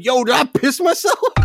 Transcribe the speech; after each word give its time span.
Yo, 0.00 0.22
did 0.22 0.32
I 0.32 0.44
piss 0.44 0.78
myself? 0.78 1.18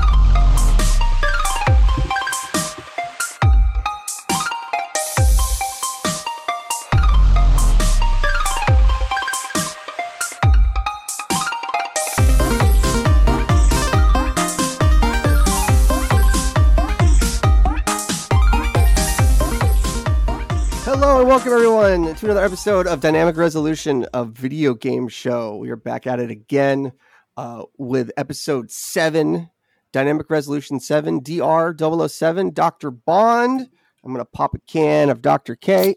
Hello 20.85 21.21
and 21.21 21.27
welcome 21.27 21.53
everyone 21.53 22.13
to 22.13 22.25
another 22.25 22.43
episode 22.45 22.85
of 22.85 22.99
Dynamic 22.99 23.35
Resolution, 23.35 24.05
a 24.13 24.25
video 24.25 24.75
game 24.75 25.07
show. 25.07 25.55
We 25.55 25.71
are 25.71 25.75
back 25.75 26.05
at 26.05 26.19
it 26.19 26.29
again 26.29 26.91
uh, 27.37 27.63
with 27.77 28.11
episode 28.17 28.71
seven, 28.71 29.49
Dynamic 29.91 30.29
Resolution 30.29 30.79
7, 30.79 31.21
DR 31.21 31.75
007, 31.77 32.51
Dr. 32.53 32.91
Bond. 32.91 33.69
I'm 34.03 34.13
going 34.13 34.23
to 34.23 34.25
pop 34.25 34.53
a 34.55 34.59
can 34.59 35.09
of 35.09 35.21
Dr. 35.21 35.55
K. 35.55 35.95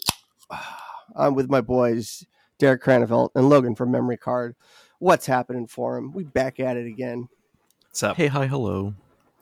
I'm 1.16 1.34
with 1.34 1.50
my 1.50 1.60
boys, 1.60 2.24
Derek 2.58 2.82
Cranevelt 2.82 3.30
and 3.34 3.46
Llogan 3.46 3.76
from 3.76 3.90
Memory 3.90 4.16
Card. 4.16 4.54
What's 4.98 5.26
happening 5.26 5.66
for 5.66 5.96
him? 5.96 6.12
We 6.12 6.24
back 6.24 6.60
at 6.60 6.76
it 6.76 6.86
again. 6.86 7.28
What's 7.88 8.02
up? 8.02 8.16
Hey, 8.16 8.28
hi, 8.28 8.46
hello. 8.46 8.94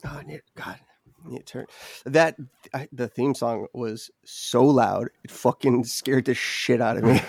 Oh, 0.05 0.19
I 0.19 0.23
need, 0.23 0.41
God, 0.55 0.79
I 1.25 1.29
need 1.29 1.39
to 1.39 1.43
turn 1.45 1.65
that. 2.05 2.35
I, 2.73 2.87
the 2.91 3.07
theme 3.07 3.33
song 3.33 3.67
was 3.73 4.11
so 4.23 4.63
loud, 4.65 5.09
it 5.23 5.31
fucking 5.31 5.85
scared 5.85 6.25
the 6.25 6.33
shit 6.33 6.81
out 6.81 6.97
of 6.97 7.03
me. 7.03 7.21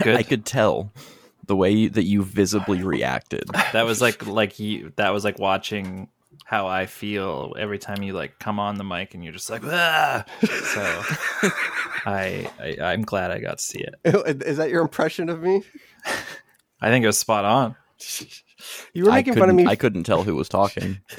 I 0.00 0.22
could 0.22 0.44
tell 0.44 0.92
the 1.46 1.56
way 1.56 1.70
you, 1.70 1.90
that 1.90 2.04
you 2.04 2.22
visibly 2.22 2.82
reacted. 2.82 3.44
that 3.72 3.84
was 3.84 4.00
like 4.00 4.26
like 4.26 4.58
you. 4.58 4.92
That 4.96 5.10
was 5.10 5.24
like 5.24 5.38
watching 5.38 6.08
how 6.44 6.66
I 6.66 6.86
feel 6.86 7.54
every 7.58 7.78
time 7.78 8.02
you 8.02 8.12
like 8.12 8.38
come 8.38 8.58
on 8.58 8.76
the 8.76 8.84
mic 8.84 9.14
and 9.14 9.22
you're 9.22 9.32
just 9.32 9.50
like 9.50 9.62
ah. 9.64 10.24
So 10.42 11.48
I, 12.06 12.50
I 12.60 12.92
I'm 12.92 13.02
glad 13.02 13.30
I 13.30 13.38
got 13.38 13.58
to 13.58 13.64
see 13.64 13.80
it. 13.80 13.94
Is 14.42 14.58
that 14.58 14.70
your 14.70 14.82
impression 14.82 15.28
of 15.28 15.42
me? 15.42 15.62
I 16.80 16.88
think 16.88 17.02
it 17.02 17.06
was 17.06 17.18
spot 17.18 17.44
on. 17.44 17.76
You 18.92 19.04
were 19.04 19.12
making 19.12 19.34
fun 19.34 19.50
of 19.50 19.56
me. 19.56 19.66
I 19.66 19.76
couldn't 19.76 20.04
tell 20.04 20.22
who 20.22 20.34
was 20.34 20.48
talking. 20.48 20.98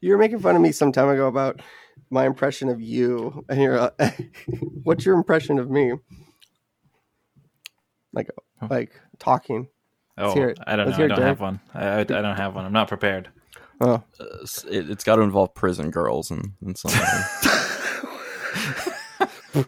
You 0.00 0.12
were 0.12 0.18
making 0.18 0.40
fun 0.40 0.56
of 0.56 0.62
me 0.62 0.72
some 0.72 0.92
time 0.92 1.08
ago 1.08 1.26
about 1.26 1.60
my 2.10 2.26
impression 2.26 2.68
of 2.68 2.80
you, 2.80 3.44
and 3.48 3.60
you're. 3.60 3.78
Uh, 3.78 3.90
what's 4.82 5.06
your 5.06 5.16
impression 5.16 5.58
of 5.58 5.70
me? 5.70 5.92
Like, 8.12 8.28
like 8.70 8.92
talking. 9.18 9.68
oh, 10.18 10.34
hear. 10.34 10.54
I 10.66 10.76
don't 10.76 10.86
Let's 10.86 10.98
know. 10.98 11.04
I 11.04 11.08
don't 11.08 11.18
Derek. 11.18 11.28
have 11.28 11.40
one. 11.40 11.60
I, 11.74 11.84
I, 11.88 11.98
I 12.00 12.04
don't 12.04 12.36
have 12.36 12.54
one. 12.54 12.64
I'm 12.64 12.72
not 12.72 12.88
prepared. 12.88 13.28
Oh, 13.80 14.02
Uh, 14.20 14.24
it, 14.70 14.90
it's 14.90 15.02
got 15.04 15.16
to 15.16 15.22
involve 15.22 15.54
prison 15.54 15.90
girls 15.90 16.30
and, 16.30 16.52
in 16.64 16.74
some 16.76 16.92
way. 16.92 17.22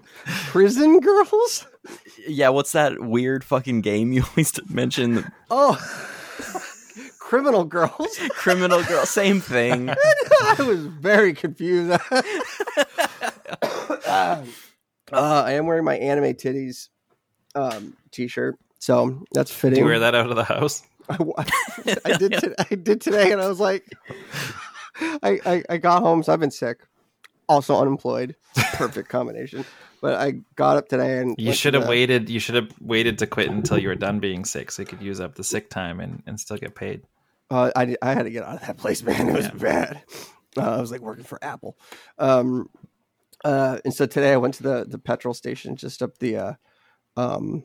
prison 0.48 1.01
girls. 1.01 1.67
yeah, 2.28 2.48
what's 2.51 2.73
that 2.73 3.01
weird 3.01 3.42
fucking 3.45 3.81
game 3.81 4.12
you 4.12 4.23
always 4.31 4.53
mention? 4.70 5.31
Oh, 5.51 5.77
criminal 7.19 7.64
girls. 7.64 8.19
Criminal 8.31 8.83
girl, 8.84 9.05
same 9.06 9.41
thing. 9.41 9.91
I 9.91 10.55
was 10.62 10.86
very 10.86 11.33
confused. 11.34 11.98
uh, 14.06 14.45
I 15.12 15.53
am 15.53 15.67
wearing 15.67 15.84
my 15.84 15.97
anime 15.97 16.34
titties 16.34 16.89
um, 17.55 17.97
t-shirt, 18.12 18.56
so 18.85 19.25
that's 19.33 19.51
Did 19.51 19.57
fitting. 19.59 19.79
you 19.79 19.85
wear 19.87 20.01
that 20.01 20.15
out 20.15 20.29
of 20.29 20.37
the 20.37 20.45
house? 20.45 20.83
I, 21.09 21.17
I 22.05 22.17
did. 22.19 22.33
To, 22.33 22.55
I 22.71 22.75
did 22.75 23.01
today, 23.01 23.33
and 23.33 23.41
I 23.41 23.49
was 23.49 23.59
like, 23.61 23.85
I, 25.01 25.41
I 25.47 25.63
I 25.71 25.77
got 25.79 26.03
home, 26.03 26.23
so 26.23 26.33
I've 26.35 26.41
been 26.41 26.51
sick, 26.51 26.79
also 27.49 27.79
unemployed. 27.81 28.37
Perfect 28.75 29.09
combination. 29.09 29.65
But 30.03 30.15
I 30.17 30.41
got 30.55 30.77
up 30.77 30.89
today, 30.89 31.19
and 31.20 31.35
You 31.39 31.55
should 31.55 31.73
have 31.75 31.89
waited. 31.89 32.29
You 32.29 32.39
should 32.41 32.57
have 32.57 32.69
waited 32.81 33.19
to 33.20 33.27
quit 33.27 33.48
until 33.51 33.79
you 33.79 33.89
were 33.89 33.95
done 33.95 34.20
being 34.20 34.45
sick, 34.45 34.70
so 34.70 34.83
you 34.83 34.87
could 34.87 35.01
use 35.01 35.19
up 35.20 35.35
the 35.35 35.45
sick 35.45 35.70
time 35.70 35.98
and, 36.01 36.23
and 36.27 36.39
still 36.39 36.58
get 36.58 36.75
paid. 36.75 37.03
Uh, 37.51 37.70
I 37.75 37.97
I 38.03 38.13
had 38.13 38.25
to 38.25 38.31
get 38.31 38.45
out 38.45 38.57
of 38.61 38.67
that 38.67 38.77
place, 38.77 39.03
man. 39.03 39.29
It 39.31 39.35
was 39.35 39.47
Yeah. 39.47 39.55
bad. 39.55 40.03
Uh, 40.58 40.77
I 40.77 40.81
was 40.81 40.91
like 40.91 41.01
working 41.01 41.25
for 41.25 41.42
Apple. 41.42 41.77
Um, 42.19 42.69
uh, 43.45 43.79
and 43.85 43.92
so 43.95 44.07
today 44.07 44.33
I 44.33 44.37
went 44.37 44.55
to 44.55 44.63
the 44.63 44.85
the 44.89 44.98
petrol 44.98 45.35
station 45.35 45.77
just 45.77 46.03
up 46.03 46.19
the 46.19 46.37
uh, 46.37 46.53
um, 47.17 47.64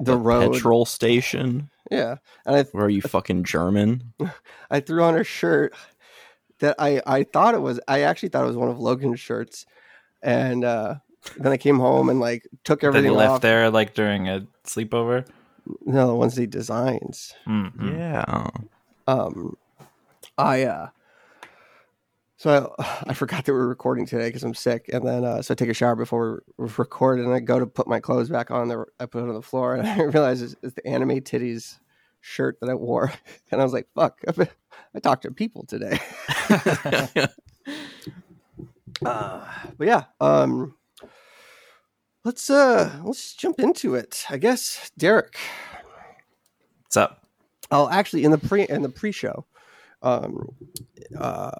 the, 0.00 0.16
road. 0.16 0.52
Petrol 0.52 0.84
station. 0.84 1.70
Yeah, 1.90 2.16
and 2.46 2.56
I 2.56 2.62
Where 2.64 2.84
are 2.84 2.90
you 2.90 3.02
fucking 3.02 3.44
German? 3.44 4.12
I 4.70 4.80
threw 4.80 5.02
on 5.02 5.16
a 5.16 5.24
shirt 5.24 5.74
that 6.60 6.76
I 6.78 7.00
I 7.06 7.24
thought 7.24 7.54
it 7.54 7.62
was 7.62 7.80
I 7.88 8.02
actually 8.02 8.28
thought 8.28 8.44
it 8.44 8.48
was 8.48 8.56
one 8.56 8.68
of 8.68 8.76
Llogan's 8.76 9.20
shirts, 9.20 9.64
and 10.22 10.64
uh, 10.64 10.96
then 11.38 11.52
I 11.52 11.56
came 11.56 11.78
home 11.78 12.08
and 12.08 12.20
like 12.20 12.46
took 12.64 12.80
That 12.80 12.88
everything 12.88 13.12
he 13.12 13.16
left 13.16 13.30
off. 13.30 13.40
there 13.40 13.70
like 13.70 13.94
during 13.94 14.28
a 14.28 14.46
sleepover. 14.64 15.26
No, 15.84 16.06
the 16.06 16.14
ones 16.14 16.36
he 16.36 16.46
designs. 16.46 17.34
Mm-hmm. 17.46 17.96
Yeah. 17.96 18.48
Um, 19.06 19.56
I 20.36 20.64
uh, 20.64 20.88
so 22.38 22.74
I, 22.78 22.84
I 23.10 23.14
forgot 23.14 23.44
that 23.44 23.52
we 23.52 23.58
are 23.58 23.68
recording 23.68 24.06
today 24.06 24.28
because 24.28 24.44
I'm 24.44 24.54
sick, 24.54 24.88
and 24.92 25.06
then 25.06 25.24
uh, 25.24 25.42
so 25.42 25.52
I 25.52 25.54
take 25.54 25.68
a 25.68 25.74
shower 25.74 25.94
before 25.96 26.42
we 26.56 26.64
we 26.64 26.72
record, 26.78 27.20
and 27.20 27.32
I 27.32 27.40
go 27.40 27.58
to 27.58 27.66
put 27.66 27.86
my 27.86 28.00
clothes 28.00 28.30
back 28.30 28.50
on. 28.50 28.68
The 28.68 28.86
I 28.98 29.04
put 29.06 29.22
it 29.22 29.28
on 29.28 29.34
the 29.34 29.42
floor, 29.42 29.74
and 29.76 29.86
I 29.86 30.02
realize 30.04 30.40
it's, 30.40 30.54
it's 30.62 30.74
the 30.74 30.86
anime 30.86 31.20
titties 31.20 31.78
shirt 32.20 32.58
that 32.60 32.70
I 32.70 32.74
wore, 32.74 33.12
and 33.52 33.60
I 33.60 33.64
was 33.64 33.74
like, 33.74 33.88
"Fuck!" 33.94 34.22
I 34.94 35.00
talked 35.00 35.24
to 35.24 35.30
people 35.30 35.66
today. 35.66 35.98
Uh, 39.04 39.44
but 39.76 39.86
yeah, 39.86 40.04
um, 40.20 40.74
let's 42.24 42.50
uh, 42.50 43.00
let's 43.04 43.34
jump 43.34 43.60
into 43.60 43.94
it. 43.94 44.24
I 44.28 44.38
guess 44.38 44.90
Derek. 44.98 45.38
What's 46.82 46.96
up? 46.96 47.24
Oh, 47.70 47.88
actually, 47.90 48.24
in 48.24 48.30
the 48.30 48.38
pre 48.38 48.66
in 48.66 48.82
the 48.82 48.88
pre-show, 48.88 49.44
um, 50.02 50.48
uh, 51.16 51.52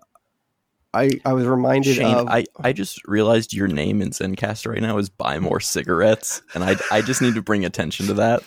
I 0.95 1.11
I 1.25 1.33
was 1.35 1.47
reminded 1.47 1.97
Shane, 1.97 2.15
of 2.15 2.29
I, 2.29 2.45
I 2.61 2.73
just 2.73 3.07
realized 3.07 3.53
your 3.53 3.69
name 3.69 4.01
in 4.01 4.11
Zencastr 4.11 4.73
right 4.73 4.83
now 4.83 4.97
is 4.99 5.11
Buy 5.11 5.39
More 5.39 5.61
Cigarettes, 5.61 6.43
and 6.55 6.65
I, 6.65 6.77
I 6.91 7.03
just 7.03 7.21
need 7.21 7.35
to 7.35 7.43
bring 7.43 7.65
attention 7.65 8.07
to 8.07 8.15
that. 8.15 8.43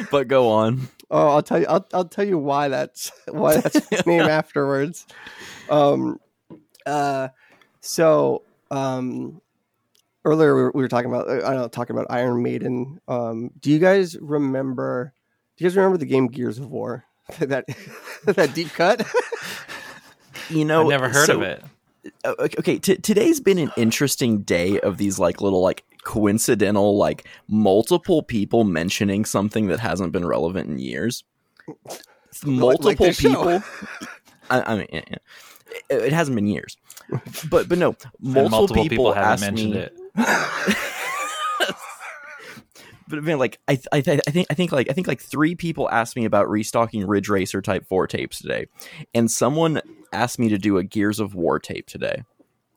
but 0.10 0.28
go 0.28 0.50
on. 0.50 0.88
oh, 1.10 1.28
I'll 1.28 1.42
tell 1.42 1.60
you 1.60 1.66
I'll 1.68 1.86
I'll 1.92 2.06
tell 2.06 2.26
you 2.26 2.38
why 2.38 2.68
that's 2.68 3.12
why 3.28 3.58
that's 3.58 4.06
name 4.06 4.22
afterwards. 4.22 5.06
Um, 5.68 6.18
uh, 6.86 7.28
so 7.82 8.42
um, 8.70 9.42
earlier 10.24 10.54
we 10.54 10.62
were, 10.62 10.72
we 10.74 10.82
were 10.82 10.88
talking 10.88 11.10
about 11.10 11.28
uh, 11.28 11.46
I 11.46 11.52
don't 11.52 11.56
know 11.56 11.68
talking 11.68 11.94
about 11.94 12.06
Iron 12.10 12.42
Maiden. 12.42 13.00
Um, 13.06 13.50
do 13.60 13.70
you 13.70 13.78
guys 13.78 14.16
remember? 14.18 15.12
Do 15.56 15.64
you 15.64 15.68
guys 15.70 15.76
remember 15.76 15.98
the 15.98 16.06
game 16.06 16.28
Gears 16.28 16.58
of 16.58 16.70
War? 16.70 17.04
that 17.40 17.66
that 18.24 18.54
deep 18.54 18.72
cut. 18.72 19.06
You 20.50 20.64
know, 20.64 20.82
I've 20.82 20.88
never 20.88 21.08
heard 21.08 21.26
so- 21.26 21.36
of 21.36 21.42
it. 21.42 21.64
okay, 22.24 22.56
okay 22.58 22.78
t- 22.78 22.96
today's 22.96 23.40
been 23.40 23.58
an 23.58 23.72
interesting 23.76 24.42
day 24.42 24.80
of 24.80 24.96
these 24.96 25.18
like 25.18 25.40
little 25.40 25.60
like 25.60 25.84
coincidental 26.04 26.96
like 26.96 27.26
multiple 27.48 28.22
people 28.22 28.64
mentioning 28.64 29.24
something 29.26 29.66
that 29.66 29.78
hasn't 29.78 30.10
been 30.12 30.24
relevant 30.24 30.70
in 30.70 30.78
years 30.78 31.22
multiple 32.46 32.88
like 32.90 32.98
this 32.98 33.20
people 33.20 33.60
I, 34.48 34.62
I 34.62 34.76
mean 34.76 34.86
yeah, 34.90 35.02
yeah. 35.10 35.16
It, 35.90 36.02
it 36.04 36.12
hasn't 36.14 36.34
been 36.36 36.46
years 36.46 36.78
but 37.50 37.68
but 37.68 37.76
no 37.76 37.94
And 38.24 38.50
multiple, 38.50 38.84
people, 38.84 39.12
haven't 39.12 39.40
mentioned 39.40 39.74
me 39.74 39.80
it. 39.80 39.96
but 43.08 43.22
man 43.22 43.38
like 43.38 43.58
I, 43.66 43.80
I, 43.92 43.98
I 43.98 44.00
think 44.02 44.46
i 44.50 44.54
think 44.54 44.72
like 44.72 44.88
i 44.90 44.92
think 44.92 45.06
like 45.06 45.20
three 45.20 45.54
people 45.54 45.88
asked 45.90 46.16
me 46.16 46.24
about 46.24 46.48
restocking 46.48 47.06
ridge 47.06 47.28
racer 47.28 47.60
type 47.62 47.86
4 47.86 48.06
tapes 48.06 48.38
today 48.38 48.66
and 49.14 49.30
someone 49.30 49.80
asked 50.12 50.38
me 50.38 50.48
to 50.50 50.58
do 50.58 50.78
a 50.78 50.84
gears 50.84 51.20
of 51.20 51.34
war 51.34 51.58
tape 51.58 51.86
today 51.86 52.22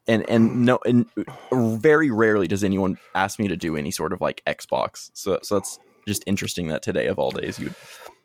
and 0.08 0.28
and 0.30 0.66
no 0.66 0.80
and 0.86 1.06
very 1.52 2.10
rarely 2.12 2.48
does 2.48 2.64
anyone 2.64 2.98
ask 3.16 3.40
me 3.40 3.48
to 3.48 3.58
do 3.58 3.76
any 3.76 3.92
sort 3.92 4.14
of 4.14 4.22
like 4.22 4.42
xbox 4.48 5.12
so 5.14 5.40
so 5.44 5.56
that's 5.56 5.80
just 6.08 6.24
interesting 6.26 6.68
that 6.68 6.82
today 6.82 7.08
of 7.08 7.20
all 7.20 7.32
days 7.32 7.60
you 7.60 7.74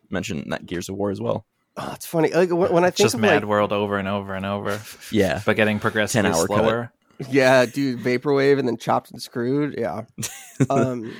mentioned 0.09 0.51
that 0.51 0.65
gears 0.65 0.89
of 0.89 0.95
war 0.95 1.11
as 1.11 1.21
well 1.21 1.45
Oh, 1.79 1.91
it's 1.93 2.07
funny. 2.07 2.33
Like 2.33 2.49
when, 2.49 2.73
when 2.73 2.83
I 2.83 2.87
It's 2.87 2.97
think 2.97 3.05
just 3.05 3.13
of 3.13 3.21
Mad 3.21 3.43
like, 3.43 3.49
World 3.49 3.71
over 3.71 3.99
and 3.99 4.07
over 4.07 4.33
and 4.33 4.47
over, 4.47 4.81
yeah 5.11 5.43
but 5.45 5.55
getting 5.55 5.79
progressively 5.79 6.31
10-hour 6.31 6.47
cut. 6.47 6.57
slower. 6.57 6.91
yeah, 7.29 7.65
dude, 7.67 7.99
vaporwave 7.99 8.57
and 8.57 8.67
then 8.67 8.77
chopped 8.77 9.11
and 9.11 9.21
screwed. 9.21 9.75
Yeah. 9.77 10.05
um, 10.71 11.13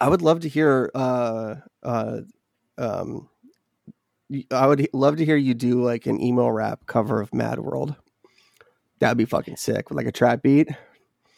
I 0.00 0.08
would 0.08 0.22
love 0.22 0.40
to 0.40 0.48
hear. 0.48 0.90
Uh, 0.94 1.56
uh, 1.82 2.20
um, 2.76 3.28
I 4.50 4.66
would 4.66 4.88
love 4.92 5.16
to 5.16 5.24
hear 5.24 5.36
you 5.36 5.54
do 5.54 5.82
like 5.82 6.06
an 6.06 6.20
emo 6.20 6.48
rap 6.48 6.86
cover 6.86 7.20
of 7.20 7.34
Mad 7.34 7.58
World. 7.58 7.96
That'd 8.98 9.18
be 9.18 9.24
fucking 9.24 9.56
sick 9.56 9.88
with 9.88 9.96
like 9.96 10.06
a 10.06 10.12
trap 10.12 10.42
beat. 10.42 10.68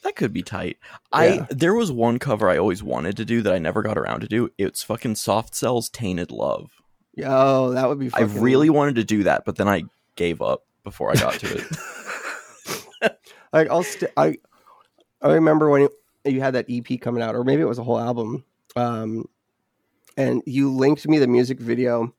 That 0.02 0.16
could 0.16 0.32
be 0.32 0.42
tight. 0.42 0.78
Yeah. 1.12 1.18
I 1.18 1.46
there 1.50 1.74
was 1.74 1.92
one 1.92 2.18
cover 2.18 2.48
I 2.48 2.56
always 2.56 2.82
wanted 2.82 3.16
to 3.18 3.24
do 3.24 3.42
that 3.42 3.52
I 3.52 3.58
never 3.58 3.82
got 3.82 3.98
around 3.98 4.20
to 4.20 4.28
do. 4.28 4.50
It's 4.56 4.82
fucking 4.82 5.16
Soft 5.16 5.54
Cell's 5.54 5.88
Tainted 5.90 6.30
Love. 6.30 6.70
Yo, 7.14 7.72
that 7.72 7.88
would 7.88 7.98
be. 7.98 8.10
I 8.14 8.22
really 8.22 8.70
wanted 8.70 8.94
to 8.96 9.04
do 9.04 9.24
that, 9.24 9.44
but 9.44 9.56
then 9.56 9.68
I 9.68 9.84
gave 10.16 10.40
up 10.40 10.64
before 10.84 11.10
I 11.10 11.14
got 11.14 11.34
to 11.34 11.58
it. 13.02 13.18
like 13.52 13.68
I'll 13.68 13.82
st- 13.82 14.12
I 14.16 14.36
I 15.20 15.34
remember 15.34 15.68
when 15.68 15.88
you 16.24 16.40
had 16.40 16.54
that 16.54 16.66
EP 16.68 17.00
coming 17.00 17.22
out, 17.22 17.34
or 17.34 17.44
maybe 17.44 17.62
it 17.62 17.66
was 17.66 17.78
a 17.78 17.84
whole 17.84 17.98
album, 17.98 18.44
um, 18.80 19.24
and 20.16 20.42
you 20.46 20.72
linked 20.74 21.06
me 21.08 21.18
the 21.18 21.26
music 21.26 21.58
video 21.60 22.12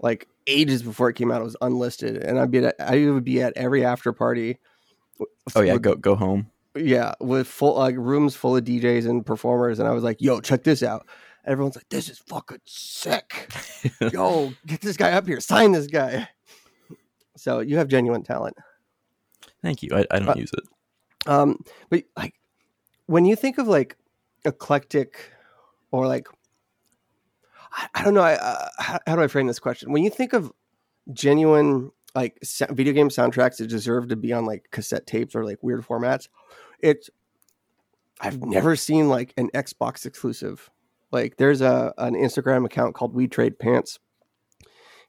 like 0.00 0.28
ages 0.46 0.82
before 0.82 1.08
it 1.08 1.14
came 1.14 1.30
out. 1.30 1.40
It 1.40 1.44
was 1.44 1.56
unlisted, 1.60 2.16
and 2.16 2.38
I'd 2.38 2.50
be 2.50 2.64
at 2.64 2.74
I 2.80 3.08
would 3.10 3.24
be 3.24 3.42
at 3.42 3.52
every 3.56 3.84
after 3.84 4.12
party. 4.12 4.58
oh 5.54 5.60
yeah, 5.60 5.74
with- 5.74 5.82
go 5.82 5.94
go 5.94 6.14
home. 6.14 6.50
yeah, 6.76 7.14
with 7.20 7.46
full 7.46 7.76
like 7.76 7.96
rooms 7.96 8.34
full 8.34 8.56
of 8.56 8.64
DJs 8.64 9.08
and 9.08 9.24
performers, 9.24 9.78
and 9.78 9.88
I 9.88 9.92
was 9.92 10.02
like, 10.04 10.20
"Yo, 10.20 10.40
check 10.40 10.62
this 10.64 10.82
out." 10.82 11.06
Everyone's 11.44 11.76
like, 11.76 11.88
"This 11.88 12.08
is 12.08 12.18
fucking 12.18 12.60
sick." 12.64 13.48
Yo, 14.12 14.52
get 14.66 14.80
this 14.80 14.96
guy 14.96 15.12
up 15.12 15.26
here. 15.26 15.40
Sign 15.40 15.72
this 15.72 15.86
guy. 15.88 16.28
So 17.36 17.60
you 17.60 17.76
have 17.78 17.88
genuine 17.88 18.22
talent. 18.22 18.56
Thank 19.62 19.82
you. 19.82 19.90
I, 19.92 20.04
I 20.10 20.18
don't 20.20 20.28
Uh, 20.30 20.34
use 20.36 20.50
it. 20.52 21.28
Um, 21.28 21.58
but 21.90 22.04
like 22.16 22.34
when 23.06 23.24
you 23.24 23.36
think 23.36 23.58
of 23.58 23.66
like 23.68 23.96
eclectic 24.44 25.30
or 25.92 26.06
like 26.06 26.26
I, 27.72 27.88
I 27.94 28.04
don't 28.04 28.14
know, 28.14 28.22
I, 28.22 28.34
uh, 28.34 28.68
how, 28.78 28.98
how 29.06 29.16
do 29.16 29.22
I 29.22 29.28
frame 29.28 29.46
this 29.46 29.58
question? 29.60 29.92
When 29.92 30.02
you 30.02 30.10
think 30.10 30.32
of 30.32 30.52
genuine 31.12 31.90
like 32.14 32.38
sa- 32.42 32.66
video 32.70 32.92
game 32.92 33.08
soundtracks 33.08 33.56
that 33.58 33.68
deserve 33.68 34.08
to 34.08 34.16
be 34.16 34.32
on 34.32 34.44
like 34.44 34.68
cassette 34.70 35.06
tapes 35.06 35.34
or 35.34 35.44
like 35.44 35.62
weird 35.62 35.86
formats, 35.86 36.28
it's 36.80 37.08
I've 38.20 38.42
never 38.42 38.76
seen 38.76 39.08
like 39.08 39.32
an 39.36 39.50
Xbox 39.54 40.06
exclusive. 40.06 40.70
Like 41.10 41.36
there's 41.36 41.60
a 41.60 41.92
an 41.98 42.14
Instagram 42.14 42.64
account 42.64 42.94
called 42.94 43.14
We 43.14 43.28
Trade 43.28 43.58
Pants. 43.58 43.98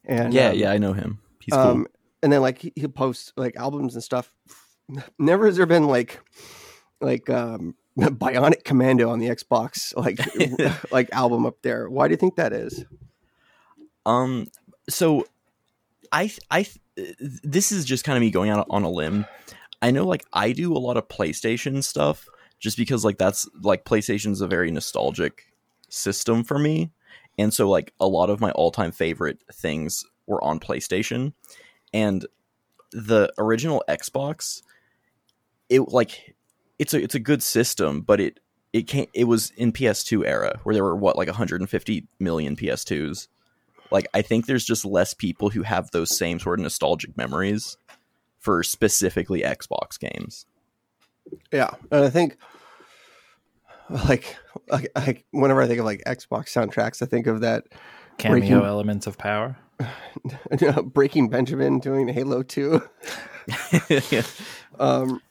And 0.05 0.33
yeah, 0.33 0.49
um, 0.49 0.57
yeah, 0.57 0.71
I 0.71 0.77
know 0.77 0.93
him. 0.93 1.19
He's 1.39 1.53
cool. 1.53 1.61
um, 1.61 1.87
and 2.21 2.31
then 2.31 2.41
like 2.41 2.59
he, 2.59 2.73
he 2.75 2.87
posts 2.87 3.33
like 3.37 3.55
albums 3.55 3.95
and 3.95 4.03
stuff. 4.03 4.33
Never 5.19 5.45
has 5.45 5.57
there 5.57 5.65
been 5.65 5.87
like 5.87 6.19
like 6.99 7.29
um 7.29 7.75
Bionic 7.97 8.63
Commando 8.63 9.09
on 9.09 9.19
the 9.19 9.27
Xbox 9.27 9.95
like 9.95 10.19
like 10.91 11.09
album 11.11 11.45
up 11.45 11.61
there. 11.61 11.89
Why 11.89 12.07
do 12.07 12.13
you 12.13 12.17
think 12.17 12.35
that 12.35 12.53
is? 12.53 12.85
Um, 14.05 14.47
so 14.89 15.27
I 16.11 16.31
I 16.49 16.65
this 17.19 17.71
is 17.71 17.85
just 17.85 18.03
kind 18.03 18.17
of 18.17 18.21
me 18.21 18.31
going 18.31 18.49
out 18.49 18.67
on 18.69 18.83
a 18.83 18.89
limb. 18.89 19.25
I 19.81 19.91
know 19.91 20.05
like 20.05 20.25
I 20.33 20.53
do 20.53 20.75
a 20.75 20.79
lot 20.79 20.97
of 20.97 21.07
PlayStation 21.07 21.83
stuff 21.83 22.27
just 22.59 22.77
because 22.77 23.03
like 23.03 23.17
that's 23.17 23.47
like 23.61 23.85
PlayStation's 23.85 24.41
a 24.41 24.47
very 24.47 24.71
nostalgic 24.71 25.53
system 25.89 26.43
for 26.43 26.57
me. 26.57 26.91
And 27.37 27.53
so 27.53 27.69
like 27.69 27.93
a 27.99 28.07
lot 28.07 28.29
of 28.29 28.39
my 28.39 28.51
all-time 28.51 28.91
favorite 28.91 29.39
things 29.51 30.05
were 30.27 30.43
on 30.43 30.59
PlayStation 30.59 31.33
and 31.93 32.25
the 32.91 33.33
original 33.37 33.83
Xbox 33.89 34.61
it 35.69 35.81
like 35.89 36.35
it's 36.79 36.93
a 36.93 37.01
it's 37.01 37.15
a 37.15 37.19
good 37.19 37.41
system 37.43 38.01
but 38.01 38.19
it 38.19 38.39
it 38.73 38.87
can't 38.87 39.09
it 39.13 39.25
was 39.25 39.51
in 39.57 39.71
PS2 39.71 40.25
era 40.25 40.59
where 40.63 40.73
there 40.73 40.83
were 40.83 40.95
what 40.95 41.15
like 41.15 41.27
150 41.27 42.07
million 42.19 42.55
PS2s 42.55 43.27
like 43.91 44.07
I 44.13 44.21
think 44.23 44.47
there's 44.47 44.65
just 44.65 44.83
less 44.85 45.13
people 45.13 45.49
who 45.51 45.61
have 45.61 45.91
those 45.91 46.15
same 46.15 46.39
sort 46.39 46.59
of 46.59 46.63
nostalgic 46.63 47.15
memories 47.15 47.77
for 48.39 48.63
specifically 48.63 49.41
Xbox 49.41 49.99
games. 49.99 50.45
Yeah, 51.51 51.69
and 51.91 52.03
I 52.03 52.09
think 52.09 52.37
like 53.89 54.35
like, 54.69 54.89
like 54.95 55.25
whenever 55.31 55.61
I 55.61 55.67
think 55.67 55.79
of 55.79 55.85
like 55.85 56.03
Xbox 56.05 56.47
soundtracks, 56.49 57.01
I 57.01 57.05
think 57.05 57.27
of 57.27 57.41
that 57.41 57.65
Cameo 58.17 58.39
Breaking- 58.39 58.55
elements 58.57 59.07
of 59.07 59.17
power. 59.17 59.57
Breaking 60.85 61.29
Benjamin 61.29 61.79
doing 61.79 62.07
Halo 62.07 62.43
Two. 62.43 62.81
Um, 64.79 65.21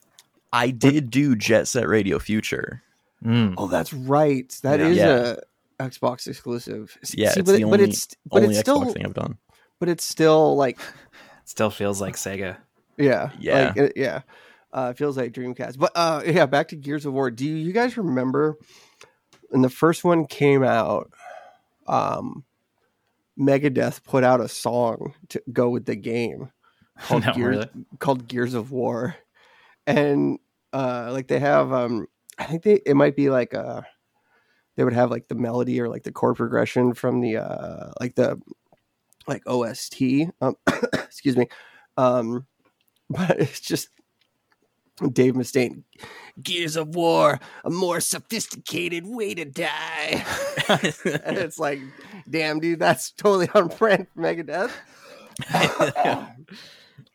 I 0.52 0.70
did 0.70 1.10
do 1.10 1.34
Jet 1.37 1.66
Set 1.69 1.88
Radio 1.88 2.19
Future. 2.19 2.82
Mm. 3.25 3.54
oh, 3.56 3.69
that's 3.69 3.93
right. 3.94 4.49
That 4.62 4.81
Yeah. 4.81 4.87
is 4.87 4.96
Yeah. 4.96 5.34
a 5.78 5.88
Xbox 5.88 6.26
exclusive. 6.26 6.96
S- 7.02 7.14
Yeah, 7.16 7.31
See, 7.31 7.40
it's 7.40 7.50
but, 7.50 7.56
the 7.56 7.64
only, 7.64 7.78
but 7.78 7.88
it's 7.88 8.08
but 8.26 8.43
only 8.43 8.49
it's 8.56 8.58
Xbox 8.58 8.62
still 8.62 8.93
thing 8.93 9.06
I've 9.06 9.14
done. 9.14 9.38
but 9.78 9.88
it's 9.88 10.04
still 10.04 10.56
like 10.56 10.78
Still 11.44 11.70
feels 11.70 12.00
like 12.00 12.16
Sega. 12.16 12.56
Yeah, 12.99 13.31
Yeah. 13.38 13.69
like, 13.69 13.76
it- 13.76 13.93
yeah. 13.96 14.20
Uh, 14.72 14.88
it 14.90 14.96
feels 14.99 15.16
like 15.19 15.32
Dreamcast, 15.32 15.78
but 15.78 15.93
uh, 15.94 16.22
yeah. 16.25 16.46
Back 16.46 16.69
to 16.69 16.76
Gears 16.76 17.05
of 17.06 17.12
War. 17.12 17.31
Do 17.31 17.44
you, 17.44 17.55
you 17.56 17.72
guys 17.72 17.96
remember 17.98 18.56
when 19.50 19.60
the 19.62 19.69
first 19.69 20.02
one 20.05 20.26
came 20.26 20.62
out? 20.62 21.10
Um, 21.87 22.44
Megadeth 23.38 24.02
put 24.05 24.25
out 24.25 24.40
a 24.40 24.48
song 24.48 25.14
to 25.31 25.43
go 25.52 25.69
with 25.70 25.84
the 25.87 25.96
game 25.96 26.50
called 27.00 27.25
No, 27.26 27.32
Gears 27.34 27.56
really? 27.56 27.87
called 27.98 28.28
Gears 28.28 28.55
of 28.55 28.70
War, 28.70 29.16
and 29.87 30.38
uh, 30.72 31.10
like 31.12 31.28
they 31.28 31.38
have 31.38 31.72
um, 31.72 32.06
I 32.38 32.44
think 32.44 32.62
they 32.62 32.80
it 32.86 32.94
might 32.94 33.16
be 33.16 33.30
like 33.30 33.52
a 33.52 33.86
they 34.76 34.84
would 34.84 34.92
have 34.92 35.10
like 35.10 35.28
the 35.28 35.34
melody 35.34 35.80
or 35.80 35.88
like 35.88 36.02
the 36.02 36.12
chord 36.12 36.36
progression 36.36 36.94
from 36.94 37.20
the 37.20 37.36
uh 37.36 37.92
like 38.00 38.14
the 38.14 38.40
like 39.26 39.42
OST. 39.46 40.02
Um, 40.40 40.56
excuse 40.92 41.36
me. 41.36 41.46
Um, 41.96 42.46
but 43.10 43.40
it's 43.40 43.60
just 43.60 43.88
Dave 45.12 45.34
Mustaine. 45.34 45.82
Gears 46.42 46.76
of 46.76 46.94
War, 46.94 47.38
a 47.64 47.70
more 47.70 48.00
sophisticated 48.00 49.06
way 49.06 49.34
to 49.34 49.44
die. 49.44 50.24
and 50.69 51.36
it's 51.36 51.58
like, 51.58 51.80
damn, 52.30 52.60
dude, 52.60 52.78
that's 52.78 53.10
totally 53.10 53.48
on 53.54 53.69
brand 53.69 54.06
for 54.14 54.22
Megadeth. 54.22 54.70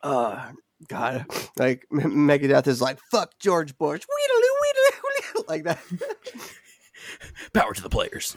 uh, 0.04 0.52
God, 0.88 1.26
like 1.58 1.86
Megadeth 1.92 2.68
is 2.68 2.82
like, 2.82 3.00
fuck 3.12 3.32
George 3.40 3.78
Bush, 3.78 4.02
Weedaloo, 4.02 4.54
weedaloo, 4.64 5.02
weedaloo, 5.44 5.44
like 5.50 5.64
that. 5.64 5.80
Power 7.54 7.74
to 7.74 7.82
the 7.82 7.90
players. 7.90 8.36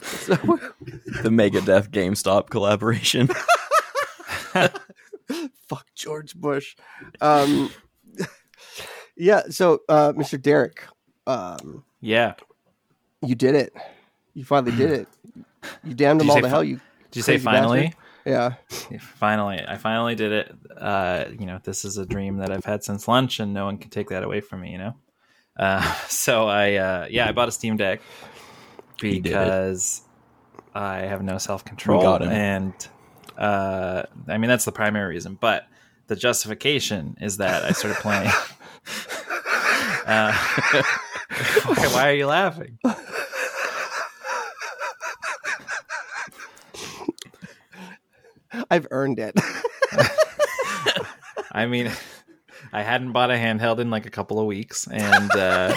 So, 0.00 0.34
The 0.36 1.28
Megadeth 1.30 1.90
GameStop 1.90 2.48
collaboration. 2.50 3.28
fuck 5.68 5.86
George 5.94 6.34
Bush. 6.34 6.76
Um, 7.20 7.70
yeah. 9.16 9.42
So, 9.50 9.80
uh, 9.88 10.12
Mr. 10.12 10.40
Derek, 10.40 10.84
um, 11.26 11.84
Yeah. 12.00 12.34
you 13.22 13.34
did 13.34 13.54
it. 13.54 13.74
You 14.34 14.44
finally 14.44 14.72
did 14.76 14.90
it. 14.92 15.08
You 15.84 15.94
damned 15.94 16.20
them 16.20 16.30
all 16.30 16.36
to 16.36 16.42
fi- 16.42 16.48
hell. 16.48 16.64
You 16.64 16.76
Did 17.10 17.16
you 17.16 17.22
say 17.22 17.32
Crazy 17.34 17.44
finally? 17.44 17.94
Yeah. 18.28 18.54
Finally, 19.00 19.64
I 19.66 19.76
finally 19.76 20.14
did 20.14 20.32
it. 20.32 20.54
Uh, 20.76 21.24
you 21.38 21.46
know, 21.46 21.58
this 21.62 21.84
is 21.84 21.96
a 21.96 22.06
dream 22.06 22.38
that 22.38 22.50
I've 22.50 22.64
had 22.64 22.84
since 22.84 23.08
lunch, 23.08 23.40
and 23.40 23.54
no 23.54 23.64
one 23.64 23.78
can 23.78 23.90
take 23.90 24.10
that 24.10 24.22
away 24.22 24.40
from 24.40 24.60
me. 24.60 24.72
You 24.72 24.78
know. 24.78 24.94
Uh, 25.58 25.82
so 26.08 26.46
I, 26.46 26.74
uh, 26.74 27.06
yeah, 27.10 27.28
I 27.28 27.32
bought 27.32 27.48
a 27.48 27.52
Steam 27.52 27.76
Deck 27.76 28.00
because 29.00 30.02
I 30.74 30.98
have 31.00 31.22
no 31.22 31.38
self 31.38 31.64
control, 31.64 32.22
and 32.22 32.74
uh, 33.36 34.02
I 34.28 34.38
mean 34.38 34.48
that's 34.48 34.64
the 34.64 34.72
primary 34.72 35.14
reason. 35.14 35.38
But 35.40 35.66
the 36.06 36.16
justification 36.16 37.16
is 37.20 37.38
that 37.38 37.64
I 37.64 37.72
started 37.72 38.00
playing. 38.00 38.28
uh, 40.06 40.32
why, 41.64 41.88
why 41.88 42.08
are 42.10 42.14
you 42.14 42.26
laughing? 42.26 42.78
I've 48.70 48.86
earned 48.90 49.18
it. 49.18 49.38
I 51.52 51.66
mean, 51.66 51.90
I 52.72 52.82
hadn't 52.82 53.12
bought 53.12 53.30
a 53.30 53.34
handheld 53.34 53.78
in 53.78 53.90
like 53.90 54.06
a 54.06 54.10
couple 54.10 54.38
of 54.38 54.46
weeks, 54.46 54.86
and 54.90 55.30
uh, 55.32 55.74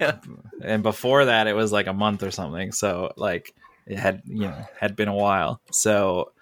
and 0.62 0.82
before 0.82 1.26
that, 1.26 1.46
it 1.46 1.54
was 1.54 1.72
like 1.72 1.86
a 1.86 1.92
month 1.92 2.22
or 2.22 2.30
something. 2.30 2.72
So 2.72 3.12
like 3.16 3.54
it 3.86 3.98
had 3.98 4.22
you 4.26 4.42
know 4.42 4.66
had 4.78 4.96
been 4.96 5.08
a 5.08 5.14
while. 5.14 5.60
So 5.70 6.32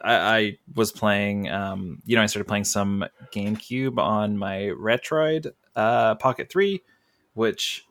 I, 0.00 0.14
I 0.14 0.58
was 0.74 0.92
playing. 0.92 1.48
Um, 1.50 2.02
you 2.04 2.16
know, 2.16 2.22
I 2.22 2.26
started 2.26 2.48
playing 2.48 2.64
some 2.64 3.04
GameCube 3.34 3.98
on 3.98 4.36
my 4.36 4.72
Retroid 4.78 5.52
uh, 5.74 6.16
Pocket 6.16 6.50
Three, 6.50 6.82
which 7.34 7.86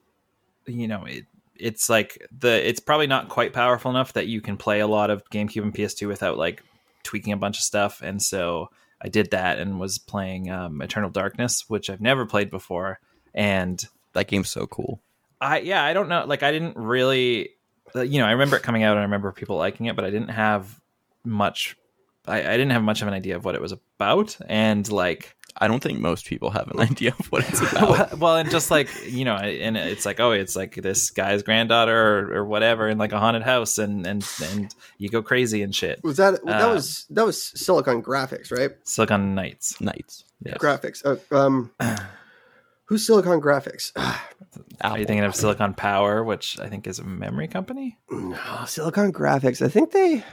you 0.66 0.88
know 0.88 1.06
it. 1.06 1.26
It's 1.60 1.90
like 1.90 2.28
the 2.38 2.68
it's 2.68 2.80
probably 2.80 3.08
not 3.08 3.30
quite 3.30 3.52
powerful 3.52 3.90
enough 3.90 4.14
that 4.14 4.28
you 4.28 4.42
can 4.42 4.58
play 4.58 4.80
a 4.80 4.88
lot 4.88 5.10
of 5.10 5.28
GameCube 5.32 5.64
and 5.64 5.74
PS2 5.74 6.08
without 6.08 6.38
like 6.38 6.64
tweaking 7.08 7.34
a 7.34 7.38
bunch 7.38 7.58
of 7.58 7.64
stuff, 7.64 8.02
and 8.04 8.22
so 8.22 8.70
I 9.02 9.08
did 9.10 9.32
that 9.32 9.60
and 9.60 9.80
was 9.80 9.98
playing 9.98 10.52
um, 10.52 10.82
Eternal 10.82 11.10
Darkness, 11.10 11.66
which 11.70 11.90
I've 11.90 12.02
never 12.02 12.26
played 12.26 12.50
before. 12.50 13.00
And 13.34 13.82
that 14.14 14.28
game's 14.28 14.50
so 14.50 14.66
cool. 14.68 15.00
I, 15.40 15.60
yeah, 15.60 15.84
I 15.84 15.94
don't 15.94 16.10
know. 16.10 16.26
Like, 16.26 16.42
I 16.42 16.52
didn't 16.52 16.76
really, 16.76 17.52
uh, 17.96 18.02
you 18.02 18.20
know, 18.20 18.26
I 18.26 18.32
remember 18.32 18.58
it 18.58 18.64
coming 18.64 18.84
out 18.84 18.94
and 18.94 19.00
I 19.00 19.04
remember 19.04 19.32
people 19.32 19.56
liking 19.56 19.86
it, 19.86 19.96
but 19.96 20.04
I 20.04 20.10
didn't 20.10 20.30
have 20.30 20.82
much, 21.24 21.78
I, 22.26 22.40
I 22.40 22.58
didn't 22.58 22.72
have 22.72 22.84
much 22.84 23.04
of 23.04 23.08
an 23.08 23.14
idea 23.14 23.36
of 23.36 23.46
what 23.46 23.54
it 23.54 23.62
was 23.62 23.72
about. 23.72 24.36
And 24.48 24.92
like, 24.92 25.37
I 25.60 25.68
don't 25.68 25.82
think 25.82 26.00
most 26.00 26.26
people 26.26 26.52
have 26.52 26.68
an 26.70 26.80
idea 26.92 27.14
of 27.18 27.26
what 27.28 27.48
it's 27.48 27.60
about. 27.62 27.90
well, 27.90 28.10
well, 28.18 28.36
and 28.38 28.50
just 28.50 28.70
like 28.70 28.90
you 29.08 29.26
know, 29.26 29.36
and 29.36 29.76
it's 29.78 30.06
like, 30.06 30.20
oh, 30.20 30.32
it's 30.32 30.56
like 30.56 30.76
this 30.76 31.10
guy's 31.10 31.44
granddaughter 31.44 31.96
or, 32.32 32.38
or 32.38 32.46
whatever 32.46 32.88
in 32.88 32.98
like 32.98 33.12
a 33.12 33.20
haunted 33.20 33.44
house, 33.44 33.78
and 33.78 34.06
and 34.06 34.28
and 34.44 34.76
you 34.98 35.10
go 35.10 35.22
crazy 35.22 35.62
and 35.64 35.76
shit. 35.76 36.00
Was 36.04 36.18
that 36.18 36.44
that 36.46 36.70
Uh, 36.70 36.74
was 36.74 37.06
that 37.10 37.26
was 37.26 37.42
Silicon 37.60 38.04
Graphics, 38.04 38.52
right? 38.52 38.72
Silicon 38.84 39.34
Knights. 39.36 39.80
Knights, 39.82 40.24
Yes. 40.44 40.58
Graphics. 40.60 41.04
Uh, 41.04 41.36
um, 41.36 41.72
who's 42.86 43.06
Silicon 43.06 43.42
Graphics? 43.42 43.92
Are 44.82 45.00
you 45.00 45.06
thinking 45.06 45.24
of 45.24 45.36
Silicon 45.36 45.74
Power, 45.74 46.24
which 46.24 46.60
I 46.60 46.68
think 46.68 46.86
is 46.88 47.00
a 47.00 47.04
memory 47.04 47.48
company? 47.48 47.98
no, 48.12 48.38
Silicon 48.68 49.12
Graphics. 49.12 49.66
I 49.66 49.70
think 49.70 49.92
they. 49.92 50.24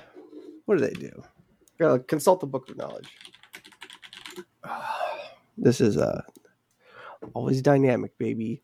What 0.66 0.78
do 0.78 0.86
they 0.86 0.92
do? 0.94 1.22
Gotta 1.78 1.98
consult 2.00 2.40
the 2.40 2.46
book 2.46 2.68
of 2.68 2.76
knowledge. 2.76 3.08
This 5.56 5.80
is 5.80 5.96
uh 5.96 6.22
always 7.32 7.62
dynamic, 7.62 8.16
baby. 8.18 8.62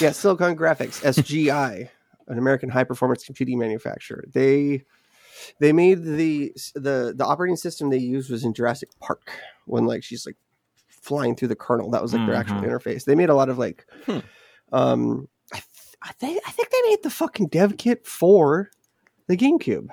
Yeah, 0.00 0.12
Silicon 0.12 0.56
Graphics, 0.56 1.02
SGI, 1.02 1.88
an 2.28 2.38
American 2.38 2.68
high 2.68 2.84
performance 2.84 3.24
computing 3.24 3.58
manufacturer. 3.58 4.24
They 4.32 4.84
they 5.60 5.72
made 5.72 6.02
the 6.04 6.52
the 6.74 7.12
the 7.16 7.24
operating 7.24 7.56
system 7.56 7.90
they 7.90 7.98
used 7.98 8.30
was 8.30 8.44
in 8.44 8.54
Jurassic 8.54 8.88
Park 9.00 9.30
when 9.66 9.86
like 9.86 10.04
she's 10.04 10.26
like 10.26 10.36
flying 10.88 11.34
through 11.36 11.48
the 11.48 11.56
kernel. 11.56 11.90
That 11.90 12.02
was 12.02 12.12
like 12.12 12.26
their 12.26 12.34
actual 12.34 12.58
Mhm. 12.60 12.68
interface. 12.68 13.04
They 13.04 13.14
made 13.14 13.30
a 13.30 13.34
lot 13.34 13.48
of 13.48 13.58
like 13.58 13.86
Hmm. 14.06 14.18
um 14.72 15.28
I, 15.52 15.56
th- 15.56 15.96
I 16.02 16.12
think 16.12 16.42
I 16.46 16.50
think 16.50 16.70
they 16.70 16.82
made 16.88 17.02
the 17.02 17.10
fucking 17.10 17.48
dev 17.48 17.76
kit 17.78 18.06
for 18.06 18.70
the 19.26 19.36
GameCube. 19.36 19.88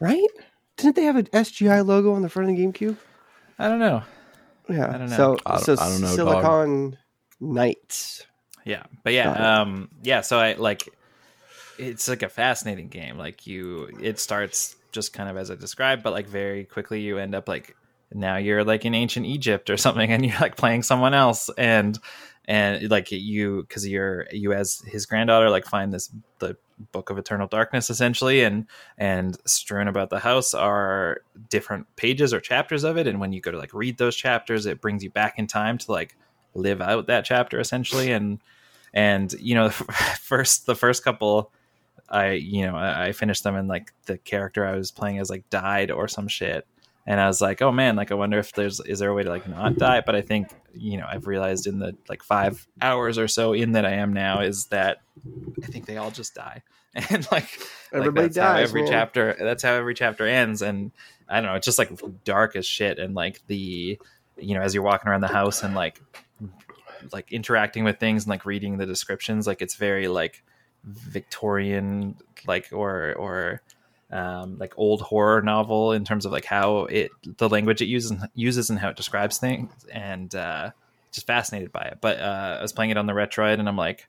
Right? 0.00 0.26
Didn't 0.76 0.96
they 0.96 1.04
have 1.04 1.16
an 1.16 1.26
SGI 1.26 1.84
logo 1.86 2.12
on 2.12 2.22
the 2.22 2.28
front 2.28 2.50
of 2.50 2.56
the 2.56 2.62
GameCube? 2.62 2.96
I 3.58 3.68
don't 3.68 3.78
know. 3.78 4.02
Yeah. 4.68 4.88
I 4.94 4.98
don't 4.98 5.10
know. 5.10 5.16
So, 5.16 5.36
I 5.46 5.52
don't- 5.56 5.64
so 5.64 5.76
I 5.78 5.88
don't 5.88 6.00
know, 6.00 6.16
dog. 6.16 6.42
Silicon 6.42 6.98
Knights. 7.40 8.26
Yeah, 8.64 8.82
but 9.04 9.12
yeah, 9.12 9.60
um, 9.60 9.88
yeah. 10.02 10.22
So 10.22 10.38
I 10.40 10.54
like 10.54 10.88
it's 11.78 12.08
like 12.08 12.22
a 12.22 12.28
fascinating 12.28 12.88
game. 12.88 13.16
Like 13.16 13.46
you, 13.46 13.88
it 14.02 14.18
starts 14.18 14.74
just 14.90 15.12
kind 15.12 15.28
of 15.28 15.36
as 15.36 15.50
I 15.50 15.54
described, 15.54 16.02
but 16.02 16.12
like 16.12 16.26
very 16.26 16.64
quickly 16.64 17.00
you 17.00 17.18
end 17.18 17.34
up 17.36 17.48
like 17.48 17.76
now 18.12 18.38
you're 18.38 18.64
like 18.64 18.84
in 18.84 18.94
ancient 18.94 19.26
Egypt 19.26 19.70
or 19.70 19.76
something, 19.76 20.10
and 20.10 20.26
you're 20.26 20.38
like 20.40 20.56
playing 20.56 20.82
someone 20.82 21.14
else, 21.14 21.48
and 21.56 21.96
and 22.48 22.90
like 22.90 23.10
you 23.10 23.62
because 23.62 23.86
you're 23.86 24.26
you 24.30 24.52
as 24.52 24.80
his 24.86 25.06
granddaughter 25.06 25.50
like 25.50 25.66
find 25.66 25.92
this 25.92 26.10
the 26.38 26.56
book 26.92 27.10
of 27.10 27.18
eternal 27.18 27.46
darkness 27.46 27.90
essentially 27.90 28.42
and 28.42 28.66
and 28.98 29.38
strewn 29.46 29.88
about 29.88 30.10
the 30.10 30.18
house 30.18 30.54
are 30.54 31.22
different 31.48 31.86
pages 31.96 32.32
or 32.32 32.40
chapters 32.40 32.84
of 32.84 32.96
it. 32.96 33.06
And 33.06 33.18
when 33.18 33.32
you 33.32 33.40
go 33.40 33.50
to 33.50 33.58
like 33.58 33.74
read 33.74 33.98
those 33.98 34.16
chapters 34.16 34.66
it 34.66 34.80
brings 34.80 35.02
you 35.02 35.10
back 35.10 35.38
in 35.38 35.46
time 35.46 35.78
to 35.78 35.92
like 35.92 36.16
live 36.54 36.80
out 36.80 37.06
that 37.06 37.24
chapter 37.24 37.58
essentially. 37.58 38.12
And 38.12 38.40
and 38.94 39.32
you 39.34 39.54
know 39.54 39.70
first 40.20 40.66
the 40.66 40.74
first 40.74 41.04
couple 41.04 41.52
i 42.08 42.30
you 42.32 42.64
know 42.64 42.76
i 42.76 43.06
I 43.06 43.12
finished 43.12 43.42
them 43.42 43.56
and 43.56 43.68
like 43.68 43.92
the 44.06 44.16
character 44.18 44.64
i 44.64 44.76
was 44.76 44.90
playing 44.92 45.18
as 45.18 45.28
like 45.28 45.48
died 45.50 45.90
or 45.90 46.06
some 46.06 46.28
shit 46.28 46.66
and 47.06 47.20
i 47.20 47.26
was 47.26 47.40
like 47.40 47.62
oh 47.62 47.72
man 47.72 47.96
like 47.96 48.10
i 48.10 48.14
wonder 48.14 48.38
if 48.38 48.52
there's 48.52 48.80
is 48.80 48.98
there 48.98 49.10
a 49.10 49.14
way 49.14 49.22
to 49.22 49.30
like 49.30 49.48
not 49.48 49.76
die 49.76 50.02
but 50.04 50.14
i 50.14 50.20
think 50.20 50.48
you 50.74 50.96
know 50.98 51.06
i've 51.08 51.26
realized 51.26 51.66
in 51.66 51.78
the 51.78 51.96
like 52.08 52.22
five 52.22 52.66
hours 52.82 53.18
or 53.18 53.28
so 53.28 53.52
in 53.52 53.72
that 53.72 53.86
i 53.86 53.92
am 53.92 54.12
now 54.12 54.40
is 54.40 54.66
that 54.66 54.98
i 55.62 55.66
think 55.66 55.86
they 55.86 55.96
all 55.96 56.10
just 56.10 56.34
die 56.34 56.62
and 57.10 57.26
like 57.30 57.48
Everybody 57.92 58.26
like 58.26 58.34
dies. 58.34 58.68
every 58.68 58.82
man. 58.82 58.90
chapter 58.90 59.36
that's 59.38 59.62
how 59.62 59.74
every 59.74 59.94
chapter 59.94 60.26
ends 60.26 60.62
and 60.62 60.92
i 61.28 61.36
don't 61.36 61.44
know 61.46 61.54
it's 61.54 61.66
just 61.66 61.78
like 61.78 61.90
dark 62.24 62.56
as 62.56 62.66
shit 62.66 62.98
and 62.98 63.14
like 63.14 63.40
the 63.46 63.98
you 64.38 64.54
know 64.54 64.60
as 64.62 64.74
you're 64.74 64.82
walking 64.82 65.08
around 65.08 65.20
the 65.20 65.28
house 65.28 65.62
and 65.62 65.74
like 65.74 66.00
like 67.12 67.30
interacting 67.32 67.84
with 67.84 67.98
things 67.98 68.24
and 68.24 68.30
like 68.30 68.44
reading 68.44 68.78
the 68.78 68.86
descriptions 68.86 69.46
like 69.46 69.62
it's 69.62 69.76
very 69.76 70.08
like 70.08 70.42
victorian 70.84 72.16
like 72.46 72.68
or 72.72 73.14
or 73.14 73.60
um, 74.10 74.56
like 74.58 74.72
old 74.76 75.00
horror 75.00 75.42
novel 75.42 75.92
in 75.92 76.04
terms 76.04 76.24
of 76.26 76.32
like 76.32 76.44
how 76.44 76.84
it 76.84 77.10
the 77.38 77.48
language 77.48 77.82
it 77.82 77.86
uses 77.86 78.12
uses 78.34 78.70
and 78.70 78.78
how 78.78 78.88
it 78.88 78.96
describes 78.96 79.38
things 79.38 79.72
and 79.92 80.34
uh 80.34 80.70
just 81.12 81.26
fascinated 81.26 81.72
by 81.72 81.82
it. 81.82 81.98
But 82.00 82.20
uh 82.20 82.56
i 82.58 82.62
was 82.62 82.72
playing 82.72 82.90
it 82.90 82.96
on 82.96 83.06
the 83.06 83.12
retroid 83.12 83.58
and 83.58 83.68
i'm 83.68 83.76
like 83.76 84.06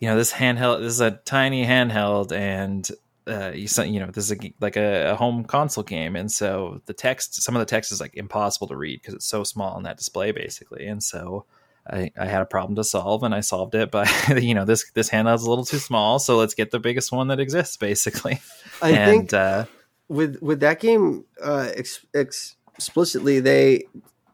you 0.00 0.08
know 0.08 0.16
this 0.16 0.32
handheld 0.32 0.80
this 0.80 0.92
is 0.92 1.00
a 1.00 1.12
tiny 1.12 1.64
handheld 1.64 2.32
and 2.32 2.90
uh 3.28 3.52
you, 3.54 3.68
you 3.84 4.00
know 4.00 4.06
this 4.06 4.30
is 4.30 4.32
a, 4.32 4.52
like 4.60 4.76
a, 4.76 5.12
a 5.12 5.14
home 5.14 5.44
console 5.44 5.84
game 5.84 6.16
and 6.16 6.32
so 6.32 6.80
the 6.86 6.94
text 6.94 7.40
some 7.42 7.54
of 7.54 7.60
the 7.60 7.66
text 7.66 7.92
is 7.92 8.00
like 8.00 8.16
impossible 8.16 8.66
to 8.66 8.76
read 8.76 9.00
because 9.00 9.14
it's 9.14 9.26
so 9.26 9.44
small 9.44 9.74
on 9.74 9.84
that 9.84 9.98
display 9.98 10.32
basically. 10.32 10.86
And 10.86 11.02
so 11.02 11.44
I, 11.88 12.10
I 12.18 12.26
had 12.26 12.42
a 12.42 12.46
problem 12.46 12.76
to 12.76 12.84
solve 12.84 13.22
and 13.22 13.34
I 13.34 13.40
solved 13.40 13.74
it 13.74 13.90
by 13.90 14.06
you 14.40 14.54
know 14.54 14.64
this 14.64 14.90
this 14.92 15.08
handheld's 15.08 15.44
a 15.44 15.48
little 15.48 15.64
too 15.64 15.78
small 15.78 16.18
so 16.18 16.36
let's 16.36 16.54
get 16.54 16.70
the 16.70 16.78
biggest 16.80 17.10
one 17.12 17.28
that 17.28 17.40
exists 17.40 17.76
basically 17.76 18.40
I 18.82 18.90
and 18.90 19.10
think 19.10 19.32
uh 19.32 19.64
with 20.08 20.40
with 20.42 20.60
that 20.60 20.80
game 20.80 21.24
uh 21.42 21.70
ex- 21.74 22.04
ex- 22.14 22.56
explicitly 22.74 23.40
they 23.40 23.84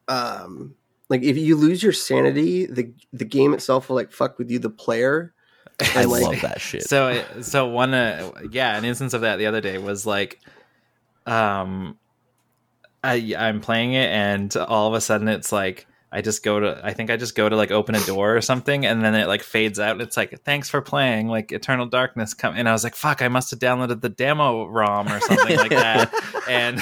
um 0.09 0.75
like 1.09 1.23
if 1.23 1.37
you 1.37 1.57
lose 1.57 1.83
your 1.83 1.93
sanity 1.93 2.67
the 2.67 2.93
the 3.13 3.25
game 3.25 3.55
itself 3.55 3.89
will 3.89 3.97
like 3.97 4.13
fuck 4.13 4.39
with 4.39 4.51
you 4.51 4.59
the 4.59 4.71
player 4.71 5.33
I 5.95 6.03
and, 6.03 6.11
like, 6.11 6.23
love 6.23 6.41
that 6.43 6.61
shit. 6.61 6.83
so 6.85 7.23
so 7.43 7.69
one 7.69 7.95
uh, 7.95 8.31
yeah 8.51 8.77
an 8.77 8.85
instance 8.85 9.15
of 9.15 9.21
that 9.23 9.37
the 9.37 9.47
other 9.47 9.61
day 9.61 9.79
was 9.79 10.07
like 10.07 10.41
um 11.27 11.99
i 13.05 13.35
i'm 13.39 13.61
playing 13.61 13.93
it 13.93 14.11
and 14.11 14.57
all 14.57 14.89
of 14.89 14.95
a 14.95 15.01
sudden 15.01 15.29
it's 15.29 15.53
like 15.53 15.87
i 16.13 16.21
just 16.21 16.43
go 16.43 16.61
to 16.61 16.81
i 16.85 16.93
think 16.93 17.11
i 17.11 17.17
just 17.17 17.35
go 17.35 17.49
to 17.49 17.57
like 17.57 17.71
open 17.71 17.95
a 17.95 18.01
door 18.05 18.37
or 18.37 18.41
something 18.41 18.87
and 18.87 19.03
then 19.05 19.15
it 19.15 19.27
like 19.27 19.43
fades 19.43 19.79
out 19.81 19.93
and 19.93 20.03
it's 20.03 20.17
like 20.17 20.41
thanks 20.43 20.69
for 20.69 20.81
playing 20.81 21.29
like 21.29 21.53
eternal 21.53 21.87
darkness 21.87 22.35
come 22.35 22.55
and 22.57 22.69
i 22.69 22.73
was 22.73 22.85
like 22.85 22.95
fuck 22.95 23.23
i 23.23 23.29
must 23.29 23.51
have 23.51 23.61
downloaded 23.61 24.01
the 24.01 24.09
demo 24.09 24.67
rom 24.67 25.09
or 25.09 25.21
something 25.21 25.57
like 25.57 25.71
that. 25.71 26.13
And 26.49 26.81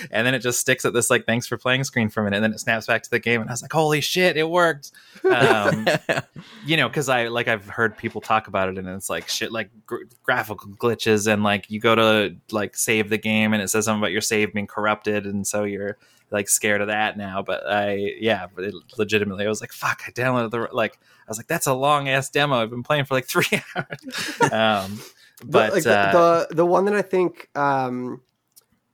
and 0.10 0.26
then 0.26 0.34
it 0.34 0.40
just 0.40 0.58
sticks 0.58 0.84
at 0.84 0.92
this 0.92 1.10
like 1.10 1.26
thanks 1.26 1.46
for 1.46 1.56
playing 1.56 1.84
screen 1.84 2.08
for 2.08 2.20
a 2.20 2.24
minute 2.24 2.36
and 2.36 2.44
then 2.44 2.52
it 2.52 2.60
snaps 2.60 2.86
back 2.86 3.02
to 3.02 3.10
the 3.10 3.18
game 3.18 3.40
and 3.40 3.50
i 3.50 3.52
was 3.52 3.62
like 3.62 3.72
holy 3.72 4.00
shit 4.00 4.36
it 4.36 4.48
worked. 4.48 4.92
Um 5.24 5.86
you 6.66 6.76
know 6.76 6.88
because 6.88 7.08
i 7.08 7.28
like 7.28 7.48
i've 7.48 7.66
heard 7.68 7.96
people 7.96 8.20
talk 8.20 8.48
about 8.48 8.68
it 8.68 8.78
and 8.78 8.88
it's 8.88 9.10
like 9.10 9.28
shit 9.28 9.52
like 9.52 9.70
gr- 9.86 10.04
graphical 10.22 10.68
glitches 10.70 11.30
and 11.30 11.42
like 11.42 11.70
you 11.70 11.80
go 11.80 11.94
to 11.94 12.36
like 12.50 12.76
save 12.76 13.10
the 13.10 13.18
game 13.18 13.52
and 13.52 13.62
it 13.62 13.68
says 13.68 13.84
something 13.84 14.00
about 14.00 14.12
your 14.12 14.20
save 14.20 14.52
being 14.52 14.66
corrupted 14.66 15.26
and 15.26 15.46
so 15.46 15.64
you're 15.64 15.98
like 16.32 16.48
scared 16.48 16.80
of 16.80 16.88
that 16.88 17.16
now 17.16 17.42
but 17.42 17.66
i 17.68 18.14
yeah 18.18 18.46
it, 18.58 18.74
legitimately 18.98 19.44
i 19.44 19.48
was 19.48 19.60
like 19.60 19.72
fuck 19.72 20.02
i 20.06 20.10
downloaded 20.10 20.50
the 20.50 20.68
like 20.72 20.98
i 21.02 21.30
was 21.30 21.38
like 21.38 21.46
that's 21.46 21.66
a 21.66 21.74
long 21.74 22.08
ass 22.08 22.30
demo. 22.30 22.56
I've 22.56 22.70
been 22.70 22.82
playing 22.82 23.04
for 23.04 23.14
like 23.14 23.26
three 23.28 23.62
hours. 23.76 24.50
Um 24.52 25.00
but 25.44 25.70
the, 25.70 25.76
like, 25.76 25.86
uh, 25.86 26.12
the 26.12 26.54
the 26.54 26.66
one 26.66 26.84
that 26.84 26.94
I 26.94 27.02
think 27.02 27.48
um 27.56 28.22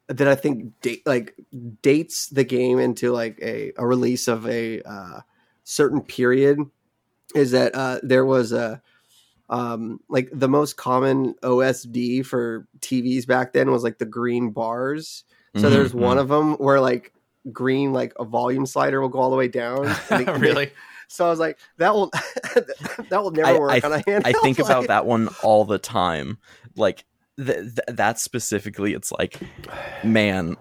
that 0.09 0.27
I 0.27 0.35
think 0.35 0.81
date 0.81 1.07
like 1.07 1.35
dates 1.83 2.29
the 2.29 2.45
game 2.45 2.79
into 2.79 3.13
like 3.13 3.39
a, 3.43 3.73
a 3.77 3.87
release 3.87 4.27
of 4.27 4.47
a 4.49 4.81
uh, 4.83 5.21
certain 5.65 6.01
period 6.01 6.59
is 7.35 7.51
that 7.51 7.75
uh, 7.75 8.01
there 8.03 8.25
was 8.25 8.53
a 8.53 8.83
um 9.51 10.01
like 10.09 10.29
the 10.33 10.49
most 10.49 10.77
common 10.77 11.35
OSD 11.43 12.25
for 12.25 12.67
TVs 12.81 13.27
back 13.27 13.53
then 13.53 13.71
was 13.71 13.83
like 13.85 13.99
the 13.99 14.07
green 14.07 14.51
bars. 14.51 15.25
So 15.57 15.69
Mhm, 15.69 15.71
there's 15.71 15.95
one 15.95 16.19
of 16.19 16.29
them 16.29 16.55
where 16.55 16.81
like 16.81 17.13
green 17.53 17.93
like 17.93 18.13
a 18.19 18.25
volume 18.25 18.67
slider 18.67 19.01
will 19.01 19.09
go 19.09 19.19
all 19.21 19.31
the 19.31 19.37
way 19.37 19.49
down. 19.49 19.87
and 20.11 20.29
it- 20.29 20.39
really 20.39 20.71
So 21.11 21.25
I 21.27 21.31
was 21.31 21.39
like, 21.39 21.59
that 21.79 21.95
will 21.95 22.11
that 23.09 23.09
will 23.23 23.31
never 23.31 23.49
I- 23.49 23.59
work 23.59 23.85
I 23.85 23.87
on 23.87 23.93
a 23.95 23.99
handheld. 24.01 24.23
I 24.27 24.33
think 24.43 24.59
about 24.59 24.89
that 24.89 25.07
one 25.07 25.29
all 25.43 25.65
the 25.65 25.79
time. 25.79 26.37
Like 26.77 27.05
th- 27.39 27.57
th- 27.57 27.79
that 27.89 28.19
specifically, 28.19 28.93
it's 28.93 29.11
like, 29.11 29.41
man, 30.05 30.57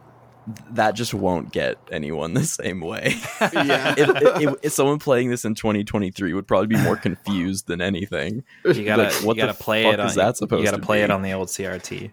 that 0.72 0.96
just 0.96 1.14
won't 1.14 1.52
get 1.52 1.78
anyone 1.92 2.34
the 2.34 2.46
same 2.46 2.80
way. 2.80 3.16
Yeah. 3.42 3.94
if, 3.98 4.42
if, 4.42 4.56
if 4.64 4.72
someone 4.72 5.00
playing 5.00 5.30
this 5.32 5.44
in 5.44 5.54
2023 5.54 6.34
would 6.34 6.48
probably 6.48 6.68
be 6.68 6.78
more 6.78 6.96
confused 6.96 7.68
than 7.68 7.82
anything. 7.82 8.46
you 8.64 8.86
gotta 8.86 9.04
Like, 9.04 9.14
what 9.26 9.36
you 9.36 9.42
gotta 9.44 9.52
the 9.58 9.62
play 9.62 9.84
fuck 9.84 9.94
it 9.96 10.00
on 10.00 10.08
is 10.08 10.16
that 10.16 10.38
supposed 10.38 10.62
you 10.62 10.66
gotta 10.66 10.78
to 10.80 10.86
play 10.86 11.04
it 11.04 11.12
on 11.12 11.24
the 11.24 11.34
old 11.34 11.50
crt 11.50 12.12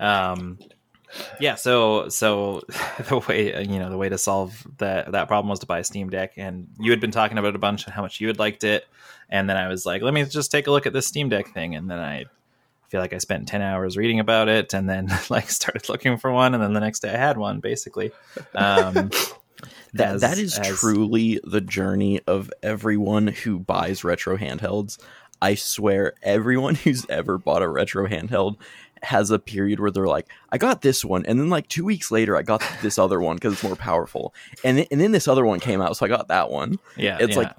um 0.00 0.58
yeah 1.40 1.54
so 1.54 2.08
so 2.08 2.62
the 3.08 3.18
way 3.28 3.64
you 3.64 3.78
know 3.78 3.90
the 3.90 3.96
way 3.96 4.08
to 4.08 4.18
solve 4.18 4.66
that 4.78 5.10
that 5.12 5.28
problem 5.28 5.48
was 5.48 5.58
to 5.60 5.66
buy 5.66 5.78
a 5.78 5.84
steam 5.84 6.10
deck 6.10 6.32
and 6.36 6.68
you 6.78 6.90
had 6.90 7.00
been 7.00 7.10
talking 7.10 7.38
about 7.38 7.48
it 7.48 7.56
a 7.56 7.58
bunch 7.58 7.84
and 7.84 7.94
how 7.94 8.02
much 8.02 8.20
you 8.20 8.26
had 8.28 8.38
liked 8.38 8.64
it 8.64 8.86
and 9.30 9.48
then 9.48 9.56
i 9.56 9.68
was 9.68 9.86
like 9.86 10.02
let 10.02 10.12
me 10.14 10.24
just 10.24 10.50
take 10.50 10.66
a 10.66 10.70
look 10.70 10.86
at 10.86 10.92
this 10.92 11.06
steam 11.06 11.28
deck 11.28 11.48
thing 11.54 11.74
and 11.74 11.90
then 11.90 11.98
i 11.98 12.24
feel 12.88 13.00
like 13.00 13.12
i 13.12 13.18
spent 13.18 13.48
10 13.48 13.60
hours 13.62 13.96
reading 13.96 14.20
about 14.20 14.48
it 14.48 14.72
and 14.74 14.88
then 14.88 15.08
like 15.30 15.50
started 15.50 15.88
looking 15.88 16.16
for 16.18 16.30
one 16.32 16.54
and 16.54 16.62
then 16.62 16.72
the 16.72 16.80
next 16.80 17.00
day 17.00 17.10
i 17.12 17.16
had 17.16 17.36
one 17.38 17.60
basically 17.60 18.10
um 18.54 19.10
That 19.94 20.16
as- 20.16 20.20
that 20.20 20.38
is 20.38 20.56
as- 20.58 20.68
truly 20.78 21.40
the 21.42 21.60
journey 21.60 22.20
of 22.26 22.50
everyone 22.62 23.26
who 23.28 23.58
buys 23.58 24.04
retro 24.04 24.36
handhelds. 24.36 24.98
I 25.40 25.54
swear, 25.54 26.12
everyone 26.22 26.74
who's 26.74 27.06
ever 27.08 27.38
bought 27.38 27.62
a 27.62 27.68
retro 27.68 28.06
handheld 28.06 28.56
has 29.02 29.30
a 29.30 29.38
period 29.38 29.80
where 29.80 29.90
they're 29.90 30.06
like, 30.06 30.28
I 30.50 30.58
got 30.58 30.82
this 30.82 31.04
one, 31.04 31.24
and 31.26 31.38
then 31.38 31.48
like 31.50 31.68
two 31.68 31.84
weeks 31.84 32.10
later, 32.10 32.36
I 32.36 32.42
got 32.42 32.62
this 32.82 32.98
other 33.04 33.20
one 33.20 33.36
because 33.36 33.54
it's 33.54 33.62
more 33.62 33.76
powerful, 33.76 34.34
and 34.64 34.78
then, 34.78 34.86
and 34.90 35.00
then 35.00 35.12
this 35.12 35.28
other 35.28 35.44
one 35.44 35.60
came 35.60 35.80
out, 35.80 35.96
so 35.96 36.06
I 36.06 36.08
got 36.08 36.28
that 36.28 36.50
one. 36.50 36.78
Yeah, 36.96 37.18
It's 37.20 37.32
yeah. 37.36 37.42
like 37.42 37.56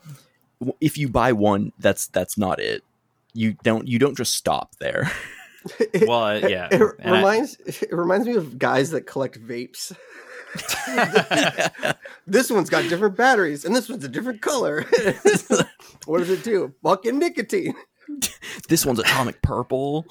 w- 0.60 0.77
if 0.81 0.98
you 0.98 1.10
buy 1.10 1.34
one, 1.34 1.72
that's 1.79 2.08
that's 2.08 2.38
not 2.38 2.60
it. 2.60 2.84
You 3.34 3.53
don't 3.63 3.88
you 3.88 4.00
don't 4.00 4.17
just 4.17 4.34
stop 4.34 4.75
there. 4.79 5.12
well, 6.08 6.24
uh, 6.24 6.36
yeah. 6.48 6.67
It, 6.72 6.81
and 7.00 7.15
I- 7.15 7.17
reminds 7.17 7.55
it 7.60 7.91
reminds 7.93 8.25
me 8.27 8.36
of 8.36 8.58
guys 8.58 8.91
that 8.91 9.01
collect 9.01 9.39
vapes. 9.39 9.96
this 12.27 12.50
one's 12.50 12.69
got 12.69 12.88
different 12.89 13.15
batteries, 13.15 13.65
and 13.65 13.75
this 13.75 13.89
one's 13.89 14.03
a 14.03 14.10
different 14.10 14.41
color. 14.41 14.84
what 16.05 16.19
does 16.19 16.29
it 16.29 16.43
do? 16.43 16.74
Fucking 16.84 17.19
nicotine. 17.19 17.75
this 18.67 18.86
one's 18.86 18.98
atomic 19.00 19.41
purple. 19.43 20.05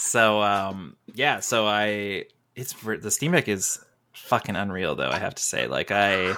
So 0.00 0.40
um 0.42 0.96
yeah, 1.14 1.40
so 1.40 1.66
I 1.66 2.24
it's 2.56 2.72
for 2.72 2.96
the 2.96 3.10
Steam 3.10 3.32
Deck 3.32 3.48
is 3.48 3.78
fucking 4.14 4.56
unreal 4.56 4.94
though, 4.94 5.10
I 5.10 5.18
have 5.18 5.34
to 5.34 5.42
say. 5.42 5.66
Like 5.66 5.90
I 5.90 6.34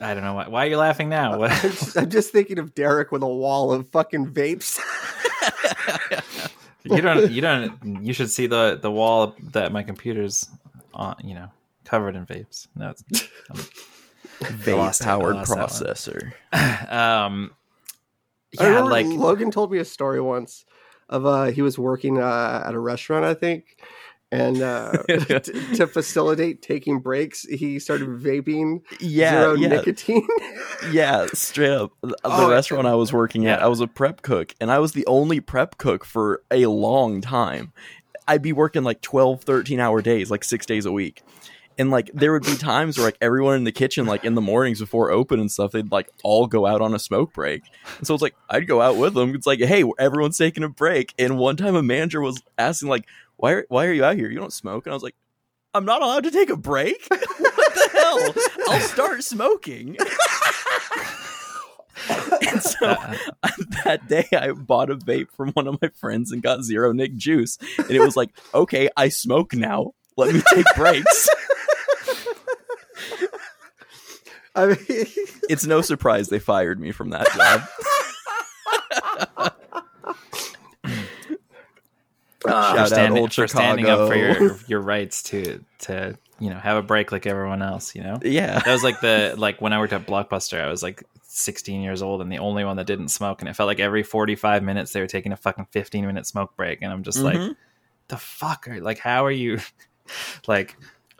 I 0.00 0.12
don't 0.12 0.22
know 0.22 0.34
why 0.34 0.48
why 0.48 0.66
are 0.66 0.68
you 0.68 0.76
laughing 0.76 1.08
now? 1.08 1.38
What 1.38 1.50
I'm 1.64 1.70
just, 1.70 1.96
I'm 1.96 2.10
just 2.10 2.30
thinking 2.30 2.58
of 2.58 2.74
Derek 2.74 3.10
with 3.10 3.22
a 3.22 3.26
wall 3.26 3.72
of 3.72 3.88
fucking 3.88 4.32
vapes. 4.32 4.78
you 6.84 7.00
don't 7.00 7.30
you 7.30 7.40
don't 7.40 8.04
you 8.04 8.12
should 8.12 8.30
see 8.30 8.46
the 8.46 8.78
the 8.80 8.90
wall 8.90 9.34
that 9.52 9.72
my 9.72 9.82
computer's 9.82 10.46
on, 10.92 11.16
you 11.24 11.34
know, 11.34 11.48
covered 11.84 12.16
in 12.16 12.26
vapes. 12.26 12.68
No, 12.76 12.90
it's 12.90 13.02
Vape 14.42 14.76
lost 14.76 15.00
it. 15.00 15.06
I 15.06 15.10
powered 15.10 15.36
lost 15.36 15.50
that 15.50 15.58
one. 15.58 15.68
processor. 15.68 16.32
um 16.92 17.50
yeah, 18.52 18.66
remember 18.66 18.90
like 18.90 19.06
Llogan 19.06 19.50
told 19.50 19.72
me 19.72 19.78
a 19.78 19.84
story 19.86 20.20
once 20.20 20.66
of 21.08 21.26
uh 21.26 21.44
he 21.46 21.62
was 21.62 21.78
working 21.78 22.18
uh, 22.20 22.62
at 22.66 22.74
a 22.74 22.78
restaurant, 22.78 23.24
I 23.24 23.34
think, 23.34 23.64
and 24.32 24.62
uh, 24.62 25.02
t- 25.08 25.38
to 25.74 25.86
facilitate 25.86 26.62
taking 26.62 27.00
breaks, 27.00 27.42
he 27.42 27.78
started 27.78 28.08
vaping 28.08 28.80
Yeah, 29.00 29.30
zero 29.42 29.54
yeah, 29.56 29.68
nicotine. 29.68 30.26
yeah. 30.92 31.26
Straight 31.34 31.70
up, 31.70 31.92
the 32.02 32.16
Oh, 32.24 32.50
restaurant 32.50 32.86
I 32.86 32.94
was 32.94 33.12
working 33.12 33.46
at. 33.46 33.62
I 33.62 33.68
was 33.68 33.80
a 33.80 33.86
prep 33.86 34.22
cook, 34.22 34.54
and 34.60 34.70
I 34.70 34.78
was 34.78 34.92
the 34.92 35.06
only 35.06 35.40
prep 35.40 35.78
cook 35.78 36.04
for 36.04 36.42
a 36.50 36.66
long 36.66 37.20
time. 37.20 37.72
I'd 38.26 38.42
be 38.42 38.52
working 38.52 38.84
like 38.84 39.02
12, 39.02 39.44
13 39.44 39.80
hour 39.80 40.00
days, 40.00 40.30
like 40.30 40.44
six 40.44 40.64
days 40.66 40.86
a 40.86 40.92
week. 40.92 41.22
And 41.76 41.90
like 41.90 42.10
there 42.14 42.32
would 42.32 42.44
be 42.44 42.56
times 42.56 42.96
where 42.96 43.06
like 43.06 43.18
everyone 43.20 43.56
in 43.56 43.64
the 43.64 43.72
kitchen, 43.72 44.06
like 44.06 44.24
in 44.24 44.34
the 44.34 44.40
mornings 44.40 44.80
before 44.80 45.10
open 45.10 45.40
and 45.40 45.50
stuff, 45.50 45.72
they'd 45.72 45.90
like 45.90 46.08
all 46.22 46.46
go 46.46 46.66
out 46.66 46.80
on 46.80 46.94
a 46.94 46.98
smoke 46.98 47.32
break. 47.32 47.62
And 47.98 48.06
so 48.06 48.14
it's 48.14 48.22
like 48.22 48.36
I'd 48.48 48.66
go 48.66 48.80
out 48.80 48.96
with 48.96 49.14
them. 49.14 49.34
It's 49.34 49.46
like, 49.46 49.60
hey, 49.60 49.84
everyone's 49.98 50.38
taking 50.38 50.62
a 50.62 50.68
break. 50.68 51.14
And 51.18 51.38
one 51.38 51.56
time 51.56 51.74
a 51.74 51.82
manager 51.82 52.20
was 52.20 52.42
asking 52.58 52.88
like, 52.88 53.06
why 53.36 53.52
are 53.52 53.66
why 53.68 53.86
are 53.86 53.92
you 53.92 54.04
out 54.04 54.16
here? 54.16 54.30
You 54.30 54.38
don't 54.38 54.52
smoke. 54.52 54.86
And 54.86 54.92
I 54.92 54.94
was 54.94 55.02
like, 55.02 55.16
I'm 55.74 55.84
not 55.84 56.02
allowed 56.02 56.24
to 56.24 56.30
take 56.30 56.50
a 56.50 56.56
break. 56.56 57.04
what 57.08 57.20
the 57.74 57.88
hell? 57.92 58.34
I'll 58.68 58.80
start 58.80 59.24
smoking. 59.24 59.96
and 62.08 62.62
so 62.62 62.86
that 63.84 64.06
day 64.08 64.26
I 64.32 64.52
bought 64.52 64.90
a 64.90 64.96
vape 64.96 65.30
from 65.32 65.50
one 65.50 65.66
of 65.66 65.80
my 65.82 65.88
friends 65.88 66.30
and 66.32 66.42
got 66.42 66.62
zero 66.62 66.92
Nick 66.92 67.16
juice. 67.16 67.58
And 67.78 67.90
it 67.90 68.00
was 68.00 68.16
like, 68.16 68.30
okay, 68.54 68.88
I 68.96 69.08
smoke 69.08 69.54
now. 69.54 69.92
Let 70.16 70.32
me 70.32 70.42
take 70.54 70.66
breaks. 70.76 71.28
I 74.54 74.66
mean, 74.66 74.76
it's 75.48 75.66
no 75.66 75.80
surprise 75.80 76.28
they 76.28 76.38
fired 76.38 76.78
me 76.80 76.92
from 76.92 77.10
that 77.10 77.26
job. 77.34 77.62
for 82.40 82.48
Shout 82.50 82.78
out 82.78 82.88
standing, 82.88 83.22
old 83.22 83.32
for 83.32 83.48
standing 83.48 83.86
up 83.86 84.08
for 84.08 84.14
your 84.16 84.56
your 84.68 84.80
rights 84.80 85.22
to 85.24 85.64
to 85.80 86.18
you 86.38 86.50
know 86.50 86.58
have 86.58 86.76
a 86.76 86.82
break 86.82 87.12
like 87.12 87.26
everyone 87.26 87.62
else, 87.62 87.94
you 87.94 88.02
know? 88.02 88.18
Yeah. 88.22 88.58
that 88.60 88.72
was 88.72 88.82
like 88.82 89.00
the 89.00 89.34
like 89.36 89.60
when 89.60 89.72
I 89.72 89.78
worked 89.78 89.92
at 89.92 90.06
Blockbuster, 90.06 90.60
I 90.60 90.68
was 90.68 90.82
like 90.82 91.02
16 91.22 91.80
years 91.80 92.02
old 92.02 92.20
and 92.20 92.30
the 92.30 92.38
only 92.38 92.64
one 92.64 92.76
that 92.76 92.86
didn't 92.86 93.08
smoke, 93.08 93.40
and 93.42 93.48
it 93.48 93.54
felt 93.54 93.66
like 93.66 93.80
every 93.80 94.02
45 94.02 94.62
minutes 94.62 94.92
they 94.92 95.00
were 95.00 95.06
taking 95.06 95.32
a 95.32 95.36
fucking 95.36 95.66
15 95.70 96.06
minute 96.06 96.26
smoke 96.26 96.56
break, 96.56 96.80
and 96.82 96.92
I'm 96.92 97.02
just 97.02 97.18
like, 97.18 97.36
Mhm. 97.36 97.56
the 98.08 98.16
fuck 98.16 98.68
are 98.68 98.80
like, 98.80 98.98
how 98.98 99.24
are 99.24 99.30
you, 99.32 99.58
like. 100.46 100.76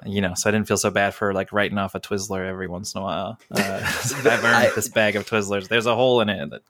You 0.06 0.20
know, 0.20 0.34
so 0.34 0.48
I 0.48 0.52
didn't 0.52 0.68
feel 0.68 0.76
so 0.76 0.90
bad 0.90 1.14
for 1.14 1.32
like 1.32 1.52
writing 1.52 1.78
off 1.78 1.94
a 1.94 2.00
Twizzler 2.00 2.46
every 2.46 2.68
once 2.68 2.94
in 2.94 3.00
a 3.00 3.04
while. 3.04 3.38
Uh, 3.50 3.80
I've 4.18 4.26
earned 4.26 4.44
I- 4.46 4.70
this 4.74 4.88
bag 4.88 5.16
of 5.16 5.26
Twizzlers. 5.26 5.68
There's 5.68 5.86
a 5.86 5.94
hole 5.94 6.20
in 6.20 6.28
it. 6.28 6.50
That, 6.50 6.62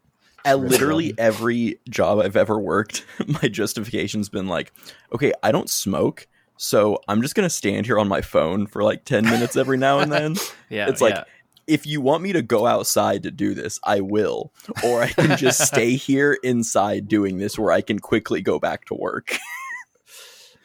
At 0.44 0.56
really 0.56 0.68
literally 0.68 1.08
dumb. 1.12 1.26
every 1.26 1.80
job 1.88 2.20
I've 2.20 2.36
ever 2.36 2.58
worked, 2.58 3.04
my 3.26 3.48
justification's 3.48 4.28
been 4.28 4.46
like, 4.46 4.72
okay, 5.12 5.32
I 5.42 5.50
don't 5.52 5.68
smoke, 5.70 6.26
so 6.56 7.00
I'm 7.08 7.22
just 7.22 7.34
gonna 7.34 7.50
stand 7.50 7.86
here 7.86 7.98
on 7.98 8.06
my 8.08 8.20
phone 8.20 8.66
for 8.66 8.82
like 8.84 9.04
10 9.04 9.24
minutes 9.24 9.56
every 9.56 9.76
now 9.78 9.98
and 10.00 10.12
then. 10.12 10.36
yeah, 10.70 10.88
It's 10.88 11.00
like, 11.00 11.14
yeah. 11.16 11.24
if 11.66 11.86
you 11.86 12.00
want 12.00 12.22
me 12.22 12.32
to 12.34 12.42
go 12.42 12.66
outside 12.66 13.22
to 13.24 13.30
do 13.32 13.54
this, 13.54 13.80
I 13.82 14.00
will. 14.00 14.52
Or 14.84 15.02
I 15.02 15.08
can 15.08 15.36
just 15.36 15.60
stay 15.66 15.96
here 15.96 16.38
inside 16.44 17.08
doing 17.08 17.38
this 17.38 17.58
where 17.58 17.72
I 17.72 17.80
can 17.80 17.98
quickly 17.98 18.42
go 18.42 18.58
back 18.60 18.84
to 18.86 18.94
work. 18.94 19.36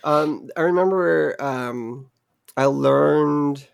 um, 0.04 0.50
I 0.56 0.62
remember 0.62 1.36
um, 1.42 2.10
I 2.58 2.66
learned 2.66 3.68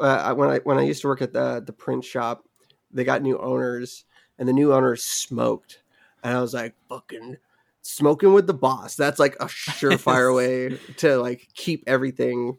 uh, 0.00 0.34
when 0.34 0.48
I 0.48 0.58
when 0.58 0.78
I 0.78 0.82
used 0.82 1.02
to 1.02 1.08
work 1.08 1.22
at 1.22 1.32
the 1.32 1.62
the 1.64 1.72
print 1.72 2.04
shop. 2.04 2.44
They 2.92 3.04
got 3.04 3.22
new 3.22 3.38
owners, 3.38 4.04
and 4.38 4.48
the 4.48 4.52
new 4.52 4.72
owners 4.72 5.04
smoked, 5.04 5.82
and 6.24 6.36
I 6.36 6.40
was 6.40 6.54
like, 6.54 6.74
"Fucking 6.88 7.36
smoking 7.82 8.32
with 8.32 8.46
the 8.46 8.54
boss." 8.54 8.96
That's 8.96 9.18
like 9.18 9.36
a 9.40 9.44
surefire 9.46 10.34
way 10.34 10.78
to 10.98 11.16
like 11.18 11.48
keep 11.54 11.84
everything 11.86 12.56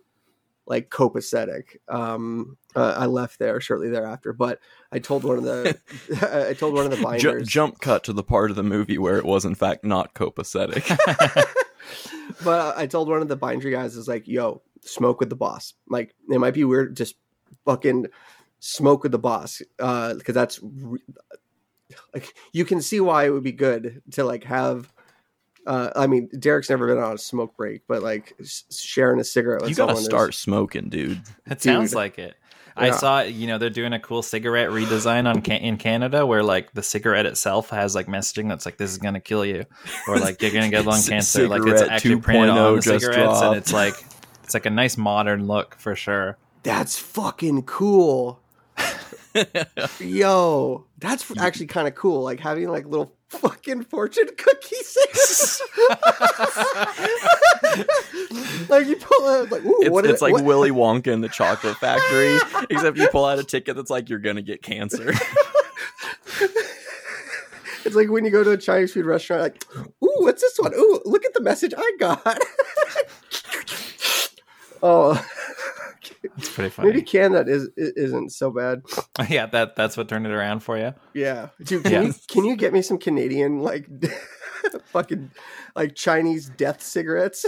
like 0.66 0.90
copacetic. 0.90 1.78
Um, 1.90 2.58
uh, 2.76 2.96
I 2.98 3.08
left 3.08 3.40
there 3.40 3.60
shortly 3.60 3.90
thereafter, 3.90 4.32
but 4.32 4.60
I 4.92 5.00
told 5.00 5.24
one 5.24 5.38
of 5.38 5.44
the 5.44 5.78
I 6.50 6.54
told 6.54 6.76
one 6.76 6.86
of 6.86 6.92
the 6.92 7.04
binders. 7.04 7.48
jump 7.48 7.82
cut 7.82 8.06
to 8.06 8.14
the 8.14 8.24
part 8.24 8.52
of 8.52 8.56
the 8.56 8.64
movie 8.64 8.98
where 8.98 9.18
it 9.18 9.26
was 9.26 9.44
in 9.44 9.56
fact 9.56 9.84
not 9.84 10.14
copacetic. 10.14 10.88
but 12.44 12.78
I 12.78 12.88
told 12.88 13.10
one 13.10 13.22
of 13.22 13.28
the 13.28 13.36
bindery 13.36 13.72
guys, 13.72 13.98
"Is 13.98 14.08
like, 14.08 14.28
yo, 14.28 14.62
smoke 14.82 15.20
with 15.20 15.30
the 15.30 15.36
boss. 15.36 15.74
Like, 15.88 16.13
it 16.30 16.39
might 16.39 16.54
be 16.54 16.63
weird, 16.63 16.96
just 16.98 17.15
fucking 17.65 18.08
smoke 18.60 19.04
with 19.04 19.12
the 19.12 19.20
boss, 19.20 19.62
Uh, 19.80 20.13
because 20.15 20.36
that's 20.36 20.60
re- 20.62 21.00
like 22.13 22.34
you 22.54 22.65
can 22.65 22.82
see 22.82 23.00
why 23.00 23.26
it 23.26 23.30
would 23.30 23.44
be 23.44 23.52
good 23.52 24.02
to 24.12 24.24
like 24.24 24.44
have." 24.46 24.91
Uh, 25.67 25.91
I 25.96 26.08
mean, 26.08 26.28
Derek's 26.39 26.70
never 26.72 26.88
been 26.88 26.98
on 26.98 27.13
a 27.13 27.17
smoke 27.20 27.56
break, 27.56 27.84
but 27.88 28.02
like 28.02 28.34
s- 28.39 28.63
sharing 28.72 29.20
a 29.20 29.24
cigarette 29.24 29.62
with 29.62 29.70
you 29.70 29.76
gotta 29.76 29.91
someone 29.91 30.02
is- 30.02 30.06
start 30.06 30.34
smoking, 30.34 30.89
dude. 30.89 31.22
It 31.46 31.62
sounds 31.62 31.91
Dude. 31.91 31.96
like 31.98 32.17
it. 32.17 32.34
I 32.76 32.91
saw, 32.91 33.22
you 33.22 33.46
know, 33.48 33.58
they're 33.60 33.70
doing 33.70 33.91
a 33.94 34.00
cool 34.00 34.24
cigarette 34.24 34.70
redesign 34.70 35.28
on 35.28 35.41
can- 35.41 35.62
in 35.62 35.78
Canada 35.78 36.26
where 36.26 36.41
like 36.41 36.72
the 36.74 36.82
cigarette 36.82 37.26
itself 37.28 37.70
has 37.70 37.94
like 37.94 38.08
messaging 38.08 38.48
that's 38.50 38.65
like 38.65 38.78
this 38.78 38.89
is 38.89 38.98
gonna 38.98 39.20
kill 39.20 39.46
you 39.46 39.65
or 40.08 40.17
like 40.17 40.41
you're 40.41 40.52
gonna 40.52 40.70
get 40.70 40.86
lung 40.86 40.98
C- 41.02 41.12
cancer. 41.12 41.48
Like 41.48 41.62
it's 41.67 41.82
actually 41.84 42.22
printed 42.22 42.50
on 42.50 42.78
the 42.78 42.82
cigarettes 42.82 43.17
dropped. 43.17 43.44
and 43.44 43.56
it's 43.58 43.74
like 43.74 43.94
it's 44.52 44.54
like 44.54 44.66
a 44.66 44.70
nice 44.70 44.98
modern 44.98 45.48
look 45.48 45.76
for 45.80 45.96
sure. 45.96 46.38
That's 46.64 47.00
fucking 47.00 47.64
cool. 47.64 48.42
Yo, 50.02 50.86
that's 50.98 51.26
actually 51.38 51.68
kind 51.68 51.88
of 51.88 51.96
cool. 51.96 52.22
Like 52.22 52.42
having 52.42 52.68
like 52.70 52.86
little 52.86 53.14
fucking 53.30 53.86
fortune 53.86 54.28
cookies. 54.38 54.98
like 58.68 58.88
you 58.88 58.98
pull 58.98 59.26
out 59.26 59.50
like, 59.54 59.64
ooh, 59.64 59.78
It's, 59.84 59.90
what 59.90 60.04
is 60.06 60.12
it's 60.12 60.22
like 60.22 60.34
what- 60.34 60.44
Willy 60.44 60.72
Wonka 60.72 61.08
in 61.08 61.22
the 61.22 61.30
chocolate 61.30 61.78
factory, 61.78 62.38
except 62.70 62.98
you 62.98 63.08
pull 63.08 63.24
out 63.24 63.40
a 63.40 63.46
ticket 63.46 63.78
that's 63.78 63.90
like 63.90 64.10
you're 64.10 64.20
gonna 64.20 64.42
get 64.42 64.62
cancer. 64.62 65.14
It's 67.84 67.96
like 67.96 68.10
when 68.10 68.26
you 68.26 68.32
go 68.32 68.44
to 68.44 68.52
a 68.52 68.58
Chinese 68.58 68.94
food 68.94 69.06
restaurant, 69.06 69.42
like, 69.42 69.66
ooh, 70.04 70.16
what's 70.20 70.42
this 70.42 70.58
one? 70.60 70.74
Ooh, 70.76 71.02
look 71.06 71.26
at 71.26 71.34
the 71.34 71.42
message 71.42 71.74
I 71.76 71.92
got. 72.00 72.38
Oh, 74.84 75.24
It's 76.38 76.50
pretty 76.50 76.70
funny. 76.72 76.89
maybe 76.89 77.02
Canada 77.04 77.52
is 77.52 77.70
isn't 77.78 78.32
so 78.32 78.52
bad. 78.52 78.84
yeah, 79.30 79.46
that 79.48 79.76
that's 79.76 79.98
what 79.98 80.08
turned 80.10 80.26
it 80.26 80.32
around 80.32 80.62
for 80.62 80.78
you. 80.78 80.94
Yeah, 81.13 81.50
dude, 81.63 81.84
can 81.84 81.91
Yeah. 81.91 82.02
you 82.04 82.13
can 82.28 82.46
you 82.46 82.56
get 82.56 82.74
me 82.74 82.82
some 82.82 82.98
Canadian 82.98 83.60
like 83.60 83.88
fucking 84.86 85.32
like 85.76 85.96
Chinese 85.96 86.50
death 86.50 86.82
cigarettes? 86.82 87.46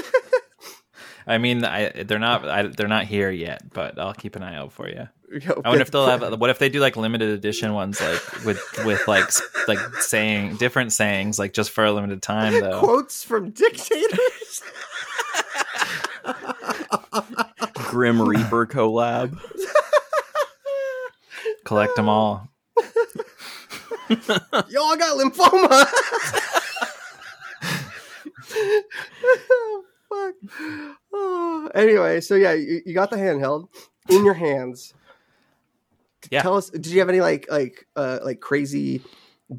I 1.25 1.37
mean, 1.37 1.63
I 1.63 2.03
they're 2.03 2.19
not 2.19 2.47
I, 2.47 2.63
they're 2.63 2.87
not 2.87 3.05
here 3.05 3.31
yet, 3.31 3.61
but 3.73 3.97
I'll 3.97 4.13
keep 4.13 4.35
an 4.35 4.43
eye 4.43 4.55
out 4.55 4.73
for 4.73 4.89
you. 4.89 5.07
Yo, 5.31 5.61
I 5.65 5.69
wonder 5.69 5.81
if 5.81 5.89
they'll 5.89 6.05
have. 6.05 6.39
What 6.39 6.49
if 6.51 6.59
they 6.59 6.69
do 6.69 6.79
like 6.79 6.95
limited 6.95 7.29
edition 7.29 7.73
ones, 7.73 7.99
like 7.99 8.45
with 8.45 8.61
with 8.85 9.07
like 9.07 9.25
like 9.67 9.79
saying 9.95 10.57
different 10.57 10.91
sayings, 10.93 11.39
like 11.39 11.53
just 11.53 11.71
for 11.71 11.85
a 11.85 11.91
limited 11.91 12.21
time 12.21 12.59
though. 12.59 12.79
quotes 12.79 13.23
from 13.23 13.49
dictators. 13.51 14.61
Grim 17.93 18.19
Reaper 18.19 18.65
collab. 18.65 19.39
Collect 21.63 21.95
them 21.95 22.09
all. 22.09 22.49
Y'all 24.09 24.95
got 24.95 25.15
lymphoma. 25.15 25.85
oh, 29.51 29.83
fuck. 30.09 30.33
Oh. 31.13 31.69
Anyway, 31.75 32.19
so 32.19 32.35
yeah, 32.35 32.53
you, 32.53 32.81
you 32.85 32.93
got 32.95 33.11
the 33.11 33.15
handheld 33.15 33.67
in 34.09 34.25
your 34.25 34.33
hands. 34.33 34.93
Yeah. 36.31 36.41
Tell 36.41 36.57
us, 36.57 36.69
did 36.69 36.87
you 36.87 36.99
have 36.99 37.09
any 37.09 37.21
like 37.21 37.45
like 37.49 37.87
uh 37.95 38.19
like 38.23 38.39
crazy 38.39 39.01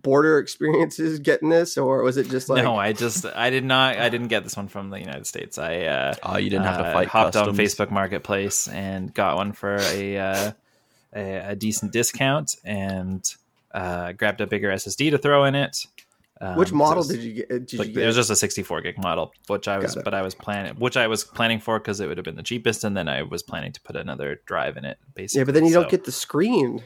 border 0.02 0.38
experiences 0.38 1.18
getting 1.18 1.48
this, 1.48 1.76
or 1.78 2.02
was 2.02 2.16
it 2.16 2.28
just 2.28 2.48
like 2.48 2.62
no, 2.62 2.76
I 2.76 2.92
just 2.92 3.24
I 3.26 3.50
did 3.50 3.64
not 3.64 3.96
I 3.96 4.08
didn't 4.08 4.28
get 4.28 4.44
this 4.44 4.56
one 4.56 4.68
from 4.68 4.90
the 4.90 4.98
United 4.98 5.26
States. 5.26 5.58
I 5.58 5.82
uh, 5.82 6.14
Oh, 6.22 6.36
you 6.36 6.50
didn't 6.50 6.66
have 6.66 6.78
to 6.78 6.86
uh, 6.86 6.92
fight 6.92 7.08
hopped 7.08 7.34
customs. 7.34 7.58
on 7.58 7.64
Facebook 7.64 7.90
Marketplace 7.90 8.68
and 8.68 9.12
got 9.14 9.36
one 9.36 9.52
for 9.52 9.76
a 9.80 10.18
uh, 10.18 10.52
a, 11.14 11.34
a 11.50 11.56
decent 11.56 11.92
discount 11.92 12.56
and 12.64 13.24
uh, 13.72 14.12
grabbed 14.12 14.40
a 14.40 14.46
bigger 14.46 14.70
SSD 14.70 15.10
to 15.10 15.18
throw 15.18 15.44
in 15.44 15.54
it. 15.54 15.86
Um, 16.40 16.56
which 16.56 16.72
model 16.72 17.04
so 17.04 17.14
did 17.14 17.22
you 17.22 17.32
get? 17.34 17.48
Did 17.68 17.78
like, 17.78 17.94
you 17.94 18.02
it 18.02 18.06
was 18.06 18.16
just 18.16 18.28
a 18.28 18.36
64 18.36 18.80
gig 18.80 18.98
model, 18.98 19.32
which 19.46 19.68
I 19.68 19.78
was, 19.78 19.96
but 20.04 20.14
I 20.14 20.22
was 20.22 20.34
planning, 20.34 20.74
which 20.74 20.96
I 20.96 21.06
was 21.06 21.22
planning 21.22 21.60
for 21.60 21.78
because 21.78 22.00
it 22.00 22.08
would 22.08 22.18
have 22.18 22.24
been 22.24 22.34
the 22.34 22.42
cheapest, 22.42 22.82
and 22.82 22.96
then 22.96 23.08
I 23.08 23.22
was 23.22 23.42
planning 23.44 23.70
to 23.72 23.80
put 23.80 23.94
another 23.94 24.40
drive 24.44 24.76
in 24.76 24.84
it. 24.84 24.98
Basically, 25.14 25.40
yeah, 25.40 25.44
but 25.44 25.54
then 25.54 25.64
you 25.64 25.72
So- 25.72 25.82
don't 25.82 25.90
get 25.90 26.04
the 26.04 26.12
screen. 26.12 26.82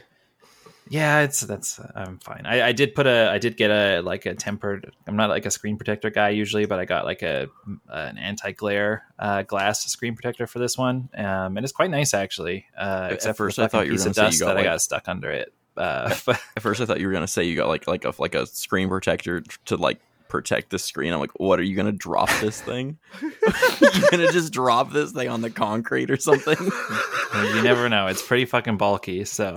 Yeah, 0.91 1.21
it's 1.21 1.41
that's 1.41 1.81
I'm 1.95 2.19
fine. 2.19 2.47
I, 2.47 2.69
I 2.69 2.73
did 2.73 2.95
put 2.95 3.07
a 3.07 3.31
I 3.31 3.39
did 3.39 3.57
get 3.57 3.71
a 3.71 4.01
like 4.01 4.27
a 4.27 4.35
tempered. 4.35 4.93
I'm 5.07 5.17
not 5.17 5.31
like 5.31 5.47
a 5.47 5.51
screen 5.51 5.77
protector 5.77 6.11
guy 6.11 6.31
usually, 6.31 6.67
but 6.67 6.79
I 6.79 6.85
got 6.85 7.05
like 7.05 7.23
a 7.23 7.49
an 7.89 8.19
anti 8.19 8.53
glare 8.53 9.05
uh, 9.19 9.43
glass 9.43 9.85
screen 9.87 10.15
protector 10.15 10.47
for 10.47 10.59
this 10.59 10.79
one, 10.79 11.09
um, 11.17 11.57
and 11.57 11.65
it's 11.65 11.73
quite 11.73 11.91
nice 11.91 12.15
actually. 12.15 12.67
Uh, 12.77 13.09
except 13.13 13.37
for 13.37 13.49
I 13.59 13.67
thought 13.69 13.87
you 13.87 13.93
piece 13.93 14.07
of 14.07 14.15
dust 14.15 14.41
that 14.41 14.57
I 14.57 14.63
got 14.63 14.83
stuck 14.83 15.09
under 15.09 15.31
it. 15.31 15.53
Uh, 15.77 16.15
but 16.27 16.41
At 16.57 16.63
first, 16.63 16.81
I 16.81 16.87
thought 16.87 17.01
you 17.01 17.07
were 17.07 17.13
gonna 17.13 17.27
say 17.27 17.45
you 17.45 17.57
got 17.57 17.69
like 17.69 17.87
like 17.87 18.05
a 18.05 18.15
like 18.19 18.35
a 18.35 18.47
screen 18.47 18.89
protector 18.89 19.43
to 19.67 19.77
like 19.77 20.01
protect 20.29 20.71
the 20.71 20.79
screen. 20.79 21.13
I'm 21.13 21.21
like, 21.21 21.39
what 21.39 21.59
are 21.59 21.63
you 21.63 21.75
gonna 21.75 21.93
drop 21.93 22.31
this 22.41 22.61
thing? 22.61 22.99
you 23.23 24.11
gonna 24.11 24.31
just 24.31 24.53
drop 24.53 24.93
this 24.93 25.13
thing 25.13 25.29
on 25.29 25.41
the 25.41 25.51
concrete 25.51 26.11
or 26.11 26.19
something? 26.19 26.59
you 26.59 27.63
never 27.63 27.89
know. 27.89 28.09
It's 28.09 28.23
pretty 28.23 28.45
fucking 28.45 28.77
bulky. 28.77 29.25
So, 29.25 29.55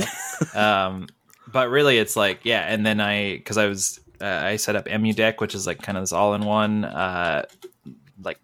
um, 0.54 1.08
but 1.52 1.70
really, 1.70 1.98
it's 1.98 2.16
like 2.16 2.42
yeah. 2.44 2.62
And 2.68 2.86
then 2.86 3.00
I 3.02 3.38
because 3.38 3.58
I 3.58 3.68
was 3.68 4.00
uh, 4.22 4.26
I 4.26 4.56
set 4.58 4.76
up 4.76 4.86
EmuDeck, 4.86 5.40
which 5.40 5.56
is 5.56 5.66
like 5.68 5.82
kind 5.82 5.98
of 5.98 6.04
this 6.04 6.12
all 6.12 6.34
in 6.34 6.44
one 6.46 6.86
uh, 6.86 7.46
like 8.24 8.40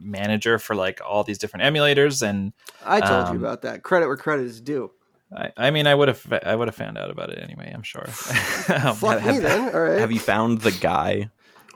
manager 0.00 0.58
for 0.58 0.74
like 0.76 1.00
all 1.06 1.24
these 1.24 1.38
different 1.38 1.64
emulators 1.64 2.22
and 2.26 2.52
I 2.84 3.00
told 3.00 3.26
Um, 3.26 3.34
you 3.34 3.40
about 3.44 3.62
that. 3.62 3.82
Credit 3.82 4.06
where 4.06 4.16
credit 4.16 4.46
is 4.46 4.60
due. 4.60 4.90
I, 5.36 5.50
I 5.56 5.70
mean, 5.70 5.86
I 5.86 5.94
would 5.94 6.08
have, 6.08 6.40
I 6.46 6.54
would 6.56 6.68
have 6.68 6.74
found 6.74 6.96
out 6.96 7.10
about 7.10 7.28
it 7.30 7.38
anyway. 7.42 7.70
I'm 7.74 7.82
sure. 7.82 8.06
Um, 8.68 8.94
Fuck 8.96 9.18
have- 9.20 9.34
me 9.34 9.40
then. 9.40 9.74
All 9.74 9.80
right. 9.80 9.98
Have 9.98 10.12
you 10.12 10.20
found 10.20 10.60
the 10.62 10.70
guy 10.72 11.30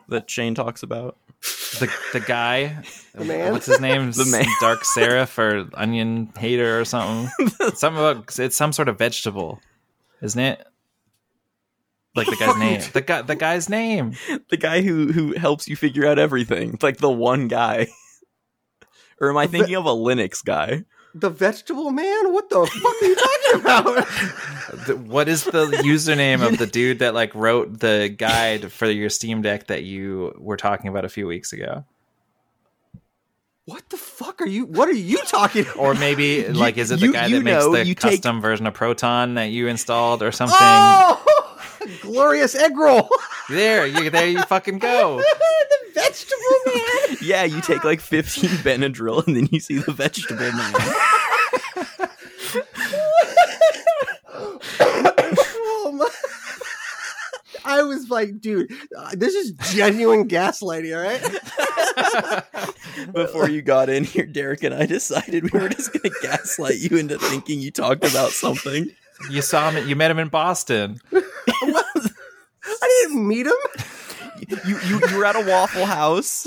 that 0.08 0.30
Shane 0.30 0.54
talks 0.54 0.82
about? 0.82 1.16
the 1.80 1.92
the 2.12 2.20
guy, 2.20 2.82
The 3.14 3.24
man? 3.24 3.52
what's 3.52 3.66
his 3.66 3.80
name? 3.80 4.12
The 4.12 4.26
man. 4.26 4.46
Dark 4.60 4.84
Seraph 4.84 5.36
or 5.38 5.66
Onion 5.74 6.32
Hater 6.38 6.78
or 6.80 6.84
something. 6.84 7.30
something 7.74 7.98
about 7.98 8.38
it's 8.38 8.56
some 8.56 8.72
sort 8.72 8.88
of 8.88 8.96
vegetable, 8.98 9.60
isn't 10.22 10.40
it? 10.40 10.66
Like 12.14 12.26
the 12.28 12.36
guy's 12.36 12.56
name. 12.58 12.80
The 12.92 13.00
guy, 13.00 13.22
the 13.22 13.36
guy's 13.36 13.68
name. 13.68 14.14
The 14.50 14.56
guy 14.56 14.82
who 14.82 15.12
who 15.12 15.32
helps 15.34 15.66
you 15.68 15.76
figure 15.76 16.06
out 16.06 16.18
everything, 16.18 16.78
like 16.82 16.98
the 16.98 17.10
one 17.10 17.48
guy. 17.48 17.88
or 19.20 19.30
am 19.30 19.36
I 19.36 19.46
ve- 19.46 19.58
thinking 19.58 19.76
of 19.76 19.86
a 19.86 19.90
Linux 19.90 20.44
guy? 20.44 20.84
the 21.14 21.28
vegetable 21.28 21.90
man? 21.90 22.32
What 22.32 22.48
the 22.48 22.64
fuck 22.66 23.02
are 23.02 23.04
you 23.06 23.14
talking 23.16 23.60
about? 23.60 24.08
The- 24.86 24.96
what 24.96 25.28
is 25.28 25.44
the 25.44 25.66
username 25.84 26.46
of 26.46 26.56
the 26.56 26.66
dude 26.78 27.00
that 27.00 27.12
like 27.14 27.34
wrote 27.34 27.80
the 27.80 28.08
guide 28.16 28.72
for 28.72 28.86
your 28.88 29.10
Steam 29.10 29.42
Deck 29.42 29.66
that 29.66 29.82
you 29.84 30.34
were 30.38 30.56
talking 30.56 30.88
about 30.88 31.04
a 31.04 31.10
few 31.10 31.26
weeks 31.26 31.52
ago? 31.52 31.84
What 33.64 33.88
the 33.90 33.96
fuck 33.96 34.40
are 34.42 34.46
you? 34.46 34.64
What 34.64 34.88
are 34.88 34.92
you 34.94 35.18
talking? 35.18 35.62
about? 35.62 35.76
Or 35.76 35.94
maybe 36.06 36.48
like 36.48 36.76
is 36.78 36.90
it 36.90 36.98
the 37.00 37.06
you- 37.06 37.12
guy 37.12 37.26
you 37.26 37.38
that 37.38 37.44
makes 37.44 37.64
the 37.64 37.86
you 37.86 37.94
take- 37.94 38.12
custom 38.22 38.40
version 38.40 38.66
of 38.66 38.74
Proton 38.74 39.34
that 39.34 39.50
you 39.50 39.68
installed 39.68 40.22
or 40.22 40.32
something? 40.32 40.56
Oh, 40.60 41.56
GloriousEggroll. 42.02 43.08
There, 43.50 43.86
you 43.86 44.08
there 44.08 44.28
you 44.28 44.40
fucking 44.44 44.78
go. 44.78 45.18
the 45.18 45.24
vegetable 45.94 46.74
man. 46.74 47.16
Yeah, 47.20 47.42
you 47.42 47.60
take 47.60 47.82
like 47.84 48.00
15 48.00 48.48
Benadryl 48.62 49.26
and 49.26 49.34
then 49.36 49.48
you 49.50 49.58
see 49.60 49.78
the 49.78 49.92
vegetable 49.92 50.50
man. 50.52 50.72
oh 55.54 55.92
my. 55.92 56.08
I 57.64 57.81
was 57.94 58.10
like, 58.10 58.40
dude, 58.40 58.72
uh, 58.96 59.10
this 59.14 59.34
is 59.34 59.52
genuine 59.72 60.28
gaslighting, 60.28 60.94
all 60.96 61.02
right? 61.02 62.42
Before 63.14 63.48
you 63.48 63.62
got 63.62 63.88
in 63.88 64.04
here, 64.04 64.26
Derek 64.26 64.62
and 64.62 64.74
I 64.74 64.86
decided 64.86 65.52
we 65.52 65.58
were 65.60 65.68
just 65.68 65.92
going 65.92 66.12
to 66.12 66.20
gaslight 66.22 66.76
you 66.78 66.96
into 66.96 67.18
thinking 67.18 67.60
you 67.60 67.70
talked 67.70 68.04
about 68.04 68.30
something. 68.30 68.90
You 69.30 69.42
saw 69.42 69.70
him. 69.70 69.88
You 69.88 69.96
met 69.96 70.10
him 70.10 70.18
in 70.18 70.28
Boston. 70.28 70.98
I 71.12 71.22
didn't 73.02 73.26
meet 73.28 73.46
him. 73.46 73.52
You, 74.48 74.58
you, 74.66 74.78
you 74.86 75.00
were 75.16 75.24
at 75.24 75.36
a 75.36 75.40
Waffle 75.40 75.84
House. 75.86 76.46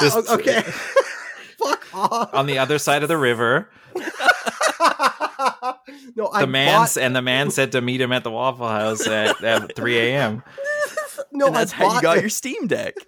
Just- 0.00 0.16
Oh, 0.28 0.34
okay. 0.34 0.62
Fuck 1.58 1.94
off. 1.94 2.34
on 2.34 2.46
the 2.46 2.58
other 2.58 2.78
side 2.78 3.02
of 3.02 3.08
the 3.08 3.16
river. 3.16 3.68
no, 6.16 6.28
I 6.32 6.40
The 6.42 6.46
man 6.46 6.68
bought, 6.80 6.96
and 6.96 7.14
the 7.16 7.22
man 7.22 7.50
said 7.50 7.72
to 7.72 7.80
meet 7.80 8.00
him 8.00 8.12
at 8.12 8.24
the 8.24 8.30
Waffle 8.30 8.68
House 8.68 9.06
at, 9.06 9.42
at 9.42 9.74
3 9.76 9.98
a.m. 9.98 10.42
no, 11.32 11.46
and 11.46 11.56
that's 11.56 11.72
I 11.72 11.76
how 11.76 11.94
you 11.96 12.02
got 12.02 12.18
it. 12.18 12.20
your 12.22 12.30
Steam 12.30 12.66
Deck. 12.66 12.94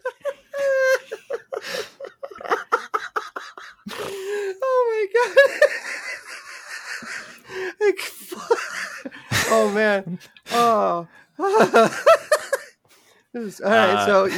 oh 3.91 4.85
my 4.91 5.07
god. 5.15 5.37
Like, 7.81 8.01
oh 9.51 9.71
man. 9.75 10.19
Oh. 10.53 11.07
Is- 13.35 13.61
all 13.61 13.71
right, 13.71 13.91
Uh, 13.91 14.07
so 14.07 14.29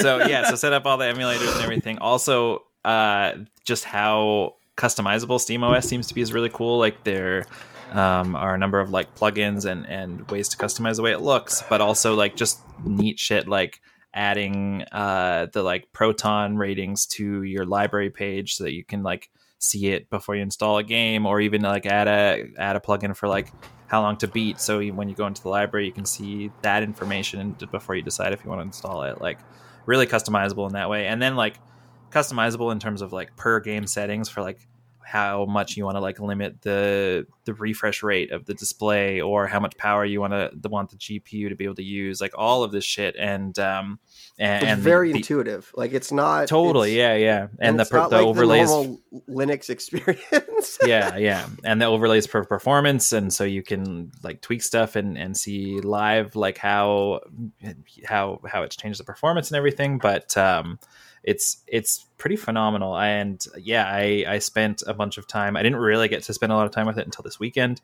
So 0.00 0.26
yeah, 0.26 0.48
so 0.50 0.56
set 0.56 0.72
up 0.72 0.84
all 0.86 0.98
the 0.98 1.04
emulators 1.06 1.52
and 1.54 1.62
everything. 1.62 1.98
Also, 1.98 2.64
uh, 2.84 3.32
just 3.64 3.84
how 3.84 4.54
customizable 4.76 5.40
Steam 5.40 5.64
OS 5.64 5.86
seems 5.86 6.06
to 6.08 6.14
be 6.14 6.20
is 6.20 6.32
really 6.32 6.50
cool. 6.50 6.78
Like 6.78 7.04
there 7.04 7.46
um, 7.92 8.36
are 8.36 8.54
a 8.54 8.58
number 8.58 8.80
of 8.80 8.90
like 8.90 9.14
plugins 9.14 9.64
and 9.64 9.86
and 9.86 10.30
ways 10.30 10.48
to 10.50 10.56
customize 10.56 10.96
the 10.96 11.02
way 11.02 11.12
it 11.12 11.20
looks, 11.20 11.62
but 11.68 11.80
also 11.80 12.14
like 12.14 12.36
just 12.36 12.60
neat 12.84 13.18
shit 13.18 13.48
like 13.48 13.80
adding 14.14 14.82
uh, 14.92 15.46
the 15.52 15.62
like 15.62 15.92
Proton 15.92 16.56
ratings 16.56 17.06
to 17.06 17.42
your 17.42 17.64
library 17.64 18.10
page 18.10 18.54
so 18.54 18.64
that 18.64 18.72
you 18.72 18.84
can 18.84 19.02
like 19.02 19.30
see 19.58 19.88
it 19.88 20.10
before 20.10 20.34
you 20.34 20.42
install 20.42 20.78
a 20.78 20.82
game, 20.82 21.26
or 21.26 21.40
even 21.40 21.62
like 21.62 21.86
add 21.86 22.08
a 22.08 22.46
add 22.58 22.76
a 22.76 22.80
plugin 22.80 23.16
for 23.16 23.28
like 23.28 23.52
how 23.88 24.02
long 24.02 24.16
to 24.16 24.26
beat. 24.26 24.60
So 24.60 24.82
when 24.82 25.08
you 25.08 25.14
go 25.14 25.26
into 25.26 25.42
the 25.42 25.48
library, 25.48 25.86
you 25.86 25.92
can 25.92 26.06
see 26.06 26.50
that 26.62 26.82
information 26.82 27.56
before 27.70 27.94
you 27.94 28.02
decide 28.02 28.32
if 28.32 28.42
you 28.44 28.50
want 28.50 28.60
to 28.60 28.66
install 28.66 29.02
it. 29.02 29.20
Like 29.20 29.38
really 29.86 30.06
customizable 30.06 30.66
in 30.66 30.72
that 30.72 30.90
way, 30.90 31.06
and 31.06 31.22
then 31.22 31.36
like 31.36 31.58
customizable 32.16 32.72
in 32.72 32.78
terms 32.78 33.02
of 33.02 33.12
like 33.12 33.36
per 33.36 33.60
game 33.60 33.86
settings 33.86 34.28
for 34.28 34.40
like 34.42 34.58
how 35.08 35.44
much 35.46 35.76
you 35.76 35.84
want 35.84 35.94
to 35.96 36.00
like 36.00 36.18
limit 36.18 36.60
the 36.62 37.24
the 37.44 37.54
refresh 37.54 38.02
rate 38.02 38.32
of 38.32 38.44
the 38.46 38.54
display 38.54 39.20
or 39.20 39.46
how 39.46 39.60
much 39.60 39.76
power 39.76 40.04
you 40.04 40.20
want 40.20 40.32
to 40.32 40.50
want 40.68 40.90
the 40.90 40.96
GPU 40.96 41.48
to 41.48 41.54
be 41.54 41.62
able 41.64 41.76
to 41.76 41.84
use 41.84 42.20
like 42.20 42.32
all 42.36 42.64
of 42.64 42.72
this 42.72 42.84
shit 42.84 43.14
and 43.16 43.56
um 43.56 44.00
and, 44.36 44.62
it's 44.64 44.72
and 44.72 44.80
very 44.82 45.12
the- 45.12 45.18
intuitive. 45.18 45.70
Like 45.76 45.92
it's 45.92 46.10
not 46.10 46.48
totally 46.48 46.98
it's- 46.98 47.20
yeah 47.20 47.24
yeah 47.24 47.46
and 47.60 47.78
the 47.78 47.82
it's 47.82 47.90
per, 47.90 48.00
the 48.08 48.16
like 48.16 48.26
overlays 48.26 48.68
normal 48.68 49.00
Linux 49.28 49.70
experience. 49.76 50.76
yeah 50.84 51.16
yeah 51.16 51.46
and 51.62 51.80
the 51.80 51.86
overlays 51.86 52.26
for 52.26 52.44
performance 52.44 53.12
and 53.12 53.32
so 53.32 53.44
you 53.44 53.62
can 53.62 54.10
like 54.24 54.40
tweak 54.40 54.60
stuff 54.62 54.96
and 54.96 55.16
and 55.16 55.36
see 55.36 55.80
live 55.80 56.34
like 56.34 56.58
how 56.58 57.20
how 58.04 58.40
how 58.44 58.64
it's 58.64 58.74
changed 58.74 58.98
the 58.98 59.04
performance 59.04 59.50
and 59.52 59.56
everything 59.56 59.98
but 59.98 60.36
um 60.36 60.80
it's 61.26 61.58
it's 61.66 62.06
pretty 62.16 62.36
phenomenal. 62.36 62.96
And 62.96 63.44
yeah 63.58 63.84
i 63.86 64.24
i 64.26 64.38
spent 64.38 64.82
a 64.86 64.94
bunch 64.94 65.18
of 65.18 65.26
time 65.26 65.56
i 65.56 65.62
didn't 65.62 65.78
really 65.78 66.08
get 66.08 66.22
to 66.22 66.32
spend 66.32 66.52
a 66.52 66.54
lot 66.54 66.64
of 66.64 66.72
time 66.72 66.86
with 66.86 66.98
it 66.98 67.04
until 67.04 67.22
this 67.22 67.38
weekend. 67.38 67.82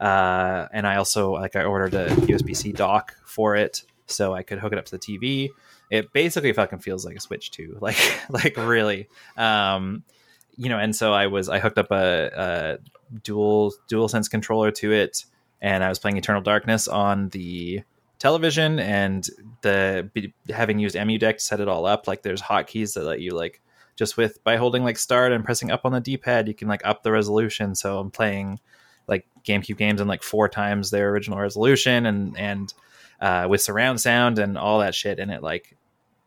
Uh 0.00 0.68
and 0.72 0.86
i 0.86 0.96
also 0.96 1.32
like 1.32 1.56
i 1.56 1.64
ordered 1.64 1.94
a 1.94 2.08
usb-c 2.08 2.72
dock 2.72 3.14
for 3.24 3.56
it 3.56 3.82
so 4.06 4.34
i 4.34 4.42
could 4.42 4.58
hook 4.58 4.72
it 4.72 4.78
up 4.78 4.84
to 4.84 4.92
the 4.92 4.98
tv 4.98 5.50
it 5.90 6.12
basically 6.12 6.52
fucking 6.52 6.80
feels 6.80 7.04
like 7.04 7.16
a 7.16 7.20
switch 7.20 7.50
2 7.50 7.78
like 7.80 7.96
like 8.28 8.56
really. 8.56 9.08
Um 9.36 10.04
you 10.56 10.68
know 10.68 10.78
and 10.78 10.94
so 10.94 11.12
i 11.12 11.26
was 11.28 11.48
i 11.48 11.58
hooked 11.58 11.78
up 11.78 11.90
a, 11.90 12.30
a 12.34 13.18
dual 13.22 13.72
DualSense 13.90 14.30
controller 14.30 14.70
to 14.70 14.92
it 14.92 15.24
and 15.60 15.82
i 15.82 15.88
was 15.88 15.98
playing 15.98 16.16
eternal 16.18 16.42
darkness 16.42 16.88
on 16.88 17.28
the 17.30 17.82
television 18.22 18.78
and 18.78 19.28
the 19.62 20.08
having 20.48 20.78
used 20.78 20.94
emudeck 20.94 21.38
to 21.38 21.40
set 21.40 21.58
it 21.58 21.66
all 21.66 21.86
up 21.86 22.06
like 22.06 22.22
there's 22.22 22.40
hotkeys 22.40 22.94
that 22.94 23.02
let 23.02 23.20
you 23.20 23.32
like 23.32 23.60
just 23.96 24.16
with 24.16 24.42
by 24.44 24.56
holding 24.56 24.84
like 24.84 24.96
start 24.96 25.32
and 25.32 25.44
pressing 25.44 25.72
up 25.72 25.80
on 25.84 25.90
the 25.90 26.00
d-pad 26.00 26.46
you 26.46 26.54
can 26.54 26.68
like 26.68 26.82
up 26.84 27.02
the 27.02 27.10
resolution 27.10 27.74
so 27.74 27.98
i'm 27.98 28.12
playing 28.12 28.60
like 29.08 29.26
gamecube 29.44 29.76
games 29.76 30.00
in 30.00 30.06
like 30.06 30.22
four 30.22 30.48
times 30.48 30.92
their 30.92 31.10
original 31.10 31.36
resolution 31.36 32.06
and 32.06 32.38
and 32.38 32.74
uh, 33.20 33.46
with 33.48 33.60
surround 33.60 34.00
sound 34.00 34.38
and 34.38 34.56
all 34.56 34.78
that 34.78 34.94
shit 34.94 35.18
and 35.18 35.32
it 35.32 35.42
like 35.42 35.76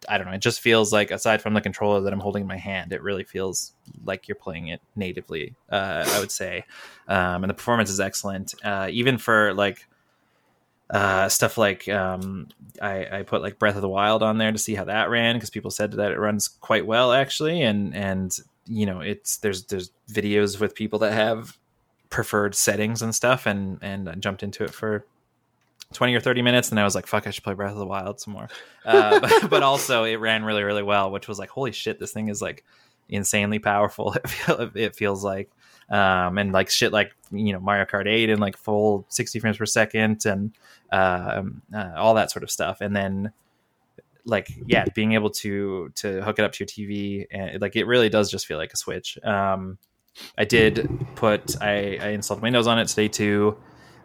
I 0.07 0.19
don't 0.19 0.27
know. 0.27 0.33
It 0.33 0.41
just 0.41 0.61
feels 0.61 0.93
like, 0.93 1.09
aside 1.09 1.41
from 1.41 1.55
the 1.55 1.61
controller 1.61 2.01
that 2.01 2.13
I'm 2.13 2.19
holding 2.19 2.41
in 2.41 2.47
my 2.47 2.57
hand, 2.57 2.93
it 2.93 3.01
really 3.01 3.23
feels 3.23 3.73
like 4.03 4.27
you're 4.27 4.35
playing 4.35 4.67
it 4.67 4.79
natively. 4.95 5.55
Uh, 5.67 6.07
I 6.07 6.19
would 6.19 6.29
say, 6.29 6.63
um, 7.07 7.43
and 7.43 7.49
the 7.49 7.55
performance 7.55 7.89
is 7.89 7.99
excellent. 7.99 8.53
Uh, 8.63 8.87
even 8.91 9.17
for 9.17 9.51
like 9.55 9.87
uh, 10.89 11.29
stuff 11.29 11.57
like 11.57 11.87
um, 11.89 12.47
I, 12.81 13.19
I 13.19 13.23
put 13.23 13.41
like 13.41 13.59
Breath 13.59 13.75
of 13.75 13.81
the 13.81 13.89
Wild 13.89 14.23
on 14.23 14.37
there 14.37 14.51
to 14.51 14.57
see 14.57 14.75
how 14.75 14.85
that 14.85 15.09
ran 15.09 15.35
because 15.35 15.49
people 15.49 15.71
said 15.71 15.93
that 15.93 16.11
it 16.11 16.19
runs 16.19 16.47
quite 16.47 16.85
well 16.85 17.11
actually, 17.11 17.61
and 17.61 17.95
and 17.95 18.37
you 18.65 18.85
know 18.85 19.01
it's 19.01 19.37
there's 19.37 19.65
there's 19.65 19.91
videos 20.11 20.59
with 20.59 20.75
people 20.75 20.99
that 20.99 21.13
have 21.13 21.57
preferred 22.09 22.55
settings 22.55 23.01
and 23.01 23.13
stuff, 23.13 23.45
and 23.45 23.79
and 23.81 24.09
I 24.09 24.15
jumped 24.15 24.43
into 24.43 24.63
it 24.63 24.71
for 24.71 25.05
20 25.93 26.15
or 26.15 26.19
30 26.19 26.41
minutes 26.41 26.71
and 26.71 26.79
i 26.79 26.83
was 26.83 26.95
like 26.95 27.05
fuck 27.05 27.27
i 27.27 27.29
should 27.29 27.43
play 27.43 27.53
breath 27.53 27.71
of 27.71 27.77
the 27.77 27.85
wild 27.85 28.19
some 28.19 28.33
more. 28.33 28.49
Uh, 28.83 29.19
but, 29.41 29.49
but, 29.51 29.63
also 29.63 30.03
it 30.03 30.15
ran 30.15 30.43
really 30.43 30.63
really 30.63 30.81
well 30.81 31.11
which 31.11 31.27
was 31.27 31.37
like 31.37 31.49
holy 31.49 31.71
shit 31.71 31.99
this 31.99 32.11
thing 32.11 32.27
is 32.27 32.41
like 32.41 32.63
insanely 33.09 33.59
powerful. 33.59 34.15
It, 34.23 34.29
feel, 34.29 34.71
it 34.75 34.95
feels 34.95 35.23
like 35.23 35.51
um, 35.89 36.37
and 36.37 36.51
like 36.51 36.69
shit 36.69 36.91
like 36.91 37.13
you 37.31 37.53
know 37.53 37.59
mario 37.59 37.85
kart 37.85 38.07
8 38.07 38.29
and 38.29 38.39
like 38.39 38.57
full 38.57 39.05
60 39.09 39.39
frames 39.39 39.57
per 39.57 39.65
second 39.65 40.25
and 40.25 40.51
uh, 40.91 41.43
uh, 41.73 41.91
all 41.95 42.13
that 42.15 42.31
sort 42.31 42.43
of 42.43 42.51
stuff. 42.51 42.81
And 42.81 42.95
then 42.95 43.31
like 44.27 44.47
yeah 44.65 44.85
being 44.95 45.13
able 45.13 45.29
to 45.29 45.91
to 45.93 46.21
hook 46.23 46.39
it 46.39 46.45
up 46.45 46.51
to 46.51 46.63
your 46.63 46.67
tv 46.67 47.27
and 47.29 47.61
like 47.61 47.75
it 47.75 47.85
really 47.85 48.09
does 48.09 48.31
just 48.31 48.47
feel 48.47 48.57
like 48.57 48.73
a 48.73 48.77
switch. 48.77 49.17
Um, 49.23 49.77
i 50.37 50.45
did 50.45 50.89
put 51.15 51.61
I, 51.61 51.97
I 52.01 52.07
installed 52.09 52.41
windows 52.41 52.67
on 52.67 52.79
it 52.79 52.87
today 52.87 53.09
too 53.09 53.57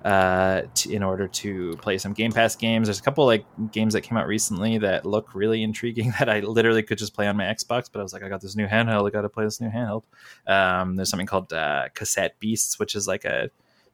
uh, 0.05 0.63
in 0.89 1.03
order 1.03 1.29
to 1.29 1.77
play 1.77 1.99
some 1.99 2.13
Game 2.13 2.33
Pass 2.33 2.57
games. 2.57 2.87
There's 2.87 2.99
a 2.99 3.03
couple 3.03 3.27
like 3.27 3.45
games 3.71 3.93
that 3.93 4.03
came 4.03 4.17
out 4.17 4.27
recently 4.27 4.79
that 4.79 5.05
look 5.05 5.35
really 5.35 5.63
intriguing 5.63 6.13
that 6.19 6.29
I 6.29 6.41
literally 6.41 6.83
could 6.83 6.99
just 6.99 7.15
play 7.15 7.27
on 7.27 7.37
my 7.37 7.45
Xbox, 7.45 7.89
but 7.93 8.01
I 8.01 8.03
was 8.03 8.13
like, 8.13 8.23
I 8.23 8.29
got 8.29 8.41
this 8.41 8.57
new 8.57 8.67
handheld, 8.67 9.07
I 9.07 9.11
got 9.11 9.23
to 9.23 9.29
play 9.29 9.45
this 9.45 9.61
new 9.61 9.71
handheld. 9.71 10.05
Um, 10.47 10.97
there's 10.97 11.11
something 11.11 11.27
called 11.27 11.53
uh, 11.53 11.89
Cassette 11.95 12.39
Beasts, 12.41 12.79
which 12.79 12.95
is 12.95 13.07
like 13.07 13.25
a 13.25 13.51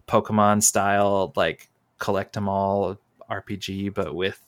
Pokemon 0.06 0.62
style 0.62 1.32
like 1.36 1.68
collect 1.98 2.34
them 2.34 2.48
all 2.48 2.96
RPG, 3.30 3.94
but 3.94 4.14
with 4.14 4.40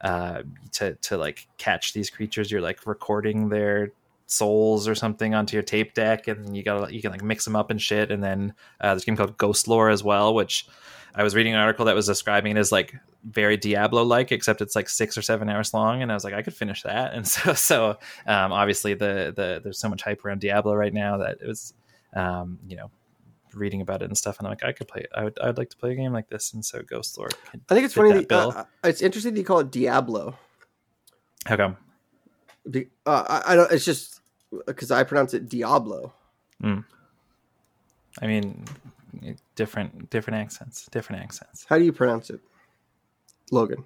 uh, 0.00 0.42
to 0.72 0.94
to 0.94 1.16
like 1.16 1.48
catch 1.56 1.92
these 1.92 2.10
creatures, 2.10 2.50
you're 2.50 2.60
like 2.60 2.86
recording 2.86 3.48
their 3.48 3.92
souls 4.26 4.86
or 4.86 4.94
something 4.94 5.34
onto 5.34 5.56
your 5.56 5.62
tape 5.62 5.94
deck 5.94 6.28
and 6.28 6.54
you 6.54 6.62
gotta 6.62 6.94
you 6.94 7.00
can 7.00 7.10
like 7.10 7.22
mix 7.22 7.46
them 7.46 7.56
up 7.56 7.70
and 7.70 7.80
shit 7.80 8.10
and 8.10 8.22
then 8.22 8.52
uh, 8.82 8.88
there's 8.88 9.02
a 9.02 9.06
game 9.06 9.16
called 9.16 9.38
Ghostlore 9.38 9.90
as 9.90 10.04
well 10.04 10.34
which 10.34 10.68
I 11.14 11.22
was 11.22 11.34
reading 11.34 11.54
an 11.54 11.60
article 11.60 11.86
that 11.86 11.94
was 11.94 12.06
describing 12.06 12.52
it 12.52 12.58
as 12.58 12.70
like 12.70 12.94
very 13.24 13.56
Diablo 13.56 14.02
like, 14.02 14.32
except 14.32 14.60
it's 14.60 14.76
like 14.76 14.88
six 14.88 15.16
or 15.16 15.22
seven 15.22 15.48
hours 15.48 15.74
long, 15.74 16.02
and 16.02 16.10
I 16.10 16.14
was 16.14 16.24
like, 16.24 16.34
I 16.34 16.42
could 16.42 16.54
finish 16.54 16.82
that. 16.82 17.14
And 17.14 17.26
so, 17.28 17.54
so 17.54 17.90
um, 18.26 18.52
obviously 18.52 18.94
the 18.94 19.32
the 19.34 19.60
there's 19.62 19.78
so 19.78 19.88
much 19.88 20.02
hype 20.02 20.24
around 20.24 20.40
Diablo 20.40 20.74
right 20.74 20.92
now 20.92 21.18
that 21.18 21.38
it 21.40 21.46
was, 21.46 21.74
um, 22.14 22.58
you 22.66 22.76
know, 22.76 22.90
reading 23.54 23.80
about 23.80 24.02
it 24.02 24.06
and 24.06 24.16
stuff, 24.16 24.38
and 24.38 24.46
I'm 24.46 24.52
like, 24.52 24.64
I 24.64 24.72
could 24.72 24.88
play. 24.88 25.04
I 25.14 25.24
would. 25.24 25.38
I'd 25.40 25.58
like 25.58 25.70
to 25.70 25.76
play 25.76 25.92
a 25.92 25.94
game 25.94 26.12
like 26.12 26.28
this, 26.28 26.52
and 26.52 26.64
so 26.64 26.80
Ghostlore. 26.82 27.32
I 27.54 27.74
think 27.74 27.84
it's 27.84 27.94
funny. 27.94 28.24
That, 28.24 28.32
uh, 28.32 28.48
uh, 28.48 28.64
it's 28.84 29.02
interesting 29.02 29.34
that 29.34 29.40
you 29.40 29.46
call 29.46 29.60
it 29.60 29.70
Diablo. 29.70 30.36
How 31.46 31.56
come? 31.56 31.76
uh, 32.66 32.80
I, 33.06 33.42
I 33.52 33.56
don't. 33.56 33.72
It's 33.72 33.84
just 33.84 34.20
because 34.66 34.90
I 34.90 35.04
pronounce 35.04 35.34
it 35.34 35.48
Diablo. 35.48 36.12
Mm. 36.62 36.84
I 38.20 38.26
mean, 38.26 38.64
different 39.54 40.10
different 40.10 40.38
accents 40.38 40.86
different 40.90 41.22
accents. 41.22 41.66
How 41.68 41.78
do 41.78 41.84
you 41.84 41.92
pronounce 41.92 42.30
it? 42.30 42.40
Llogan. 43.52 43.84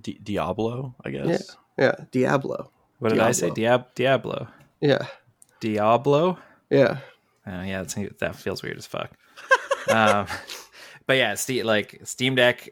Di- 0.00 0.18
diablo 0.22 0.94
i 1.04 1.10
guess? 1.10 1.56
Yeah 1.78 1.84
yeah 1.86 2.04
diablo. 2.10 2.70
What 2.98 3.10
did 3.10 3.16
diablo. 3.16 3.28
i 3.28 3.32
say? 3.32 3.50
Diab- 3.50 3.94
diablo. 3.94 4.48
Yeah. 4.80 5.06
Diablo? 5.60 6.38
Yeah. 6.70 6.98
Uh, 7.46 7.62
yeah 7.66 7.84
that 8.18 8.36
feels 8.36 8.62
weird 8.62 8.78
as 8.78 8.86
fuck. 8.86 9.10
Um, 9.88 10.28
but 11.08 11.16
yeah 11.16 11.34
Steam, 11.34 11.66
like 11.66 12.00
steam 12.04 12.36
deck 12.36 12.68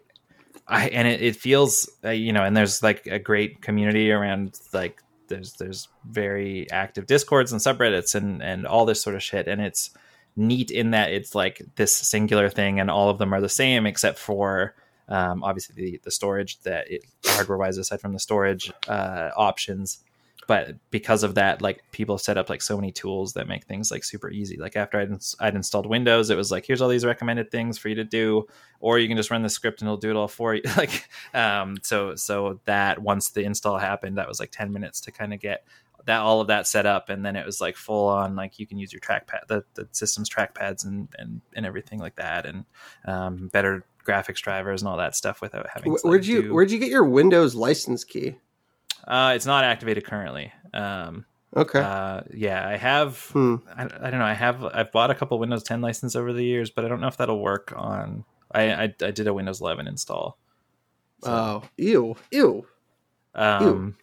I, 0.69 0.89
and 0.91 1.09
it, 1.09 1.21
it 1.21 1.35
feels 1.35 1.91
uh, 2.05 2.11
you 2.11 2.33
know 2.33 2.45
and 2.45 2.57
there's 2.57 2.81
like 2.81 3.07
a 3.07 3.19
great 3.19 3.61
community 3.63 4.13
around 4.13 4.57
like 4.73 5.03
there's 5.31 5.55
there's 5.55 5.89
very 6.05 6.71
active 6.71 7.07
discords 7.07 7.53
and 7.53 7.61
subreddits 7.61 8.15
and 8.15 8.43
and 8.43 8.67
all 8.67 8.85
this 8.85 9.01
sort 9.01 9.17
of 9.17 9.23
shit. 9.23 9.49
And 9.49 9.63
it's 9.63 9.91
neat 10.37 10.71
in 10.71 10.91
that 10.91 11.11
it's 11.13 11.35
like 11.35 11.63
this 11.77 11.95
singular 11.97 12.49
thing 12.49 12.79
and 12.79 12.91
all 12.91 13.09
of 13.09 13.19
them 13.19 13.33
are 13.33 13.41
the 13.41 13.49
same 13.49 13.87
except 13.87 14.19
for 14.19 14.75
um, 15.09 15.43
obviously 15.43 15.75
the, 15.75 16.01
the 16.05 16.11
storage 16.11 16.61
that 16.61 16.91
it 16.91 17.05
hardware 17.25 17.59
wise 17.59 17.79
aside 17.79 18.01
from 18.01 18.13
the 18.13 18.19
storage 18.21 18.73
uh, 18.87 19.31
options 19.37 20.05
but 20.51 20.75
because 20.91 21.23
of 21.23 21.37
that 21.37 21.63
like 21.63 21.81
people 21.93 22.19
set 22.19 22.37
up 22.37 22.51
like 22.51 22.61
so 22.61 22.75
many 22.75 22.91
tools 22.91 23.35
that 23.35 23.47
make 23.47 23.67
things 23.67 23.93
like 23.93 24.03
super 24.03 24.29
easy. 24.29 24.57
Like 24.57 24.75
after 24.75 24.99
I'd, 24.99 25.09
ins- 25.09 25.37
I'd 25.39 25.55
installed 25.55 25.87
windows 25.87 26.29
it 26.29 26.37
was 26.37 26.51
like 26.51 26.67
here's 26.67 26.83
all 26.83 26.89
these 26.89 27.05
recommended 27.05 27.53
things 27.53 27.79
for 27.79 27.89
you 27.89 27.95
to 27.95 28.03
do 28.03 28.49
or 28.81 28.99
you 28.99 29.07
can 29.07 29.17
just 29.17 29.31
run 29.31 29.43
the 29.45 29.49
script 29.49 29.81
and 29.81 29.87
it'll 29.87 29.97
do 29.97 30.11
it 30.11 30.17
all 30.17 30.27
for 30.27 30.57
you. 30.57 30.63
Like 30.77 31.09
um 31.35 31.77
so 31.85 32.17
so 32.17 32.59
that 32.65 33.01
once 33.01 33.31
the 33.31 33.45
install 33.45 33.79
happened 33.79 34.19
that 34.19 34.27
was 34.27 34.41
like 34.41 34.51
10 34.51 34.73
minutes 34.73 35.01
to 35.03 35.13
kind 35.13 35.33
of 35.33 35.39
get 35.39 35.65
that 36.07 36.19
all 36.19 36.41
of 36.41 36.49
that 36.49 36.67
set 36.67 36.85
up 36.85 37.11
and 37.11 37.25
then 37.25 37.37
it 37.37 37.47
was 37.47 37.61
like 37.61 37.77
full 37.77 38.09
on 38.09 38.35
like 38.35 38.59
you 38.59 38.67
can 38.67 38.77
use 38.77 38.93
your 38.93 38.99
trackpad 38.99 39.47
the, 39.47 39.63
the 39.75 39.87
system's 39.93 40.29
trackpads 40.29 40.85
and, 40.85 41.07
and 41.17 41.43
and 41.55 41.65
everything 41.65 42.01
like 42.01 42.17
that 42.17 42.45
and 42.45 42.65
um, 43.05 43.47
better 43.53 43.85
graphics 44.05 44.39
drivers 44.39 44.83
and 44.83 44.89
all 44.89 44.97
that 44.97 45.15
stuff 45.15 45.41
without 45.41 45.69
having 45.73 45.93
where'd 46.03 46.27
you 46.27 46.43
do... 46.43 46.53
where'd 46.53 46.73
you 46.73 46.81
get 46.81 46.89
your 46.89 47.05
windows 47.05 47.55
license 47.55 48.03
key 48.03 48.35
uh, 49.07 49.33
it's 49.35 49.47
not 49.47 49.65
activated 49.65 50.05
currently. 50.05 50.53
Um, 50.73 51.25
okay. 51.57 51.81
Uh, 51.81 52.23
yeah, 52.33 52.67
I 52.67 52.77
have. 52.77 53.19
Hmm. 53.31 53.57
I, 53.75 53.85
I, 53.85 54.11
don't 54.11 54.21
know. 54.21 54.25
I 54.25 54.35
have. 54.35 54.65
I've 54.65 54.93
bought 54.93 55.11
a 55.11 55.15
couple 55.15 55.39
Windows 55.39 55.63
10 55.63 55.81
license 55.81 56.17
over 56.17 56.33
the 56.33 56.45
years, 56.45 56.71
but 56.71 56.85
I 56.85 56.89
don't 56.89 57.01
know 57.01 57.09
if 57.09 57.17
that'll 57.17 57.41
work 57.41 57.73
on. 57.77 58.25
I 58.53 58.73
I, 58.73 58.83
I 59.03 59.11
did 59.11 59.27
a 59.27 59.35
Windows 59.35 59.61
11 59.61 59.87
install. 59.87 60.39
So. 61.23 61.31
Oh, 61.31 61.63
ew, 61.77 62.17
ew. 62.31 62.67
Um, 63.35 63.97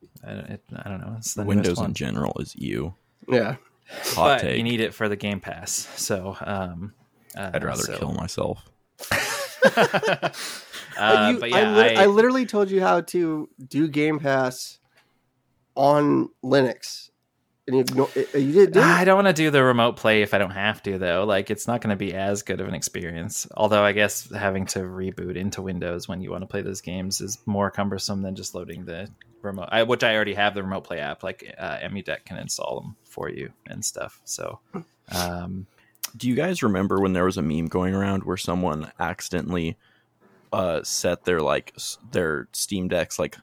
ew. 0.00 0.18
I, 0.24 0.30
it, 0.30 0.64
I 0.76 0.88
don't 0.88 1.00
know. 1.00 1.14
It's 1.18 1.34
the 1.34 1.44
Windows 1.44 1.80
in 1.80 1.94
general 1.94 2.36
is 2.38 2.54
ew. 2.56 2.94
Yeah. 3.28 3.56
Hot 3.88 4.14
but 4.16 4.40
take. 4.42 4.56
you 4.56 4.62
need 4.62 4.80
it 4.80 4.94
for 4.94 5.08
the 5.08 5.16
Game 5.16 5.40
Pass. 5.40 5.88
So 5.96 6.36
um, 6.40 6.94
uh, 7.36 7.50
I'd 7.52 7.64
rather 7.64 7.82
so. 7.82 7.98
kill 7.98 8.12
myself. 8.12 8.68
Uh, 11.02 11.30
you, 11.32 11.40
but 11.40 11.50
yeah, 11.50 11.70
I, 11.70 11.76
li- 11.76 11.96
I, 11.96 12.02
I, 12.02 12.06
literally 12.06 12.46
told 12.46 12.70
you 12.70 12.80
how 12.80 13.00
to 13.00 13.48
do 13.68 13.88
Game 13.88 14.18
Pass 14.18 14.78
on 15.74 16.28
Linux, 16.44 17.10
and 17.66 17.76
you, 17.76 18.04
uh, 18.04 18.38
you 18.38 18.52
did. 18.52 18.72
Do 18.72 18.80
I 18.80 19.04
don't 19.04 19.16
want 19.16 19.28
to 19.28 19.32
do 19.32 19.50
the 19.50 19.62
remote 19.62 19.96
play 19.96 20.22
if 20.22 20.34
I 20.34 20.38
don't 20.38 20.50
have 20.50 20.82
to, 20.84 20.98
though. 20.98 21.24
Like, 21.24 21.50
it's 21.50 21.66
not 21.66 21.80
going 21.80 21.90
to 21.90 21.96
be 21.96 22.14
as 22.14 22.42
good 22.42 22.60
of 22.60 22.68
an 22.68 22.74
experience. 22.74 23.46
Although, 23.56 23.82
I 23.82 23.92
guess 23.92 24.30
having 24.30 24.66
to 24.66 24.80
reboot 24.80 25.36
into 25.36 25.62
Windows 25.62 26.08
when 26.08 26.20
you 26.20 26.30
want 26.30 26.42
to 26.42 26.46
play 26.46 26.62
those 26.62 26.80
games 26.80 27.20
is 27.20 27.38
more 27.46 27.70
cumbersome 27.70 28.22
than 28.22 28.36
just 28.36 28.54
loading 28.54 28.84
the 28.84 29.08
remote. 29.42 29.68
I, 29.70 29.82
which 29.82 30.04
I 30.04 30.14
already 30.14 30.34
have 30.34 30.54
the 30.54 30.62
remote 30.62 30.84
play 30.84 31.00
app. 31.00 31.22
Like, 31.22 31.54
uh, 31.58 31.78
EmuDeck 31.78 32.24
can 32.24 32.36
install 32.36 32.80
them 32.80 32.96
for 33.04 33.28
you 33.28 33.52
and 33.66 33.84
stuff. 33.84 34.20
So. 34.24 34.60
Um, 35.10 35.66
do 36.16 36.28
you 36.28 36.34
guys 36.34 36.62
remember 36.62 37.00
when 37.00 37.12
there 37.12 37.24
was 37.24 37.38
a 37.38 37.42
meme 37.42 37.66
going 37.66 37.94
around 37.94 38.24
where 38.24 38.36
someone 38.36 38.90
accidentally 39.00 39.76
uh, 40.52 40.82
set 40.82 41.24
their 41.24 41.40
like 41.40 41.74
their 42.10 42.48
Steam 42.52 42.88
Decks 42.88 43.18
like 43.18 43.36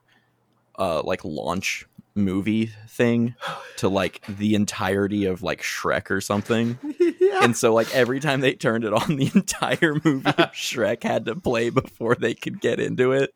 uh, 0.77 1.01
like 1.03 1.23
launch 1.25 1.85
movie 2.15 2.71
thing 2.87 3.35
to 3.77 3.89
like 3.89 4.23
the 4.27 4.55
entirety 4.55 5.25
of 5.25 5.41
like 5.41 5.61
Shrek 5.61 6.11
or 6.11 6.21
something. 6.21 6.77
yeah. 7.19 7.43
And 7.43 7.55
so 7.55 7.73
like 7.73 7.93
every 7.95 8.19
time 8.19 8.41
they 8.41 8.53
turned 8.53 8.83
it 8.83 8.93
on, 8.93 9.15
the 9.15 9.31
entire 9.33 9.95
movie 10.03 10.27
of 10.27 10.51
Shrek 10.51 11.03
had 11.03 11.25
to 11.25 11.35
play 11.35 11.69
before 11.69 12.15
they 12.15 12.33
could 12.33 12.61
get 12.61 12.79
into 12.79 13.11
it. 13.11 13.33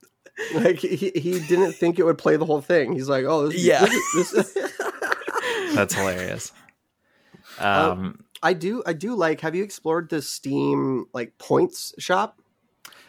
Like 0.53 0.79
he, 0.79 1.11
he 1.15 1.39
didn't 1.39 1.73
think 1.73 1.99
it 1.99 2.03
would 2.03 2.17
play 2.17 2.37
the 2.37 2.45
whole 2.45 2.61
thing. 2.61 2.93
He's 2.93 3.09
like, 3.09 3.25
oh, 3.25 3.49
this, 3.49 3.63
yeah, 3.63 3.85
this, 4.15 4.31
this. 4.31 4.53
that's 5.75 5.93
hilarious. 5.93 6.51
Um, 7.59 8.19
uh, 8.19 8.23
I 8.41 8.53
do, 8.53 8.81
I 8.85 8.93
do 8.93 9.15
like. 9.15 9.41
Have 9.41 9.53
you 9.53 9.63
explored 9.63 10.09
the 10.09 10.23
Steam 10.23 11.05
like 11.13 11.37
points 11.37 11.93
shop? 11.99 12.41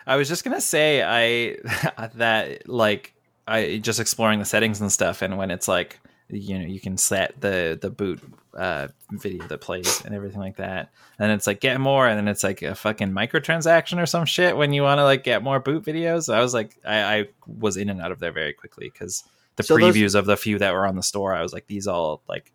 I 0.07 0.17
was 0.17 0.29
just 0.29 0.45
gonna 0.45 0.61
say 0.61 1.03
I 1.03 2.09
that 2.15 2.69
like 2.69 3.15
I 3.47 3.79
just 3.83 4.01
exploring 4.01 4.39
the 4.39 4.45
settings 4.45 4.81
and 4.81 4.91
stuff, 4.91 5.23
and 5.23 5.37
when 5.37 5.51
it's 5.51 5.69
like 5.69 5.99
you 6.29 6.59
know 6.59 6.67
you 6.67 6.81
can 6.81 6.97
set 6.97 7.41
the 7.41 7.79
the 7.81 7.91
boot 7.91 8.21
uh, 8.57 8.89
video 9.13 9.47
that 9.47 9.61
plays 9.61 10.03
and 10.05 10.15
everything 10.15 10.41
like 10.41 10.57
that, 10.57 10.91
and 11.19 11.33
it's 11.33 11.47
like 11.47 11.61
get 11.61 11.81
more, 11.81 12.07
and 12.07 12.19
then 12.19 12.29
it's 12.29 12.45
like 12.45 12.63
a 12.63 12.75
fucking 12.75 13.11
microtransaction 13.11 14.01
or 14.01 14.07
some 14.07 14.25
shit 14.25 14.57
when 14.57 14.73
you 14.73 14.83
want 14.83 14.99
to 14.99 15.05
like 15.05 15.25
get 15.25 15.43
more 15.43 15.61
boot 15.61 15.85
videos. 15.85 16.33
I 16.33 16.41
was 16.41 16.55
like 16.55 16.77
I, 16.85 17.03
I 17.03 17.25
was 17.47 17.77
in 17.77 17.89
and 17.89 18.01
out 18.01 18.13
of 18.13 18.21
there 18.21 18.33
very 18.33 18.53
quickly 18.53 18.91
because 18.93 19.25
the 19.57 19.63
so 19.63 19.77
previews 19.77 20.01
those... 20.01 20.15
of 20.17 20.27
the 20.27 20.37
few 20.37 20.59
that 20.59 20.73
were 20.73 20.87
on 20.87 20.97
the 20.97 21.03
store, 21.03 21.35
I 21.35 21.43
was 21.43 21.53
like 21.53 21.67
these 21.67 21.87
all 21.87 22.23
like 22.29 22.51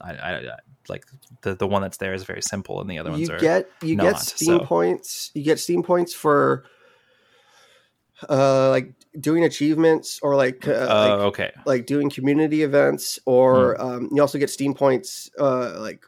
I, 0.00 0.12
I, 0.12 0.42
like 0.88 1.06
the 1.42 1.54
the 1.54 1.66
one 1.66 1.82
that's 1.82 1.98
there 1.98 2.14
is 2.14 2.24
very 2.24 2.42
simple, 2.42 2.80
and 2.80 2.90
the 2.90 2.98
other 2.98 3.10
ones 3.10 3.28
you 3.28 3.34
are 3.34 3.38
get 3.38 3.70
you 3.82 3.96
not, 3.96 4.04
get 4.04 4.20
Steam 4.20 4.58
so. 4.58 4.64
points. 4.64 5.30
You 5.34 5.42
get 5.42 5.58
Steam 5.58 5.82
points 5.82 6.12
for 6.12 6.64
uh 8.28 8.70
like 8.70 8.92
doing 9.20 9.44
achievements 9.44 10.18
or 10.22 10.36
like 10.36 10.66
uh, 10.68 10.72
Oh, 10.88 10.94
like, 11.08 11.20
okay. 11.28 11.52
like 11.66 11.86
doing 11.86 12.10
community 12.10 12.62
events, 12.62 13.18
or 13.26 13.80
um, 13.80 14.08
you 14.12 14.20
also 14.22 14.38
get 14.38 14.50
Steam 14.50 14.74
points 14.74 15.30
uh, 15.38 15.78
like 15.80 16.04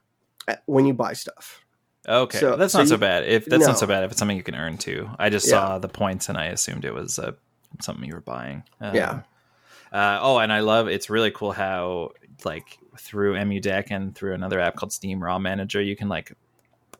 when 0.67 0.87
you 0.87 0.95
buy 0.95 1.13
stuff. 1.13 1.65
Okay, 2.09 2.39
So- 2.39 2.57
that's 2.57 2.73
so 2.73 2.79
not 2.81 2.89
so 2.89 2.97
bad. 2.97 3.25
If 3.25 3.45
that's 3.47 3.61
No. 3.61 3.69
not 3.69 3.79
so 3.79 3.87
bad, 3.87 4.05
if 4.05 4.11
it's 4.13 4.19
something 4.19 4.37
you 4.37 4.43
can 4.43 4.55
earn 4.55 4.79
too. 4.79 5.09
I 5.19 5.29
just 5.31 5.47
Yeah. 5.47 5.53
saw 5.53 5.79
the 5.79 5.89
points 5.89 6.29
and 6.29 6.39
I 6.39 6.47
assumed 6.47 6.85
it 6.85 6.95
was 6.95 7.19
uh, 7.19 7.33
something 7.81 8.05
you 8.07 8.15
were 8.15 8.21
buying. 8.21 8.63
Um, 8.81 8.95
Yeah. 8.95 9.21
Uh, 9.93 10.19
oh, 10.23 10.39
and 10.39 10.53
I 10.53 10.61
love 10.61 10.89
it's 10.89 11.11
really 11.11 11.31
cool 11.31 11.53
how 11.53 12.13
like 12.45 12.79
through 12.99 13.35
EmuDeck 13.35 13.89
and 13.91 14.15
through 14.15 14.35
another 14.35 14.61
app 14.61 14.77
called 14.77 14.93
Steam 14.93 15.23
ROM 15.23 15.43
Manager, 15.43 15.81
you 15.83 15.97
can 15.97 16.09
like 16.09 16.33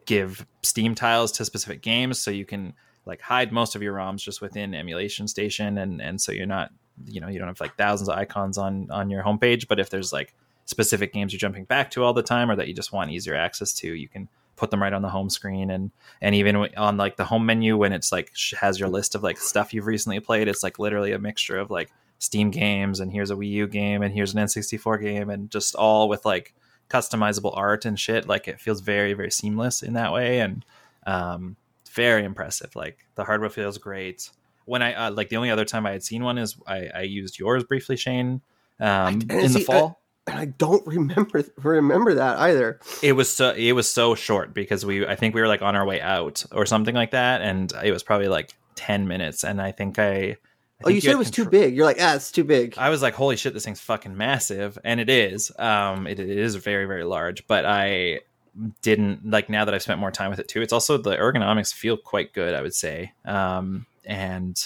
give 0.07 0.45
Steam 0.63 0.95
tiles 0.95 1.31
to 1.33 1.45
specific 1.45 1.83
games, 1.83 2.19
so 2.19 2.31
you 2.31 2.45
can 2.45 2.75
like 3.11 3.21
hide 3.21 3.53
most 3.53 3.75
of 3.77 3.83
your 3.83 3.95
ROMs 3.95 4.23
just 4.23 4.41
within 4.41 4.75
Emulation 4.75 5.29
Station, 5.29 5.79
and 5.79 6.01
and 6.01 6.21
so 6.21 6.33
you're 6.33 6.47
not 6.47 6.73
you 7.07 7.21
know 7.21 7.29
you 7.29 7.39
don't 7.39 7.49
have 7.49 7.61
like 7.61 7.77
thousands 7.77 8.09
of 8.09 8.17
icons 8.17 8.57
on 8.57 8.91
on 8.91 9.11
your 9.11 9.23
homepage, 9.23 9.69
but 9.69 9.79
if 9.79 9.91
there's 9.91 10.13
like 10.13 10.35
specific 10.65 11.13
games 11.13 11.33
you're 11.33 11.39
jumping 11.39 11.65
back 11.65 11.91
to 11.91 12.05
all 12.05 12.13
the 12.13 12.23
time 12.23 12.51
or 12.51 12.57
that 12.57 12.69
you 12.69 12.75
just 12.75 12.93
want 12.93 13.11
easier 13.11 13.35
access 13.35 13.73
to, 13.75 13.93
you 13.93 14.09
can 14.09 14.29
put 14.57 14.71
them 14.71 14.83
right 14.83 14.93
on 14.93 15.03
the 15.03 15.09
home 15.09 15.29
screen. 15.29 15.71
And 15.71 15.91
and 16.21 16.35
even 16.35 16.57
on 16.77 16.97
like 16.97 17.17
the 17.17 17.25
home 17.25 17.47
menu 17.47 17.77
when 17.77 17.93
it's 17.93 18.13
like 18.13 18.33
has 18.61 18.79
your 18.79 18.89
list 18.89 19.15
of 19.15 19.23
like 19.23 19.39
stuff 19.39 19.75
you've 19.75 19.87
recently 19.87 20.21
played 20.21 20.49
it's 20.49 20.63
like 20.63 20.79
literally 20.79 21.13
a 21.13 21.19
mixture 21.19 21.59
of 21.59 21.71
like 21.71 21.91
steam 22.19 22.51
games 22.51 23.01
and 23.01 23.11
here's 23.11 23.31
a 23.31 23.35
wii 23.35 23.51
u 23.51 23.67
game 23.67 24.03
and 24.03 24.13
here's 24.13 24.35
an 24.35 24.45
n64 24.45 25.01
game 25.01 25.31
and 25.31 25.51
just 25.51 25.75
all 25.75 26.09
with 26.09 26.27
like 26.27 26.55
customizable 26.91 27.57
art 27.57 27.87
and 27.87 27.99
shit. 27.99 28.29
Like 28.29 28.49
it 28.49 28.61
feels 28.61 28.81
very 28.81 29.15
very 29.15 29.31
seamless 29.31 29.83
in 29.83 29.95
that 29.95 30.13
way. 30.13 30.41
And 30.41 30.65
um 31.07 31.57
very 31.95 32.25
impressive 32.25 32.75
like 32.77 32.99
the 33.15 33.25
hardware 33.25 33.51
feels 33.51 33.79
great 33.79 34.31
when 34.65 34.83
i 34.83 34.93
uh, 34.95 35.11
like 35.11 35.29
the 35.29 35.37
only 35.37 35.51
other 35.51 35.65
time 35.65 35.87
i 35.87 35.91
had 35.91 36.03
seen 36.03 36.23
one 36.23 36.39
is 36.39 36.57
i, 36.67 36.89
I 36.95 37.03
used 37.03 37.39
yours 37.39 37.65
briefly 37.65 37.97
shane 37.97 38.41
um 38.79 39.21
and 39.29 39.31
in 39.31 39.53
the 39.53 39.59
see, 39.61 39.65
fall 39.65 40.01
And 40.27 40.39
I 40.39 40.45
don't 40.45 40.87
remember 40.87 41.43
remember 41.57 42.15
that 42.15 42.39
either. 42.39 42.79
it 43.03 43.13
was 43.13 43.29
so 43.33 43.51
it 43.51 43.73
was 43.73 43.91
so 43.91 44.15
short 44.15 44.55
because 44.55 44.85
we 44.87 45.05
I 45.07 45.17
think 45.17 45.35
we 45.35 45.41
were 45.41 45.49
like 45.49 45.63
on 45.63 45.75
our 45.75 45.85
way 45.85 46.01
out 46.01 46.45
or 46.53 46.67
something 46.67 46.95
like 46.95 47.11
that, 47.13 47.41
and 47.43 47.73
it 47.83 47.91
was 47.91 48.03
probably 48.03 48.29
like 48.29 48.53
ten 48.77 49.09
minutes, 49.09 49.45
and 49.45 49.61
I 49.61 49.73
think 49.73 49.99
I. 49.99 50.13
I 50.13 50.37
Oh, 50.85 50.89
you 50.89 50.95
think 50.95 51.03
said 51.03 51.13
it 51.15 51.19
was 51.19 51.31
too 51.31 51.45
big. 51.47 51.75
You're 51.75 51.85
like, 51.85 51.99
ah, 52.01 52.15
it's 52.15 52.31
too 52.31 52.45
big. 52.45 52.75
I 52.79 52.89
was 52.91 53.03
like, 53.03 53.15
holy 53.15 53.37
shit, 53.37 53.53
this 53.55 53.65
thing's 53.65 53.81
fucking 53.81 54.17
massive, 54.17 54.79
and 54.85 55.01
it 55.01 55.11
is. 55.11 55.51
Um, 55.59 56.07
it, 56.07 56.21
it 56.21 56.31
is 56.39 56.55
very 56.55 56.87
very 56.87 57.05
large, 57.05 57.47
but 57.47 57.65
I 57.67 58.21
didn't 58.83 59.29
like 59.29 59.49
now 59.49 59.65
that 59.65 59.75
I've 59.75 59.83
spent 59.83 60.01
more 60.01 60.11
time 60.11 60.31
with 60.31 60.39
it 60.39 60.49
too. 60.49 60.63
It's 60.63 60.73
also 60.73 60.97
the 60.97 61.17
ergonomics 61.17 61.73
feel 61.73 61.97
quite 61.97 62.33
good, 62.33 62.55
I 62.55 62.63
would 62.63 62.75
say, 62.75 63.13
um, 63.25 63.87
and 64.05 64.57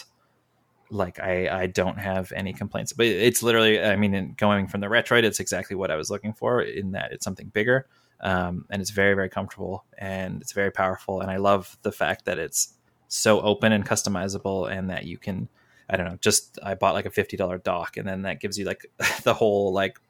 like 0.91 1.21
I 1.21 1.63
I 1.63 1.67
don't 1.67 1.99
have 1.99 2.33
any 2.33 2.53
complaints. 2.53 2.93
But 2.93 3.07
it's 3.07 3.43
literally, 3.43 3.81
I 3.81 3.97
mean, 3.97 4.15
in 4.15 4.35
going 4.37 4.69
from 4.69 4.81
the 4.81 4.87
Retroid, 4.87 5.25
it's 5.25 5.41
exactly 5.41 5.77
what 5.77 5.91
I 5.91 5.97
was 5.97 6.11
looking 6.11 6.33
for 6.33 6.63
in 6.63 6.93
that 6.93 7.13
it's 7.13 7.25
something 7.25 7.49
bigger, 7.49 7.87
um, 8.21 8.65
and 8.71 8.81
it's 8.81 8.91
very 8.91 9.15
very 9.15 9.29
comfortable 9.29 9.85
and 9.99 10.41
it's 10.41 10.53
very 10.53 10.71
powerful, 10.71 11.21
and 11.21 11.31
I 11.31 11.37
love 11.37 11.77
the 11.83 11.93
fact 11.93 12.25
that 12.25 12.39
it's 12.39 12.75
so 13.09 13.41
open 13.43 13.73
and 13.73 13.87
customizable, 13.87 14.71
and 14.71 14.91
that 14.91 15.05
you 15.05 15.19
can. 15.19 15.49
I 15.91 15.99
don't 15.99 16.07
know. 16.07 16.17
Just 16.19 16.59
I 16.63 16.75
bought 16.75 16.95
like 16.95 17.05
a 17.05 17.11
fifty 17.11 17.37
dollar 17.37 17.59
dock, 17.59 17.99
and 17.99 18.09
then 18.09 18.23
that 18.23 18.41
gives 18.41 18.59
you 18.59 18.65
like 18.65 18.87
the 19.23 19.35
whole 19.35 19.73
like 19.73 20.01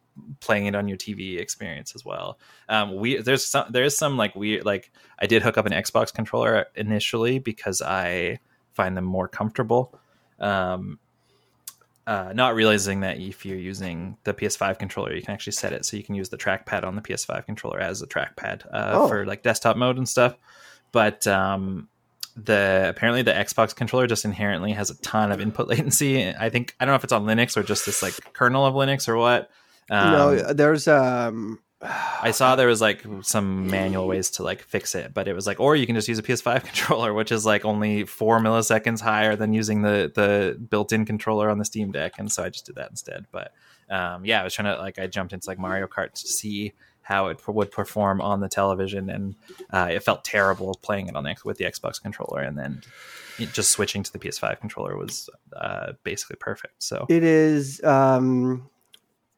playing 0.40 0.66
it 0.66 0.74
on 0.74 0.88
your 0.88 0.96
TV 0.98 1.38
experience 1.40 1.94
as 1.94 2.04
well. 2.04 2.38
Um, 2.68 2.96
we 2.96 3.16
there's 3.20 3.44
some 3.44 3.66
there 3.70 3.84
is 3.84 3.96
some 3.96 4.16
like 4.16 4.34
weird 4.36 4.64
like 4.64 4.90
I 5.18 5.26
did 5.26 5.42
hook 5.42 5.58
up 5.58 5.66
an 5.66 5.72
Xbox 5.72 6.12
controller 6.12 6.66
initially 6.74 7.38
because 7.38 7.82
I 7.82 8.38
find 8.74 8.96
them 8.96 9.04
more 9.04 9.28
comfortable. 9.28 9.98
Um, 10.38 10.98
uh, 12.06 12.32
not 12.34 12.54
realizing 12.54 13.00
that 13.00 13.18
if 13.18 13.46
you're 13.46 13.56
using 13.56 14.18
the 14.24 14.34
PS5 14.34 14.78
controller, 14.78 15.14
you 15.14 15.22
can 15.22 15.32
actually 15.32 15.54
set 15.54 15.72
it 15.72 15.86
so 15.86 15.96
you 15.96 16.02
can 16.02 16.14
use 16.14 16.28
the 16.28 16.36
trackpad 16.36 16.84
on 16.84 16.96
the 16.96 17.00
PS5 17.00 17.46
controller 17.46 17.80
as 17.80 18.02
a 18.02 18.06
trackpad 18.06 18.66
uh, 18.66 18.90
Oh. 18.94 19.08
for 19.08 19.24
like 19.24 19.42
desktop 19.42 19.76
mode 19.78 19.96
and 19.96 20.06
stuff. 20.08 20.36
But 20.92 21.26
um, 21.26 21.88
the 22.36 22.86
apparently 22.90 23.22
the 23.22 23.32
Xbox 23.32 23.74
controller 23.74 24.06
just 24.06 24.24
inherently 24.26 24.72
has 24.72 24.90
a 24.90 25.00
ton 25.00 25.32
of 25.32 25.40
input 25.40 25.66
latency. 25.70 26.28
I 26.28 26.50
think 26.50 26.74
I 26.78 26.84
don't 26.84 26.92
know 26.92 26.96
if 26.96 27.04
it's 27.04 27.12
on 27.12 27.24
Linux 27.24 27.56
or 27.56 27.62
just 27.62 27.86
this 27.86 28.02
like 28.02 28.14
kernel 28.34 28.66
of 28.66 28.74
Linux 28.74 29.08
or 29.08 29.16
what. 29.16 29.50
Um, 29.90 30.12
no, 30.12 30.52
there's 30.52 30.88
um. 30.88 31.60
I 31.82 32.30
saw 32.30 32.56
there 32.56 32.68
was 32.68 32.80
like 32.80 33.04
some 33.20 33.66
manual 33.68 34.06
ways 34.08 34.30
to 34.32 34.42
like 34.42 34.62
fix 34.62 34.94
it, 34.94 35.12
but 35.12 35.28
it 35.28 35.34
was 35.34 35.46
like, 35.46 35.60
or 35.60 35.76
you 35.76 35.84
can 35.84 35.94
just 35.94 36.08
use 36.08 36.18
a 36.18 36.22
PS5 36.22 36.64
controller, 36.64 37.12
which 37.12 37.30
is 37.30 37.44
like 37.44 37.66
only 37.66 38.04
four 38.04 38.40
milliseconds 38.40 39.02
higher 39.02 39.36
than 39.36 39.52
using 39.52 39.82
the 39.82 40.10
the 40.14 40.58
built-in 40.58 41.04
controller 41.04 41.50
on 41.50 41.58
the 41.58 41.64
Steam 41.64 41.92
Deck, 41.92 42.14
and 42.18 42.32
so 42.32 42.42
I 42.42 42.48
just 42.48 42.64
did 42.64 42.76
that 42.76 42.88
instead. 42.88 43.26
But 43.30 43.52
um, 43.90 44.24
yeah, 44.24 44.40
I 44.40 44.44
was 44.44 44.54
trying 44.54 44.74
to 44.74 44.80
like 44.80 44.98
I 44.98 45.06
jumped 45.06 45.34
into 45.34 45.48
like 45.48 45.58
Mario 45.58 45.86
Kart 45.86 46.12
to 46.12 46.26
see 46.26 46.72
how 47.02 47.26
it 47.26 47.38
would 47.46 47.70
perform 47.70 48.22
on 48.22 48.40
the 48.40 48.48
television, 48.48 49.10
and 49.10 49.34
uh, 49.70 49.88
it 49.90 50.02
felt 50.02 50.24
terrible 50.24 50.78
playing 50.82 51.08
it 51.08 51.16
on 51.16 51.24
the 51.24 51.36
with 51.44 51.58
the 51.58 51.66
Xbox 51.66 52.00
controller, 52.00 52.40
and 52.40 52.56
then 52.56 52.80
just 53.52 53.72
switching 53.72 54.02
to 54.02 54.12
the 54.12 54.18
PS5 54.18 54.58
controller 54.60 54.96
was 54.96 55.28
uh, 55.54 55.92
basically 56.02 56.36
perfect. 56.36 56.82
So 56.82 57.04
It 57.08 57.22
is 57.22 57.82
um, 57.84 58.70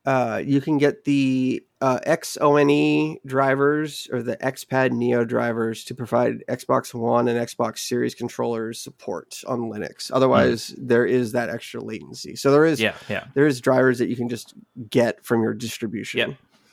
uh, 0.07 0.40
you 0.45 0.61
can 0.61 0.79
get 0.79 1.05
the 1.05 1.62
uh, 1.81 1.99
XONE 2.07 3.19
drivers 3.27 4.09
or 4.12 4.23
the 4.23 4.37
XPad 4.37 4.92
Neo 4.92 5.25
drivers 5.25 5.85
to 5.85 5.95
provide 5.95 6.45
Xbox 6.49 6.95
One 6.95 7.27
and 7.27 7.38
Xbox 7.38 7.81
Series 7.81 8.14
controllers 8.14 8.81
support 8.81 9.42
on 9.49 9.62
Linux. 9.62 10.11
Otherwise, 10.12 10.75
there 10.79 11.05
is 11.05 11.33
that 11.33 11.51
extra 11.51 11.83
latency. 11.83 12.37
So 12.37 12.53
there 12.53 12.64
is 12.64 12.81
yeah, 12.81 12.95
yeah. 13.09 13.25
there 13.35 13.47
is 13.47 13.61
drivers 13.61 13.99
that 13.99 14.09
you 14.09 14.14
can 14.14 14.29
just 14.29 14.55
get 14.88 15.25
from 15.25 15.42
your 15.42 15.55
distribution. 15.55 16.19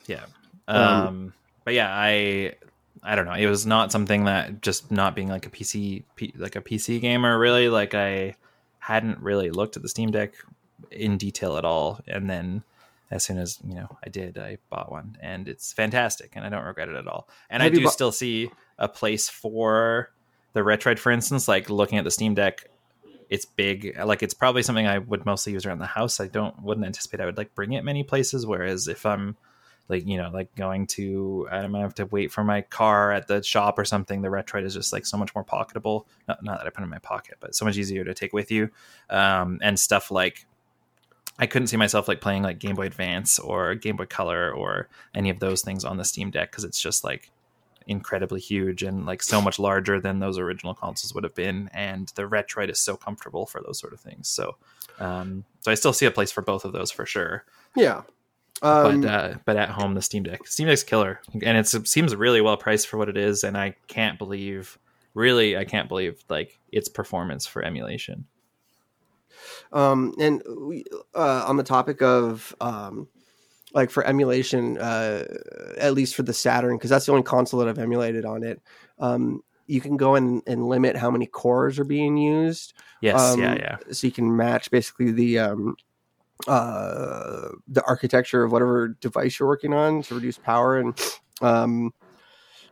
Yeah. 0.06 0.26
Um, 0.68 0.78
Um, 0.78 1.34
but 1.66 1.74
yeah, 1.74 1.90
I 1.92 2.54
I 3.02 3.16
don't 3.16 3.26
know. 3.26 3.34
It 3.34 3.48
was 3.48 3.66
not 3.66 3.92
something 3.92 4.26
that 4.26 4.62
just 4.62 4.92
not 4.92 5.16
being 5.16 5.28
like 5.28 5.48
a 5.48 5.50
PC 5.50 6.04
P, 6.16 6.34
like 6.38 6.56
a 6.56 6.62
PC 6.62 7.02
gamer 7.02 7.38
really 7.40 7.68
like 7.68 7.96
I 7.96 8.36
hadn't 8.78 9.20
really 9.20 9.50
looked 9.50 9.76
at 9.76 9.82
the 9.82 9.90
Steam 9.90 10.12
Deck 10.12 10.34
in 10.92 11.18
detail 11.18 11.58
at 11.58 11.66
all 11.66 12.00
and 12.08 12.30
then 12.30 12.64
as 13.14 13.24
soon 13.24 13.38
as, 13.38 13.60
you 13.64 13.76
know, 13.76 13.88
I 14.06 14.10
did, 14.10 14.38
I 14.38 14.58
bought 14.70 14.92
one 14.92 15.18
and 15.22 15.48
it's 15.48 15.72
fantastic 15.72 16.34
and 16.36 16.46
I 16.46 16.50
don't 16.50 16.66
regret 16.66 16.90
it 16.90 16.96
at 16.96 17.08
all. 17.08 17.30
And 17.50 17.62
Have 17.62 17.72
I 17.72 17.76
do 17.76 17.84
bu- 17.84 17.90
still 17.90 18.12
see 18.12 18.50
a 18.78 18.90
place 18.90 19.30
for 19.30 20.12
the 20.54 20.62
Retroid 20.62 21.00
for 21.00 21.12
instance, 21.12 21.48
like 21.48 21.70
looking 21.70 21.98
at 21.98 22.04
the 22.04 22.12
Steam 22.12 22.34
Deck 22.34 22.66
it's 23.30 23.46
big 23.46 23.98
like 24.06 24.22
it's 24.22 24.36
probably 24.36 24.62
something 24.62 24.86
i 24.86 25.00
would 25.00 25.26
mostly 25.26 25.54
use 25.54 25.66
around 25.66 25.80
the 25.80 25.88
house. 25.88 26.20
I 26.20 26.28
don't 26.28 26.62
wouldn't 26.62 26.86
anticipate 26.86 27.20
i 27.20 27.26
would 27.26 27.38
like 27.38 27.56
bring 27.56 27.74
it 27.74 27.84
many 27.84 28.04
places 28.04 28.46
whereas 28.46 28.88
if 28.88 29.08
i'm 29.08 29.38
like 29.90 30.06
you 30.06 30.18
know 30.18 30.30
like 30.32 30.54
going 30.56 30.88
to 30.88 31.48
i'm 31.52 31.72
gonna 31.72 31.84
have 31.84 31.96
to 31.96 32.06
wait 32.06 32.32
for 32.32 32.44
my 32.44 32.62
car 32.62 33.12
at 33.12 33.28
the 33.28 33.42
shop 33.42 33.80
or 33.80 33.86
something 33.86 34.22
the 34.22 34.28
retroid 34.28 34.66
is 34.66 34.74
just 34.74 34.94
like 34.94 35.06
so 35.06 35.18
much 35.18 35.34
more 35.36 35.44
pocketable. 35.44 36.06
Not, 36.28 36.44
not 36.44 36.60
that 36.60 36.68
i 36.68 36.70
put 36.70 36.82
it 36.82 36.84
in 36.84 36.90
my 36.90 37.00
pocket 37.00 37.38
but 37.40 37.56
so 37.56 37.66
much 37.66 37.78
easier 37.78 38.04
to 38.04 38.14
take 38.14 38.34
with 38.34 38.52
you. 38.52 38.70
Um, 39.10 39.60
and 39.62 39.80
stuff 39.80 40.12
like 40.12 40.46
i 41.40 41.46
couldn't 41.46 41.68
see 41.68 41.78
myself 41.78 42.08
like 42.08 42.22
playing 42.22 42.44
like 42.44 42.60
game 42.60 42.76
boy 42.76 42.86
advance 42.86 43.40
or 43.40 43.76
game 43.76 43.96
boy 43.96 44.06
color 44.06 44.52
or 44.52 44.88
any 45.16 45.30
of 45.30 45.40
those 45.40 45.62
things 45.62 45.84
on 45.84 45.98
the 45.98 46.06
steam 46.06 46.30
deck 46.30 46.52
because 46.52 46.64
it's 46.64 46.80
just 46.80 47.04
like 47.04 47.30
incredibly 47.86 48.40
huge 48.40 48.82
and 48.82 49.06
like 49.06 49.22
so 49.22 49.42
much 49.42 49.60
larger 49.60 50.00
than 50.00 50.20
those 50.20 50.38
original 50.38 50.74
consoles 50.74 51.14
would 51.14 51.24
have 51.26 51.36
been 51.36 51.70
and 51.74 52.14
the 52.16 52.24
retroid 52.24 52.70
is 52.70 52.80
so 52.80 52.96
comfortable 52.96 53.46
for 53.46 53.62
those 53.66 53.78
sort 53.78 53.92
of 53.92 54.00
things 54.00 54.30
so 54.30 54.56
um 55.00 55.44
so 55.60 55.70
i 55.70 55.76
still 55.76 55.92
see 55.92 56.06
a 56.06 56.12
place 56.12 56.32
for 56.32 56.42
both 56.42 56.64
of 56.64 56.72
those 56.72 56.92
for 56.92 57.06
sure 57.06 57.44
Yeah. 57.76 58.04
Um, 58.62 59.02
but 59.02 59.10
uh, 59.10 59.34
but 59.46 59.58
at 59.58 59.70
home 59.70 59.94
the 59.94 60.02
Steam 60.02 60.24
Deck, 60.24 60.48
Steam 60.48 60.68
Deck's 60.68 60.84
killer, 60.84 61.20
and 61.34 61.58
it's, 61.58 61.74
it 61.74 61.88
seems 61.88 62.16
really 62.16 62.40
well 62.40 62.56
priced 62.56 62.88
for 62.88 62.98
what 62.98 63.10
it 63.10 63.18
is, 63.18 63.44
and 63.44 63.58
I 63.58 63.76
can't 63.88 64.18
believe, 64.18 64.78
really, 65.14 65.58
I 65.58 65.66
can't 65.66 65.90
believe 65.90 66.24
like 66.30 66.60
its 66.72 66.88
performance 66.88 67.46
for 67.46 67.62
emulation. 67.62 68.26
Um, 69.72 70.14
and 70.20 70.42
we, 70.60 70.86
uh, 71.16 71.46
on 71.48 71.58
the 71.58 71.64
topic 71.64 72.02
of 72.02 72.56
um, 72.62 73.08
like 73.74 73.90
for 73.90 74.06
emulation, 74.06 74.78
uh, 74.78 75.26
at 75.78 75.94
least 75.94 76.16
for 76.16 76.24
the 76.24 76.34
Saturn, 76.34 76.78
because 76.78 76.90
that's 76.90 77.06
the 77.06 77.12
only 77.12 77.24
console 77.24 77.60
that 77.60 77.70
I've 77.70 77.80
emulated 77.80 78.26
on 78.26 78.44
it. 78.44 78.62
Um, 79.00 79.42
you 79.66 79.82
can 79.82 79.98
go 79.98 80.16
in 80.16 80.42
and 80.46 80.68
limit 80.68 80.96
how 80.96 81.10
many 81.10 81.26
cores 81.26 81.80
are 81.80 81.86
being 81.86 82.18
used. 82.18 82.74
Yes, 83.02 83.20
Um, 83.20 83.40
yeah, 83.40 83.56
yeah, 83.56 83.78
So 83.92 84.08
you 84.08 84.14
can 84.14 84.36
match 84.36 84.70
basically 84.70 85.12
the 85.12 85.40
um, 85.40 85.76
uh, 86.48 87.50
the 87.68 87.84
architecture 87.88 88.44
of 88.44 88.52
whatever 88.52 88.90
device 89.00 89.40
you're 89.40 89.48
working 89.48 89.74
on 89.74 90.02
to 90.04 90.16
reduce 90.16 90.38
power. 90.38 90.78
And 90.78 91.00
um, 91.42 91.94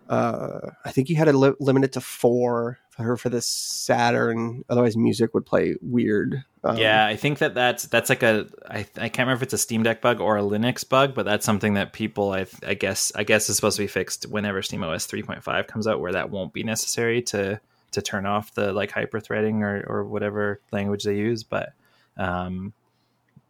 uh, 0.10 0.60
I 0.86 0.92
think 0.92 1.10
you 1.10 1.16
had 1.16 1.26
to 1.26 1.34
li- 1.34 1.54
limit 1.60 1.86
it 1.86 1.94
to 1.94 2.02
four 2.02 2.80
for 3.04 3.18
for 3.18 3.30
the 3.30 3.42
Saturn. 3.42 4.64
Otherwise, 4.70 4.98
music 4.98 5.34
would 5.34 5.46
play 5.46 5.76
weird. 5.82 6.44
Um, 6.64 6.78
yeah. 6.78 7.06
I 7.06 7.16
think 7.16 7.40
that 7.40 7.54
that's 7.54 7.84
that's 7.86 8.10
like 8.10 8.24
a 8.24 8.48
I 8.70 8.80
I 8.80 9.10
can't 9.10 9.20
remember 9.20 9.34
if 9.34 9.44
it's 9.44 9.54
a 9.54 9.58
Steam 9.58 9.84
Deck 9.84 10.02
bug 10.02 10.20
or 10.20 10.38
a 10.38 10.42
Linux 10.42 10.88
bug, 10.88 11.14
but 11.14 11.26
that's 11.26 11.46
something 11.46 11.76
that 11.76 11.94
people 11.94 12.34
I 12.34 12.46
I 12.66 12.74
guess 12.74 13.12
I 13.16 13.24
guess 13.24 13.50
is 13.50 13.56
supposed 13.56 13.78
to 13.78 13.84
be 13.84 13.88
fixed 13.88 14.26
whenever 14.26 14.62
SteamOS 14.62 15.08
3.5 15.08 15.68
comes 15.68 15.88
out, 15.88 16.00
where 16.00 16.14
that 16.14 16.30
won't 16.30 16.54
be 16.54 16.64
necessary 16.64 17.22
to 17.24 17.60
to 17.92 18.02
turn 18.02 18.26
off 18.26 18.54
the 18.54 18.72
like 18.72 18.92
hyper 18.92 19.20
threading 19.20 19.64
or 19.64 19.84
or 19.88 20.06
whatever 20.06 20.62
language 20.72 21.04
they 21.04 21.16
use, 21.16 21.44
but. 21.44 21.74
Um, 22.18 22.74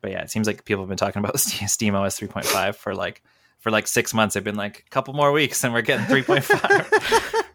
but 0.02 0.12
yeah, 0.12 0.22
it 0.22 0.32
seems 0.32 0.48
like 0.48 0.66
people 0.66 0.84
have 0.84 0.90
been 0.90 0.98
talking 0.98 1.20
about 1.20 1.40
Steam 1.40 1.96
OS 1.96 2.20
3.5 2.20 2.76
for 2.76 2.96
like 2.96 3.22
for 3.60 3.72
like 3.72 3.88
six 3.88 4.14
months. 4.14 4.34
They've 4.34 4.44
been 4.44 4.56
like 4.56 4.84
a 4.86 4.90
couple 4.90 5.14
more 5.14 5.32
weeks, 5.32 5.64
and 5.64 5.74
we're 5.74 5.82
getting 5.82 6.06
3.5. 6.06 7.46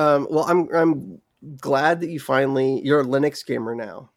um, 0.00 0.26
well, 0.30 0.44
I'm 0.48 0.68
I'm 0.74 1.20
glad 1.58 2.00
that 2.00 2.10
you 2.10 2.20
finally 2.20 2.80
you're 2.82 3.00
a 3.00 3.04
Linux 3.04 3.44
gamer 3.44 3.74
now. 3.74 4.10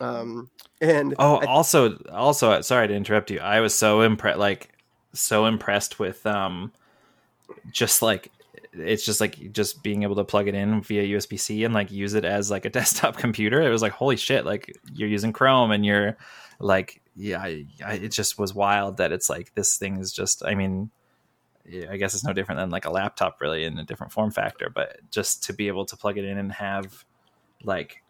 Um, 0.00 0.50
and 0.80 1.14
oh, 1.18 1.36
I- 1.36 1.46
also, 1.46 1.96
also, 2.12 2.60
sorry 2.60 2.88
to 2.88 2.94
interrupt 2.94 3.30
you. 3.30 3.40
I 3.40 3.60
was 3.60 3.74
so 3.74 4.00
impressed, 4.02 4.38
like 4.38 4.70
so 5.12 5.46
impressed 5.46 5.98
with 5.98 6.24
um, 6.26 6.72
just 7.70 8.02
like 8.02 8.30
it's 8.72 9.04
just 9.04 9.20
like 9.20 9.52
just 9.52 9.82
being 9.82 10.02
able 10.02 10.16
to 10.16 10.24
plug 10.24 10.48
it 10.48 10.54
in 10.54 10.82
via 10.82 11.16
USB 11.16 11.38
C 11.38 11.64
and 11.64 11.72
like 11.72 11.90
use 11.90 12.14
it 12.14 12.24
as 12.24 12.50
like 12.50 12.64
a 12.64 12.70
desktop 12.78 13.16
computer. 13.16 13.60
It 13.60 13.70
was 13.70 13.82
like 13.82 13.92
holy 13.92 14.16
shit! 14.16 14.44
Like 14.44 14.76
you're 14.92 15.08
using 15.08 15.32
Chrome 15.32 15.70
and 15.70 15.84
you're 15.84 16.16
like 16.60 17.00
yeah, 17.16 17.40
I, 17.40 17.66
I, 17.84 17.94
it 17.94 18.12
just 18.12 18.38
was 18.38 18.54
wild 18.54 18.96
that 18.96 19.12
it's 19.12 19.30
like 19.30 19.54
this 19.54 19.76
thing 19.76 19.98
is 19.98 20.12
just. 20.12 20.44
I 20.44 20.54
mean, 20.54 20.90
I 21.90 21.96
guess 21.96 22.14
it's 22.14 22.24
no 22.24 22.32
different 22.32 22.60
than 22.60 22.70
like 22.70 22.84
a 22.84 22.90
laptop, 22.90 23.40
really, 23.40 23.64
in 23.64 23.78
a 23.78 23.84
different 23.84 24.12
form 24.12 24.30
factor. 24.30 24.70
But 24.74 24.98
just 25.10 25.44
to 25.44 25.52
be 25.52 25.68
able 25.68 25.86
to 25.86 25.96
plug 25.96 26.18
it 26.18 26.24
in 26.24 26.38
and 26.38 26.52
have 26.52 27.04
like 27.62 28.02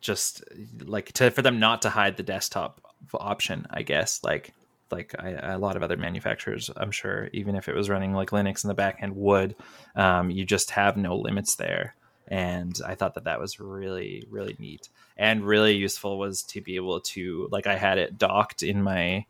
just 0.00 0.44
like 0.84 1.12
to 1.12 1.30
for 1.30 1.42
them 1.42 1.58
not 1.58 1.82
to 1.82 1.90
hide 1.90 2.16
the 2.16 2.22
desktop 2.22 2.80
option, 3.14 3.66
I 3.70 3.82
guess 3.82 4.22
like 4.22 4.52
like 4.90 5.14
I, 5.18 5.54
a 5.54 5.58
lot 5.58 5.74
of 5.76 5.82
other 5.82 5.96
manufacturers, 5.96 6.70
I'm 6.76 6.90
sure, 6.90 7.30
even 7.32 7.56
if 7.56 7.68
it 7.68 7.74
was 7.74 7.88
running 7.88 8.12
like 8.12 8.30
Linux 8.30 8.62
in 8.62 8.68
the 8.68 8.74
back 8.74 8.98
end 9.00 9.16
would, 9.16 9.56
um, 9.96 10.30
you 10.30 10.44
just 10.44 10.70
have 10.70 10.96
no 10.96 11.16
limits 11.16 11.56
there. 11.56 11.96
And 12.28 12.78
I 12.86 12.94
thought 12.94 13.14
that 13.14 13.24
that 13.24 13.40
was 13.40 13.58
really, 13.58 14.24
really 14.30 14.54
neat 14.58 14.88
and 15.16 15.44
really 15.44 15.74
useful 15.74 16.18
was 16.18 16.42
to 16.44 16.60
be 16.60 16.76
able 16.76 17.00
to, 17.00 17.48
like, 17.50 17.66
I 17.66 17.76
had 17.76 17.98
it 17.98 18.16
docked 18.16 18.62
in 18.62 18.82
my, 18.82 19.26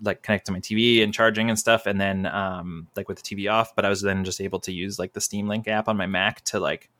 like, 0.00 0.22
connect 0.22 0.46
to 0.46 0.52
my 0.52 0.60
TV 0.60 1.02
and 1.02 1.12
charging 1.12 1.48
and 1.48 1.58
stuff. 1.58 1.86
And 1.86 2.00
then, 2.00 2.26
um, 2.26 2.88
like, 2.96 3.08
with 3.08 3.22
the 3.22 3.36
TV 3.36 3.50
off, 3.50 3.74
but 3.74 3.84
I 3.84 3.88
was 3.88 4.02
then 4.02 4.24
just 4.24 4.40
able 4.40 4.60
to 4.60 4.72
use, 4.72 4.98
like, 4.98 5.12
the 5.12 5.20
Steam 5.20 5.48
Link 5.48 5.68
app 5.68 5.88
on 5.88 5.96
my 5.96 6.06
Mac 6.06 6.42
to, 6.46 6.60
like, 6.60 6.90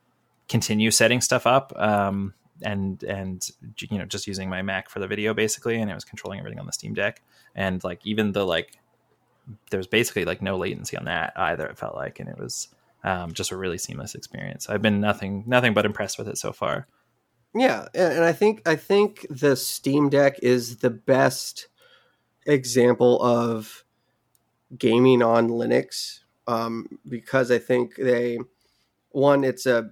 continue 0.48 0.90
setting 0.90 1.20
stuff 1.20 1.46
up. 1.46 1.72
Um, 1.76 2.34
and 2.62 3.02
and 3.02 3.50
you 3.80 3.98
know 3.98 4.06
just 4.06 4.26
using 4.26 4.48
my 4.48 4.62
mac 4.62 4.88
for 4.88 4.98
the 4.98 5.06
video 5.06 5.34
basically 5.34 5.78
and 5.78 5.90
it 5.90 5.94
was 5.94 6.06
controlling 6.06 6.38
everything 6.38 6.58
on 6.58 6.64
the 6.64 6.72
steam 6.72 6.94
deck 6.94 7.20
and 7.54 7.84
like 7.84 8.00
even 8.06 8.32
the 8.32 8.46
like 8.46 8.78
there 9.70 9.76
was 9.76 9.86
basically 9.86 10.24
like 10.24 10.40
no 10.40 10.56
latency 10.56 10.96
on 10.96 11.04
that 11.04 11.34
either 11.36 11.66
it 11.66 11.76
felt 11.76 11.94
like 11.94 12.18
and 12.18 12.30
it 12.30 12.38
was 12.38 12.68
um, 13.04 13.34
just 13.34 13.50
a 13.50 13.56
really 13.58 13.76
seamless 13.76 14.14
experience 14.14 14.70
i've 14.70 14.80
been 14.80 15.02
nothing 15.02 15.44
nothing 15.46 15.74
but 15.74 15.84
impressed 15.84 16.16
with 16.16 16.28
it 16.28 16.38
so 16.38 16.50
far 16.50 16.86
yeah, 17.56 17.88
and 17.94 18.22
I 18.22 18.32
think 18.32 18.68
I 18.68 18.76
think 18.76 19.26
the 19.30 19.56
Steam 19.56 20.10
Deck 20.10 20.38
is 20.42 20.78
the 20.78 20.90
best 20.90 21.68
example 22.46 23.22
of 23.22 23.84
gaming 24.78 25.22
on 25.22 25.48
Linux 25.48 26.20
um, 26.46 26.98
because 27.08 27.50
I 27.50 27.58
think 27.58 27.96
they 27.96 28.38
one 29.10 29.44
it's 29.44 29.66
a 29.66 29.90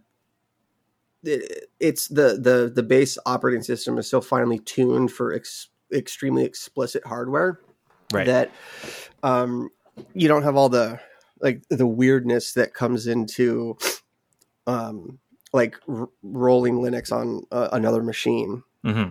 it, 1.22 1.70
it's 1.80 2.08
the 2.08 2.38
the 2.40 2.70
the 2.74 2.82
base 2.82 3.18
operating 3.26 3.62
system 3.62 3.98
is 3.98 4.08
so 4.08 4.20
finely 4.20 4.58
tuned 4.58 5.12
for 5.12 5.32
ex, 5.32 5.68
extremely 5.92 6.44
explicit 6.44 7.06
hardware 7.06 7.60
right 8.12 8.26
that 8.26 8.50
um, 9.22 9.70
you 10.14 10.28
don't 10.28 10.42
have 10.42 10.56
all 10.56 10.68
the 10.68 11.00
like 11.40 11.62
the 11.70 11.86
weirdness 11.86 12.52
that 12.52 12.74
comes 12.74 13.06
into 13.06 13.76
um, 14.66 15.18
like 15.52 15.76
r- 15.88 16.08
rolling 16.22 16.76
Linux 16.76 17.12
on 17.12 17.44
uh, 17.50 17.68
another 17.72 18.02
machine. 18.02 18.62
hmm 18.82 19.08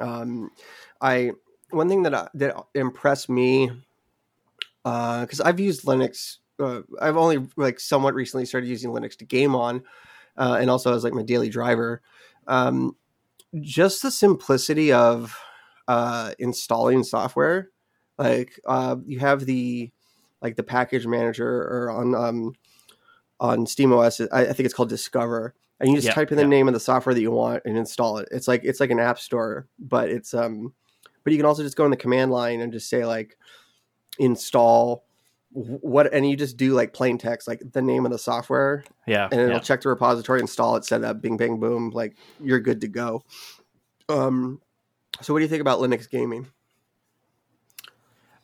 Um, 0.00 0.50
I 1.00 1.32
one 1.72 1.88
thing 1.88 2.02
that 2.04 2.14
I, 2.14 2.28
that 2.34 2.56
impressed 2.74 3.28
me 3.28 3.70
because 4.84 5.40
I've 5.40 5.60
used 5.60 5.84
Linux. 5.84 6.38
Uh, 6.58 6.82
I've 7.00 7.16
only 7.16 7.46
like 7.56 7.80
somewhat 7.80 8.14
recently 8.14 8.46
started 8.46 8.68
using 8.68 8.90
Linux 8.90 9.16
to 9.18 9.24
game 9.24 9.54
on, 9.54 9.82
uh, 10.36 10.58
and 10.60 10.70
also 10.70 10.94
as 10.94 11.04
like 11.04 11.14
my 11.14 11.22
daily 11.22 11.48
driver. 11.48 12.02
Um, 12.46 12.96
just 13.60 14.02
the 14.02 14.10
simplicity 14.10 14.92
of 14.92 15.36
uh, 15.88 16.32
installing 16.38 17.04
software. 17.04 17.70
Like 18.18 18.58
uh, 18.66 18.96
you 19.04 19.18
have 19.18 19.46
the 19.46 19.90
like 20.40 20.56
the 20.56 20.62
package 20.62 21.06
manager 21.06 21.48
or 21.48 21.90
on 21.90 22.14
um, 22.14 22.54
on 23.40 23.66
SteamOS. 23.66 24.28
I, 24.32 24.42
I 24.42 24.52
think 24.52 24.66
it's 24.66 24.74
called 24.74 24.88
Discover, 24.88 25.54
and 25.80 25.90
you 25.90 25.96
just 25.96 26.08
Yeah, 26.08 26.14
type 26.14 26.30
in 26.30 26.36
the 26.36 26.42
yeah. 26.42 26.48
name 26.48 26.68
of 26.68 26.74
the 26.74 26.80
software 26.80 27.14
that 27.14 27.20
you 27.20 27.30
want 27.30 27.62
and 27.64 27.76
install 27.76 28.18
it. 28.18 28.28
It's 28.30 28.48
like 28.48 28.62
it's 28.64 28.80
like 28.80 28.90
an 28.90 29.00
app 29.00 29.18
store, 29.18 29.66
but 29.78 30.10
it's 30.10 30.34
um, 30.34 30.74
but 31.24 31.32
you 31.32 31.38
can 31.38 31.46
also 31.46 31.62
just 31.62 31.76
go 31.76 31.84
in 31.84 31.90
the 31.90 31.96
command 31.96 32.30
line 32.30 32.60
and 32.60 32.72
just 32.72 32.88
say 32.88 33.04
like 33.04 33.36
install 34.18 35.04
what, 35.54 36.14
and 36.14 36.28
you 36.28 36.34
just 36.34 36.56
do 36.56 36.72
like 36.72 36.94
plain 36.94 37.18
text, 37.18 37.46
like 37.46 37.60
the 37.72 37.82
name 37.82 38.06
of 38.06 38.12
the 38.12 38.18
software, 38.18 38.84
yeah 39.06 39.28
and 39.30 39.40
it'll 39.40 39.54
yeah. 39.54 39.58
check 39.58 39.82
the 39.82 39.88
repository, 39.90 40.40
install 40.40 40.76
it, 40.76 40.84
set 40.84 41.04
up, 41.04 41.20
bing 41.20 41.36
bang 41.36 41.60
boom, 41.60 41.90
like 41.90 42.16
you're 42.40 42.60
good 42.60 42.80
to 42.80 42.88
go. 42.88 43.22
Um, 44.08 44.60
so 45.20 45.32
what 45.32 45.40
do 45.40 45.44
you 45.44 45.48
think 45.48 45.60
about 45.60 45.78
Linux 45.80 46.08
gaming? 46.08 46.48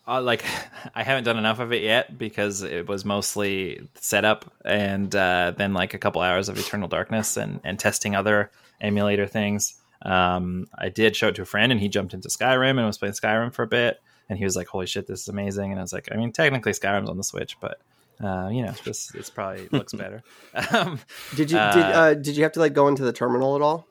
uh, 0.09 0.22
like 0.22 0.45
I 0.95 1.05
haven't 1.05 1.24
done 1.24 1.37
enough 1.37 1.61
of 1.61 1.72
it 1.72 1.83
yet 1.83 2.18
because 2.18 2.62
it 2.62 2.89
was 2.89 3.05
mostly 3.05 3.87
setup 3.95 4.51
and 4.64 5.14
uh, 5.14 5.53
then 5.57 5.74
like 5.74 5.95
a 5.95 5.99
couple 5.99 6.22
hours 6.22 6.49
of 6.49 6.59
Eternal 6.59 6.89
Darkness 6.89 7.37
and 7.37 7.61
and 7.62 7.79
testing 7.79 8.16
other 8.16 8.51
emulator 8.81 9.26
things. 9.26 9.74
Um, 10.03 10.66
I 10.76 10.88
did 10.88 11.16
show 11.16 11.28
it 11.28 11.34
to 11.36 11.42
a 11.42 11.46
friend 11.46 11.72
and 11.72 11.80
he 11.80 11.88
jumped 11.88 12.14
into 12.14 12.28
Skyrim 12.28 12.76
and 12.78 12.86
was 12.86 12.99
playing 12.99 13.14
Skyrim 13.14 13.53
for 13.53 13.62
a 13.64 13.66
bit 13.66 14.01
and 14.28 14.38
he 14.38 14.44
was 14.44 14.55
like, 14.57 14.68
"Holy 14.68 14.86
shit, 14.86 15.07
this 15.07 15.22
is 15.22 15.28
amazing!" 15.28 15.70
And 15.72 15.80
I 15.80 15.82
was 15.82 15.92
like, 15.92 16.09
"I 16.12 16.16
mean, 16.16 16.32
technically 16.32 16.72
Skyrim's 16.72 17.09
on 17.11 17.16
the 17.16 17.24
Switch, 17.24 17.57
but." 17.61 17.80
Uh, 18.22 18.49
you 18.49 18.62
know, 18.62 18.72
this 18.84 19.14
it's 19.14 19.30
probably 19.30 19.68
looks 19.72 19.92
better. 19.92 20.24
Um, 20.72 20.99
Did 21.36 21.53
you 21.53 21.57
did 21.57 21.57
Uh, 21.57 21.92
uh, 21.94 22.14
did 22.14 22.36
you 22.36 22.42
have 22.42 22.51
to 22.53 22.59
like 22.61 22.72
go 22.72 22.88
into 22.88 23.05
the 23.05 23.12
terminal 23.12 23.55
at 23.55 23.62
all? 23.62 23.86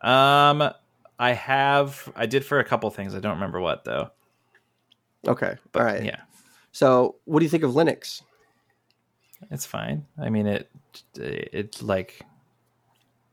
um, 0.00 0.72
I 1.18 1.32
have, 1.32 2.10
I 2.16 2.24
did 2.26 2.44
for 2.44 2.58
a 2.60 2.64
couple 2.64 2.90
things. 2.90 3.14
I 3.14 3.20
don't 3.20 3.34
remember 3.34 3.60
what 3.60 3.84
though. 3.84 4.10
Okay, 5.26 5.54
all 5.74 5.84
right. 5.84 6.02
Yeah, 6.02 6.20
So 6.72 7.16
what 7.24 7.40
do 7.40 7.44
you 7.44 7.50
think 7.50 7.62
of 7.62 7.72
Linux? 7.72 8.22
It's 9.50 9.66
fine. 9.66 10.06
I 10.18 10.30
mean, 10.30 10.46
it 10.46 10.70
it 11.14 11.82
like, 11.82 12.22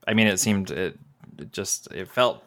I 0.06 0.14
mean, 0.14 0.28
it 0.28 0.38
seemed 0.38 0.70
it, 0.72 1.00
it 1.42 1.52
just 1.52 1.88
it 1.92 2.08
felt 2.08 2.44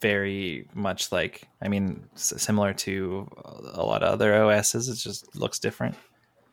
very 0.00 0.68
much 0.74 1.12
like 1.12 1.48
I 1.62 1.68
mean, 1.68 2.08
s- 2.14 2.34
similar 2.36 2.72
to 2.74 3.28
a 3.74 3.82
lot 3.84 4.02
of 4.02 4.12
other 4.12 4.34
OSs. 4.34 4.88
It 4.88 4.96
just 4.96 5.34
looks 5.36 5.58
different. 5.58 5.94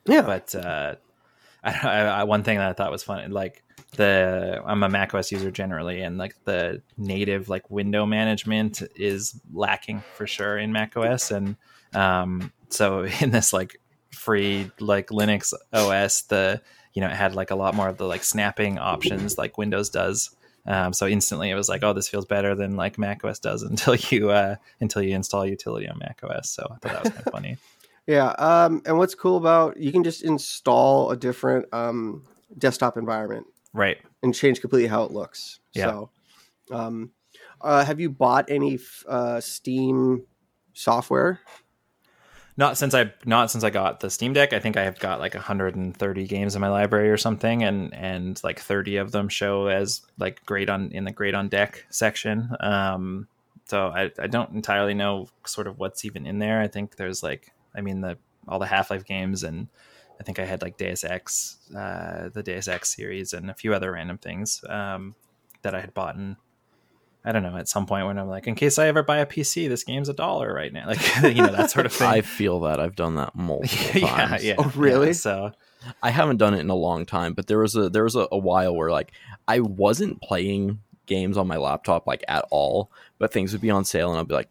Yeah, 0.06 0.22
But 0.22 0.56
uh, 0.56 0.96
I, 1.64 1.72
I, 1.72 2.00
I 2.02 2.24
one 2.24 2.44
thing 2.44 2.58
that 2.58 2.70
I 2.70 2.74
thought 2.74 2.92
was 2.92 3.04
fun, 3.04 3.32
like 3.32 3.64
the 3.98 4.62
I'm 4.66 4.84
a 4.84 4.90
Mac 4.90 5.14
OS 5.14 5.32
user 5.32 5.52
generally, 5.52 6.02
and 6.02 6.18
like 6.18 6.36
the 6.46 6.82
native 6.98 7.50
like 7.50 7.70
window 7.70 8.06
management 8.06 8.82
is 8.96 9.40
lacking 9.54 10.04
for 10.16 10.26
sure 10.28 10.58
in 10.58 10.72
Mac 10.72 10.96
OS, 10.96 11.32
and 11.32 11.56
um, 11.94 12.54
so 12.70 13.04
in 13.20 13.32
this 13.32 13.52
like 13.52 13.82
free 14.12 14.72
like 14.80 15.08
Linux 15.10 15.54
OS, 15.74 16.22
the 16.24 16.62
you 16.94 17.02
know 17.02 17.08
it 17.10 17.16
had 17.16 17.36
like 17.36 17.52
a 17.52 17.56
lot 17.56 17.74
more 17.76 17.90
of 17.90 17.98
the 17.98 18.06
like 18.06 18.24
snapping 18.24 18.78
options 18.80 19.38
like 19.38 19.58
Windows 19.58 19.90
does. 19.90 20.30
Um, 20.70 20.94
so 20.94 21.08
instantly 21.08 21.50
it 21.50 21.56
was 21.56 21.68
like, 21.68 21.84
oh, 21.84 21.92
this 21.94 22.08
feels 22.08 22.26
better 22.26 22.54
than 22.56 22.76
like 22.78 22.98
Mac 22.98 23.26
OS 23.26 23.40
does 23.40 23.64
until 23.72 23.96
you 23.96 24.30
uh, 24.30 24.56
until 24.80 25.02
you 25.02 25.16
install 25.16 25.46
utility 25.46 25.90
on 25.90 25.98
Mac 26.00 26.22
OS. 26.24 26.50
So 26.50 26.64
I 26.70 26.76
thought 26.76 26.82
that 26.94 27.04
was 27.04 27.12
kind 27.14 27.26
of 27.28 27.32
funny. 27.34 27.58
yeah. 28.08 28.30
Um, 28.38 28.82
and 28.86 28.98
what's 28.98 29.16
cool 29.16 29.36
about 29.38 29.76
you 29.78 29.92
can 29.92 30.04
just 30.04 30.24
install 30.24 31.12
a 31.12 31.18
different 31.18 31.66
um, 31.74 32.24
desktop 32.58 32.96
environment 32.98 33.48
Right. 33.74 33.98
and 34.24 34.34
change 34.34 34.62
completely 34.62 34.88
how 34.88 35.04
it 35.04 35.12
looks. 35.12 35.60
Yeah. 35.74 35.86
So, 35.86 36.10
um, 36.72 37.12
uh, 37.62 37.84
have 37.84 38.00
you 38.00 38.10
bought 38.10 38.50
any 38.50 38.80
uh, 39.08 39.42
Steam 39.42 40.24
software? 40.74 41.40
Not 42.60 42.78
since 42.78 42.94
I 42.94 43.14
not 43.24 43.50
since 43.50 43.64
I 43.64 43.70
got 43.70 44.02
the 44.02 44.10
Steam 44.10 44.34
Deck. 44.34 44.52
I 44.52 44.60
think 44.60 44.76
I 44.76 44.84
have 44.84 45.00
got 45.00 45.22
like 45.22 45.34
130 45.34 46.28
games 46.28 46.56
in 46.56 46.62
my 46.62 46.68
library 46.68 47.10
or 47.10 47.16
something, 47.16 47.64
and 47.64 47.94
and 47.94 48.38
like 48.44 48.60
30 48.60 48.98
of 48.98 49.14
them 49.14 49.30
show 49.30 49.68
as 49.68 50.02
like 50.18 50.46
great 50.46 50.70
on 50.70 50.92
in 50.92 51.06
the 51.06 51.14
great 51.14 51.34
on 51.34 51.48
deck 51.48 51.86
section. 51.90 52.50
Um, 52.60 53.30
so 53.64 53.88
I 53.88 54.12
I 54.20 54.28
don't 54.28 54.52
entirely 54.52 54.94
know 54.94 55.30
sort 55.46 55.68
of 55.68 55.80
what's 55.80 56.04
even 56.04 56.26
in 56.26 56.40
there. 56.40 56.60
I 56.60 56.68
think 56.68 56.98
there's 56.98 57.24
like 57.24 57.54
I 57.74 57.80
mean 57.80 58.02
the 58.02 58.18
all 58.46 58.60
the 58.60 58.66
Half 58.66 58.92
Life 58.92 59.06
games, 59.06 59.44
and 59.44 59.70
I 60.20 60.24
think 60.26 60.38
I 60.38 60.44
had 60.44 60.62
like 60.62 60.76
Deus 60.76 61.06
Ex, 61.06 61.60
uh, 61.74 62.28
the 62.28 62.44
Deus 62.44 62.68
Ex 62.68 62.94
series, 62.94 63.32
and 63.32 63.50
a 63.50 63.54
few 63.54 63.74
other 63.74 63.94
random 63.94 64.18
things 64.18 64.66
um, 64.68 65.16
that 65.62 65.74
I 65.74 65.80
had 65.80 65.94
bought 65.94 66.18
in 66.18 66.36
I 67.26 67.34
don't 67.34 67.44
know, 67.44 67.58
at 67.58 67.68
some 67.68 67.86
point 67.86 68.08
when 68.08 68.18
I'm 68.18 68.30
like, 68.30 68.48
in 68.48 68.56
case 68.56 68.80
I 68.80 68.88
ever 68.88 69.04
buy 69.04 69.18
a 69.18 69.26
PC, 69.26 69.68
this 69.68 69.84
game's 69.84 70.08
a 70.08 70.14
dollar 70.14 70.54
right 70.54 70.72
now. 70.72 70.88
Like, 70.88 71.24
you 71.24 71.42
know, 71.42 71.52
that 71.52 71.70
sort 71.72 71.86
of 71.86 71.94
thing. 71.94 72.08
I 72.08 72.22
feel 72.22 72.62
that 72.62 72.80
I've 72.80 72.96
done 72.96 73.16
that 73.16 73.36
multiple 73.36 74.02
yeah, 74.02 74.28
times. 74.28 74.44
yeah. 74.44 74.56
Oh, 74.58 74.72
really? 74.76 75.08
yeah, 75.08 75.14
so, 75.14 75.52
I 76.02 76.12
haven't 76.12 76.38
done 76.38 76.54
it 76.54 76.60
in 76.60 76.70
a 76.70 76.76
long 76.76 77.06
time, 77.06 77.34
but 77.34 77.48
there 77.48 77.60
was 77.60 77.76
a 77.76 77.90
there 77.90 78.04
was 78.04 78.16
a, 78.16 78.28
a 78.32 78.38
while 78.38 78.76
where 78.76 78.92
like 78.92 79.12
I 79.48 79.60
wasn't 79.60 80.22
playing 80.22 80.80
games 81.06 81.38
on 81.38 81.48
my 81.48 81.58
laptop 81.58 82.06
like 82.08 82.24
at 82.28 82.46
all, 82.52 82.92
but 83.18 83.32
things 83.32 83.52
would 83.52 83.62
be 83.62 83.70
on 83.70 83.86
sale, 83.86 84.12
and 84.12 84.20
I'd 84.20 84.28
be 84.28 84.34
like, 84.34 84.50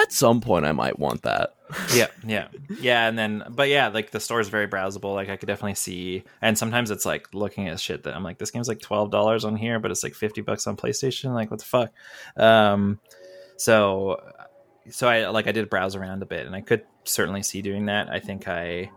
at 0.00 0.12
some 0.12 0.40
point 0.40 0.64
I 0.64 0.72
might 0.72 0.98
want 0.98 1.22
that. 1.22 1.54
yeah, 1.94 2.08
yeah, 2.26 2.48
yeah, 2.80 3.06
and 3.06 3.16
then, 3.16 3.44
but 3.48 3.68
yeah, 3.68 3.88
like 3.88 4.10
the 4.10 4.18
store 4.18 4.40
is 4.40 4.48
very 4.48 4.66
browsable. 4.66 5.14
Like 5.14 5.28
I 5.28 5.36
could 5.36 5.46
definitely 5.46 5.76
see, 5.76 6.24
and 6.42 6.58
sometimes 6.58 6.90
it's 6.90 7.06
like 7.06 7.32
looking 7.32 7.68
at 7.68 7.78
shit 7.78 8.02
that 8.02 8.14
I'm 8.14 8.24
like, 8.24 8.38
this 8.38 8.50
game's 8.50 8.66
like 8.66 8.80
twelve 8.80 9.10
dollars 9.10 9.44
on 9.44 9.54
here, 9.56 9.78
but 9.78 9.90
it's 9.90 10.02
like 10.02 10.14
fifty 10.14 10.40
bucks 10.40 10.66
on 10.66 10.76
PlayStation. 10.76 11.32
Like 11.32 11.50
what 11.50 11.60
the 11.60 11.66
fuck? 11.66 11.92
Um, 12.36 12.98
so, 13.56 14.20
so 14.90 15.08
I 15.08 15.28
like 15.28 15.46
I 15.46 15.52
did 15.52 15.70
browse 15.70 15.94
around 15.94 16.22
a 16.22 16.26
bit, 16.26 16.46
and 16.46 16.56
I 16.56 16.60
could 16.60 16.82
certainly 17.04 17.42
see 17.44 17.62
doing 17.62 17.86
that. 17.86 18.10
I 18.10 18.18
think 18.18 18.48
I, 18.48 18.90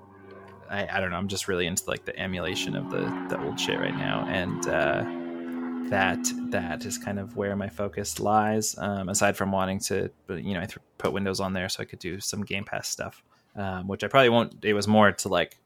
I, 0.69 0.87
I 0.87 0.99
don't 0.99 1.11
know. 1.11 1.17
I'm 1.17 1.27
just 1.27 1.47
really 1.47 1.67
into 1.67 1.83
like 1.87 2.05
the 2.05 2.17
emulation 2.19 2.75
of 2.75 2.89
the 2.89 3.01
the 3.29 3.39
old 3.43 3.59
shit 3.59 3.79
right 3.79 3.95
now, 3.95 4.25
and. 4.27 4.67
uh 4.67 5.22
that 5.89 6.19
that 6.51 6.85
is 6.85 6.97
kind 6.97 7.19
of 7.19 7.35
where 7.35 7.55
my 7.55 7.69
focus 7.69 8.19
lies. 8.19 8.75
Um, 8.77 9.09
aside 9.09 9.37
from 9.37 9.51
wanting 9.51 9.79
to, 9.81 10.09
you 10.29 10.53
know, 10.53 10.61
I 10.61 10.65
th- 10.65 10.77
put 10.97 11.13
Windows 11.13 11.39
on 11.39 11.53
there 11.53 11.69
so 11.69 11.81
I 11.83 11.85
could 11.85 11.99
do 11.99 12.19
some 12.19 12.43
Game 12.43 12.63
Pass 12.63 12.87
stuff, 12.87 13.23
um, 13.55 13.87
which 13.87 14.03
I 14.03 14.07
probably 14.07 14.29
won't. 14.29 14.63
It 14.63 14.73
was 14.73 14.87
more 14.87 15.11
to 15.11 15.27
like, 15.27 15.57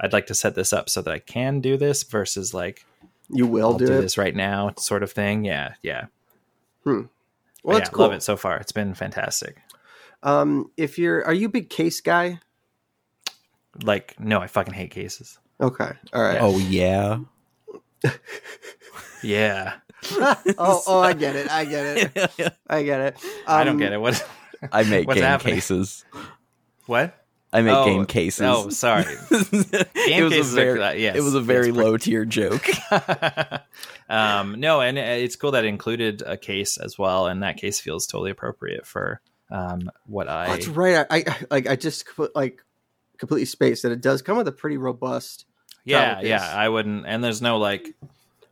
I'd 0.00 0.12
like 0.12 0.26
to 0.26 0.34
set 0.34 0.54
this 0.54 0.72
up 0.72 0.88
so 0.88 1.02
that 1.02 1.12
I 1.12 1.18
can 1.18 1.60
do 1.60 1.76
this 1.76 2.02
versus 2.04 2.52
like 2.54 2.84
You 3.30 3.46
will 3.46 3.72
I'll 3.72 3.78
do, 3.78 3.86
do, 3.86 3.92
it. 3.94 4.00
this 4.02 4.18
right 4.18 4.34
now, 4.34 4.72
sort 4.78 5.02
of 5.02 5.10
thing. 5.12 5.44
Yeah, 5.44 5.74
yeah. 5.82 6.06
Well, 6.84 7.08
But 7.64 7.72
that's 7.74 7.88
yeah, 7.88 7.92
cool. 7.92 8.04
love 8.06 8.12
it 8.12 8.22
so 8.22 8.36
far. 8.36 8.58
It's 8.58 8.72
been 8.72 8.94
fantastic. 8.94 9.58
Um, 10.22 10.70
if 10.76 10.98
you're, 10.98 11.24
are 11.24 11.32
you 11.34 11.46
a 11.46 11.50
big 11.50 11.70
case 11.70 12.00
guy? 12.00 12.40
Like, 13.82 14.18
no, 14.20 14.40
I 14.40 14.46
fucking 14.46 14.74
hate 14.74 14.90
cases. 14.90 15.38
Okay, 15.60 15.90
all 16.12 16.22
right. 16.22 16.38
Oh 16.40 16.58
yeah. 16.58 17.18
Yeah, 19.22 19.74
oh, 20.12 20.82
oh, 20.86 21.00
I 21.00 21.14
get 21.14 21.34
it. 21.36 21.50
I 21.50 21.64
get 21.64 22.14
it. 22.16 22.54
I 22.68 22.82
get 22.82 23.00
it. 23.00 23.16
I 23.46 23.64
don't 23.64 23.74
Um, 23.74 23.78
get 23.78 23.92
it. 23.92 24.00
What? 24.00 24.26
I 24.72 24.82
make 24.84 25.08
game 25.08 25.22
happening? 25.22 25.54
cases. 25.54 26.04
What? 26.86 27.18
I 27.52 27.62
make 27.62 27.74
Oh, 27.74 27.84
game 27.86 28.04
cases. 28.04 28.42
Oh, 28.42 28.68
sorry. 28.68 29.04
it 29.30 30.22
was 30.22 30.32
cases 30.32 30.56
a 30.56 30.60
are- 30.60 30.64
very, 30.64 30.82
uh, 30.82 30.92
yes, 30.92 31.16
it 31.16 31.20
was 31.22 31.34
a 31.34 31.38
yes, 31.38 31.46
very 31.46 31.72
pretty- 31.72 31.78
low 31.78 31.96
tier 31.96 32.24
joke. 32.24 32.66
um, 34.08 34.56
no, 34.60 34.80
and 34.80 34.98
it's 34.98 35.36
cool 35.36 35.52
that 35.52 35.64
it 35.64 35.68
included 35.68 36.22
a 36.26 36.36
case 36.36 36.76
as 36.76 36.98
well, 36.98 37.26
and 37.26 37.42
that 37.42 37.56
case 37.56 37.80
feels 37.80 38.06
totally 38.06 38.30
appropriate 38.30 38.86
for 38.86 39.20
um, 39.50 39.90
what 40.06 40.28
I. 40.28 40.46
Oh, 40.48 40.50
that's 40.52 40.68
right. 40.68 41.06
I, 41.08 41.16
I 41.26 41.36
like. 41.50 41.66
I 41.68 41.76
just 41.76 42.06
co- 42.06 42.28
like 42.34 42.62
completely 43.18 43.46
spaced 43.46 43.84
that 43.84 43.92
it 43.92 44.00
does 44.00 44.20
come 44.22 44.36
with 44.36 44.48
a 44.48 44.52
pretty 44.52 44.76
robust. 44.76 45.46
Yeah, 45.84 46.20
yeah. 46.20 46.52
I 46.54 46.68
wouldn't. 46.68 47.06
And 47.06 47.22
there's 47.22 47.42
no 47.42 47.58
like, 47.58 47.94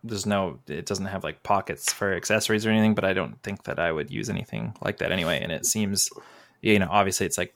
there's 0.05 0.27
no. 0.27 0.59
It 0.67 0.87
doesn't 0.87 1.07
have 1.07 1.25
like 1.25 1.43
pockets 1.43 1.93
for 1.93 2.13
accessories 2.15 2.67
or 2.67 2.71
anything. 2.71 2.95
But 2.95 3.05
I 3.05 3.13
don't 3.13 3.43
think 3.43 3.65
that 3.65 3.79
I 3.79 3.93
would 3.93 4.11
use 4.11 4.29
anything 4.29 4.75
like 4.83 4.99
that 4.99 5.13
anyway. 5.13 5.41
And 5.43 5.53
it 5.53 5.65
seems, 5.67 6.11
you 6.61 6.79
know, 6.79 6.89
obviously 6.91 7.27
it's 7.27 7.39
like 7.39 7.55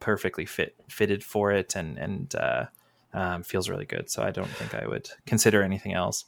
perfectly 0.00 0.46
fit 0.46 0.74
fitted 0.88 1.22
for 1.24 1.52
it, 1.52 1.76
and 1.76 1.98
and 1.98 2.34
uh, 2.34 2.66
um, 3.12 3.42
feels 3.42 3.68
really 3.68 3.84
good. 3.84 4.10
So 4.10 4.22
I 4.22 4.30
don't 4.30 4.48
think 4.48 4.74
I 4.74 4.86
would 4.86 5.10
consider 5.26 5.62
anything 5.62 5.92
else. 5.92 6.24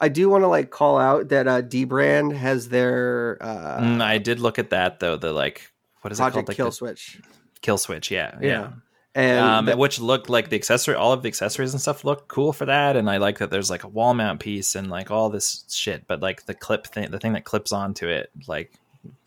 I 0.00 0.08
do 0.08 0.28
want 0.28 0.44
to 0.44 0.48
like 0.48 0.70
call 0.70 0.98
out 0.98 1.28
that 1.28 1.48
uh, 1.48 1.62
dbrand 1.62 2.36
has 2.36 2.68
their 2.68 3.38
uh, 3.40 3.80
Mm, 3.80 4.02
I 4.02 4.18
did 4.18 4.40
look 4.40 4.58
at 4.58 4.70
that 4.70 5.00
though. 5.00 5.16
The 5.16 5.32
like, 5.32 5.72
what 6.02 6.12
is 6.12 6.20
it 6.20 6.22
called? 6.32 6.48
Like 6.48 6.56
Kill 6.56 6.66
the 6.66 6.72
Switch, 6.72 7.20
kill 7.62 7.78
switch. 7.78 8.10
Yeah, 8.10 8.36
Yeah. 8.40 8.48
yeah. 8.48 8.70
And 9.16 9.68
um, 9.70 9.78
which 9.78 9.98
looked 9.98 10.28
like 10.28 10.50
the 10.50 10.56
accessory, 10.56 10.94
all 10.94 11.12
of 11.12 11.22
the 11.22 11.28
accessories 11.28 11.72
and 11.72 11.80
stuff 11.80 12.04
look 12.04 12.28
cool 12.28 12.52
for 12.52 12.66
that, 12.66 12.96
and 12.96 13.08
I 13.10 13.16
like 13.16 13.38
that 13.38 13.50
there's 13.50 13.70
like 13.70 13.82
a 13.82 13.88
wall 13.88 14.14
mount 14.14 14.38
piece 14.40 14.74
and 14.76 14.88
like 14.90 15.10
all 15.10 15.30
this 15.30 15.64
shit, 15.70 16.06
but 16.06 16.20
like 16.20 16.44
the 16.46 16.54
clip 16.54 16.86
thing, 16.86 17.10
the 17.10 17.18
thing 17.18 17.32
that 17.32 17.44
clips 17.44 17.72
onto 17.72 18.06
it, 18.06 18.30
like 18.46 18.72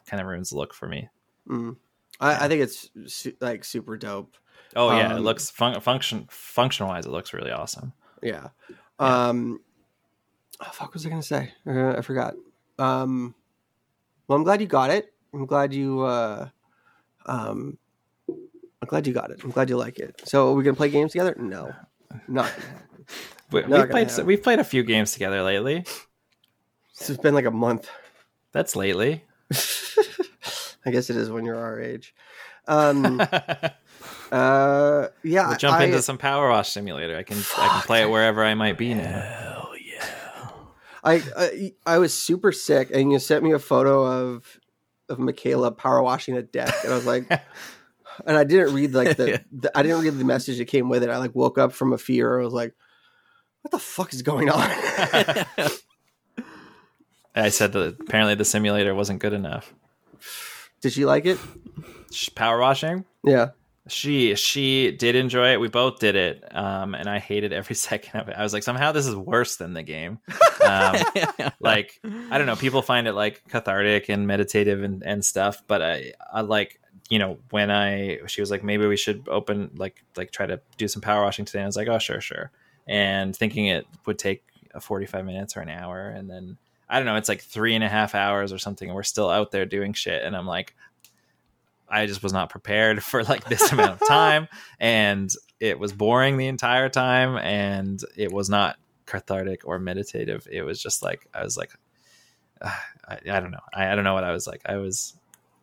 kind 0.06 0.22
of 0.22 0.28
ruins 0.28 0.52
the 0.52 0.58
look 0.58 0.74
for 0.74 0.88
me. 0.88 1.10
mm, 1.48 1.76
I, 2.20 2.46
I 2.46 2.48
think 2.48 2.62
it's 2.62 2.90
su- 3.08 3.36
like 3.42 3.66
super 3.66 3.98
dope. 3.98 4.38
Oh 4.76 4.92
yeah, 4.96 5.10
it 5.14 5.18
Um, 5.18 5.24
looks 5.24 5.50
fun- 5.50 5.82
function 5.82 6.28
function 6.30 6.86
wise, 6.88 7.06
it 7.06 7.12
looks 7.12 7.34
really 7.34 7.52
awesome. 7.52 7.92
Yeah. 8.22 8.50
Yeah. 9.00 9.28
Um, 9.30 9.60
oh, 10.62 10.70
fuck, 10.72 10.94
was 10.94 11.06
I 11.06 11.10
gonna 11.10 11.24
say? 11.24 11.52
Uh, 11.66 11.96
I 11.98 12.02
forgot. 12.02 12.36
Um, 12.78 13.34
well, 14.28 14.38
I'm 14.38 14.44
glad 14.44 14.62
you 14.62 14.68
got 14.68 14.92
it. 14.92 15.12
I'm 15.34 15.46
glad 15.48 15.74
you. 15.74 16.02
Uh, 16.02 16.50
um, 17.26 17.78
glad 18.90 19.06
you 19.06 19.14
got 19.14 19.30
it. 19.30 19.44
I'm 19.44 19.52
glad 19.52 19.70
you 19.70 19.78
like 19.78 20.00
it. 20.00 20.22
So, 20.26 20.50
are 20.50 20.54
we 20.54 20.64
gonna 20.64 20.76
play 20.76 20.90
games 20.90 21.12
together? 21.12 21.36
No, 21.38 21.74
not. 22.28 22.52
We, 23.52 23.62
Not 23.62 23.70
we've 23.72 23.90
played 23.90 24.10
happen. 24.12 24.26
we've 24.28 24.44
played 24.44 24.60
a 24.60 24.64
few 24.64 24.84
games 24.84 25.12
together 25.12 25.42
lately. 25.42 25.84
It's 27.00 27.18
been 27.18 27.34
like 27.34 27.46
a 27.46 27.52
month. 27.52 27.90
That's 28.52 28.76
lately. 28.76 29.24
I 30.86 30.92
guess 30.92 31.10
it 31.10 31.16
is 31.16 31.32
when 31.32 31.46
you're 31.46 31.58
our 31.58 31.80
age. 31.80 32.14
Um, 32.68 33.18
we'll 33.18 33.28
uh, 34.32 35.08
yeah. 35.24 35.58
jump 35.58 35.80
I, 35.80 35.86
into 35.86 36.04
some 36.04 36.20
Power 36.20 36.50
Wash 36.50 36.70
Simulator. 36.70 37.18
I 37.18 37.24
can 37.24 37.40
I 37.58 37.70
can 37.70 37.82
play 37.82 38.04
it 38.04 38.10
wherever 38.12 38.44
I 38.44 38.54
might 38.54 38.78
be 38.78 38.94
now. 38.94 39.20
Hell 39.20 39.72
yeah. 39.84 40.50
I, 41.04 41.24
I 41.36 41.74
I 41.88 41.98
was 41.98 42.14
super 42.14 42.52
sick, 42.52 42.92
and 42.94 43.12
you 43.12 43.18
sent 43.18 43.44
me 43.44 43.52
a 43.54 43.60
photo 43.60 44.06
of 44.06 44.60
of 45.10 45.18
Michaela 45.18 45.72
power 45.72 46.04
washing 46.04 46.38
a 46.38 46.44
deck, 46.44 46.72
and 46.84 46.94
I 46.94 46.96
was 46.96 47.08
like, 47.08 47.28
and 48.26 48.38
I 48.38 48.44
didn't 48.44 48.74
read 48.74 48.94
like 48.94 49.18
the, 49.18 49.44
the 49.52 49.78
I 49.78 49.84
didn't 49.84 50.02
read 50.02 50.18
the 50.18 50.26
message 50.26 50.58
that 50.58 50.66
came 50.66 50.90
with 50.90 51.04
it. 51.04 51.10
I 51.10 51.18
like 51.18 51.36
woke 51.36 51.58
up 51.58 51.74
from 51.74 51.94
a 51.94 51.98
fear. 51.98 52.40
I 52.40 52.44
was 52.44 52.54
like, 52.54 52.74
what 53.62 53.72
the 53.72 53.80
fuck 53.80 54.14
is 54.14 54.22
going 54.22 54.50
on? 54.50 54.60
I 57.36 57.50
said 57.50 57.74
that 57.74 57.98
apparently 58.00 58.36
the 58.36 58.46
simulator 58.46 58.96
wasn't 58.96 59.20
good 59.20 59.34
enough. 59.34 59.74
Did 60.82 60.94
she 60.94 61.06
like 61.06 61.26
it? 61.26 61.38
Power 62.36 62.60
washing. 62.60 63.06
Yeah. 63.24 63.50
She 63.88 64.36
she 64.36 64.92
did 64.92 65.16
enjoy 65.16 65.54
it. 65.54 65.60
We 65.60 65.68
both 65.68 66.00
did 66.00 66.16
it, 66.16 66.56
um, 66.56 66.94
and 66.94 67.10
I 67.10 67.18
hated 67.18 67.54
every 67.54 67.76
second 67.88 68.20
of 68.20 68.30
it. 68.30 68.36
I 68.38 68.44
was 68.44 68.54
like, 68.54 68.64
somehow 68.64 68.92
this 68.92 69.08
is 69.08 69.16
worse 69.16 69.56
than 69.56 69.74
the 69.74 69.84
game. 69.84 70.20
Um, 70.64 70.98
like 71.60 72.00
I 72.04 72.38
don't 72.38 72.46
know, 72.46 72.56
people 72.56 72.82
find 72.84 73.08
it 73.08 73.14
like 73.14 73.44
cathartic 73.50 74.10
and 74.10 74.28
meditative 74.28 74.84
and, 74.84 75.02
and 75.04 75.26
stuff, 75.26 75.64
but 75.68 75.82
I 75.82 76.14
I 76.32 76.42
like 76.42 76.79
you 77.10 77.20
know 77.20 77.39
when 77.49 77.72
I 77.72 78.20
she 78.28 78.41
was 78.41 78.51
like 78.51 78.64
maybe 78.64 78.86
we 78.86 78.97
should 78.97 79.28
open 79.28 79.72
like 79.76 80.03
like 80.16 80.32
try 80.32 80.45
to 80.45 80.62
do 80.78 80.88
some 80.88 81.01
power 81.01 81.24
washing 81.24 81.45
today. 81.45 81.60
And 81.60 81.66
I 81.66 81.68
was 81.68 81.76
like, 81.76 81.88
oh 81.88 81.99
sure 81.99 82.22
sure, 82.22 82.51
and 82.88 83.36
thinking 83.36 83.66
it 83.66 83.86
would 84.05 84.20
take 84.20 84.43
a 84.74 84.80
forty 84.80 85.05
five 85.05 85.26
minutes 85.26 85.57
or 85.57 85.62
an 85.62 85.70
hour, 85.70 86.10
and 86.10 86.30
then 86.30 86.57
I 86.88 86.97
don't 86.97 87.05
know, 87.05 87.16
it's 87.16 87.30
like 87.30 87.41
three 87.41 87.76
and 87.76 87.84
a 87.84 87.89
half 87.89 88.16
hours 88.16 88.53
or 88.53 88.57
something, 88.57 88.88
and 88.88 88.95
we're 88.95 89.03
still 89.03 89.30
out 89.30 89.51
there 89.51 89.66
doing 89.66 89.93
shit, 89.93 90.24
and 90.24 90.36
I'm 90.36 90.47
like. 90.47 90.76
I 91.91 92.05
just 92.05 92.22
was 92.22 92.32
not 92.32 92.51
prepared 92.51 93.03
for 93.03 93.24
like 93.24 93.45
this 93.45 93.72
amount 93.72 93.99
of 93.99 94.07
time 94.07 94.47
and 94.80 95.28
it 95.60 95.80
was 95.80 95.91
boring 95.91 96.38
the 96.38 96.45
entire 96.45 96.88
time 96.88 97.36
and 97.38 97.99
it 98.16 98.32
was 98.32 98.47
not 98.47 98.78
cathartic 99.07 99.62
or 99.66 99.80
meditative. 99.80 100.47
It 100.51 100.62
was 100.62 100.80
just 100.80 101.01
like 101.01 101.26
I 101.34 101.43
was 101.43 101.57
like 101.57 101.72
I, 102.62 103.18
I 103.32 103.39
don't 103.39 103.49
know. 103.49 103.57
I, 103.74 103.91
I 103.91 103.95
don't 103.95 104.03
know 104.03 104.14
what 104.14 104.24
I 104.24 104.32
was 104.32 104.45
like. 104.45 104.62
I 104.66 104.78
was 104.78 105.18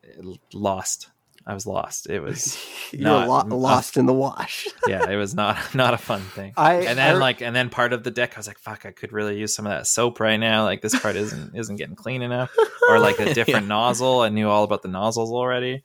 eh, 0.05 0.35
lost. 0.53 1.11
I 1.49 1.55
was 1.55 1.65
lost. 1.67 2.09
It 2.11 2.21
was 2.21 2.59
Not- 2.93 3.29
lo- 3.49 3.57
lost 3.57 3.97
in 3.97 4.07
the 4.07 4.13
wash. 4.13 4.67
yeah, 4.89 5.09
it 5.09 5.17
was 5.17 5.35
not 5.35 5.57
not 5.75 5.95
a 5.95 5.99
fun 5.99 6.21
thing. 6.21 6.53
I 6.57 6.75
and 6.79 6.99
then 6.99 7.15
I- 7.17 7.19
like 7.19 7.41
and 7.41 7.55
then 7.55 7.71
part 7.71 7.93
of 7.93 8.03
the 8.03 8.11
deck 8.11 8.33
I 8.35 8.39
was 8.41 8.47
like 8.49 8.59
fuck 8.59 8.85
I 8.85 8.91
could 8.91 9.13
really 9.13 9.39
use 9.39 9.55
some 9.55 9.65
of 9.67 9.71
that 9.71 9.87
soap 9.87 10.19
right 10.21 10.39
now. 10.39 10.65
Like 10.65 10.83
this 10.83 10.99
part 10.99 11.15
isn't 11.17 11.55
isn't 11.55 11.77
getting 11.77 11.95
clean 11.95 12.23
enough 12.23 12.51
or 12.89 12.99
like 12.99 13.19
a 13.21 13.33
different 13.35 13.69
nozzle. 13.69 14.21
I 14.23 14.29
knew 14.29 14.49
all 14.49 14.65
about 14.65 14.83
the 14.83 14.89
nozzles 14.89 15.31
already. 15.31 15.85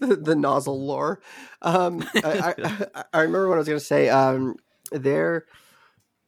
the, 0.00 0.16
the 0.16 0.34
nozzle 0.36 0.84
lore. 0.84 1.20
Um, 1.62 2.04
I, 2.16 2.54
I, 2.62 3.04
I 3.14 3.20
remember 3.20 3.48
what 3.48 3.54
I 3.54 3.58
was 3.58 3.68
going 3.68 3.78
to 3.78 3.84
say. 3.84 4.10
Um, 4.10 4.56
their 4.92 5.46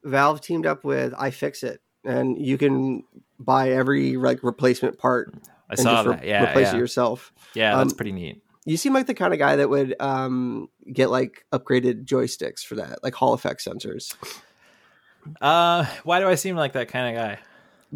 Valve 0.04 0.40
teamed 0.40 0.64
up 0.66 0.84
with 0.84 1.12
iFixit, 1.12 1.78
and 2.04 2.40
you 2.40 2.56
can 2.56 3.04
buy 3.38 3.70
every 3.70 4.16
like 4.16 4.42
replacement 4.42 4.98
part 4.98 5.34
I 5.68 5.74
saw 5.74 6.00
re- 6.02 6.16
that. 6.16 6.24
Yeah, 6.26 6.44
replace 6.50 6.68
yeah. 6.68 6.76
it 6.76 6.78
yourself. 6.78 7.32
yeah, 7.54 7.76
that's 7.76 7.92
Um, 7.92 7.96
pretty 7.96 8.12
neat. 8.12 8.41
You 8.64 8.76
seem 8.76 8.92
like 8.94 9.06
the 9.06 9.14
kind 9.14 9.32
of 9.32 9.38
guy 9.38 9.56
that 9.56 9.68
would 9.68 9.94
um, 10.00 10.68
get 10.92 11.10
like 11.10 11.44
upgraded 11.52 12.04
joysticks 12.04 12.60
for 12.60 12.76
that, 12.76 13.02
like 13.02 13.14
Hall 13.14 13.32
effect 13.34 13.64
sensors, 13.64 14.14
Uh, 15.40 15.84
why 16.04 16.20
do 16.20 16.28
I 16.28 16.34
seem 16.34 16.56
like 16.56 16.72
that 16.72 16.88
kind 16.88 17.16
of 17.16 17.22
guy? 17.22 17.38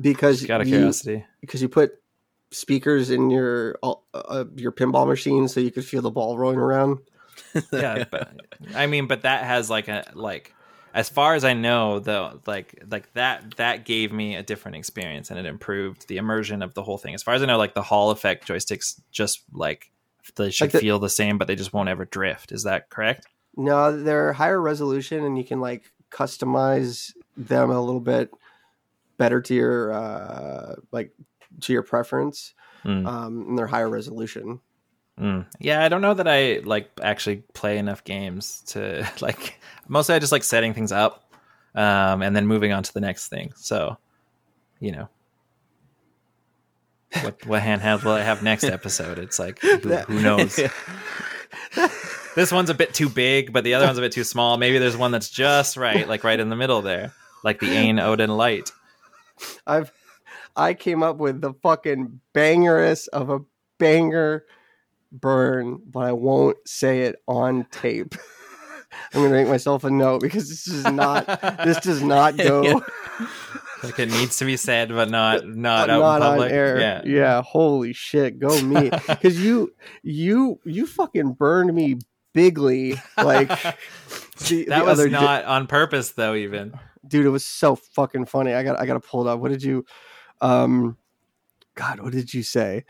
because 0.00 0.40
Just 0.40 0.50
out 0.50 0.60
of 0.60 0.68
you, 0.68 0.74
curiosity. 0.76 1.24
because 1.40 1.62
you 1.62 1.68
put 1.68 1.92
speakers 2.50 3.10
in 3.10 3.30
your 3.30 3.78
uh, 3.82 3.94
uh, 4.14 4.44
your 4.56 4.70
pinball 4.72 5.06
machine 5.08 5.48
so 5.48 5.58
you 5.58 5.70
could 5.70 5.84
feel 5.84 6.02
the 6.02 6.10
ball 6.10 6.36
rolling 6.38 6.58
around. 6.58 6.98
yeah, 7.72 8.04
but 8.10 8.32
I 8.74 8.86
mean, 8.86 9.06
but 9.06 9.22
that 9.22 9.44
has 9.44 9.70
like 9.70 9.88
a 9.88 10.04
like 10.14 10.52
as 10.94 11.08
far 11.08 11.34
as 11.34 11.44
I 11.44 11.54
know, 11.54 11.98
though, 11.98 12.40
like 12.46 12.82
like 12.90 13.12
that 13.14 13.56
that 13.56 13.84
gave 13.84 14.12
me 14.12 14.36
a 14.36 14.42
different 14.42 14.76
experience 14.76 15.30
and 15.30 15.38
it 15.38 15.46
improved 15.46 16.06
the 16.08 16.18
immersion 16.18 16.62
of 16.62 16.74
the 16.74 16.82
whole 16.82 16.98
thing. 16.98 17.14
As 17.14 17.22
far 17.22 17.34
as 17.34 17.42
I 17.42 17.46
know, 17.46 17.58
like 17.58 17.74
the 17.74 17.82
Hall 17.82 18.10
effect 18.10 18.46
joysticks 18.46 19.00
just 19.10 19.42
like 19.52 19.90
they 20.35 20.51
should 20.51 20.64
Like 20.66 20.72
the- 20.72 20.79
feel 20.81 20.99
the 20.99 21.09
same, 21.11 21.39
but 21.39 21.47
they 21.49 21.57
just 21.57 21.72
won't 21.72 21.89
ever 21.89 22.05
drift. 22.05 22.53
Is 22.53 22.64
that 22.64 22.91
correct? 22.91 23.27
No, 23.57 23.97
they're 24.03 24.33
higher 24.33 24.61
resolution, 24.61 25.24
and 25.24 25.39
you 25.39 25.45
can 25.45 25.61
like 25.61 25.85
customize 26.11 27.14
them 27.37 27.70
a 27.70 27.81
little 27.81 28.01
bit 28.01 28.31
better 29.18 29.41
to 29.41 29.55
your 29.55 29.93
uh, 29.93 30.74
like 30.93 31.12
to 31.62 31.72
your 31.72 31.83
preference, 31.83 32.53
Mm. 32.85 33.07
um, 33.07 33.41
and 33.49 33.59
they're 33.59 33.66
higher 33.66 33.89
resolution. 33.89 34.61
Mm. 35.18 35.47
Yeah, 35.59 35.83
I 35.83 35.89
don't 35.89 36.03
know 36.03 36.12
that 36.14 36.29
I 36.29 36.61
like 36.64 36.91
actually 37.03 37.37
play 37.55 37.79
enough 37.79 38.05
games 38.05 38.62
to 38.68 39.09
like. 39.20 39.59
Mostly, 39.89 40.14
I 40.14 40.18
just 40.18 40.33
like 40.33 40.45
setting 40.45 40.74
things 40.74 40.93
up, 40.93 41.31
um, 41.74 42.20
and 42.22 42.37
then 42.37 42.47
moving 42.47 42.72
on 42.72 42.83
to 42.83 42.93
the 42.93 43.01
next 43.01 43.29
thing. 43.29 43.53
So, 43.57 43.97
you 44.81 44.93
know, 44.93 45.09
what 47.24 47.46
what 47.46 47.62
handheld 47.62 48.04
will 48.04 48.12
I 48.12 48.22
have 48.22 48.42
next 48.42 48.64
episode? 48.64 49.18
It's 49.18 49.38
like 49.38 49.60
who, 49.60 49.76
who 49.76 50.22
knows. 50.22 50.56
this 52.34 52.52
one's 52.52 52.70
a 52.70 52.74
bit 52.74 52.94
too 52.94 53.08
big, 53.08 53.52
but 53.52 53.64
the 53.64 53.74
other 53.74 53.86
one's 53.86 53.98
a 53.98 54.02
bit 54.02 54.12
too 54.12 54.24
small. 54.24 54.56
Maybe 54.56 54.78
there's 54.78 54.96
one 54.96 55.10
that's 55.10 55.30
just 55.30 55.76
right, 55.76 56.08
like 56.08 56.24
right 56.24 56.38
in 56.38 56.48
the 56.48 56.56
middle 56.56 56.82
there, 56.82 57.12
like 57.42 57.60
the 57.60 57.70
AYN 57.70 57.98
Odin 57.98 58.30
Lite. 58.30 58.72
I've 59.66 59.92
I 60.56 60.74
came 60.74 61.02
up 61.02 61.16
with 61.16 61.40
the 61.40 61.52
fucking 61.62 62.20
bangerest 62.34 63.08
of 63.08 63.30
a 63.30 63.40
banger 63.78 64.44
burn, 65.12 65.80
but 65.86 66.00
I 66.00 66.12
won't 66.12 66.56
say 66.66 67.02
it 67.02 67.16
on 67.26 67.66
tape. 67.70 68.14
I'm 69.12 69.22
gonna 69.22 69.34
make 69.34 69.48
myself 69.48 69.84
a 69.84 69.90
note 69.90 70.22
because 70.22 70.48
this 70.48 70.66
is 70.68 70.84
not 70.84 71.26
this 71.64 71.78
does 71.80 72.02
not 72.02 72.36
go 72.38 72.82
Like 73.83 73.99
it 73.99 74.11
needs 74.11 74.39
to 74.39 74.45
be 74.45 74.57
said, 74.57 74.89
but 74.89 75.11
not 75.11 75.47
not, 75.47 75.89
not, 75.89 75.91
out 75.91 75.97
in 75.97 76.03
on 76.03 76.20
public. 76.20 76.53
air. 76.53 76.81
Yeah. 76.81 77.03
yeah, 77.05 77.43
holy 77.43 77.93
shit, 77.93 78.39
go 78.39 78.61
me. 78.62 78.91
Because 79.07 79.43
you 79.43 79.74
you 80.03 80.61
you 80.64 80.87
fucking 80.87 81.33
burned 81.35 81.74
me 81.74 81.99
bigly 82.37 82.95
like 83.16 83.49
the, 84.49 84.66
that 84.68 84.81
the 84.81 84.85
was 84.85 85.01
other 85.01 85.09
di- 85.09 85.12
not 85.18 85.47
on 85.47 85.66
purpose 85.66 86.11
though 86.11 86.35
even 86.35 86.79
dude 87.09 87.24
it 87.24 87.31
was 87.31 87.47
so 87.47 87.74
fucking 87.74 88.27
funny 88.27 88.53
i 88.53 88.62
got 88.62 88.79
i 88.79 88.85
gotta 88.85 89.01
pull 89.01 89.27
it 89.27 89.31
up 89.31 89.41
what 89.41 89.51
did 89.51 89.62
you 89.62 89.87
um 90.43 90.99
god 91.74 91.99
what 92.01 92.12
did 92.12 92.35
you 92.35 92.43
say 92.43 92.85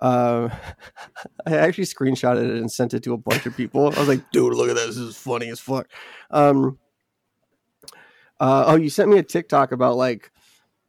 um 0.00 0.50
i 1.46 1.54
actually 1.54 1.84
screenshotted 1.84 2.44
it 2.48 2.56
and 2.56 2.72
sent 2.72 2.94
it 2.94 3.02
to 3.02 3.12
a 3.12 3.18
bunch 3.18 3.44
of 3.44 3.54
people 3.54 3.92
i 3.94 3.98
was 3.98 4.08
like 4.08 4.30
dude 4.30 4.54
look 4.54 4.70
at 4.70 4.76
this 4.76 4.86
this 4.86 4.96
is 4.96 5.14
funny 5.14 5.50
as 5.50 5.60
fuck 5.60 5.86
um 6.30 6.78
uh 8.40 8.64
oh 8.66 8.76
you 8.76 8.90
sent 8.90 9.10
me 9.10 9.18
a 9.18 9.22
tiktok 9.22 9.72
about 9.72 9.96
like 9.96 10.30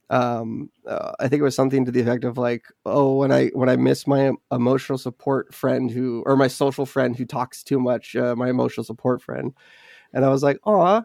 um 0.09 0.69
uh, 0.87 1.11
i 1.19 1.27
think 1.27 1.39
it 1.39 1.43
was 1.43 1.55
something 1.55 1.85
to 1.85 1.91
the 1.91 1.99
effect 1.99 2.23
of 2.23 2.37
like 2.37 2.65
oh 2.85 3.15
when 3.15 3.31
i 3.31 3.47
when 3.47 3.69
i 3.69 3.75
miss 3.75 4.07
my 4.07 4.31
emotional 4.51 4.97
support 4.97 5.53
friend 5.53 5.91
who 5.91 6.23
or 6.25 6.35
my 6.35 6.47
social 6.47 6.85
friend 6.85 7.15
who 7.15 7.25
talks 7.25 7.63
too 7.63 7.79
much 7.79 8.15
uh, 8.15 8.35
my 8.35 8.49
emotional 8.49 8.83
support 8.83 9.21
friend 9.21 9.53
and 10.13 10.23
i 10.23 10.29
was 10.29 10.43
like 10.43 10.59
oh 10.65 11.03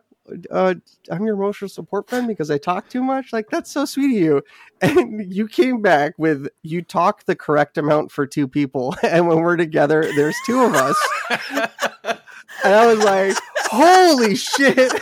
uh, 0.50 0.74
I'm 1.10 1.24
your 1.24 1.34
emotional 1.34 1.68
support 1.68 2.08
friend 2.08 2.28
because 2.28 2.50
I 2.50 2.58
talk 2.58 2.88
too 2.88 3.02
much. 3.02 3.32
Like 3.32 3.50
that's 3.50 3.70
so 3.70 3.84
sweet 3.84 4.16
of 4.16 4.22
you. 4.22 4.42
And 4.82 5.32
you 5.32 5.46
came 5.46 5.80
back 5.80 6.14
with 6.18 6.48
you 6.62 6.82
talk 6.82 7.24
the 7.24 7.36
correct 7.36 7.78
amount 7.78 8.10
for 8.10 8.26
two 8.26 8.48
people, 8.48 8.96
and 9.02 9.28
when 9.28 9.38
we're 9.38 9.56
together, 9.56 10.02
there's 10.16 10.36
two 10.44 10.60
of 10.60 10.74
us. 10.74 10.96
and 11.30 12.74
I 12.74 12.86
was 12.86 13.04
like, 13.04 13.36
holy 13.70 14.34
shit. 14.34 14.92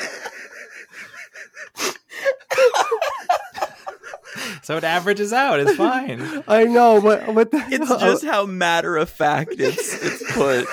so 4.63 4.77
it 4.77 4.85
averages 4.85 5.33
out 5.33 5.61
it's 5.61 5.77
fine 5.77 6.43
I 6.47 6.65
know, 6.65 7.01
but 7.01 7.35
but 7.35 7.51
the, 7.51 7.65
It's 7.69 7.89
just 7.89 8.25
how 8.25 8.47
matter 8.47 8.97
of 8.97 9.11
fact 9.11 9.55
it's 9.59 10.03
it's 10.03 10.33
put. 10.33 10.67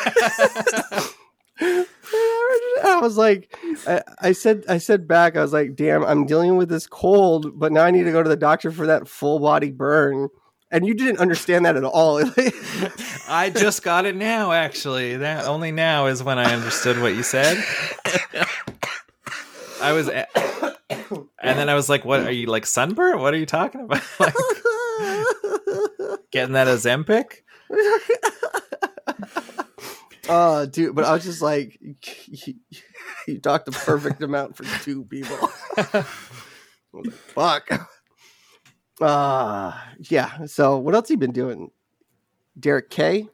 I 1.59 2.99
was 3.01 3.17
like, 3.17 3.55
I, 3.87 4.01
I 4.21 4.31
said, 4.31 4.63
I 4.69 4.77
said 4.77 5.07
back, 5.07 5.35
I 5.35 5.41
was 5.41 5.53
like, 5.53 5.75
damn, 5.75 6.03
I'm 6.03 6.25
dealing 6.25 6.55
with 6.55 6.69
this 6.69 6.87
cold, 6.87 7.59
but 7.59 7.71
now 7.71 7.83
I 7.83 7.91
need 7.91 8.03
to 8.03 8.11
go 8.11 8.21
to 8.21 8.29
the 8.29 8.35
doctor 8.37 8.71
for 8.71 8.87
that 8.87 9.07
full 9.07 9.39
body 9.39 9.71
burn. 9.71 10.29
And 10.69 10.85
you 10.85 10.93
didn't 10.93 11.19
understand 11.19 11.65
that 11.65 11.75
at 11.75 11.83
all. 11.83 12.19
i 13.29 13.49
just 13.49 13.83
got 13.83 14.05
it 14.05 14.15
now 14.15 14.51
actually 14.53 15.17
that 15.17 15.45
only 15.45 15.71
now 15.71 16.05
is 16.05 16.23
when 16.23 16.39
i 16.39 16.53
understood 16.53 17.01
what 17.01 17.13
you 17.13 17.23
said 17.23 17.61
i 19.81 19.91
was 19.91 20.07
a- 20.07 20.76
and 20.89 21.59
then 21.59 21.69
i 21.69 21.75
was 21.75 21.89
like 21.89 22.05
what 22.05 22.21
are 22.21 22.31
you 22.31 22.47
like 22.47 22.65
sunburn 22.65 23.19
what 23.19 23.33
are 23.33 23.37
you 23.37 23.45
talking 23.45 23.81
about 23.81 24.01
like 24.19 24.33
getting 26.31 26.53
that 26.53 26.67
ozempic 26.67 27.41
Oh, 30.29 30.65
dude, 30.71 30.95
but 30.95 31.05
I 31.05 31.13
was 31.13 31.23
just 31.23 31.41
like, 31.41 31.79
you, 31.81 32.55
you 33.27 33.39
talked 33.39 33.65
the 33.65 33.71
perfect 33.71 34.21
amount 34.21 34.57
for 34.57 34.63
two 34.83 35.05
people. 35.05 35.37
I 35.77 36.05
was 36.91 37.05
like, 37.05 37.13
Fuck. 37.13 37.89
Uh, 38.99 39.77
yeah. 40.09 40.45
So, 40.45 40.77
what 40.77 40.95
else 40.95 41.09
you 41.09 41.17
been 41.17 41.31
doing, 41.31 41.71
Derek 42.59 42.89
K? 42.89 43.27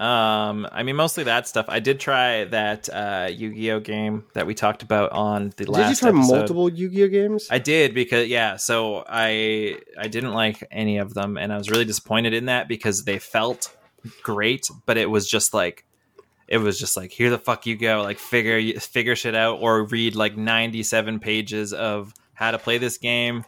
Um, 0.00 0.66
I 0.72 0.82
mean, 0.82 0.96
mostly 0.96 1.24
that 1.24 1.46
stuff. 1.46 1.66
I 1.68 1.78
did 1.78 2.00
try 2.00 2.44
that 2.44 2.88
uh, 2.88 3.28
Yu-Gi-Oh 3.30 3.80
game 3.80 4.24
that 4.32 4.46
we 4.46 4.54
talked 4.54 4.82
about 4.82 5.12
on 5.12 5.52
the 5.58 5.70
last 5.70 5.76
game. 5.76 5.82
Did 5.82 5.90
you 5.90 5.96
try 5.96 6.08
episode. 6.08 6.36
multiple 6.38 6.68
Yu-Gi-Oh 6.70 7.08
games? 7.08 7.48
I 7.50 7.58
did 7.58 7.92
because 7.92 8.26
yeah, 8.28 8.56
so 8.56 9.04
I 9.06 9.76
I 9.98 10.08
didn't 10.08 10.32
like 10.32 10.66
any 10.70 10.96
of 10.96 11.12
them, 11.12 11.36
and 11.36 11.52
I 11.52 11.58
was 11.58 11.68
really 11.68 11.84
disappointed 11.84 12.32
in 12.32 12.46
that 12.46 12.66
because 12.66 13.04
they 13.04 13.18
felt 13.18 13.76
great, 14.22 14.70
but 14.86 14.96
it 14.96 15.10
was 15.10 15.28
just 15.28 15.52
like 15.52 15.84
it 16.48 16.56
was 16.56 16.78
just 16.78 16.96
like 16.96 17.12
here 17.12 17.28
the 17.28 17.38
fuck 17.38 17.66
you 17.66 17.76
go, 17.76 18.00
like 18.02 18.18
figure 18.18 18.80
figure 18.80 19.14
shit 19.14 19.34
out, 19.34 19.60
or 19.60 19.84
read 19.84 20.16
like 20.16 20.34
ninety 20.34 20.82
seven 20.82 21.20
pages 21.20 21.74
of 21.74 22.14
how 22.32 22.50
to 22.52 22.58
play 22.58 22.78
this 22.78 22.96
game 22.96 23.44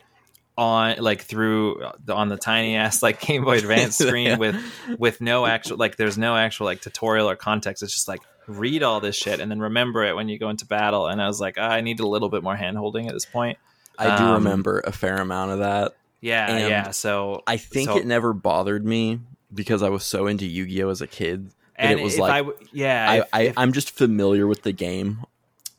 on 0.59 0.97
like 0.99 1.23
through 1.23 1.83
on 2.09 2.29
the 2.29 2.37
tiny 2.37 2.77
ass 2.77 3.03
like 3.03 3.21
Game 3.21 3.45
Boy 3.45 3.59
Advance 3.59 3.97
screen 3.99 4.27
Yeah. 4.27 4.37
with 4.37 4.97
with 4.99 5.21
no 5.21 5.47
actual 5.47 5.79
like 5.79 5.97
there's 5.97 6.19
no 6.19 6.37
actual 6.37 6.67
like 6.67 6.81
tutorial 6.83 7.29
or 7.31 7.37
context. 7.37 7.83
It's 7.83 7.93
just 7.93 8.09
like 8.09 8.21
read 8.47 8.83
all 8.83 9.01
this 9.01 9.17
shit 9.17 9.41
and 9.41 9.51
then 9.51 9.61
remember 9.61 10.05
it 10.05 10.15
when 10.17 10.29
you 10.29 10.39
go 10.39 10.51
into 10.51 10.67
battle. 10.67 11.07
And 11.07 11.23
I 11.23 11.27
was 11.27 11.41
like, 11.41 11.57
ah, 11.59 11.63
I 11.71 11.81
need 11.81 12.01
a 12.01 12.07
little 12.07 12.29
bit 12.29 12.43
more 12.43 12.57
hand 12.57 12.77
holding 12.77 13.07
at 13.07 13.15
this 13.15 13.25
point. 13.25 13.59
I 13.99 14.17
do 14.19 14.25
Um, 14.25 14.45
remember 14.45 14.81
a 14.85 14.93
fair 14.93 15.17
amount 15.17 15.53
of 15.53 15.59
that. 15.61 15.93
Yeah, 16.21 16.51
And 16.51 16.69
yeah. 16.69 16.91
So 16.91 17.43
I 17.47 17.57
think 17.57 17.91
so- 17.91 17.97
it 17.99 18.07
never 18.07 18.33
bothered 18.33 18.85
me 18.85 19.21
because 19.55 19.83
I 19.83 19.89
was 19.91 20.05
so 20.05 20.27
into 20.27 20.47
Yu-Gi-Oh 20.47 20.89
as 20.91 21.01
a 21.01 21.07
kid. 21.07 21.51
and 21.77 21.99
it 21.99 22.03
was 22.03 22.19
like- 22.19 22.33
I 22.33 22.39
w- 22.39 22.57
yeah, 22.73 23.07
I, 23.11 23.17
if- 23.19 23.55
I 23.57 23.63
I'm 23.63 23.73
just 23.73 23.91
familiar 23.91 24.47
with 24.47 24.63
the 24.63 24.73
game. 24.73 25.25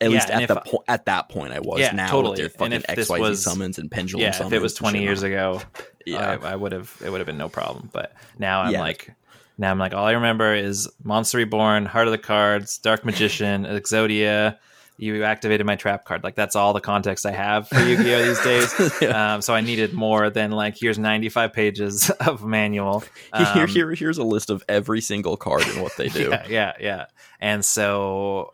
At 0.04 0.10
Yeah, 0.10 0.14
least 0.16 0.30
at 0.30 0.48
the 0.48 0.60
po- 0.60 0.84
at 0.88 1.06
that 1.06 1.28
point, 1.28 1.52
I 1.52 1.60
was. 1.60 1.80
Yeah, 1.80 1.92
now 1.92 2.08
totally. 2.10 2.32
with 2.32 2.38
their 2.40 2.48
fucking 2.50 2.82
XYZ 2.82 3.20
was- 3.20 3.42
summons 3.42 3.78
and 3.78 3.90
pendulum 3.90 4.22
yeah. 4.22 4.30
summons. 4.32 4.52
If 4.52 4.56
it 4.58 4.62
was 4.62 4.74
twenty 4.74 5.02
years 5.02 5.22
ago, 5.22 5.60
Yeah. 6.06 6.38
I, 6.42 6.52
I 6.52 6.56
would 6.56 6.72
have 6.72 6.94
it 7.04 7.10
would 7.10 7.18
have 7.20 7.26
been 7.26 7.38
no 7.38 7.48
problem. 7.48 7.88
But 7.92 8.12
now 8.38 8.62
I'm 8.62 8.72
Yeah. 8.72 8.80
like. 8.80 9.10
Now 9.56 9.70
I'm 9.70 9.78
like, 9.78 9.94
all 9.94 10.04
I 10.04 10.12
remember 10.12 10.52
is 10.52 10.88
Monster 11.04 11.38
Reborn, 11.38 11.86
Heart 11.86 12.08
of 12.08 12.10
the 12.12 12.18
Cards, 12.18 12.76
Dark 12.78 13.04
Magician, 13.04 13.64
Exodia. 13.66 14.58
You 14.96 15.22
activated 15.24 15.64
my 15.64 15.76
trap 15.76 16.04
card. 16.04 16.24
Like 16.24 16.34
that's 16.34 16.56
all 16.56 16.72
the 16.72 16.80
context 16.80 17.24
I 17.24 17.30
have 17.32 17.68
for 17.68 17.80
Yu-Gi-Oh 17.80 18.22
these 18.26 18.40
days. 18.44 18.92
Yeah. 19.00 19.34
Um, 19.34 19.42
so 19.42 19.54
I 19.54 19.60
needed 19.60 19.92
more 19.92 20.28
than 20.30 20.50
like 20.50 20.76
here's 20.80 20.98
95 20.98 21.52
pages 21.52 22.10
of 22.10 22.44
manual. 22.44 23.00
Here, 23.36 23.46
Um, 23.62 23.68
here, 23.68 23.92
here's 23.94 24.18
a 24.18 24.24
list 24.24 24.50
of 24.50 24.62
every 24.68 25.00
single 25.00 25.36
card 25.36 25.62
and 25.68 25.82
what 25.82 25.96
they 25.96 26.08
do. 26.08 26.30
Yeah, 26.30 26.46
yeah, 26.48 26.72
yeah. 26.80 27.06
And 27.40 27.64
so, 27.64 28.52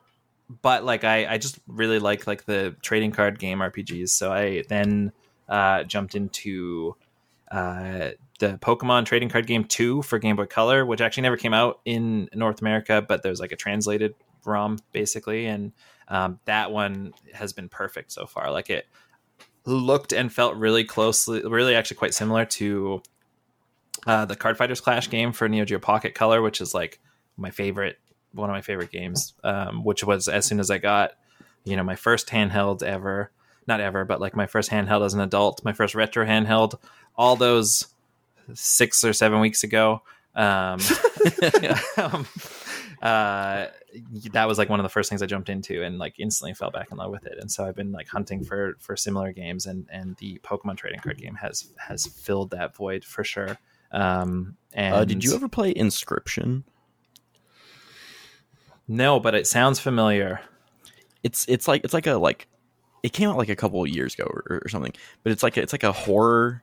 but 0.62 0.84
like 0.84 1.04
I, 1.04 1.26
I 1.34 1.38
just 1.38 1.58
really 1.68 1.98
like 1.98 2.26
like 2.26 2.44
the 2.44 2.74
trading 2.82 3.12
card 3.12 3.38
game 3.38 3.58
RPGs. 3.58 4.08
So 4.08 4.32
I 4.32 4.64
then 4.68 5.12
uh, 5.48 5.84
jumped 5.84 6.14
into 6.14 6.96
uh, 7.50 8.10
the 8.40 8.58
Pokemon 8.60 9.06
trading 9.06 9.28
card 9.28 9.46
game 9.46 9.64
two 9.64 10.02
for 10.02 10.18
Game 10.18 10.36
Boy 10.36 10.46
Color, 10.46 10.84
which 10.84 11.00
actually 11.00 11.22
never 11.22 11.36
came 11.36 11.54
out 11.54 11.80
in 11.84 12.28
North 12.34 12.60
America, 12.60 13.04
but 13.06 13.22
there's 13.22 13.40
like 13.40 13.52
a 13.52 13.56
translated 13.56 14.14
ROM 14.44 14.78
basically, 14.92 15.46
and 15.46 15.72
um, 16.08 16.40
that 16.46 16.72
one 16.72 17.12
has 17.32 17.52
been 17.52 17.68
perfect 17.68 18.10
so 18.10 18.26
far. 18.26 18.50
Like 18.50 18.70
it 18.70 18.86
looked 19.64 20.12
and 20.12 20.32
felt 20.32 20.56
really 20.56 20.84
closely, 20.84 21.42
really 21.42 21.74
actually 21.76 21.98
quite 21.98 22.14
similar 22.14 22.44
to 22.44 23.02
uh, 24.06 24.24
the 24.24 24.36
Card 24.36 24.56
Fighters 24.56 24.80
Clash 24.80 25.10
game 25.10 25.32
for 25.32 25.48
Neo 25.48 25.64
Geo 25.64 25.78
Pocket 25.78 26.14
Color, 26.14 26.42
which 26.42 26.60
is 26.60 26.74
like 26.74 26.98
my 27.36 27.50
favorite, 27.50 27.98
one 28.32 28.50
of 28.50 28.54
my 28.54 28.62
favorite 28.62 28.90
games. 28.90 29.34
Um, 29.44 29.84
which 29.84 30.04
was 30.04 30.28
as 30.28 30.46
soon 30.46 30.60
as 30.60 30.70
I 30.70 30.78
got, 30.78 31.12
you 31.64 31.76
know, 31.76 31.82
my 31.84 31.96
first 31.96 32.28
handheld 32.28 32.82
ever, 32.82 33.30
not 33.66 33.80
ever, 33.80 34.04
but 34.04 34.20
like 34.20 34.36
my 34.36 34.46
first 34.46 34.70
handheld 34.70 35.04
as 35.04 35.14
an 35.14 35.20
adult, 35.20 35.64
my 35.64 35.72
first 35.72 35.94
retro 35.94 36.24
handheld, 36.26 36.74
all 37.16 37.36
those 37.36 37.86
six 38.54 39.04
or 39.04 39.12
seven 39.12 39.40
weeks 39.40 39.62
ago. 39.64 40.02
Um, 40.34 40.80
um, 41.96 42.26
uh, 43.02 43.66
that 44.32 44.46
was 44.46 44.58
like 44.58 44.68
one 44.68 44.78
of 44.78 44.84
the 44.84 44.90
first 44.90 45.08
things 45.08 45.22
I 45.22 45.26
jumped 45.26 45.48
into 45.48 45.82
and 45.82 45.98
like 45.98 46.14
instantly 46.18 46.54
fell 46.54 46.70
back 46.70 46.88
in 46.90 46.98
love 46.98 47.10
with 47.10 47.26
it. 47.26 47.38
And 47.40 47.50
so 47.50 47.64
I've 47.64 47.74
been 47.74 47.92
like 47.92 48.08
hunting 48.08 48.44
for 48.44 48.74
for 48.78 48.96
similar 48.96 49.32
games, 49.32 49.66
and 49.66 49.86
and 49.90 50.16
the 50.16 50.38
Pokemon 50.44 50.76
trading 50.76 51.00
card 51.00 51.18
game 51.18 51.34
has 51.36 51.68
has 51.78 52.06
filled 52.06 52.50
that 52.50 52.76
void 52.76 53.04
for 53.04 53.24
sure. 53.24 53.58
Um, 53.90 54.56
and 54.72 54.94
Uh, 54.94 55.04
did 55.04 55.24
you 55.24 55.34
ever 55.34 55.48
play 55.48 55.74
Inscryption? 55.74 56.62
No, 58.90 59.20
but 59.20 59.34
it 59.36 59.46
sounds 59.46 59.78
familiar. 59.78 60.40
It's 61.22 61.46
it's 61.48 61.68
like 61.68 61.84
it's 61.84 61.94
like 61.94 62.06
a 62.08 62.14
like 62.14 62.48
it 63.02 63.12
came 63.12 63.28
out 63.30 63.36
like 63.38 63.48
a 63.48 63.56
couple 63.56 63.82
of 63.82 63.88
years 63.88 64.14
ago 64.14 64.24
or, 64.24 64.60
or 64.64 64.68
something, 64.68 64.92
but 65.22 65.30
it's 65.32 65.42
like 65.42 65.56
a, 65.56 65.62
it's 65.62 65.72
like 65.72 65.84
a 65.84 65.92
horror 65.92 66.62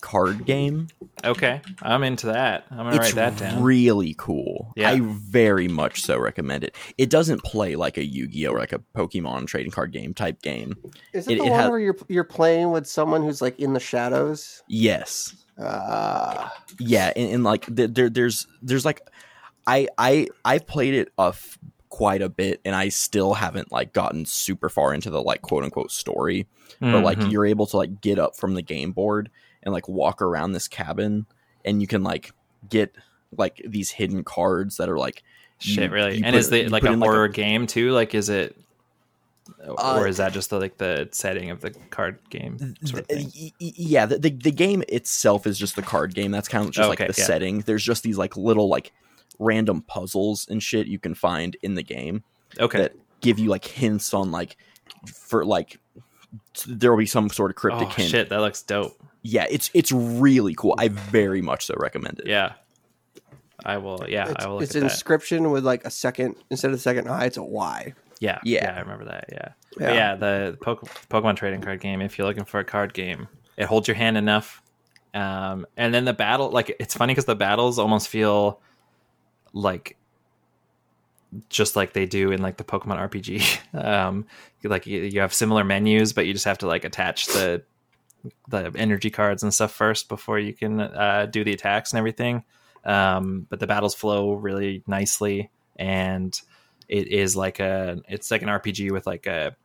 card 0.00 0.46
game. 0.46 0.88
Okay, 1.22 1.60
I'm 1.82 2.02
into 2.02 2.28
that. 2.28 2.64
I'm 2.70 2.78
gonna 2.78 2.96
It's 2.96 3.12
write 3.12 3.14
that 3.16 3.36
down. 3.36 3.62
really 3.62 4.14
cool. 4.16 4.72
Yeah. 4.74 4.90
I 4.90 5.00
very 5.02 5.68
much 5.68 6.00
so 6.00 6.18
recommend 6.18 6.64
it. 6.64 6.74
It 6.96 7.10
doesn't 7.10 7.44
play 7.44 7.76
like 7.76 7.98
a 7.98 8.04
Yu-Gi-Oh 8.04 8.52
or 8.52 8.58
like 8.58 8.72
a 8.72 8.78
Pokemon 8.96 9.46
trading 9.46 9.70
card 9.70 9.92
game 9.92 10.14
type 10.14 10.40
game. 10.40 10.76
Is 11.12 11.28
it, 11.28 11.32
It- 11.34 11.38
the 11.40 11.44
it 11.44 11.50
one 11.50 11.60
has- 11.60 11.70
where 11.70 11.78
you're 11.80 11.96
you're 12.08 12.24
playing 12.24 12.70
with 12.70 12.86
someone 12.86 13.22
who's 13.22 13.42
like 13.42 13.58
in 13.60 13.74
the 13.74 13.80
shadows? 13.80 14.62
Yes. 14.66 15.34
Ah, 15.62 16.54
yeah 16.78 17.12
and, 17.14 17.30
and 17.34 17.44
like 17.44 17.66
th- 17.76 17.90
there 17.92 18.08
there's 18.08 18.46
there's 18.62 18.86
like 18.86 19.02
i 19.70 19.88
i 19.98 20.26
i've 20.44 20.66
played 20.66 20.94
it 20.94 21.12
a 21.18 21.28
f- 21.28 21.58
quite 21.88 22.22
a 22.22 22.28
bit 22.28 22.60
and 22.64 22.74
i 22.74 22.88
still 22.88 23.34
haven't 23.34 23.70
like 23.72 23.92
gotten 23.92 24.24
super 24.24 24.68
far 24.68 24.94
into 24.94 25.10
the 25.10 25.20
like 25.22 25.42
quote 25.42 25.64
unquote 25.64 25.90
story 25.90 26.46
but 26.80 27.02
like 27.04 27.18
Mhm. 27.18 27.30
you're 27.32 27.46
able 27.46 27.66
to 27.66 27.76
like 27.76 28.00
get 28.00 28.18
up 28.18 28.36
from 28.36 28.54
the 28.54 28.62
game 28.62 28.92
board 28.92 29.30
and 29.62 29.72
like 29.74 29.88
walk 29.88 30.22
around 30.22 30.52
this 30.52 30.68
cabin 30.68 31.26
and 31.64 31.80
you 31.82 31.86
can 31.86 32.02
like 32.02 32.32
get 32.68 32.94
like 33.36 33.60
these 33.66 33.90
hidden 33.90 34.24
cards 34.24 34.76
that 34.78 34.88
are 34.88 34.96
like 34.98 35.22
you- 35.60 35.74
shit, 35.74 35.90
really. 35.90 36.16
you 36.18 36.24
and 36.24 36.32
put- 36.34 36.38
is 36.40 36.48
the 36.50 36.62
you 36.62 36.68
like 36.68 36.84
a 36.84 36.96
horror 36.96 37.28
game 37.28 37.66
too? 37.66 37.90
Like, 37.92 38.14
is 38.14 38.30
it, 38.30 38.56
Uh, 39.68 39.96
or 39.98 40.06
is 40.06 40.16
that 40.18 40.32
just 40.32 40.48
the, 40.50 40.58
like 40.58 40.78
the 40.78 41.08
setting 41.12 41.50
of 41.50 41.60
the 41.60 41.70
card 41.90 42.18
game 42.30 42.56
sort 42.84 43.00
of 43.02 43.06
thing? 43.08 43.30
y- 43.38 43.52
y- 43.60 43.72
yeah 43.76 44.06
the, 44.06 44.18
the 44.18 44.30
the 44.30 44.50
game 44.52 44.82
itself 44.88 45.46
is 45.46 45.58
just 45.58 45.76
the 45.76 45.82
card 45.82 46.14
game 46.14 46.30
that's 46.30 46.48
kind 46.48 46.64
of 46.64 46.70
just 46.70 46.88
Okay, 46.88 47.04
like 47.04 47.14
the 47.14 47.20
yeah. 47.20 47.26
setting 47.26 47.60
there's 47.62 47.84
just 47.84 48.02
these 48.04 48.16
like 48.16 48.36
little 48.36 48.68
like 48.68 48.92
random 49.40 49.82
puzzles 49.82 50.46
and 50.48 50.62
shit 50.62 50.86
you 50.86 50.98
can 51.00 51.14
find 51.14 51.56
in 51.62 51.74
the 51.74 51.82
game 51.82 52.22
Okay, 52.60 52.78
that 52.78 52.92
give 53.20 53.38
you 53.40 53.48
like 53.50 53.64
hints 53.64 54.14
on 54.14 54.30
like 54.30 54.56
for 55.12 55.44
like 55.44 55.78
there 56.68 56.90
will 56.92 56.98
be 56.98 57.06
some 57.06 57.28
sort 57.28 57.50
of 57.50 57.56
cryptic 57.56 57.88
oh 57.88 57.90
hint 57.92 58.10
shit, 58.10 58.28
that 58.28 58.40
looks 58.40 58.62
dope. 58.62 58.96
yeah 59.22 59.46
it's 59.50 59.70
it's 59.74 59.90
really 59.90 60.54
cool 60.54 60.74
i 60.78 60.86
very 60.88 61.42
much 61.42 61.66
so 61.66 61.74
recommend 61.78 62.20
it 62.20 62.26
Yeah, 62.28 62.52
I 63.64 63.76
will. 63.78 64.04
Yeah, 64.08 64.30
it's, 64.30 64.44
I 64.44 64.48
will 64.48 64.54
look 64.56 64.62
it's 64.64 64.74
at 64.76 64.82
that. 64.82 64.90
inscryption 64.92 65.50
with 65.52 65.64
like 65.64 65.84
a 65.84 65.90
second 65.90 66.36
instead 66.50 66.70
of 66.70 66.76
the 66.76 66.82
second 66.82 67.08
I, 67.08 67.24
it's 67.26 67.36
a 67.36 67.42
Y. 67.42 67.94
Yeah, 68.20 68.38
Yeah. 68.44 68.64
yeah, 68.64 68.76
I 68.76 68.80
remember 68.80 69.04
that. 69.06 69.24
Yeah, 69.32 69.48
Yeah. 69.78 69.88
yeah. 69.88 69.94
yeah 69.94 70.14
the 70.16 70.58
Poke- 70.62 70.84
Pokemon 71.08 71.36
trading 71.36 71.60
card 71.62 71.80
game. 71.80 72.00
If 72.02 72.16
you're 72.18 72.26
looking 72.26 72.44
for 72.44 72.60
a 72.60 72.64
card 72.64 72.94
game, 72.94 73.28
it 73.56 73.64
holds 73.66 73.86
your 73.88 73.94
hand 73.96 74.16
enough, 74.16 74.62
um, 75.14 75.66
and 75.76 75.92
then 75.94 76.04
the 76.04 76.12
battle. 76.14 76.50
Like 76.50 76.74
it's 76.80 76.94
funny 76.94 77.12
because 77.12 77.24
the 77.26 77.34
battles 77.36 77.78
almost 77.78 78.08
feel 78.08 78.60
like 79.52 79.96
just 81.48 81.76
like 81.76 81.92
they 81.92 82.06
do 82.06 82.32
in 82.32 82.42
like 82.42 82.56
the 82.56 82.64
Pokemon 82.64 83.10
RPG. 83.10 83.84
um, 83.84 84.26
like 84.64 84.86
you, 84.86 85.02
you 85.02 85.20
have 85.20 85.32
similar 85.32 85.64
menus, 85.64 86.12
but 86.12 86.26
you 86.26 86.32
just 86.32 86.44
have 86.44 86.58
to 86.58 86.66
like 86.66 86.84
attach 86.84 87.26
the 87.26 87.62
the 88.48 88.70
energy 88.74 89.08
cards 89.08 89.42
and 89.42 89.52
stuff 89.54 89.72
first 89.72 90.08
before 90.08 90.38
you 90.38 90.52
can 90.52 90.78
uh, 90.80 91.26
do 91.30 91.42
the 91.42 91.52
attacks 91.52 91.92
and 91.92 91.98
everything. 91.98 92.44
Um, 92.84 93.46
but 93.48 93.60
the 93.60 93.66
battles 93.66 93.94
flow 93.94 94.34
really 94.34 94.82
nicely, 94.86 95.50
and 95.76 96.38
it 96.88 97.08
is 97.08 97.36
like 97.36 97.60
a 97.60 98.00
it's 98.08 98.30
like 98.30 98.42
an 98.42 98.48
RPG 98.48 98.90
with 98.90 99.06
like 99.06 99.26
a 99.26 99.56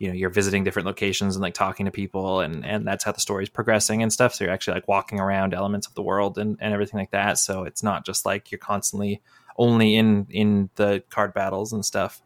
you 0.00 0.08
know 0.08 0.14
you're 0.14 0.30
visiting 0.30 0.64
different 0.64 0.86
locations 0.86 1.36
and 1.36 1.42
like 1.42 1.52
talking 1.52 1.84
to 1.84 1.92
people 1.92 2.40
and 2.40 2.64
and 2.64 2.86
that's 2.86 3.04
how 3.04 3.12
the 3.12 3.20
story's 3.20 3.50
progressing 3.50 4.02
and 4.02 4.10
stuff. 4.10 4.34
So 4.34 4.44
you're 4.44 4.52
actually 4.52 4.74
like 4.74 4.88
walking 4.88 5.20
around 5.20 5.52
elements 5.52 5.86
of 5.86 5.94
the 5.94 6.02
world 6.02 6.38
and, 6.38 6.56
and 6.58 6.72
everything 6.72 6.98
like 6.98 7.10
that. 7.10 7.38
So 7.38 7.64
it's 7.64 7.82
not 7.82 8.06
just 8.06 8.24
like 8.24 8.50
you're 8.50 8.58
constantly 8.58 9.20
only 9.58 9.94
in 9.94 10.26
in 10.30 10.70
the 10.76 11.04
card 11.10 11.34
battles 11.34 11.74
and 11.74 11.84
stuff. 11.84 12.22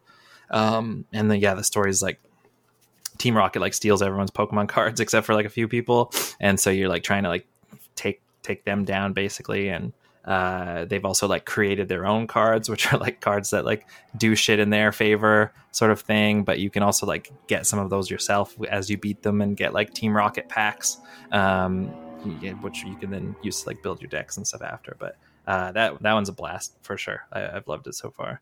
Um 0.50 1.04
and 1.12 1.28
then 1.28 1.40
yeah 1.40 1.54
the 1.54 1.64
story's 1.64 2.00
like 2.00 2.20
team 3.18 3.36
rocket 3.36 3.60
like 3.60 3.74
steals 3.74 4.02
everyone's 4.02 4.30
pokemon 4.30 4.68
cards 4.68 5.00
except 5.00 5.26
for 5.26 5.34
like 5.34 5.46
a 5.46 5.50
few 5.50 5.66
people. 5.66 6.12
And 6.40 6.60
so 6.60 6.70
you're 6.70 6.88
like 6.88 7.02
trying 7.02 7.24
to 7.24 7.28
like 7.28 7.46
take 7.96 8.22
take 8.44 8.64
them 8.64 8.84
down 8.84 9.14
basically 9.14 9.68
and 9.68 9.92
uh, 10.24 10.86
they've 10.86 11.04
also 11.04 11.28
like 11.28 11.44
created 11.44 11.88
their 11.88 12.06
own 12.06 12.26
cards, 12.26 12.68
which 12.70 12.92
are 12.92 12.98
like 12.98 13.20
cards 13.20 13.50
that 13.50 13.64
like 13.64 13.86
do 14.16 14.34
shit 14.34 14.58
in 14.58 14.70
their 14.70 14.92
favor, 14.92 15.52
sort 15.72 15.90
of 15.90 16.00
thing. 16.00 16.44
But 16.44 16.58
you 16.58 16.70
can 16.70 16.82
also 16.82 17.06
like 17.06 17.30
get 17.46 17.66
some 17.66 17.78
of 17.78 17.90
those 17.90 18.10
yourself 18.10 18.56
as 18.68 18.90
you 18.90 18.96
beat 18.96 19.22
them 19.22 19.40
and 19.40 19.56
get 19.56 19.72
like 19.72 19.94
Team 19.94 20.16
Rocket 20.16 20.48
packs, 20.48 20.98
um, 21.32 21.88
which 22.62 22.84
you 22.84 22.96
can 22.96 23.10
then 23.10 23.36
use 23.42 23.62
to 23.62 23.68
like 23.68 23.82
build 23.82 24.00
your 24.00 24.08
decks 24.08 24.36
and 24.36 24.46
stuff 24.46 24.62
after. 24.62 24.96
But 24.98 25.16
uh, 25.46 25.72
that 25.72 26.02
that 26.02 26.12
one's 26.14 26.28
a 26.28 26.32
blast 26.32 26.76
for 26.82 26.96
sure. 26.96 27.26
I, 27.32 27.56
I've 27.56 27.68
loved 27.68 27.86
it 27.86 27.94
so 27.94 28.10
far. 28.10 28.40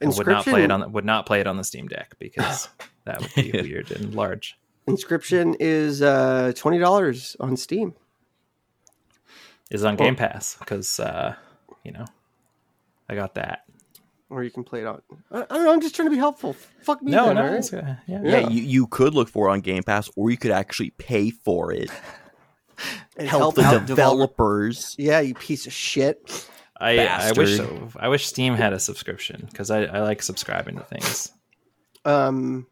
I 0.00 0.06
would 0.06 0.26
not 0.26 0.44
play 0.44 0.62
it 0.62 0.70
on 0.70 0.92
would 0.92 1.04
not 1.04 1.26
play 1.26 1.40
it 1.40 1.46
on 1.46 1.56
the 1.56 1.64
Steam 1.64 1.88
Deck 1.88 2.14
because 2.18 2.68
that 3.04 3.20
would 3.20 3.34
be 3.34 3.50
weird 3.52 3.90
and 3.90 4.14
large. 4.14 4.56
Inscryption 4.88 5.56
is 5.60 6.00
uh, 6.00 6.52
twenty 6.54 6.78
dollars 6.78 7.36
on 7.40 7.56
Steam. 7.56 7.94
Is 9.70 9.84
on 9.84 9.96
Game 9.96 10.14
Pass 10.16 10.56
because 10.58 11.00
uh, 11.00 11.34
you 11.84 11.92
know 11.92 12.04
I 13.08 13.14
got 13.14 13.34
that. 13.34 13.64
Or 14.30 14.42
you 14.42 14.50
can 14.50 14.64
play 14.64 14.80
it 14.80 14.86
on. 14.86 15.00
I, 15.30 15.42
I 15.42 15.44
don't 15.46 15.64
know. 15.64 15.72
I'm 15.72 15.80
just 15.80 15.94
trying 15.94 16.06
to 16.06 16.10
be 16.10 16.16
helpful. 16.16 16.54
Fuck 16.82 17.02
me. 17.02 17.12
No, 17.12 17.26
then, 17.26 17.34
no, 17.36 17.42
all 17.42 17.48
right? 17.48 17.56
it's, 17.58 17.72
uh, 17.72 17.96
yeah, 18.06 18.20
yeah, 18.24 18.38
Yeah. 18.40 18.48
you, 18.48 18.62
you 18.62 18.86
could 18.86 19.14
look 19.14 19.28
for 19.28 19.48
it 19.48 19.52
on 19.52 19.60
game 19.60 19.82
pass 19.82 20.08
or 20.16 20.30
you 20.30 20.36
could 20.36 20.50
actually 20.50 20.90
pay 20.90 21.30
for 21.30 21.72
it 21.72 21.90
And 23.16 23.28
help, 23.28 23.54
the 23.54 23.62
out 23.62 23.86
develop- 23.86 23.86
developers 23.86 24.94
Yeah, 24.98 25.20
you 25.20 25.34
piece 25.34 25.66
of 25.66 25.72
shit. 25.72 26.48
I, 26.80 26.98
I 27.06 27.32
wish 27.32 27.58
Bastard. 27.58 27.92
I 28.00 28.08
wish 28.08 28.26
Steam 28.26 28.54
had 28.54 28.72
a 28.72 28.80
subscription 28.80 29.46
because 29.50 29.70
I, 29.70 29.84
I 29.84 30.00
like 30.00 30.22
subscribing 30.22 30.76
to 30.76 30.82
things. 30.82 31.30
Um, 32.04 32.66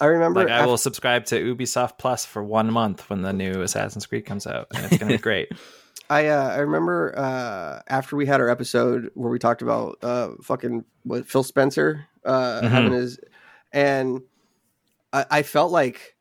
I 0.00 0.06
remember. 0.06 0.40
Like 0.40 0.50
I 0.50 0.66
will 0.66 0.76
subscribe 0.76 1.24
to 1.26 1.54
Ubisoft 1.54 1.98
Plus 1.98 2.24
for 2.24 2.42
one 2.42 2.72
month 2.72 3.08
when 3.10 3.22
the 3.22 3.32
new 3.32 3.62
Assassin's 3.62 4.06
Creed 4.06 4.26
comes 4.26 4.46
out, 4.46 4.66
and 4.74 4.84
it's 4.84 4.96
gonna 4.98 5.12
be 5.12 5.18
great. 5.22 5.48
I 6.10 6.26
uh, 6.26 6.48
I 6.50 6.56
remember 6.58 7.14
uh, 7.16 7.80
after 7.88 8.16
we 8.16 8.26
had 8.26 8.40
our 8.40 8.48
episode 8.48 9.10
where 9.14 9.30
we 9.30 9.38
talked 9.38 9.62
about 9.62 9.98
uh, 10.02 10.30
fucking 10.42 10.84
what 11.04 11.26
Phil 11.28 11.42
Spencer 11.42 12.06
uh, 12.24 12.60
Mhm. 12.62 12.70
having 12.70 12.92
his, 12.92 13.18
and 13.72 14.22
I, 15.12 15.26
I 15.30 15.42
felt 15.42 15.72
like 15.72 16.16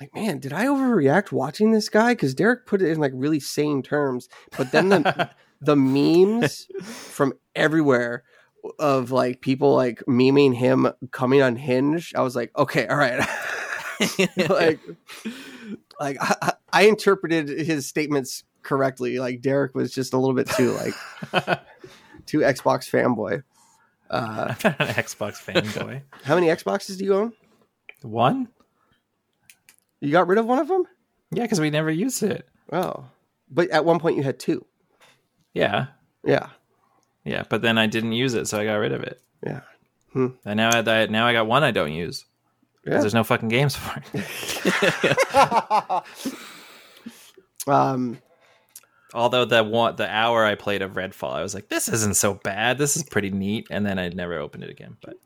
like 0.00 0.14
man, 0.14 0.38
did 0.38 0.52
I 0.52 0.66
overreact 0.66 1.32
watching 1.32 1.70
this 1.72 1.88
guy? 1.88 2.12
Because 2.12 2.34
Derek 2.34 2.66
put 2.66 2.82
it 2.82 2.90
in 2.90 2.98
like 2.98 3.12
really 3.14 3.40
sane 3.40 3.82
terms, 3.82 4.28
but 4.56 4.70
then 4.72 4.90
the 4.90 5.30
the 5.60 5.74
memes 5.76 6.66
from 6.82 7.32
everywhere 7.54 8.22
of 8.78 9.10
like 9.10 9.40
people 9.40 9.74
like 9.74 10.02
memeing 10.08 10.54
him 10.54 10.88
coming 11.10 11.40
unhinged. 11.42 12.14
I 12.16 12.22
was 12.22 12.36
like, 12.36 12.56
okay, 12.56 12.86
all 12.86 12.96
right, 12.96 13.18
like 14.48 14.80
like 16.00 16.16
I, 16.20 16.52
I 16.72 16.82
interpreted 16.82 17.48
his 17.48 17.86
statements 17.86 18.44
correctly. 18.62 19.18
Like 19.18 19.40
Derek 19.40 19.74
was 19.74 19.92
just 19.92 20.12
a 20.12 20.18
little 20.18 20.34
bit 20.34 20.48
too 20.50 20.72
like 20.72 20.94
too 22.26 22.40
Xbox 22.40 22.90
fanboy. 22.90 23.42
Uh, 24.10 24.54
I'm 24.64 24.76
not 24.78 24.80
an 24.80 24.94
Xbox 24.94 25.42
fanboy. 25.42 26.02
how 26.24 26.34
many 26.34 26.48
Xboxes 26.48 26.98
do 26.98 27.04
you 27.04 27.14
own? 27.14 27.32
One? 28.02 28.48
You 30.00 30.12
got 30.12 30.28
rid 30.28 30.38
of 30.38 30.46
one 30.46 30.58
of 30.58 30.68
them? 30.68 30.84
Yeah, 31.32 31.42
because 31.42 31.60
we 31.60 31.70
never 31.70 31.90
used 31.90 32.22
it. 32.22 32.46
Oh, 32.70 33.06
but 33.50 33.70
at 33.70 33.84
one 33.84 33.98
point 33.98 34.16
you 34.16 34.22
had 34.22 34.38
two. 34.38 34.64
Yeah, 35.54 35.86
Yeah, 36.22 36.50
yeah, 37.26 37.42
but 37.50 37.60
then 37.60 37.76
I 37.76 37.86
didn't 37.86 38.12
use 38.12 38.32
it, 38.34 38.46
so 38.48 38.58
I 38.58 38.64
got 38.64 38.76
rid 38.76 38.92
of 38.92 39.02
it. 39.02 39.20
yeah, 39.44 39.60
And 40.14 40.36
now 40.56 40.70
I 40.74 41.06
now 41.06 41.26
I 41.26 41.32
got 41.34 41.46
one 41.46 41.62
I 41.64 41.70
don't 41.72 41.92
use 41.92 42.24
because 42.82 42.96
yeah. 42.96 43.00
there's 43.00 43.14
no 43.14 43.24
fucking 43.24 43.48
games 43.48 43.76
for 43.76 44.02
it. 44.14 44.24
Um, 47.68 48.18
Although 49.14 49.44
the 49.44 49.64
one 49.64 49.96
the 49.96 50.08
hour 50.08 50.44
I 50.44 50.56
played 50.56 50.82
of 50.82 50.92
Redfall, 50.92 51.32
I 51.32 51.42
was 51.42 51.54
like, 51.54 51.68
this 51.68 51.88
isn't 51.88 52.16
so 52.16 52.34
bad. 52.34 52.76
This 52.76 52.96
is 52.96 53.02
pretty 53.04 53.30
neat. 53.30 53.66
And 53.70 53.86
then 53.86 53.98
I 53.98 54.08
never 54.10 54.34
opened 54.38 54.64
it 54.64 54.70
again. 54.70 54.96
But 55.02 55.16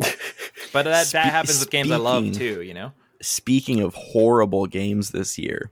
but 0.73 0.85
that 0.85 1.07
Spe- 1.07 1.13
that 1.15 1.27
happens 1.27 1.61
with 1.61 1.71
games 1.71 1.91
I 1.91 1.97
love 1.97 2.23
speaking- 2.25 2.39
too. 2.39 2.63
You 2.63 2.75
know. 2.75 2.93
speaking 3.21 3.81
of 3.81 3.95
horrible 3.95 4.67
games 4.67 5.11
this 5.11 5.39
year 5.39 5.71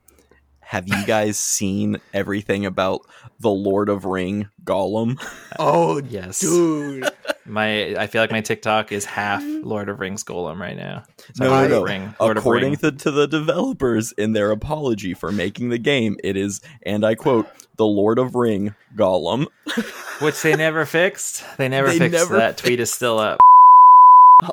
have 0.68 0.86
you 0.86 1.06
guys 1.06 1.38
seen 1.38 1.96
everything 2.12 2.66
about 2.66 3.00
the 3.40 3.48
lord 3.48 3.88
of 3.88 4.04
ring 4.04 4.46
gollum 4.64 5.18
oh, 5.58 5.98
Yes. 6.10 6.40
dude. 6.40 7.08
My 7.46 7.96
I 7.96 8.06
feel 8.06 8.20
like 8.20 8.30
my 8.30 8.42
TikTok 8.42 8.92
is 8.92 9.06
half 9.06 9.42
Lord 9.42 9.88
of 9.88 10.00
Rings 10.00 10.22
Gollum 10.22 10.60
right 10.60 10.76
now. 10.76 11.04
No, 11.38 11.48
no, 11.48 11.66
no. 11.68 11.82
Ring, 11.82 12.14
according 12.20 12.76
to, 12.76 12.92
to 12.92 13.10
the 13.10 13.26
developers 13.26 14.12
in 14.12 14.34
their 14.34 14.50
apology 14.50 15.14
for 15.14 15.32
making 15.32 15.70
the 15.70 15.78
game 15.78 16.18
it 16.22 16.36
is 16.36 16.60
and 16.82 17.06
i 17.06 17.14
quote 17.14 17.48
the 17.76 17.86
lord 17.86 18.18
of 18.18 18.34
ring 18.34 18.74
gollum 18.94 19.46
which 20.20 20.42
they 20.42 20.54
never 20.56 20.84
fixed. 20.84 21.42
They 21.56 21.68
never 21.68 21.88
They 21.88 21.98
fixed 21.98 22.12
never 22.12 22.36
that. 22.36 22.58
Tweet 22.58 22.80
is 22.80 22.92
still 22.92 23.18
up. 23.18 23.38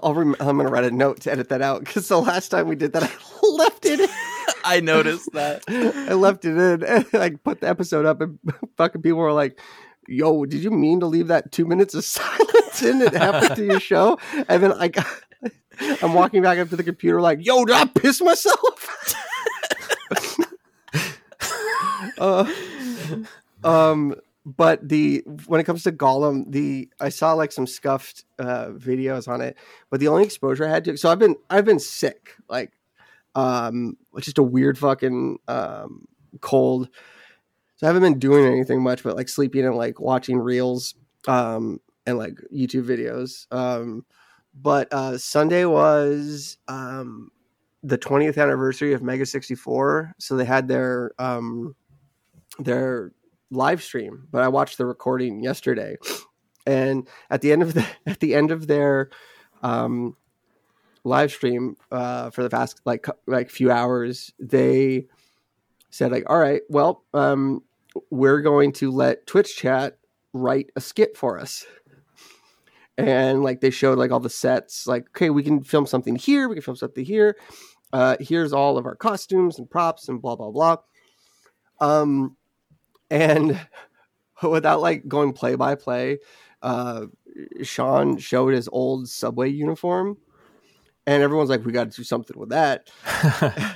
I'll 0.02 0.14
rem- 0.14 0.36
I'm 0.40 0.58
gonna 0.58 0.70
write 0.70 0.84
a 0.86 0.92
note 0.92 1.22
to 1.22 1.32
edit 1.32 1.50
that 1.50 1.62
out 1.62 1.84
because 1.84 2.08
the 2.08 2.20
last 2.20 2.50
time 2.50 2.68
we 2.68 2.76
did 2.76 2.94
that, 2.94 3.04
I 3.04 3.12
left 3.48 3.86
it. 3.86 4.10
I 4.68 4.80
noticed 4.80 5.32
that 5.34 5.64
I 5.68 6.14
left 6.14 6.46
it 6.46 6.58
in. 6.58 7.06
I 7.14 7.30
put 7.44 7.62
the 7.62 7.70
episode 7.70 8.06
up, 8.06 8.22
and 8.22 8.40
fucking 8.78 9.02
people 9.02 9.20
were 9.20 9.32
like, 9.32 9.60
"Yo, 10.08 10.46
did 10.46 10.64
you 10.64 10.72
mean 10.72 11.00
to 11.02 11.06
leave 11.06 11.28
that 11.28 11.52
two 11.52 11.66
minutes 11.66 11.94
of 11.94 12.04
silence 12.04 12.82
in 12.82 13.02
It 13.02 13.14
halfway 13.14 13.56
through 13.56 13.68
your 13.68 13.80
show?" 13.80 14.18
And 14.50 14.64
then 14.64 14.74
I 14.74 14.88
got, 14.88 15.08
I'm 16.02 16.14
walking 16.14 16.42
back 16.42 16.58
up 16.58 16.70
to 16.70 16.76
the 16.76 16.84
computer, 16.84 17.22
like, 17.22 17.46
"Yo, 17.46 17.64
did 17.66 17.76
I 17.76 17.86
piss 17.86 18.22
myself?" 18.22 19.16
Uh, 22.18 22.50
um, 23.64 24.16
but 24.46 24.88
the 24.88 25.24
when 25.48 25.60
it 25.60 25.64
comes 25.66 25.84
to 25.84 25.92
Gollum, 25.92 26.52
the 26.52 26.90
I 27.00 27.10
saw 27.10 27.34
like 27.34 27.52
some 27.52 27.68
scuffed 27.68 28.26
uh, 28.40 28.68
videos 28.68 29.28
on 29.28 29.42
it, 29.42 29.58
but 29.90 30.00
the 30.00 30.08
only 30.08 30.24
exposure 30.24 30.66
I 30.66 30.70
had 30.70 30.86
to 30.86 30.98
so 30.98 31.12
I've 31.12 31.20
been 31.20 31.36
I've 31.50 31.66
been 31.66 31.80
sick, 31.80 32.32
like 32.48 32.72
um, 33.36 33.98
just 34.24 34.38
a 34.38 34.44
weird 34.44 34.78
fucking 34.78 35.40
um, 35.48 36.06
cold. 36.42 36.90
So 37.78 37.88
I 37.88 37.90
haven't 37.90 38.04
been 38.04 38.20
doing 38.20 38.46
anything 38.46 38.82
much, 38.82 39.04
but 39.04 39.16
like 39.16 39.28
sleeping 39.28 39.66
and 39.66 39.76
like 39.76 40.00
watching 40.00 40.38
reels 40.38 40.96
um, 41.28 41.80
and 42.06 42.18
like 42.18 42.40
YouTube 42.54 42.86
videos. 42.86 43.48
Um, 43.52 44.06
but 44.54 44.92
uh, 44.94 45.18
Sunday 45.18 45.66
was 45.66 46.58
um, 46.68 47.32
the 47.84 47.98
20th 47.98 48.42
anniversary 48.42 48.94
of 48.94 49.02
Mega64, 49.02 50.14
so 50.18 50.38
they 50.38 50.46
had 50.46 50.68
their 50.68 51.12
um, 51.20 51.76
their 52.60 53.12
live 53.52 53.84
stream. 53.84 54.28
But 54.32 54.44
I 54.44 54.48
watched 54.48 54.78
the 54.78 54.86
recording 54.86 55.44
yesterday, 55.44 55.98
and 56.66 57.08
at 57.30 57.42
the 57.42 57.52
end 57.52 57.62
of 57.64 57.74
the 57.74 57.86
at 58.06 58.22
the 58.22 58.34
end 58.34 58.52
of 58.52 58.68
their 58.68 59.10
um, 59.62 60.16
live 61.06 61.32
stream 61.32 61.78
uh, 61.92 62.30
for 62.32 62.44
the 62.44 62.50
past 62.50 62.82
like 62.86 63.06
like 63.28 63.50
few 63.50 63.72
hours, 63.72 64.34
they 64.40 65.08
said 65.90 66.12
like, 66.12 66.30
"All 66.30 66.40
right, 66.40 66.62
well, 66.70 67.04
um, 67.14 67.64
we're 68.10 68.42
going 68.42 68.74
to 68.74 68.92
let 68.92 69.26
Twitch 69.28 69.56
chat 69.56 69.98
write 70.34 70.72
a 70.76 70.82
skit 70.82 71.16
for 71.16 71.40
us." 71.40 71.66
And 72.98 73.44
like 73.44 73.62
they 73.62 73.70
showed 73.70 73.98
like 73.98 74.12
all 74.12 74.20
the 74.20 74.30
sets, 74.30 74.88
like 74.88 75.08
okay, 75.10 75.30
we 75.30 75.44
can 75.44 75.64
film 75.64 75.86
something 75.86 76.16
here, 76.16 76.50
we 76.50 76.56
can 76.56 76.64
film 76.64 76.78
something 76.78 77.06
here. 77.06 77.38
Uh, 77.94 78.18
here's 78.20 78.52
all 78.52 78.78
of 78.78 78.86
our 78.86 78.96
costumes 78.96 79.60
and 79.60 79.70
props 79.70 80.10
and 80.10 80.22
blah 80.22 80.36
blah 80.36 80.52
blah. 80.52 80.78
Um, 81.80 82.36
and 83.10 83.60
without 84.44 84.82
like 84.82 85.08
going 85.08 85.34
play 85.34 85.56
by 85.56 85.76
play, 85.76 86.20
uh, 86.62 87.06
Sean 87.64 88.18
showed 88.18 88.54
his 88.54 88.68
old 88.72 89.08
subway 89.08 89.50
uniform, 89.50 90.18
and 91.08 91.24
everyone's 91.24 91.50
like, 91.50 91.66
"We 91.66 91.72
got 91.72 91.92
to 91.92 91.98
do 91.98 92.04
something 92.04 92.38
with 92.38 92.50
that." 92.50 92.90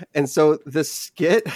and 0.13 0.30
so 0.30 0.59
the 0.65 0.84
skit, 0.84 1.47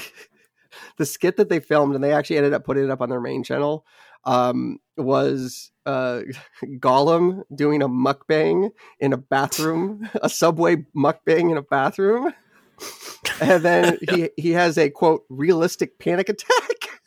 the 0.98 1.06
skit 1.06 1.38
that 1.38 1.50
they 1.50 1.60
filmed, 1.60 1.96
and 1.96 2.04
they 2.04 2.14
actually 2.14 2.38
ended 2.38 2.54
up 2.54 2.64
putting 2.64 2.84
it 2.84 2.90
up 2.90 3.02
on 3.02 3.10
their 3.10 3.22
main 3.22 3.44
channel, 3.44 3.86
um, 4.26 4.80
was 4.98 5.72
uh, 5.86 6.22
Gollum 6.80 7.44
doing 7.56 7.82
a 7.82 7.90
mukbang 7.90 8.72
in 9.00 9.14
a 9.14 9.18
bathroom, 9.18 10.10
a 10.22 10.30
subway 10.30 10.78
mukbang 10.96 11.52
in 11.52 11.58
a 11.58 11.64
bathroom, 11.64 12.34
and 13.42 13.64
then 13.64 13.98
he 14.10 14.30
he 14.38 14.52
has 14.52 14.78
a 14.78 14.90
quote 14.90 15.24
realistic 15.30 16.00
panic 16.00 16.30
attack, 16.30 17.02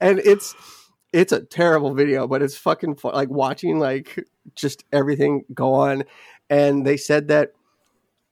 and 0.00 0.20
it's 0.20 0.54
it's 1.12 1.32
a 1.32 1.40
terrible 1.40 1.94
video, 1.94 2.26
but 2.26 2.42
it's 2.42 2.56
fucking 2.56 2.96
fun. 2.96 3.14
Like 3.14 3.30
watching 3.30 3.78
like 3.78 4.24
just 4.54 4.84
everything 4.92 5.44
go 5.54 5.74
on, 5.74 6.04
and 6.50 6.86
they 6.86 6.96
said 6.96 7.28
that 7.28 7.52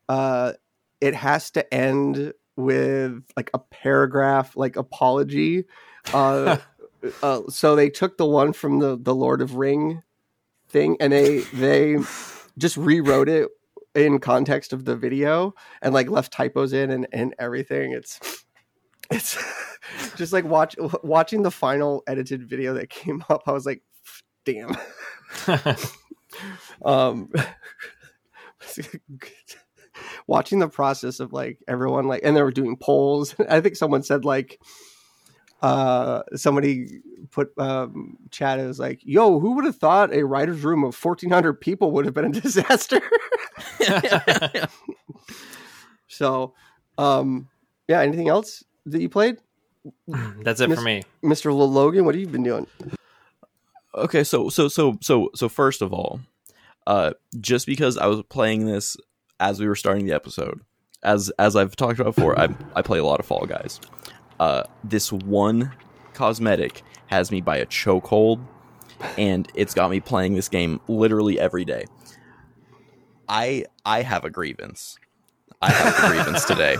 uh, 0.08 0.52
it 1.00 1.14
has 1.14 1.50
to 1.52 1.74
end 1.74 2.32
with 2.56 3.22
like 3.36 3.50
a 3.54 3.58
paragraph 3.58 4.56
like 4.56 4.76
apology. 4.76 5.64
Uh, 6.12 6.56
uh, 7.22 7.42
so 7.48 7.76
they 7.76 7.90
took 7.90 8.16
the 8.16 8.26
one 8.26 8.52
from 8.52 8.78
the 8.78 8.98
the 9.00 9.14
Lord 9.14 9.42
of 9.42 9.56
Ring 9.56 10.02
thing, 10.68 10.96
and 11.00 11.12
they 11.12 11.40
they 11.54 11.96
just 12.58 12.76
rewrote 12.76 13.28
it 13.28 13.48
in 13.94 14.18
context 14.18 14.72
of 14.72 14.84
the 14.84 14.94
video 14.94 15.54
and 15.80 15.94
like 15.94 16.10
left 16.10 16.32
typos 16.32 16.72
in 16.72 16.90
and, 16.90 17.06
and 17.12 17.34
everything. 17.38 17.92
It's 17.92 18.44
it's 19.10 19.36
just 20.16 20.32
like 20.32 20.44
watch 20.44 20.76
watching 21.02 21.42
the 21.42 21.50
final 21.50 22.02
edited 22.06 22.48
video 22.48 22.74
that 22.74 22.90
came 22.90 23.24
up. 23.30 23.42
I 23.46 23.52
was 23.52 23.66
like, 23.66 23.82
damn. 24.44 24.76
um, 26.84 27.32
watching 30.26 30.58
the 30.58 30.68
process 30.68 31.20
of 31.20 31.32
like 31.32 31.58
everyone 31.68 32.06
like, 32.06 32.22
and 32.24 32.36
they 32.36 32.42
were 32.42 32.50
doing 32.50 32.76
polls. 32.76 33.34
I 33.48 33.60
think 33.60 33.76
someone 33.76 34.02
said 34.02 34.24
like, 34.24 34.60
uh, 35.62 36.22
somebody 36.34 37.00
put 37.30 37.50
um, 37.58 38.18
chat 38.30 38.58
is 38.58 38.66
was 38.68 38.78
like, 38.78 39.00
"Yo, 39.02 39.40
who 39.40 39.52
would 39.52 39.64
have 39.64 39.76
thought 39.76 40.12
a 40.12 40.24
writer's 40.24 40.62
room 40.62 40.84
of 40.84 40.94
fourteen 40.94 41.30
hundred 41.30 41.54
people 41.54 41.92
would 41.92 42.04
have 42.04 42.14
been 42.14 42.26
a 42.26 42.28
disaster?" 42.40 43.00
so, 46.08 46.54
um, 46.98 47.48
yeah. 47.88 48.00
Anything 48.00 48.28
else 48.28 48.62
that 48.84 49.00
you 49.00 49.08
played, 49.08 49.38
That's 50.42 50.60
it 50.60 50.68
Miss- 50.68 50.78
for 50.78 50.84
me. 50.84 51.02
Mister 51.22 51.50
Llogan? 51.50 52.04
What 52.04 52.14
have 52.14 52.20
you 52.20 52.28
been 52.28 52.42
doing? 52.42 52.66
Okay, 53.94 54.24
so 54.24 54.48
so 54.48 54.68
so 54.68 54.98
so 55.00 55.30
so 55.34 55.48
first 55.48 55.82
of 55.82 55.92
all, 55.92 56.20
uh, 56.86 57.12
just 57.40 57.66
because 57.66 57.98
I 57.98 58.06
was 58.06 58.22
playing 58.28 58.66
this 58.66 58.96
as 59.40 59.60
we 59.60 59.66
were 59.66 59.76
starting 59.76 60.06
the 60.06 60.12
episode, 60.12 60.60
as 61.02 61.30
as 61.38 61.56
I've 61.56 61.76
talked 61.76 61.98
about 61.98 62.14
before, 62.14 62.38
I 62.38 62.48
I 62.74 62.82
play 62.82 62.98
a 62.98 63.04
lot 63.04 63.20
of 63.20 63.26
Fall 63.26 63.46
Guys. 63.46 63.80
Uh, 64.38 64.64
this 64.84 65.12
one 65.12 65.72
cosmetic 66.14 66.82
has 67.06 67.30
me 67.30 67.40
by 67.40 67.56
a 67.58 67.66
chokehold, 67.66 68.44
and 69.18 69.50
it's 69.54 69.74
got 69.74 69.90
me 69.90 70.00
playing 70.00 70.34
this 70.34 70.48
game 70.48 70.80
literally 70.88 71.38
every 71.38 71.64
day. 71.64 71.84
I 73.28 73.64
I 73.84 74.02
have 74.02 74.24
a 74.24 74.30
grievance. 74.30 74.98
I 75.60 75.70
have 75.70 76.04
a 76.04 76.08
grievance 76.08 76.44
today. 76.44 76.76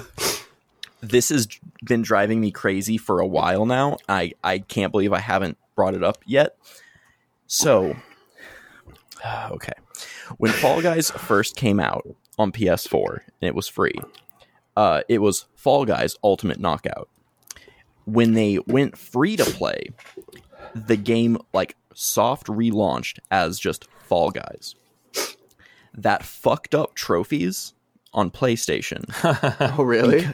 This 1.01 1.29
has 1.31 1.49
been 1.85 2.03
driving 2.03 2.41
me 2.41 2.51
crazy 2.51 2.97
for 2.97 3.21
a 3.21 3.27
while 3.27 3.67
now. 3.67 3.99
I 4.09 4.33
I 4.45 4.59
can't 4.61 4.93
believe 4.93 5.13
I 5.13 5.21
haven't 5.21 5.59
brought 5.75 5.95
it 5.95 6.05
up 6.05 6.19
yet. 6.27 6.57
So, 7.47 7.97
okay. 9.51 9.73
When 10.39 10.53
Fall 10.53 10.81
Guys 10.83 11.11
first 11.11 11.57
came 11.57 11.81
out 11.81 12.07
on 12.39 12.53
PS4 12.53 13.21
and 13.41 13.49
it 13.49 13.55
was 13.55 13.69
free, 13.69 13.95
uh, 14.77 15.03
it 15.09 15.19
was 15.19 15.47
Fall 15.55 15.85
Guys 15.85 16.17
Ultimate 16.23 16.61
Knockout. 16.61 17.09
When 18.05 18.35
they 18.35 18.59
went 18.67 18.97
free 18.97 19.37
to 19.37 19.45
play, 19.45 19.91
the 20.75 20.97
game 20.97 21.39
like 21.53 21.77
soft 21.95 22.47
relaunched 22.47 23.19
as 23.31 23.59
just 23.59 23.87
Fall 24.05 24.31
Guys. 24.31 24.75
That 25.95 26.23
fucked 26.25 26.75
up 26.75 26.95
trophies 26.95 27.73
on 28.13 28.31
PlayStation. 28.31 29.05
Oh, 29.79 29.83
really? 29.83 30.27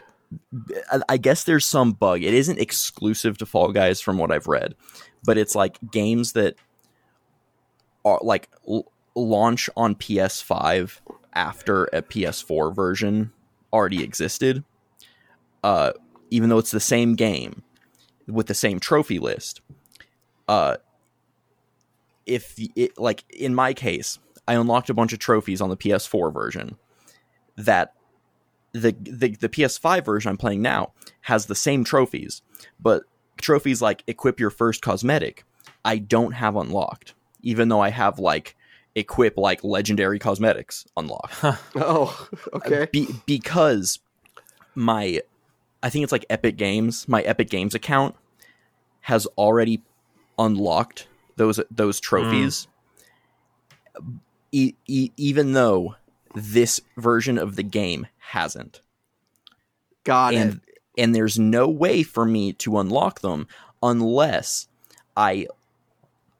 I- 0.90 1.02
I 1.10 1.16
guess 1.18 1.44
there's 1.44 1.66
some 1.66 1.92
bug. 1.92 2.22
It 2.22 2.34
isn't 2.34 2.58
exclusive 2.58 3.38
to 3.38 3.46
Fall 3.46 3.70
Guys 3.72 4.00
from 4.00 4.18
what 4.18 4.30
I've 4.32 4.46
read, 4.48 4.74
but 5.24 5.36
it's 5.38 5.54
like 5.54 5.78
games 5.90 6.32
that 6.32 6.56
are 8.04 8.18
like 8.22 8.48
l- 8.68 8.90
launch 9.14 9.68
on 9.76 9.94
PS5 9.94 11.00
after 11.34 11.84
a 11.86 12.02
PS4 12.02 12.74
version 12.74 13.32
already 13.72 14.02
existed. 14.02 14.64
Uh, 15.62 15.92
even 16.30 16.48
though 16.48 16.58
it's 16.58 16.70
the 16.70 16.80
same 16.80 17.14
game 17.14 17.62
with 18.26 18.46
the 18.46 18.54
same 18.54 18.80
trophy 18.80 19.18
list. 19.18 19.60
Uh, 20.48 20.76
if 22.26 22.54
it 22.76 22.98
like 22.98 23.24
in 23.30 23.54
my 23.54 23.74
case, 23.74 24.18
I 24.46 24.54
unlocked 24.54 24.90
a 24.90 24.94
bunch 24.94 25.12
of 25.12 25.18
trophies 25.18 25.60
on 25.60 25.70
the 25.70 25.76
PS4 25.76 26.32
version 26.32 26.76
that 27.56 27.94
the, 28.72 28.96
the 29.02 29.36
the 29.36 29.48
PS5 29.48 30.04
version 30.04 30.30
I'm 30.30 30.36
playing 30.36 30.62
now 30.62 30.92
has 31.22 31.46
the 31.46 31.54
same 31.54 31.84
trophies, 31.84 32.42
but 32.80 33.02
trophies 33.36 33.82
like 33.82 34.02
equip 34.06 34.40
your 34.40 34.50
first 34.50 34.82
cosmetic, 34.82 35.44
I 35.84 35.98
don't 35.98 36.32
have 36.32 36.56
unlocked, 36.56 37.14
even 37.42 37.68
though 37.68 37.80
I 37.80 37.90
have 37.90 38.18
like 38.18 38.56
equip 38.94 39.36
like 39.36 39.64
legendary 39.64 40.18
cosmetics 40.18 40.84
unlocked. 40.96 41.34
Oh, 41.74 42.28
okay. 42.54 42.88
Be- 42.92 43.08
because 43.26 43.98
my 44.74 45.20
I 45.82 45.90
think 45.90 46.02
it's 46.04 46.12
like 46.12 46.26
Epic 46.30 46.56
Games, 46.56 47.08
my 47.08 47.22
Epic 47.22 47.50
Games 47.50 47.74
account 47.74 48.14
has 49.00 49.26
already 49.38 49.82
unlocked 50.38 51.08
those 51.36 51.60
those 51.70 52.00
trophies. 52.00 52.66
Mm. 53.98 54.18
E- 54.52 54.74
e- 54.86 55.10
even 55.16 55.52
though 55.52 55.96
this 56.34 56.80
version 56.96 57.38
of 57.38 57.56
the 57.56 57.62
game 57.62 58.06
hasn't 58.18 58.80
Got 60.04 60.34
it. 60.34 60.36
and 60.38 60.60
and 60.98 61.14
there's 61.14 61.38
no 61.38 61.68
way 61.68 62.02
for 62.02 62.24
me 62.24 62.52
to 62.54 62.78
unlock 62.78 63.20
them 63.20 63.46
unless 63.82 64.68
I 65.16 65.46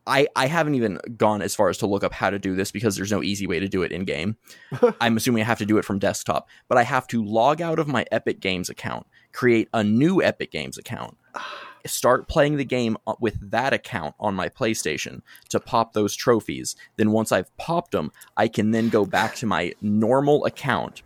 I 0.07 0.26
I 0.34 0.46
haven't 0.46 0.74
even 0.74 0.98
gone 1.16 1.42
as 1.42 1.55
far 1.55 1.68
as 1.68 1.78
to 1.78 1.86
look 1.86 2.05
up 2.05 2.12
how 2.12 2.30
to 2.30 2.38
do 2.38 2.57
this 2.57 2.70
because 2.70 2.96
there's 2.96 3.12
no 3.12 3.22
easy 3.22 3.46
way 3.46 3.61
to 3.61 3.68
do 3.68 3.82
it 3.82 3.92
in 3.92 4.05
game. 4.05 4.36
I'm 5.00 5.16
assuming 5.16 5.42
I 5.42 5.46
have 5.46 5.59
to 5.59 5.66
do 5.66 5.78
it 5.78 5.84
from 5.84 5.98
desktop, 5.98 6.48
but 6.68 6.78
I 6.78 6.82
have 6.82 7.07
to 7.09 7.24
log 7.24 7.61
out 7.61 7.78
of 7.78 7.88
my 7.88 8.05
Epic 8.11 8.40
Games 8.40 8.68
account, 8.68 9.07
create 9.32 9.68
a 9.72 9.84
new 9.84 10.22
Epic 10.22 10.50
Games 10.50 10.78
account, 10.78 11.16
start 11.86 12.28
playing 12.28 12.57
the 12.57 12.64
game 12.64 12.96
uh, 13.07 13.14
with 13.20 13.50
that 13.50 13.72
account 13.72 14.14
on 14.18 14.34
my 14.34 14.48
PlayStation 14.48 15.22
to 15.50 15.61
pop 15.61 15.92
those 15.92 16.16
trophies. 16.16 16.76
Then 16.96 17.12
once 17.12 17.32
I've 17.32 17.57
popped 17.57 17.92
them, 17.92 18.12
I 18.36 18.48
can 18.48 18.70
then 18.70 18.88
go 18.88 19.05
back 19.05 19.36
to 19.36 19.46
my 19.46 19.72
normal 19.80 20.44
account 20.44 21.03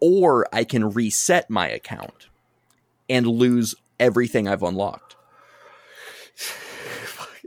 or 0.00 0.46
I 0.52 0.64
can 0.64 0.90
reset 0.90 1.50
my 1.50 1.68
account 1.68 2.28
and 3.08 3.26
lose 3.26 3.74
everything 3.98 4.46
I've 4.46 4.62
unlocked. 4.62 5.16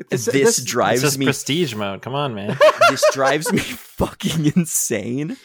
This- 0.10 0.26
This, 0.26 0.34
this- 0.58 0.64
drives 0.64 1.02
just 1.02 1.18
me 1.18 1.26
prestige 1.26 1.76
mode. 1.76 2.02
Come 2.02 2.16
on, 2.16 2.34
man. 2.34 2.58
this 2.90 3.04
drives 3.14 3.52
me 3.52 3.60
fucking 3.60 4.48
insane. 4.56 5.38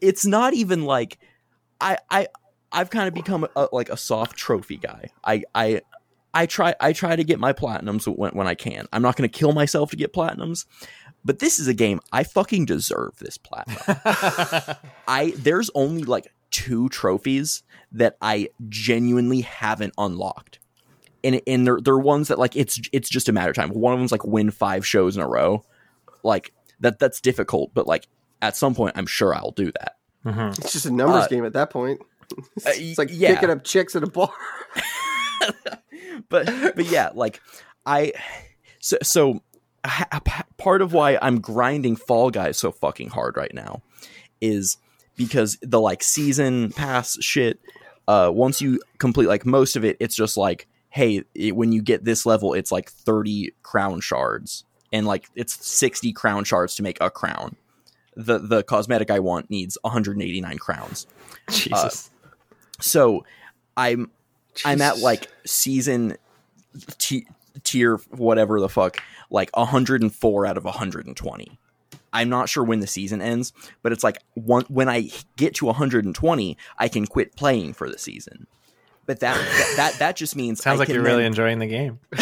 It's 0.00 0.26
not 0.26 0.54
even 0.54 0.84
like 0.84 1.18
I 1.80 1.98
I 2.10 2.28
I've 2.72 2.90
kind 2.90 3.06
of 3.08 3.14
become 3.14 3.46
a, 3.54 3.68
like 3.72 3.90
a 3.90 3.96
soft 3.96 4.36
trophy 4.36 4.76
guy. 4.78 5.10
I 5.24 5.42
I 5.54 5.82
I 6.34 6.46
try 6.46 6.74
I 6.80 6.92
try 6.92 7.14
to 7.14 7.22
get 7.24 7.38
my 7.38 7.52
platinums 7.52 8.06
when 8.08 8.32
when 8.32 8.46
I 8.46 8.54
can. 8.54 8.86
I'm 8.92 9.02
not 9.02 9.16
going 9.16 9.28
to 9.28 9.38
kill 9.38 9.52
myself 9.52 9.90
to 9.90 9.96
get 9.96 10.12
platinums, 10.12 10.64
but 11.24 11.38
this 11.38 11.58
is 11.58 11.68
a 11.68 11.74
game 11.74 12.00
I 12.12 12.24
fucking 12.24 12.64
deserve 12.64 13.12
this 13.20 13.36
platinum. 13.38 13.78
I 15.06 15.34
there's 15.36 15.70
only 15.74 16.02
like 16.04 16.26
two 16.50 16.88
trophies 16.88 17.62
that 17.92 18.16
I 18.22 18.48
genuinely 18.68 19.42
haven't 19.42 19.92
unlocked. 19.98 20.58
And, 21.24 21.40
and 21.46 21.66
they're, 21.66 21.80
they're 21.80 21.98
ones 21.98 22.28
that 22.28 22.38
like 22.38 22.56
it's 22.56 22.80
it's 22.92 23.08
just 23.08 23.28
a 23.28 23.32
matter 23.32 23.50
of 23.50 23.56
time. 23.56 23.70
One 23.70 23.92
of 23.92 23.98
them's 24.00 24.12
like 24.12 24.24
win 24.24 24.50
five 24.50 24.86
shows 24.86 25.16
in 25.16 25.22
a 25.22 25.28
row. 25.28 25.64
Like 26.22 26.52
that 26.80 26.98
that's 26.98 27.20
difficult, 27.20 27.72
but 27.74 27.86
like 27.86 28.08
at 28.40 28.56
some 28.56 28.74
point 28.74 28.94
I'm 28.96 29.06
sure 29.06 29.34
I'll 29.34 29.52
do 29.52 29.66
that. 29.72 29.96
Mhm. 30.24 30.58
It's 30.58 30.72
just 30.72 30.86
a 30.86 30.90
numbers 30.90 31.24
Uh, 31.24 31.28
game 31.28 31.44
at 31.44 31.52
that 31.52 31.70
point. 31.70 32.00
Uh, 32.32 32.36
It's 32.74 32.98
like 32.98 33.10
yeah. 33.12 33.34
picking 33.34 33.50
up 33.50 33.62
chicks 33.64 33.94
at 33.94 34.02
a 34.02 34.06
bar. 34.06 34.32
but 36.28 36.46
but 36.76 36.86
yeah, 36.86 37.10
like 37.14 37.40
I 37.86 38.12
so 38.80 38.96
so 39.02 39.42
ha- 39.84 40.20
part 40.56 40.82
of 40.82 40.92
why 40.92 41.18
I'm 41.20 41.40
grinding 41.40 41.96
Fall 41.96 42.30
Guys 42.30 42.58
so 42.58 42.72
fucking 42.72 43.10
hard 43.10 43.36
right 43.36 43.52
now 43.54 43.82
is 44.40 44.76
because 45.16 45.58
the 45.62 45.80
like 45.80 46.02
season 46.02 46.72
pass 46.72 47.16
shit. 47.20 47.60
Uh, 48.08 48.30
once 48.34 48.60
you 48.60 48.80
complete 48.98 49.26
like 49.28 49.46
most 49.46 49.76
of 49.76 49.84
it, 49.84 49.96
it's 50.00 50.16
just 50.16 50.36
like, 50.36 50.66
hey, 50.92 51.22
it, 51.34 51.56
when 51.56 51.72
you 51.72 51.80
get 51.80 52.04
this 52.04 52.26
level, 52.26 52.52
it's 52.52 52.70
like 52.70 52.90
30 52.90 53.52
crown 53.62 54.00
shards, 54.00 54.64
and 54.92 55.06
like 55.06 55.28
it's 55.34 55.64
60 55.66 56.12
crown 56.12 56.44
shards 56.44 56.74
to 56.76 56.82
make 56.82 56.98
a 57.00 57.10
crown. 57.10 57.56
The 58.14 58.38
the 58.38 58.62
cosmetic 58.62 59.10
I 59.10 59.20
want 59.20 59.50
needs 59.50 59.78
189 59.80 60.58
crowns. 60.58 61.06
Jesus. 61.50 62.10
Uh, 62.12 62.26
so 62.80 63.24
I'm 63.76 64.10
I'm 64.64 64.82
at 64.82 64.98
like 64.98 65.28
season 65.46 66.16
t- 66.98 67.26
tier 67.64 67.96
whatever 68.10 68.60
the 68.60 68.68
fuck 68.68 68.98
like 69.30 69.54
104 69.56 70.46
out 70.46 70.56
of 70.56 70.64
120 70.64 71.58
i'm 72.12 72.28
not 72.28 72.48
sure 72.48 72.64
when 72.64 72.80
the 72.80 72.86
season 72.86 73.20
ends 73.20 73.52
but 73.82 73.92
it's 73.92 74.02
like 74.02 74.18
one, 74.34 74.64
when 74.68 74.88
i 74.88 75.10
get 75.36 75.54
to 75.54 75.66
120 75.66 76.56
i 76.78 76.88
can 76.88 77.06
quit 77.06 77.36
playing 77.36 77.72
for 77.74 77.90
the 77.90 77.98
season 77.98 78.46
but 79.06 79.20
that 79.20 79.36
that 79.36 79.72
that, 79.76 79.98
that 79.98 80.16
just 80.16 80.36
means 80.36 80.62
Sounds 80.62 80.76
I 80.76 80.78
like 80.80 80.86
can 80.86 80.94
you're 80.96 81.04
really 81.04 81.22
then- 81.22 81.32
enjoying 81.32 81.58
the 81.58 81.66
game. 81.66 81.98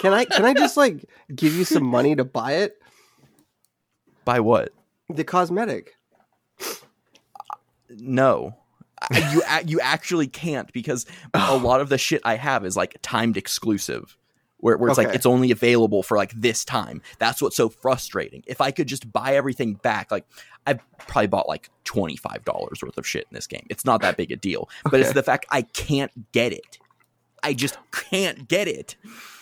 Can 0.00 0.12
I 0.12 0.24
can 0.24 0.44
I 0.44 0.52
just 0.52 0.76
like 0.76 1.04
give 1.32 1.54
you 1.54 1.62
some 1.64 1.84
money 1.84 2.16
to 2.16 2.24
buy 2.24 2.54
it? 2.54 2.76
Buy 4.24 4.40
what 4.40 4.70
The 5.08 5.22
cosmetic. 5.22 5.94
no 7.88 8.56
you 9.32 9.42
you 9.66 9.80
actually 9.80 10.26
can't 10.26 10.72
because 10.72 11.06
a 11.34 11.56
lot 11.56 11.80
of 11.80 11.88
the 11.88 11.98
shit 11.98 12.20
i 12.24 12.34
have 12.36 12.64
is 12.64 12.76
like 12.76 12.96
timed 13.02 13.36
exclusive 13.36 14.16
where, 14.62 14.76
where 14.76 14.88
it's 14.88 14.96
like 14.98 15.12
it's 15.14 15.26
only 15.26 15.50
available 15.50 16.04
for 16.04 16.16
like 16.16 16.32
this 16.32 16.64
time. 16.64 17.02
That's 17.18 17.42
what's 17.42 17.56
so 17.56 17.68
frustrating. 17.68 18.44
If 18.46 18.60
I 18.60 18.70
could 18.70 18.86
just 18.86 19.12
buy 19.12 19.34
everything 19.34 19.74
back, 19.74 20.12
like 20.12 20.24
I've 20.66 20.78
probably 20.98 21.26
bought 21.26 21.48
like 21.48 21.68
twenty 21.84 22.16
five 22.16 22.44
dollars 22.44 22.80
worth 22.80 22.96
of 22.96 23.06
shit 23.06 23.26
in 23.28 23.34
this 23.34 23.48
game. 23.48 23.66
It's 23.68 23.84
not 23.84 24.00
that 24.02 24.16
big 24.16 24.30
a 24.30 24.36
deal, 24.36 24.70
but 24.88 25.00
it's 25.00 25.12
the 25.12 25.22
fact 25.24 25.46
I 25.50 25.62
can't 25.62 26.30
get 26.30 26.52
it. 26.52 26.78
I 27.42 27.54
just 27.54 27.76
can't 27.90 28.46
get 28.48 28.68
it. 28.68 28.94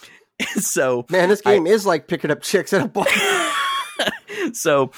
so 0.57 1.05
Man, 1.11 1.29
this 1.29 1.43
I- 1.45 1.55
game 1.55 1.67
is 1.67 1.85
like 1.85 2.09
picking 2.09 2.31
up 2.31 2.41
chicks 2.41 2.73
at 2.73 2.81
a 2.81 2.89
bar. 2.89 3.07
so 4.55 4.91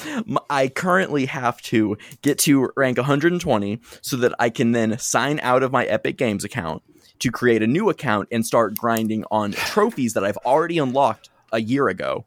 I 0.49 0.69
currently 0.69 1.27
have 1.27 1.61
to 1.63 1.99
get 2.23 2.39
to 2.41 2.71
rank 2.77 2.97
120 2.97 3.81
so 4.01 4.17
that 4.19 4.35
I 4.39 4.51
can 4.51 4.71
then 4.71 4.97
sign 4.99 5.41
out 5.41 5.65
of 5.65 5.73
my 5.73 5.85
Epic 5.87 6.17
Games 6.17 6.45
account 6.45 6.85
to 7.19 7.31
create 7.31 7.63
a 7.63 7.67
new 7.67 7.89
account 7.89 8.29
and 8.33 8.45
start 8.47 8.77
grinding 8.77 9.25
on 9.31 9.53
trophies 9.53 10.15
that 10.15 10.25
I've 10.25 10.39
already 10.39 10.79
unlocked 10.79 11.31
a 11.53 11.61
year 11.61 11.89
ago 11.89 12.25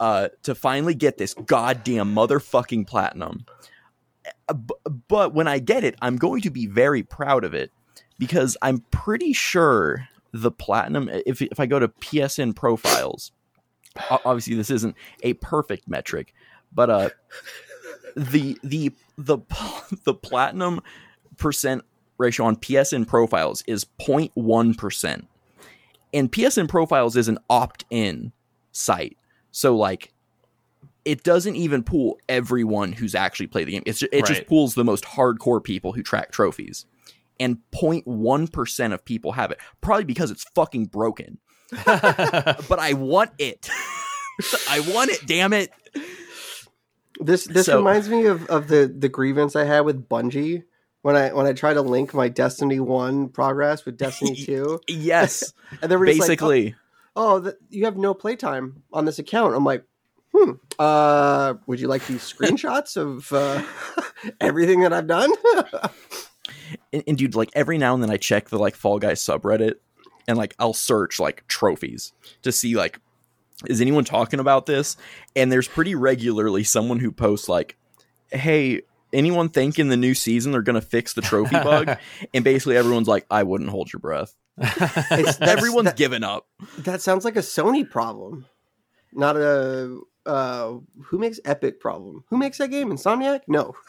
uh, 0.00 0.28
to 0.42 0.54
finally 0.54 0.94
get 0.94 1.18
this 1.18 1.34
goddamn 1.34 2.14
motherfucking 2.14 2.86
platinum. 2.86 3.44
Uh, 4.48 4.54
b- 4.54 4.74
But 5.08 5.34
when 5.34 5.48
I 5.48 5.58
get 5.58 5.84
it, 5.84 5.94
I'm 6.00 6.16
going 6.16 6.40
to 6.42 6.50
be 6.50 6.66
very 6.66 7.02
proud 7.02 7.44
of 7.44 7.54
it 7.54 7.70
because 8.18 8.56
I'm 8.62 8.84
pretty 8.90 9.32
sure 9.32 10.08
the 10.32 10.50
platinum. 10.50 11.10
If 11.26 11.42
if 11.42 11.60
I 11.60 11.66
go 11.66 11.78
to 11.78 11.88
PSN 11.88 12.56
profiles, 12.56 13.32
obviously 14.10 14.54
this 14.54 14.70
isn't 14.70 14.96
a 15.22 15.34
perfect 15.34 15.88
metric, 15.88 16.34
but 16.72 16.90
uh, 16.90 17.10
the 18.16 18.58
the 18.64 18.92
the 19.16 19.38
the 20.04 20.14
platinum 20.14 20.80
percent 21.36 21.84
ratio 22.18 22.46
on 22.46 22.56
PSN 22.56 23.06
profiles 23.06 23.62
is 23.66 23.84
0.1 24.00 24.76
percent, 24.78 25.26
and 26.12 26.30
PSN 26.30 26.68
profiles 26.68 27.16
is 27.16 27.28
an 27.28 27.38
opt-in 27.50 28.32
site, 28.72 29.16
so 29.50 29.76
like. 29.76 30.10
It 31.04 31.22
doesn't 31.22 31.54
even 31.56 31.82
pool 31.82 32.18
everyone 32.30 32.92
who's 32.92 33.14
actually 33.14 33.48
played 33.48 33.68
the 33.68 33.72
game. 33.72 33.82
It's 33.84 33.98
ju- 33.98 34.08
it 34.10 34.24
just 34.24 34.40
Right. 34.40 34.48
pools 34.48 34.74
the 34.74 34.84
most 34.84 35.04
hardcore 35.04 35.62
people 35.62 35.92
who 35.92 36.02
track 36.02 36.32
trophies, 36.32 36.86
and 37.38 37.58
0.1 37.74 38.50
percent 38.50 38.94
of 38.94 39.04
people 39.04 39.32
have 39.32 39.50
it. 39.50 39.58
Probably 39.82 40.04
because 40.06 40.30
it's 40.30 40.44
fucking 40.54 40.86
broken. 40.86 41.36
but 41.84 42.78
I 42.78 42.94
want 42.94 43.32
it. 43.38 43.68
I 44.70 44.80
want 44.80 45.10
it. 45.10 45.26
Damn 45.26 45.52
it! 45.52 45.70
This 47.20 47.44
this 47.44 47.66
So- 47.66 47.76
reminds 47.76 48.08
me 48.08 48.24
of, 48.24 48.46
of 48.46 48.68
the 48.68 48.90
the 48.98 49.10
grievance 49.10 49.54
I 49.54 49.64
had 49.64 49.80
with 49.80 50.08
Bungie 50.08 50.64
when 51.04 51.16
I 51.16 51.34
when 51.34 51.46
I 51.46 51.52
tried 51.52 51.74
to 51.74 51.82
link 51.82 52.14
my 52.14 52.28
Destiny 52.28 52.80
One 52.80 53.28
progress 53.28 53.84
with 53.84 53.98
Destiny 53.98 54.34
Two, 54.46 54.80
Yes, 54.88 55.52
and 55.82 55.92
they 55.92 55.96
were 55.96 56.06
just 56.06 56.18
like, 56.18 56.28
basically. 56.28 56.74
"Oh, 57.14 57.34
oh 57.34 57.40
th- 57.42 57.56
you 57.68 57.84
have 57.84 57.98
no 57.98 58.14
playtime 58.14 58.82
on 58.90 59.04
this 59.04 59.18
account." 59.18 59.54
I'm 59.54 59.66
like, 59.66 59.84
"Hmm. 60.34 60.52
Uh, 60.78 61.54
would 61.66 61.78
you 61.78 61.88
like 61.88 62.06
these 62.06 62.22
screenshots 62.32 62.96
of 62.96 63.30
uh, 63.34 63.62
everything 64.40 64.80
that 64.80 64.94
I've 64.94 65.06
done?" 65.06 65.30
and, 66.90 67.04
and 67.06 67.18
dude, 67.18 67.34
like 67.34 67.50
every 67.52 67.76
now 67.76 67.92
and 67.92 68.02
then 68.02 68.10
I 68.10 68.16
check 68.16 68.48
the 68.48 68.58
like 68.58 68.74
Fall 68.74 68.98
Guys 68.98 69.22
subreddit, 69.22 69.74
and 70.26 70.38
like 70.38 70.54
I'll 70.58 70.72
search 70.72 71.20
like 71.20 71.46
trophies 71.48 72.14
to 72.40 72.50
see 72.50 72.76
like 72.76 72.98
is 73.66 73.82
anyone 73.82 74.04
talking 74.04 74.40
about 74.40 74.64
this? 74.64 74.96
And 75.36 75.52
there's 75.52 75.68
pretty 75.68 75.94
regularly 75.94 76.64
someone 76.64 76.98
who 76.98 77.12
posts 77.12 77.46
like, 77.46 77.76
"Hey." 78.32 78.80
Anyone 79.14 79.48
think 79.48 79.78
in 79.78 79.88
the 79.88 79.96
new 79.96 80.12
season 80.14 80.52
they're 80.52 80.60
gonna 80.62 80.80
fix 80.82 81.14
the 81.14 81.22
trophy 81.22 81.54
bug? 81.56 81.96
and 82.34 82.44
basically 82.44 82.76
everyone's 82.76 83.08
like, 83.08 83.24
"I 83.30 83.42
wouldn't 83.44 83.70
hold 83.70 83.92
your 83.92 84.00
breath." 84.00 84.34
It's- 84.58 84.98
that's- 85.38 85.40
Everyone's 85.40 85.86
that- 85.86 85.96
given 85.96 86.22
up. 86.24 86.46
That 86.78 87.00
sounds 87.00 87.24
like 87.24 87.36
a 87.36 87.40
Sony 87.40 87.88
problem, 87.88 88.46
not 89.12 89.36
a 89.36 89.98
uh, 90.26 90.74
who 91.04 91.18
makes 91.18 91.38
Epic 91.44 91.80
problem. 91.80 92.24
Who 92.28 92.36
makes 92.38 92.58
that 92.58 92.68
game? 92.68 92.90
Insomniac? 92.90 93.40
No. 93.48 93.74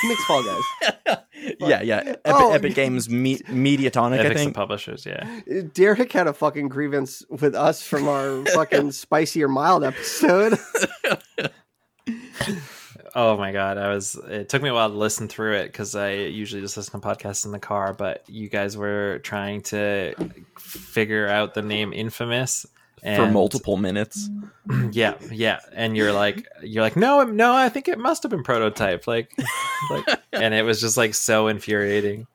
Who 0.00 0.08
makes 0.08 0.24
Fall 0.26 0.44
Guys? 0.44 1.16
yeah, 1.58 1.82
yeah. 1.82 1.96
Epic, 2.06 2.20
Oh, 2.26 2.52
Epic 2.52 2.74
Games, 2.76 3.08
Me- 3.10 3.40
Mediatonic, 3.48 4.20
I 4.20 4.28
think. 4.28 4.38
and 4.38 4.54
publishers, 4.54 5.04
yeah. 5.04 5.40
Derek 5.74 6.12
had 6.12 6.28
a 6.28 6.32
fucking 6.32 6.68
grievance 6.68 7.24
with 7.28 7.56
us 7.56 7.82
from 7.82 8.06
our 8.06 8.44
fucking 8.54 8.92
spicy 8.92 9.42
or 9.42 9.48
mild 9.48 9.82
episode. 9.82 10.56
Oh 13.14 13.36
my 13.36 13.52
god, 13.52 13.76
I 13.76 13.88
was. 13.92 14.14
It 14.14 14.48
took 14.48 14.62
me 14.62 14.70
a 14.70 14.74
while 14.74 14.88
to 14.88 14.96
listen 14.96 15.28
through 15.28 15.56
it 15.56 15.66
because 15.66 15.94
I 15.94 16.12
usually 16.12 16.62
just 16.62 16.76
listen 16.76 16.98
to 16.98 17.06
podcasts 17.06 17.44
in 17.44 17.52
the 17.52 17.58
car. 17.58 17.92
But 17.92 18.24
you 18.26 18.48
guys 18.48 18.76
were 18.76 19.20
trying 19.22 19.62
to 19.64 20.14
figure 20.58 21.28
out 21.28 21.52
the 21.54 21.62
name 21.62 21.92
Infamous 21.92 22.64
for 23.02 23.26
multiple 23.30 23.76
minutes. 23.76 24.28
Yeah, 24.92 25.14
yeah, 25.32 25.58
and 25.74 25.96
you're 25.96 26.12
like, 26.12 26.46
you're 26.62 26.84
like, 26.84 26.94
no, 26.94 27.24
no, 27.24 27.52
I 27.52 27.68
think 27.68 27.88
it 27.88 27.98
must 27.98 28.22
have 28.22 28.30
been 28.30 28.44
prototype, 28.44 29.08
like, 29.08 29.36
like, 29.90 30.06
and 30.32 30.54
it 30.54 30.62
was 30.62 30.80
just 30.80 30.96
like 30.96 31.14
so 31.14 31.48
infuriating. 31.48 32.28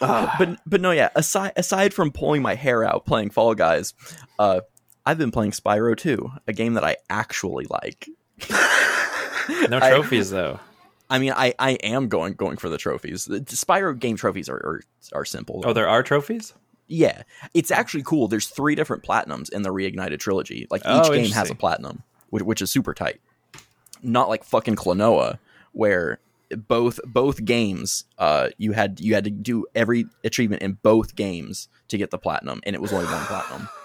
Ah, 0.00 0.34
but 0.38 0.58
but 0.64 0.80
no, 0.80 0.90
yeah. 0.92 1.10
Aside 1.14 1.52
aside 1.56 1.92
from 1.92 2.12
pulling 2.12 2.40
my 2.40 2.54
hair 2.54 2.82
out 2.82 3.04
playing 3.04 3.28
Fall 3.28 3.54
Guys, 3.54 3.92
uh, 4.38 4.62
I've 5.04 5.18
been 5.18 5.30
playing 5.30 5.50
Spyro 5.50 5.94
2, 5.94 6.30
a 6.46 6.52
game 6.54 6.74
that 6.74 6.84
I 6.84 6.96
actually 7.10 7.66
like. 7.68 8.08
No 9.68 9.78
I- 9.82 9.90
trophies 9.90 10.30
though. 10.30 10.60
I 11.12 11.18
mean, 11.18 11.32
I, 11.32 11.54
I 11.58 11.72
am 11.82 12.06
going 12.08 12.34
going 12.34 12.56
for 12.56 12.68
the 12.68 12.78
trophies. 12.78 13.24
The 13.24 13.40
Spyro 13.40 13.98
game 13.98 14.16
trophies 14.16 14.48
are 14.48 14.54
are, 14.56 14.80
are 15.12 15.24
simple. 15.24 15.62
Oh, 15.64 15.72
there 15.72 15.88
are 15.88 16.02
trophies. 16.04 16.54
yeah, 16.86 17.22
it's 17.52 17.70
actually 17.72 18.04
cool. 18.04 18.28
There's 18.28 18.46
three 18.48 18.76
different 18.76 19.02
platinums 19.02 19.50
in 19.52 19.62
the 19.62 19.70
Reignited 19.70 20.20
trilogy. 20.20 20.68
Like 20.70 20.82
each 20.82 20.86
Oh, 21.08 21.12
game 21.12 21.30
has 21.32 21.50
a 21.50 21.54
platinum, 21.56 22.04
which, 22.30 22.44
which 22.44 22.62
is 22.62 22.70
super 22.70 22.94
tight. 22.94 23.20
Not 24.02 24.28
like 24.28 24.44
fucking 24.44 24.76
Klonoa, 24.76 25.38
where 25.72 26.20
both 26.68 26.98
both 27.04 27.44
games 27.44 28.04
uh 28.18 28.48
you 28.58 28.72
had 28.72 29.00
you 29.00 29.14
had 29.14 29.24
to 29.24 29.30
do 29.30 29.66
every 29.74 30.06
achievement 30.24 30.62
in 30.62 30.78
both 30.82 31.14
games 31.16 31.68
to 31.88 31.96
get 31.98 32.10
the 32.10 32.18
platinum 32.18 32.60
and 32.64 32.74
it 32.74 32.82
was 32.82 32.92
only 32.92 33.04
one 33.04 33.24
platinum 33.26 33.68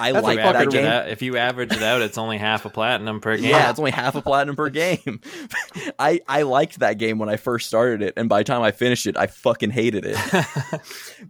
i 0.00 0.12
That's 0.12 0.24
like 0.24 0.38
that 0.38 0.70
game. 0.70 0.86
Out- 0.86 1.08
if 1.08 1.22
you 1.22 1.36
average 1.36 1.72
it 1.72 1.82
out, 1.82 2.02
it's 2.02 2.18
only 2.18 2.38
half 2.38 2.64
a 2.64 2.70
platinum 2.70 3.20
per 3.20 3.36
game. 3.36 3.50
yeah 3.50 3.70
it's 3.70 3.78
only 3.78 3.90
half 3.90 4.14
a 4.14 4.22
platinum 4.22 4.56
per 4.56 4.70
game. 4.70 5.20
I 5.98 6.20
i 6.26 6.42
liked 6.42 6.78
that 6.80 6.98
game 6.98 7.18
when 7.18 7.28
i 7.28 7.36
first 7.36 7.66
started 7.66 8.02
it 8.02 8.14
and 8.16 8.28
by 8.28 8.40
the 8.40 8.44
time 8.44 8.62
i 8.62 8.70
finished 8.72 9.06
it 9.06 9.16
i 9.16 9.26
fucking 9.26 9.70
hated 9.70 10.04
it. 10.06 10.16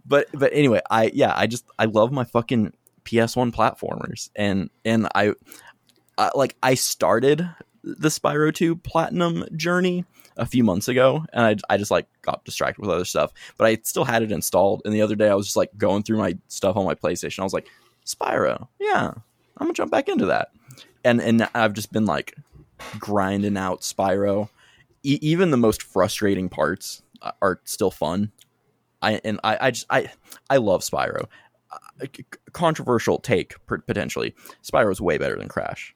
But 0.05 0.27
but 0.33 0.53
anyway 0.53 0.81
i 0.89 1.11
yeah 1.13 1.33
i 1.35 1.47
just 1.47 1.65
i 1.77 1.85
love 1.85 2.11
my 2.11 2.23
fucking 2.23 2.73
ps1 3.05 3.51
platformers. 3.53 4.29
And 4.35 4.69
and 4.85 5.07
i, 5.15 5.33
I 6.17 6.31
like 6.35 6.55
i 6.63 6.73
started 6.75 7.47
the 7.83 8.09
spyro 8.09 8.53
2 8.53 8.75
platinum 8.77 9.45
journey 9.55 10.05
a 10.37 10.45
few 10.45 10.63
months 10.63 10.87
ago 10.87 11.25
and 11.33 11.45
I, 11.69 11.73
I 11.73 11.77
just 11.77 11.91
like 11.91 12.07
got 12.21 12.45
distracted 12.45 12.81
with 12.81 12.89
other 12.89 13.05
stuff. 13.05 13.31
But 13.57 13.67
i 13.67 13.77
still 13.83 14.05
had 14.05 14.23
it 14.23 14.31
installed 14.31 14.81
and 14.85 14.93
the 14.93 15.01
other 15.01 15.15
day 15.15 15.29
i 15.29 15.35
was 15.35 15.47
just 15.47 15.57
like 15.57 15.71
going 15.77 16.03
through 16.03 16.17
my 16.17 16.37
stuff 16.47 16.77
on 16.77 16.85
my 16.85 16.95
playstation. 16.95 17.39
I 17.39 17.43
was 17.43 17.53
like 17.53 17.67
spyro 18.05 18.67
yeah 18.79 19.11
i'm 19.57 19.67
gonna 19.67 19.73
jump 19.73 19.91
back 19.91 20.09
into 20.09 20.25
that 20.25 20.49
and 21.03 21.21
and 21.21 21.47
i've 21.55 21.73
just 21.73 21.91
been 21.91 22.05
like 22.05 22.35
grinding 22.99 23.57
out 23.57 23.81
spyro 23.81 24.49
e- 25.03 25.19
even 25.21 25.51
the 25.51 25.57
most 25.57 25.81
frustrating 25.83 26.49
parts 26.49 27.03
uh, 27.21 27.31
are 27.41 27.59
still 27.65 27.91
fun 27.91 28.31
I 29.03 29.19
and 29.23 29.39
I, 29.43 29.57
I 29.59 29.71
just 29.71 29.87
I 29.89 30.11
I 30.47 30.57
love 30.57 30.81
Spyro. 30.81 31.25
Uh, 31.71 32.05
c- 32.15 32.23
controversial 32.53 33.17
take 33.17 33.55
per- 33.65 33.79
potentially. 33.79 34.35
Spyro 34.63 34.91
is 34.91 35.01
way 35.01 35.17
better 35.17 35.35
than 35.39 35.47
Crash. 35.47 35.95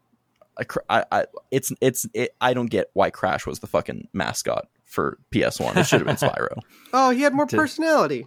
I, 0.58 0.66
I, 0.90 1.06
I 1.12 1.26
it's 1.52 1.72
it's 1.82 2.08
it, 2.16 2.34
I 2.42 2.56
don't 2.56 2.66
get 2.72 2.90
why 2.94 3.12
Crash 3.12 3.46
was 3.46 3.60
the 3.60 3.68
fucking 3.68 4.08
mascot 4.14 4.70
for 4.86 5.20
PS1. 5.32 5.78
It 5.78 5.86
should 5.86 6.00
have 6.02 6.08
been 6.08 6.16
Spyro. 6.30 6.58
Oh, 6.94 7.12
he 7.12 7.22
had 7.22 7.36
more 7.36 7.46
To- 7.46 7.56
personality. 7.56 8.26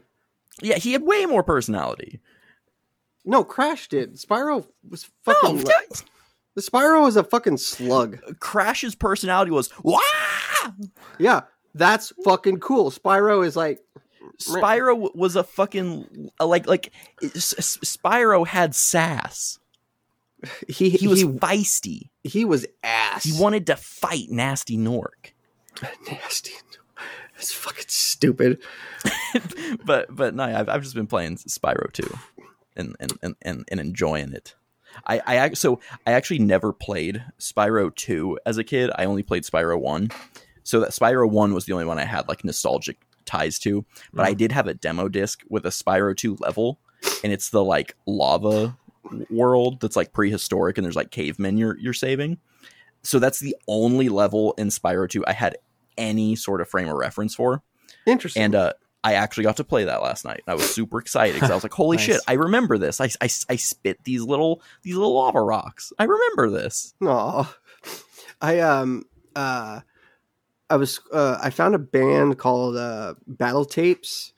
Yeah, 0.62 0.76
he 0.76 0.92
had 0.92 1.02
way 1.02 1.26
more 1.26 1.42
personality. 1.42 2.20
No, 3.28 3.44
Crash 3.44 3.88
did. 3.88 4.14
Spyro 4.14 4.66
was 4.88 5.08
No, 5.26 5.34
fucking. 5.34 5.58
the 6.54 6.62
Spyro 6.62 7.02
was 7.02 7.16
a 7.16 7.22
fucking 7.24 7.58
slug. 7.58 8.18
Crash's 8.40 8.94
personality 8.94 9.50
was 9.50 9.70
wow. 9.82 10.00
Yeah, 11.18 11.42
that's 11.74 12.12
fucking 12.24 12.60
cool. 12.60 12.90
Spyro 12.90 13.46
is 13.46 13.54
like 13.54 13.80
Spyro 14.40 15.14
was 15.14 15.36
a 15.36 15.44
fucking 15.44 16.30
like 16.40 16.66
like 16.66 16.92
Spyro 17.22 18.46
had 18.46 18.74
sass. 18.74 19.58
he 20.68 20.88
He 20.90 21.06
was 21.08 21.20
he, 21.20 21.26
feisty. 21.26 22.10
he 22.24 22.44
was 22.44 22.64
ass. 22.82 23.24
He 23.24 23.38
wanted 23.40 23.66
to 23.66 23.76
fight 23.76 24.28
Gnasty 24.30 24.78
Gnorc. 24.78 25.32
nasty. 26.10 26.52
It's 27.36 27.52
fucking 27.52 27.84
stupid. 27.88 28.62
but 29.84 30.06
but 30.14 30.34
no, 30.34 30.44
I've 30.44 30.68
I've 30.68 30.82
just 30.82 30.94
been 30.94 31.06
playing 31.06 31.36
Spyro 31.36 31.92
2 31.92 32.18
and 32.78 32.96
and 33.00 33.12
and, 33.22 33.36
and, 33.42 33.64
and 33.70 33.80
enjoying 33.80 34.32
it. 34.32 34.54
I, 35.06 35.20
I 35.26 35.52
so 35.52 35.80
I 36.06 36.12
actually 36.12 36.38
never 36.38 36.72
played 36.72 37.22
Spyro 37.38 37.94
2 37.94 38.38
as 38.46 38.58
a 38.58 38.64
kid. 38.64 38.90
I 38.96 39.04
only 39.04 39.22
played 39.22 39.44
Spyro 39.44 39.78
1. 39.78 40.10
So 40.64 40.80
that 40.80 40.90
Spyro 40.90 41.28
1 41.30 41.54
was 41.54 41.66
the 41.66 41.72
only 41.72 41.84
one 41.84 41.98
I 41.98 42.04
had 42.04 42.28
like 42.28 42.44
nostalgic 42.44 42.98
ties 43.24 43.58
to. 43.60 43.84
But 44.12 44.26
I 44.26 44.34
did 44.34 44.52
have 44.52 44.66
a 44.66 44.74
demo 44.74 45.08
disc 45.08 45.42
with 45.48 45.66
a 45.66 45.70
Spyro 45.70 46.16
2 46.16 46.36
level, 46.40 46.78
and 47.22 47.32
it's 47.32 47.50
the 47.50 47.62
like 47.62 47.94
lava 48.06 48.76
world 49.30 49.80
that's 49.80 49.96
like 49.96 50.12
prehistoric 50.12 50.76
and 50.76 50.84
there's 50.84 50.96
like 50.96 51.10
cavemen 51.10 51.58
you're 51.58 51.78
you're 51.78 51.92
saving. 51.94 52.38
So 53.02 53.18
that's 53.18 53.40
the 53.40 53.56
only 53.66 54.08
level 54.08 54.54
in 54.58 54.68
Spyro 54.68 55.08
2 55.08 55.24
I 55.26 55.32
had 55.32 55.56
any 55.96 56.36
sort 56.36 56.60
of 56.60 56.68
frame 56.68 56.88
of 56.88 56.94
reference 56.96 57.34
for 57.34 57.62
Interesting. 58.06 58.42
and 58.42 58.54
uh 58.54 58.72
I 59.04 59.14
actually 59.14 59.44
got 59.44 59.56
to 59.58 59.64
play 59.64 59.84
that 59.84 60.02
last 60.02 60.24
night. 60.24 60.42
I 60.46 60.54
was 60.54 60.64
super 60.64 60.98
excited 60.98 61.34
because 61.34 61.50
I 61.50 61.54
was 61.54 61.62
like, 61.62 61.72
"Holy 61.72 61.96
Nice. 61.98 62.06
shit! 62.06 62.20
I 62.26 62.32
remember 62.34 62.78
this. 62.78 63.00
I, 63.00 63.06
I, 63.20 63.28
I 63.48 63.56
spit 63.56 64.02
these 64.04 64.22
little 64.22 64.60
these 64.82 64.96
little 64.96 65.14
lava 65.14 65.40
rocks. 65.40 65.92
I 65.98 66.04
remember 66.04 66.50
this." 66.50 66.94
Aw. 67.02 67.56
I 68.40 68.60
um 68.60 69.04
uh 69.36 69.80
I 70.70 70.76
was 70.76 71.00
uh 71.12 71.38
I 71.42 71.50
found 71.50 71.74
a 71.74 71.78
band 71.78 72.38
called 72.38 72.76
uh 72.76 73.14
Battle 73.26 73.64
Tapes 73.64 74.32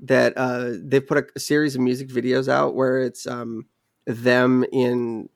that 0.00 0.34
uh 0.36 0.70
they 0.82 1.00
put 1.00 1.18
a, 1.18 1.26
a 1.36 1.40
series 1.40 1.74
of 1.74 1.80
music 1.80 2.08
videos 2.08 2.48
out 2.48 2.74
where 2.74 3.00
it's 3.00 3.26
um 3.26 3.66
them 4.06 4.64
in 4.72 5.28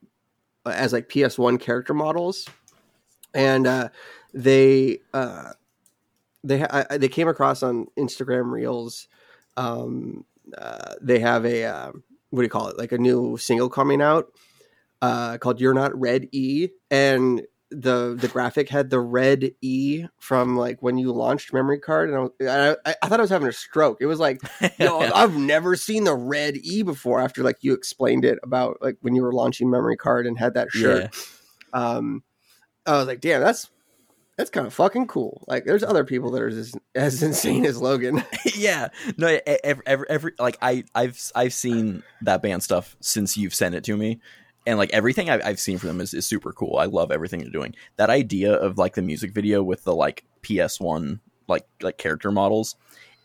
as 0.66 0.92
like 0.92 1.08
PS1 1.08 1.60
character 1.60 1.92
models 1.94 2.48
and 3.34 3.66
uh 3.66 3.88
they 4.32 4.98
uh 5.12 5.52
they 6.44 6.62
I, 6.62 6.98
they 6.98 7.08
came 7.08 7.26
across 7.26 7.62
on 7.62 7.88
Instagram 7.98 8.52
Reels 8.52 9.08
um 9.56 10.24
uh, 10.56 10.94
they 11.00 11.18
have 11.18 11.44
a 11.44 11.64
uh, 11.64 11.92
what 12.30 12.40
do 12.40 12.42
you 12.42 12.50
call 12.50 12.68
it 12.68 12.78
like 12.78 12.92
a 12.92 12.98
new 12.98 13.36
single 13.36 13.68
coming 13.68 14.02
out 14.02 14.32
uh, 15.02 15.38
called 15.38 15.60
"You're 15.60 15.74
Not 15.74 15.98
Red 15.98 16.28
E," 16.32 16.68
and 16.90 17.42
the 17.70 18.16
the 18.18 18.28
graphic 18.28 18.68
had 18.68 18.90
the 18.90 19.00
red 19.00 19.52
E 19.60 20.06
from 20.18 20.56
like 20.56 20.82
when 20.82 20.98
you 20.98 21.12
launched 21.12 21.52
memory 21.52 21.78
card, 21.78 22.10
and 22.10 22.18
I, 22.18 22.20
was, 22.20 22.76
I, 22.86 22.94
I 23.02 23.08
thought 23.08 23.20
I 23.20 23.22
was 23.22 23.30
having 23.30 23.48
a 23.48 23.52
stroke. 23.52 23.98
It 24.00 24.06
was 24.06 24.20
like, 24.20 24.40
yo, 24.78 24.98
I've 25.14 25.36
never 25.36 25.76
seen 25.76 26.04
the 26.04 26.14
red 26.14 26.56
E 26.56 26.82
before. 26.82 27.20
After 27.20 27.42
like 27.42 27.58
you 27.62 27.72
explained 27.72 28.24
it 28.24 28.38
about 28.42 28.78
like 28.80 28.96
when 29.00 29.14
you 29.14 29.22
were 29.22 29.32
launching 29.32 29.70
memory 29.70 29.96
card 29.96 30.26
and 30.26 30.38
had 30.38 30.54
that 30.54 30.70
shirt, 30.70 31.14
um, 31.72 32.22
I 32.86 32.98
was 32.98 33.06
like, 33.06 33.20
damn, 33.20 33.40
that's 33.40 33.70
that's 34.36 34.50
kind 34.50 34.66
of 34.66 34.74
fucking 34.74 35.06
cool. 35.06 35.44
Like, 35.46 35.64
there's 35.64 35.84
other 35.84 36.04
people 36.04 36.30
that 36.32 36.42
are 36.42 36.48
as, 36.48 36.74
as 36.94 37.22
insane 37.22 37.64
as 37.64 37.78
Llogan. 37.78 38.24
yeah. 38.56 38.88
No, 39.16 39.38
every, 39.46 39.86
every, 39.86 40.06
every 40.08 40.32
like 40.38 40.58
I 40.60 40.84
I've 40.94 41.20
I've 41.34 41.52
seen 41.52 42.02
that 42.22 42.42
band 42.42 42.62
stuff 42.62 42.96
since 43.00 43.36
you've 43.36 43.54
sent 43.54 43.74
it 43.74 43.84
to 43.84 43.96
me. 43.96 44.20
And 44.66 44.78
like 44.78 44.90
everything 44.92 45.28
I've, 45.28 45.44
I've 45.44 45.60
seen 45.60 45.76
from 45.78 45.88
them 45.88 46.00
is, 46.00 46.14
is 46.14 46.26
super 46.26 46.52
cool. 46.52 46.78
I 46.78 46.86
love 46.86 47.12
everything 47.12 47.40
they're 47.40 47.50
doing. 47.50 47.74
That 47.96 48.10
idea 48.10 48.54
of 48.54 48.78
like 48.78 48.94
the 48.94 49.02
music 49.02 49.32
video 49.32 49.62
with 49.62 49.84
the 49.84 49.94
like 49.94 50.24
PS1 50.42 51.20
like 51.46 51.66
like 51.82 51.98
character 51.98 52.30
models 52.30 52.76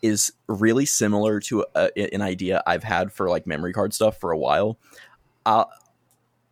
is 0.02 0.32
really 0.46 0.86
similar 0.86 1.40
to 1.40 1.64
a, 1.74 2.14
an 2.14 2.22
idea 2.22 2.62
I've 2.66 2.84
had 2.84 3.12
for 3.12 3.28
like 3.28 3.46
memory 3.46 3.72
card 3.72 3.94
stuff 3.94 4.18
for 4.18 4.32
a 4.32 4.38
while. 4.38 4.78
Uh, 5.46 5.64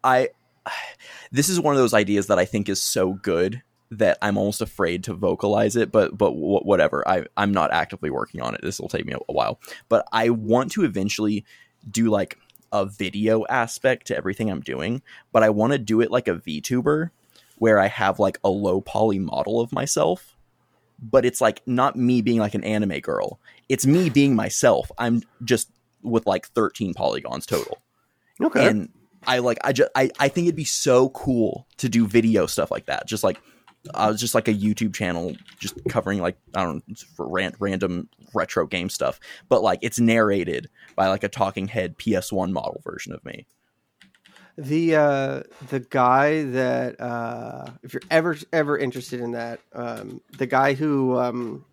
I 0.03 0.31
this 1.31 1.49
is 1.49 1.61
one 1.61 1.75
of 1.75 1.79
those 1.79 1.95
ideas 1.95 2.27
that 2.27 2.39
I 2.39 2.45
think 2.45 2.69
is 2.69 2.83
so 2.83 3.13
good 3.13 3.63
that 3.91 4.19
I'm 4.21 4.37
almost 4.37 4.61
afraid 4.61 5.05
to 5.05 5.15
vocalize 5.15 5.77
it, 5.77 5.91
but 5.91 6.17
but 6.17 6.31
w- 6.31 6.61
whatever. 6.61 7.07
I 7.09 7.25
I'm 7.37 7.53
not 7.53 7.73
actively 7.73 8.11
working 8.11 8.41
on 8.43 8.55
it. 8.55 8.61
This 8.63 8.81
will 8.81 8.89
take 8.89 9.07
me 9.07 9.13
a, 9.15 9.19
a 9.29 9.33
while, 9.33 9.61
but 9.89 10.07
I 10.13 10.31
want 10.31 10.73
to 10.73 10.85
eventually 10.85 11.45
do 11.91 12.11
like 12.11 12.39
a 12.73 12.85
video 12.85 13.47
aspect 13.47 14.09
to 14.09 14.17
everything 14.17 14.51
I'm 14.51 14.61
doing, 14.61 15.01
but 15.33 15.43
I 15.43 15.51
want 15.51 15.73
to 15.73 15.79
do 15.79 16.01
it 16.03 16.11
like 16.11 16.29
a 16.29 16.35
VTuber 16.35 17.11
where 17.57 17.79
I 17.79 17.87
have 17.89 18.19
like 18.19 18.39
a 18.45 18.51
low 18.51 18.81
poly 18.83 19.19
model 19.19 19.61
of 19.61 19.73
myself, 19.73 20.37
but 21.01 21.25
it's 21.25 21.41
like 21.41 21.63
not 21.67 21.97
me 21.97 22.21
being 22.21 22.39
like 22.39 22.55
an 22.55 22.63
anime 22.65 23.01
girl. 23.01 23.41
It's 23.71 23.87
me 23.87 24.11
being 24.11 24.37
myself. 24.37 24.93
I'm 24.99 25.23
just 25.45 25.71
with 26.03 26.27
like 26.27 26.47
13 26.49 26.95
polygons 26.95 27.47
total 27.47 27.79
Okay. 28.41 28.69
and 28.69 28.91
I 29.27 29.39
like 29.39 29.59
I 29.65 29.73
just 29.73 29.91
I, 29.97 30.11
I 30.21 30.29
think 30.29 30.47
it'd 30.47 30.55
be 30.55 30.65
so 30.65 31.09
cool 31.09 31.67
to 31.79 31.89
do 31.89 32.07
video 32.07 32.47
stuff 32.47 32.71
like 32.71 32.87
that. 32.87 33.07
Just 33.07 33.25
like 33.25 33.41
uh, 33.95 34.13
just 34.15 34.35
like 34.35 34.49
a 34.49 34.55
YouTube 34.55 34.95
channel, 34.95 35.35
just 35.59 35.79
covering 35.89 36.21
like 36.21 36.37
I 36.55 36.63
don't 36.63 36.83
know 36.89 37.53
random 37.59 38.09
retro 38.35 38.67
game 38.67 38.89
stuff, 38.91 39.21
but 39.49 39.63
like 39.63 39.79
it's 39.83 39.99
narrated 39.99 40.69
by 40.97 41.09
like 41.09 41.25
a 41.25 41.29
talking 41.29 41.69
head 41.69 41.97
PS1 41.99 42.53
model 42.53 42.81
version 42.85 43.13
of 43.13 43.25
me. 43.25 43.47
the 44.57 44.97
uh 44.97 45.43
the 45.69 45.81
guy 45.81 46.43
that 46.43 47.01
uh 47.01 47.67
if 47.85 47.93
you're 47.93 48.03
ever 48.11 48.37
ever 48.53 48.77
interested 48.77 49.21
in 49.21 49.31
that 49.33 49.61
um 49.73 50.21
the 50.37 50.47
guy 50.47 50.75
who 50.75 51.17
um 51.17 51.65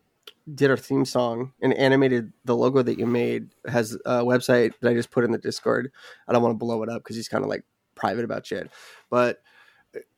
did 0.54 0.70
our 0.70 0.78
theme 0.78 1.06
song 1.06 1.52
and 1.62 1.74
animated 1.74 2.32
the 2.46 2.56
logo 2.56 2.84
that 2.84 3.00
you 3.00 3.08
made 3.08 3.50
has 3.68 3.94
a 4.06 4.24
website 4.24 4.74
that 4.80 4.92
i 4.92 4.94
just 4.94 5.10
put 5.10 5.24
in 5.24 5.32
the 5.32 5.40
discord. 5.40 5.92
I 6.28 6.34
don't 6.34 6.44
want 6.44 6.54
to 6.54 6.60
blow 6.60 6.84
it 6.84 6.90
up 6.90 7.02
because 7.04 7.16
he's 7.16 7.28
kind 7.28 7.44
of 7.44 7.50
like 7.50 7.64
private 7.96 8.24
about 8.24 8.46
shit. 8.46 8.70
But 9.10 9.42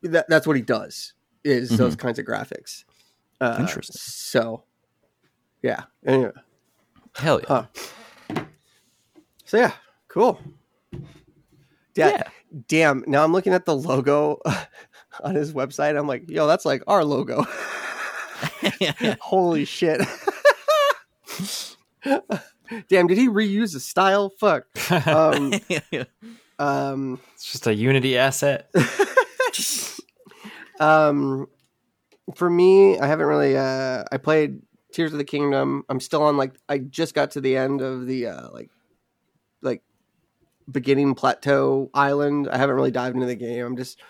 that, 0.04 0.26
that's 0.28 0.46
what 0.46 0.58
he 0.58 0.62
does 0.62 1.14
is 1.48 1.70
those 1.70 1.96
kinds 1.96 2.20
of 2.20 2.26
graphics 2.26 2.84
uh, 3.42 3.58
Interesting. 3.60 3.96
so 3.98 4.64
yeah 5.62 5.84
anyway 6.06 6.32
Hell 7.16 7.40
yeah! 7.50 7.66
Huh. 8.36 8.44
so 9.46 9.58
yeah 9.58 9.72
cool 10.08 10.40
yeah, 11.96 12.10
yeah. 12.10 12.24
damn 12.68 13.04
now 13.08 13.24
i'm 13.24 13.34
looking 13.34 13.54
at 13.54 13.66
the 13.66 13.76
logo 13.76 14.40
on 15.24 15.34
his 15.36 15.54
website 15.54 15.98
i'm 15.98 16.08
like 16.08 16.30
yo 16.30 16.46
that's 16.48 16.66
like 16.66 16.84
our 16.88 17.04
logo 17.04 17.44
holy 19.20 19.66
shit 19.66 20.00
damn 22.88 23.08
did 23.08 23.18
he 23.18 23.28
reuse 23.28 23.74
the 23.74 23.80
style 23.80 24.30
fuck 24.30 24.66
um 25.08 25.54
um 26.60 27.20
It's 27.36 27.52
just 27.52 27.68
a 27.68 27.74
Unity 27.74 28.18
asset. 28.18 28.70
Um 30.80 31.48
for 32.36 32.50
me, 32.50 33.00
I 33.00 33.08
haven't 33.08 33.26
really. 33.28 33.58
Uh, 33.58 34.04
I 34.12 34.18
played 34.18 34.62
Tears 34.92 35.14
of 35.14 35.18
the 35.18 35.24
Kingdom. 35.24 35.84
I'm 35.90 36.00
still 36.00 36.24
on 36.24 36.36
like 36.38 36.54
I 36.68 36.80
just 36.80 37.14
got 37.16 37.32
to 37.32 37.42
the 37.42 37.56
end 37.56 37.82
of 37.82 38.06
the 38.06 38.28
uh, 38.28 38.50
like 38.52 38.70
like 39.62 39.82
beginning 40.72 41.16
plateau 41.16 41.90
island. 41.94 42.50
I 42.52 42.58
haven't 42.58 42.76
really 42.76 42.92
dived 42.92 43.16
into 43.16 43.28
the 43.28 43.36
game. 43.36 43.66
I'm 43.66 43.78
just 43.78 44.02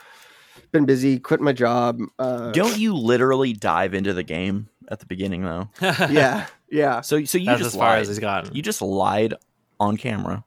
been 0.72 0.85
busy, 0.85 1.19
quit 1.19 1.39
my 1.41 1.53
job. 1.53 1.99
Uh, 2.18 2.52
Don't 2.52 2.77
you 2.77 2.95
literally 2.95 3.53
dive 3.53 3.94
into 3.94 4.14
the 4.14 4.23
game 4.23 4.68
at 4.89 4.99
the 4.99 5.06
beginning 5.06 5.44
though? 5.44 5.69
yeah, 5.81 6.48
yeah. 6.72 7.02
So 7.02 7.23
so 7.26 7.38
you 7.38 7.45
That's 7.45 7.60
just 7.60 7.76
as 7.76 7.80
far 7.80 7.89
lied. 7.91 8.02
as 8.02 8.07
he's 8.07 8.19
gotten. 8.19 8.56
You 8.56 8.61
just 8.64 8.81
lied 8.81 9.35
on 9.80 9.95
camera, 9.98 10.44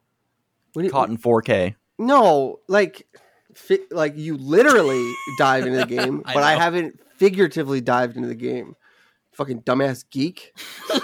What 0.72 0.82
do 0.82 0.86
you- 0.86 0.92
caught 0.92 1.08
in 1.08 1.16
4K. 1.18 1.76
No, 1.98 2.58
like, 2.66 3.06
fi- 3.60 3.86
like 3.90 4.16
you 4.16 4.36
literally 4.36 5.12
dive 5.38 5.66
into 5.66 5.78
the 5.78 5.84
game, 5.86 6.22
I 6.24 6.34
but 6.34 6.42
I 6.42 6.56
haven't 6.56 7.00
figuratively 7.16 7.80
dived 7.80 8.16
into 8.16 8.28
the 8.28 8.34
game. 8.34 8.76
Fucking 9.32 9.62
dumbass 9.62 10.04
geek. 10.10 10.54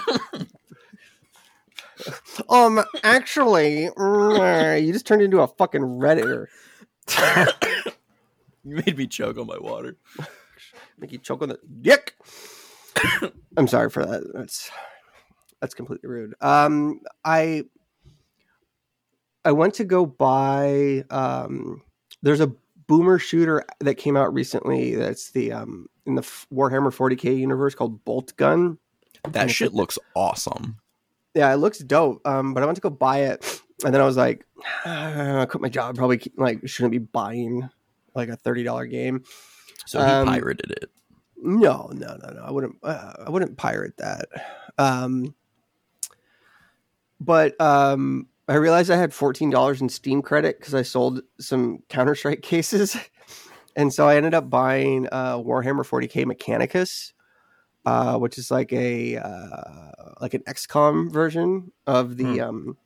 um, 2.49 2.83
actually, 3.03 3.89
mm, 3.97 4.85
you 4.85 4.93
just 4.93 5.05
turned 5.05 5.21
into 5.21 5.41
a 5.41 5.47
fucking 5.47 5.81
redditor. 5.81 6.47
You 8.67 8.75
made 8.75 8.97
me 8.97 9.07
choke 9.07 9.37
on 9.37 9.47
my 9.47 9.57
water. 9.57 9.95
Make 10.99 11.13
you 11.13 11.19
choke 11.19 11.41
on 11.41 11.49
the 11.49 11.59
dick. 11.81 12.15
I'm 13.57 13.67
sorry 13.67 13.89
for 13.89 14.05
that. 14.05 14.23
That's 14.33 14.69
that's 15.61 15.73
completely 15.73 16.09
rude. 16.09 16.35
Um, 16.41 16.99
I 17.23 17.63
I 19.45 19.53
went 19.53 19.75
to 19.75 19.85
go 19.85 20.05
buy. 20.05 21.05
Um, 21.09 21.81
there's 22.21 22.41
a 22.41 22.51
boomer 22.87 23.19
shooter 23.19 23.63
that 23.79 23.95
came 23.95 24.15
out 24.17 24.33
recently. 24.33 24.95
That's 24.95 25.31
the 25.31 25.51
um 25.51 25.87
in 26.05 26.15
the 26.15 26.21
Warhammer 26.21 26.93
40k 26.93 27.37
universe 27.37 27.75
called 27.75 28.03
Boltgun. 28.05 28.77
That 29.29 29.51
shit 29.51 29.73
looks 29.73 29.99
awesome. 30.15 30.77
Yeah, 31.33 31.53
it 31.53 31.57
looks 31.57 31.79
dope. 31.79 32.25
Um, 32.25 32.53
but 32.53 32.63
I 32.63 32.65
went 32.65 32.77
to 32.77 32.81
go 32.81 32.89
buy 32.89 33.19
it, 33.23 33.61
and 33.83 33.93
then 33.93 34.01
I 34.01 34.05
was 34.05 34.17
like, 34.17 34.45
I 34.85 35.45
quit 35.49 35.61
my 35.61 35.69
job. 35.69 35.95
Probably 35.97 36.21
like 36.37 36.67
shouldn't 36.67 36.91
be 36.93 36.97
buying 36.99 37.69
like 38.15 38.29
a 38.29 38.35
thirty 38.37 38.63
dollar 38.63 38.85
game. 38.85 39.23
So 39.85 39.99
he 39.99 40.05
Um, 40.05 40.27
pirated 40.27 40.71
it. 40.71 40.89
No, 41.39 41.89
no, 41.93 42.17
no, 42.23 42.33
no. 42.33 42.41
I 42.41 42.51
wouldn't. 42.51 42.77
Uh, 42.81 43.13
I 43.27 43.29
wouldn't 43.29 43.57
pirate 43.57 43.97
that. 43.97 44.25
Um, 44.77 45.35
but 47.19 47.59
um, 47.61 48.27
I 48.47 48.55
realized 48.55 48.89
I 48.89 48.95
had 48.95 49.13
fourteen 49.13 49.49
dollars 49.49 49.81
in 49.81 49.89
Steam 49.89 50.21
credit 50.21 50.59
because 50.59 50.73
I 50.73 50.81
sold 50.81 51.21
some 51.39 51.79
Counter 51.89 52.15
Strike 52.15 52.41
cases, 52.43 52.97
and 53.75 53.93
so 53.93 54.07
I 54.07 54.15
ended 54.15 54.33
up 54.33 54.49
buying 54.49 55.07
uh, 55.11 55.37
Warhammer 55.37 55.85
40k 55.85 56.25
Mechanicus, 56.25 57.13
uh, 57.85 58.17
which 58.17 58.37
is 58.37 58.49
like 58.49 58.71
a 58.71 59.17
uh, 59.17 59.91
like 60.21 60.33
an 60.33 60.43
XCOM 60.47 61.11
version 61.11 61.71
of 61.85 62.17
the 62.17 62.41
um, 62.41 62.77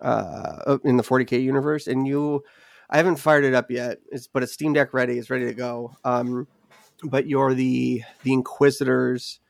uh, 0.00 0.78
in 0.84 0.96
the 0.96 1.02
40k 1.02 1.42
universe. 1.42 1.86
And 1.86 2.06
you, 2.06 2.44
I 2.90 2.98
haven't 2.98 3.16
fired 3.16 3.44
it 3.44 3.54
up 3.54 3.70
yet. 3.70 3.98
It's 4.12 4.26
but 4.26 4.42
it's 4.42 4.52
Steam 4.52 4.74
Deck 4.74 4.92
ready. 4.92 5.18
It's 5.18 5.30
ready 5.30 5.46
to 5.46 5.54
go. 5.54 5.96
Um, 6.04 6.46
but 7.02 7.26
you're 7.26 7.54
the 7.54 8.02
the 8.24 8.32
inquisitors 8.32 9.40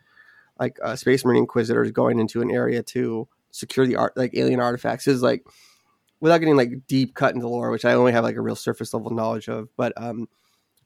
like 0.59 0.79
uh, 0.83 0.97
space 0.97 1.25
marine 1.25 1.39
inquisitors 1.39 1.91
going 1.91 2.19
into 2.19 2.43
an 2.43 2.51
area 2.51 2.83
to 2.83 3.29
secure 3.59 3.87
the 3.87 3.97
art 3.97 4.17
like 4.17 4.33
alien 4.35 4.61
artifacts 4.61 5.07
is 5.07 5.23
like 5.23 5.45
without 6.21 6.39
getting 6.39 6.57
like 6.57 6.87
deep 6.87 7.15
cut 7.15 7.35
into 7.35 7.49
lore 7.49 7.71
which 7.71 7.85
i 7.85 7.93
only 7.93 8.13
have 8.13 8.25
like 8.25 8.37
a 8.37 8.41
real 8.41 8.57
surface 8.57 8.95
level 8.95 9.11
knowledge 9.11 9.49
of 9.49 9.69
but 9.77 9.93
um 9.97 10.29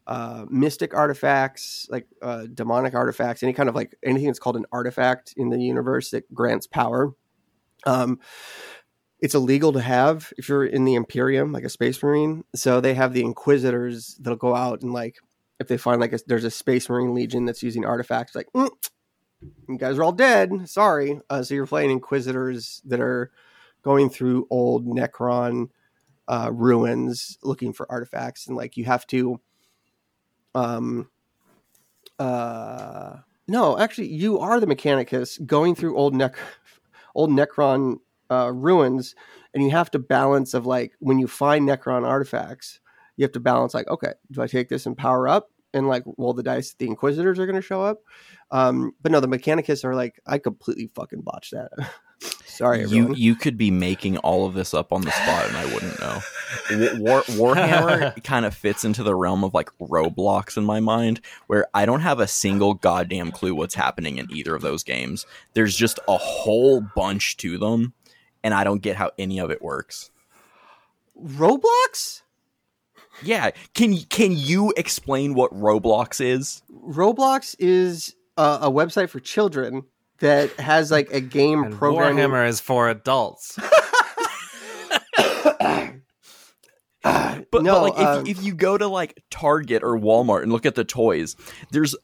uh 0.06 0.44
mystic 0.50 0.94
artifacts 0.94 1.86
like 1.90 2.06
uh 2.22 2.46
demonic 2.54 2.94
artifacts 2.94 3.42
any 3.42 3.52
kind 3.52 3.68
of 3.68 3.74
like 3.74 3.96
anything 4.02 4.26
that's 4.26 4.38
called 4.38 4.56
an 4.56 4.66
artifact 4.72 5.32
in 5.36 5.48
the 5.50 5.60
universe 5.60 6.10
that 6.10 6.32
grants 6.34 6.66
power 6.66 7.14
um 7.86 8.18
it's 9.22 9.36
illegal 9.36 9.72
to 9.72 9.80
have 9.80 10.32
if 10.36 10.48
you're 10.48 10.66
in 10.66 10.84
the 10.84 10.94
imperium 10.94 11.52
like 11.52 11.62
a 11.64 11.68
space 11.68 12.02
marine. 12.02 12.44
So 12.56 12.80
they 12.80 12.92
have 12.94 13.14
the 13.14 13.22
inquisitors 13.22 14.16
that'll 14.20 14.36
go 14.36 14.54
out 14.54 14.82
and 14.82 14.92
like 14.92 15.16
if 15.60 15.68
they 15.68 15.76
find 15.78 16.00
like 16.00 16.12
a, 16.12 16.18
there's 16.26 16.44
a 16.44 16.50
space 16.50 16.90
marine 16.90 17.14
legion 17.14 17.44
that's 17.44 17.62
using 17.62 17.84
artifacts 17.84 18.34
like 18.34 18.48
"Mm, 18.52 18.70
you 19.68 19.78
guys 19.78 19.98
are 19.98 20.04
all 20.04 20.12
dead. 20.12 20.68
Sorry. 20.68 21.20
Uh, 21.30 21.42
so 21.42 21.54
you're 21.54 21.66
playing 21.66 21.90
inquisitors 21.90 22.82
that 22.86 23.00
are 23.00 23.30
going 23.82 24.10
through 24.10 24.46
old 24.50 24.86
necron 24.86 25.68
uh, 26.28 26.50
ruins 26.52 27.36
looking 27.42 27.72
for 27.72 27.90
artifacts 27.90 28.46
and 28.46 28.56
like 28.56 28.76
you 28.76 28.84
have 28.84 29.06
to 29.06 29.40
um 30.54 31.10
uh 32.18 33.16
no 33.48 33.78
actually 33.78 34.06
you 34.06 34.38
are 34.38 34.60
the 34.60 34.66
mechanicus 34.66 35.44
going 35.46 35.74
through 35.74 35.96
old 35.96 36.14
nec 36.14 36.36
old 37.14 37.30
necron 37.30 37.96
uh, 38.30 38.50
ruins 38.52 39.14
and 39.52 39.64
you 39.64 39.70
have 39.70 39.90
to 39.90 39.98
balance 39.98 40.54
of 40.54 40.64
like 40.64 40.92
when 41.00 41.18
you 41.18 41.26
find 41.26 41.68
necron 41.68 42.06
artifacts 42.06 42.80
you 43.16 43.24
have 43.24 43.32
to 43.32 43.40
balance 43.40 43.74
like 43.74 43.88
okay 43.88 44.12
do 44.30 44.40
i 44.40 44.46
take 44.46 44.68
this 44.68 44.86
and 44.86 44.96
power 44.96 45.26
up? 45.28 45.48
And 45.74 45.88
like 45.88 46.04
roll 46.18 46.34
the 46.34 46.42
dice 46.42 46.74
the 46.74 46.86
inquisitors 46.86 47.38
are 47.38 47.46
going 47.46 47.56
to 47.56 47.66
show 47.66 47.82
up 47.82 48.02
um 48.52 48.92
but 49.02 49.10
no 49.10 49.18
the 49.18 49.26
mechanicus 49.26 49.84
are 49.84 49.96
like 49.96 50.20
i 50.26 50.38
completely 50.38 50.86
fucking 50.94 51.22
botched 51.22 51.52
that 51.52 51.70
sorry 52.46 52.82
everyone 52.82 53.14
You 53.14 53.16
you 53.16 53.34
could 53.34 53.56
be 53.56 53.70
making 53.70 54.18
all 54.18 54.46
of 54.46 54.54
this 54.54 54.74
up 54.74 54.92
on 54.92 55.02
the 55.02 55.10
spot 55.10 55.48
and 55.48 55.56
I 55.56 55.64
wouldn't 55.72 55.98
know. 55.98 56.20
War, 57.00 57.22
Warhammer 57.54 58.22
kind 58.22 58.46
of 58.46 58.54
fits 58.54 58.84
into 58.84 59.02
the 59.02 59.14
realm 59.14 59.42
of 59.42 59.54
like 59.54 59.70
Roblox 59.80 60.56
in 60.56 60.64
my 60.64 60.78
mind, 60.80 61.20
where 61.46 61.66
I 61.74 61.86
don't 61.86 62.00
have 62.00 62.20
a 62.20 62.28
single 62.28 62.74
goddamn 62.74 63.32
clue 63.32 63.54
what's 63.54 63.74
happening 63.74 64.18
in 64.18 64.30
either 64.30 64.54
of 64.54 64.62
those 64.62 64.84
games. 64.84 65.26
There's 65.54 65.76
just 65.76 65.98
a 66.06 66.16
whole 66.16 66.80
bunch 66.80 67.36
to 67.38 67.58
them, 67.58 67.94
and 68.44 68.54
I 68.54 68.64
don't 68.64 68.82
get 68.82 68.96
how 68.96 69.10
any 69.18 69.38
of 69.40 69.50
it 69.50 69.62
works. 69.62 70.10
roblox 71.20 72.22
Yeah, 73.22 73.50
can 73.74 73.96
can 74.04 74.32
you 74.32 74.72
explain 74.76 75.34
what 75.34 75.52
Roblox 75.52 76.20
is? 76.24 76.62
roblox 76.70 77.56
is 77.58 78.14
a, 78.42 78.66
a 78.66 78.70
website 78.70 79.08
for 79.08 79.20
children 79.20 79.84
that 80.18 80.50
has 80.54 80.90
like 80.90 81.12
a 81.12 81.20
game 81.20 81.64
And 81.64 81.74
programming 81.74 82.24
Warhammer 82.24 82.48
is 82.48 82.60
for 82.60 82.88
adults. 82.88 83.58
But, 87.50 87.64
No, 87.64 87.74
but 87.74 87.82
like 87.82 87.98
um, 87.98 88.26
if, 88.26 88.38
if 88.38 88.44
you 88.44 88.54
go 88.54 88.78
to 88.78 88.86
like 88.86 89.22
Target 89.30 89.82
or 89.82 89.98
Walmart 89.98 90.42
and 90.42 90.52
look 90.52 90.64
at 90.64 90.74
the 90.74 90.84
toys, 90.84 91.36
there's 91.70 91.94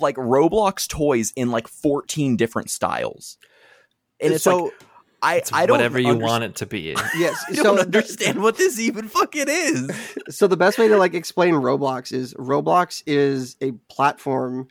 like 0.00 0.16
Roblox 0.16 0.86
toys 0.88 1.32
in 1.36 1.50
like 1.50 1.66
14 1.68 2.36
different 2.36 2.68
styles. 2.70 3.38
And 4.20 4.34
it's 4.34 4.44
so 4.44 4.64
like 4.64 4.72
I 5.22 5.36
It's 5.36 5.52
I 5.52 5.64
don't 5.66 5.76
whatever 5.78 5.98
you 5.98 6.08
underst- 6.14 6.22
want 6.22 6.44
it 6.44 6.56
to 6.56 6.66
be. 6.66 6.80
yes 7.16 7.42
I 7.48 7.54
so 7.54 7.62
don't 7.62 7.76
the- 7.76 7.82
understand 7.82 8.42
what 8.42 8.56
this 8.58 8.78
even 8.78 9.08
fucking 9.08 9.46
is. 9.48 9.90
so 10.28 10.46
the 10.46 10.56
best 10.58 10.76
way 10.78 10.88
to 10.88 10.98
like 10.98 11.14
explain 11.14 11.54
roblox 11.54 12.12
is 12.12 12.34
roblox 12.34 13.02
is 13.06 13.56
a 13.62 13.72
platform 13.88 14.68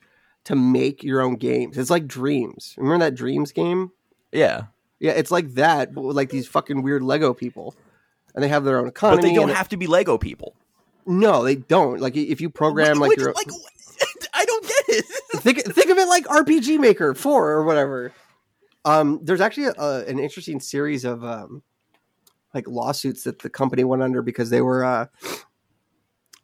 to 0.48 0.56
make 0.56 1.04
your 1.04 1.22
own 1.22 1.36
games 1.36 1.78
it's 1.78 1.90
like 1.90 2.08
dreams 2.08 2.74
remember 2.78 3.06
that 3.06 3.16
dreams 3.16 3.52
game 3.52 3.92
Yeah. 4.32 4.64
yeah 5.00 5.12
it's 5.12 5.32
like 5.32 5.54
that 5.54 5.94
but 5.94 6.02
with 6.02 6.16
like 6.18 6.30
these 6.30 6.48
fucking 6.48 6.82
weird 6.82 7.04
lego 7.04 7.34
people 7.34 7.76
and 8.36 8.44
they 8.44 8.48
have 8.50 8.64
their 8.66 8.80
own 8.80 8.88
economy 8.88 9.22
But 9.22 9.28
they 9.30 9.34
don't 9.36 9.50
have 9.50 9.70
to 9.70 9.78
be 9.78 9.88
Lego 9.88 10.18
people. 10.18 10.56
no 11.06 11.44
they 11.44 11.56
don't 11.56 12.00
like 12.02 12.16
if 12.16 12.42
you 12.42 12.50
program 12.50 13.00
like 13.00 13.16
your 13.18 13.32
like 13.34 13.48
I 14.34 14.46
don't 14.46 14.64
get 14.64 14.84
it. 14.90 15.06
think 15.42 15.64
think 15.66 15.90
of 15.90 15.98
it 15.98 16.08
like 16.08 16.26
RPG 16.26 16.80
Maker 16.80 17.16
Four 17.16 17.50
or 17.52 17.64
whatever. 17.64 18.14
Um, 18.86 19.20
there's 19.24 19.42
actually 19.42 19.74
a, 19.76 20.06
an 20.08 20.20
interesting 20.20 20.60
series 20.60 21.04
of 21.04 21.24
um, 21.26 21.64
like 22.54 22.68
lawsuits 22.68 23.24
that 23.24 23.40
the 23.40 23.50
company 23.50 23.84
went 23.84 24.04
under 24.04 24.22
because 24.22 24.52
they 24.52 24.62
were 24.62 24.84
uh, 24.86 25.08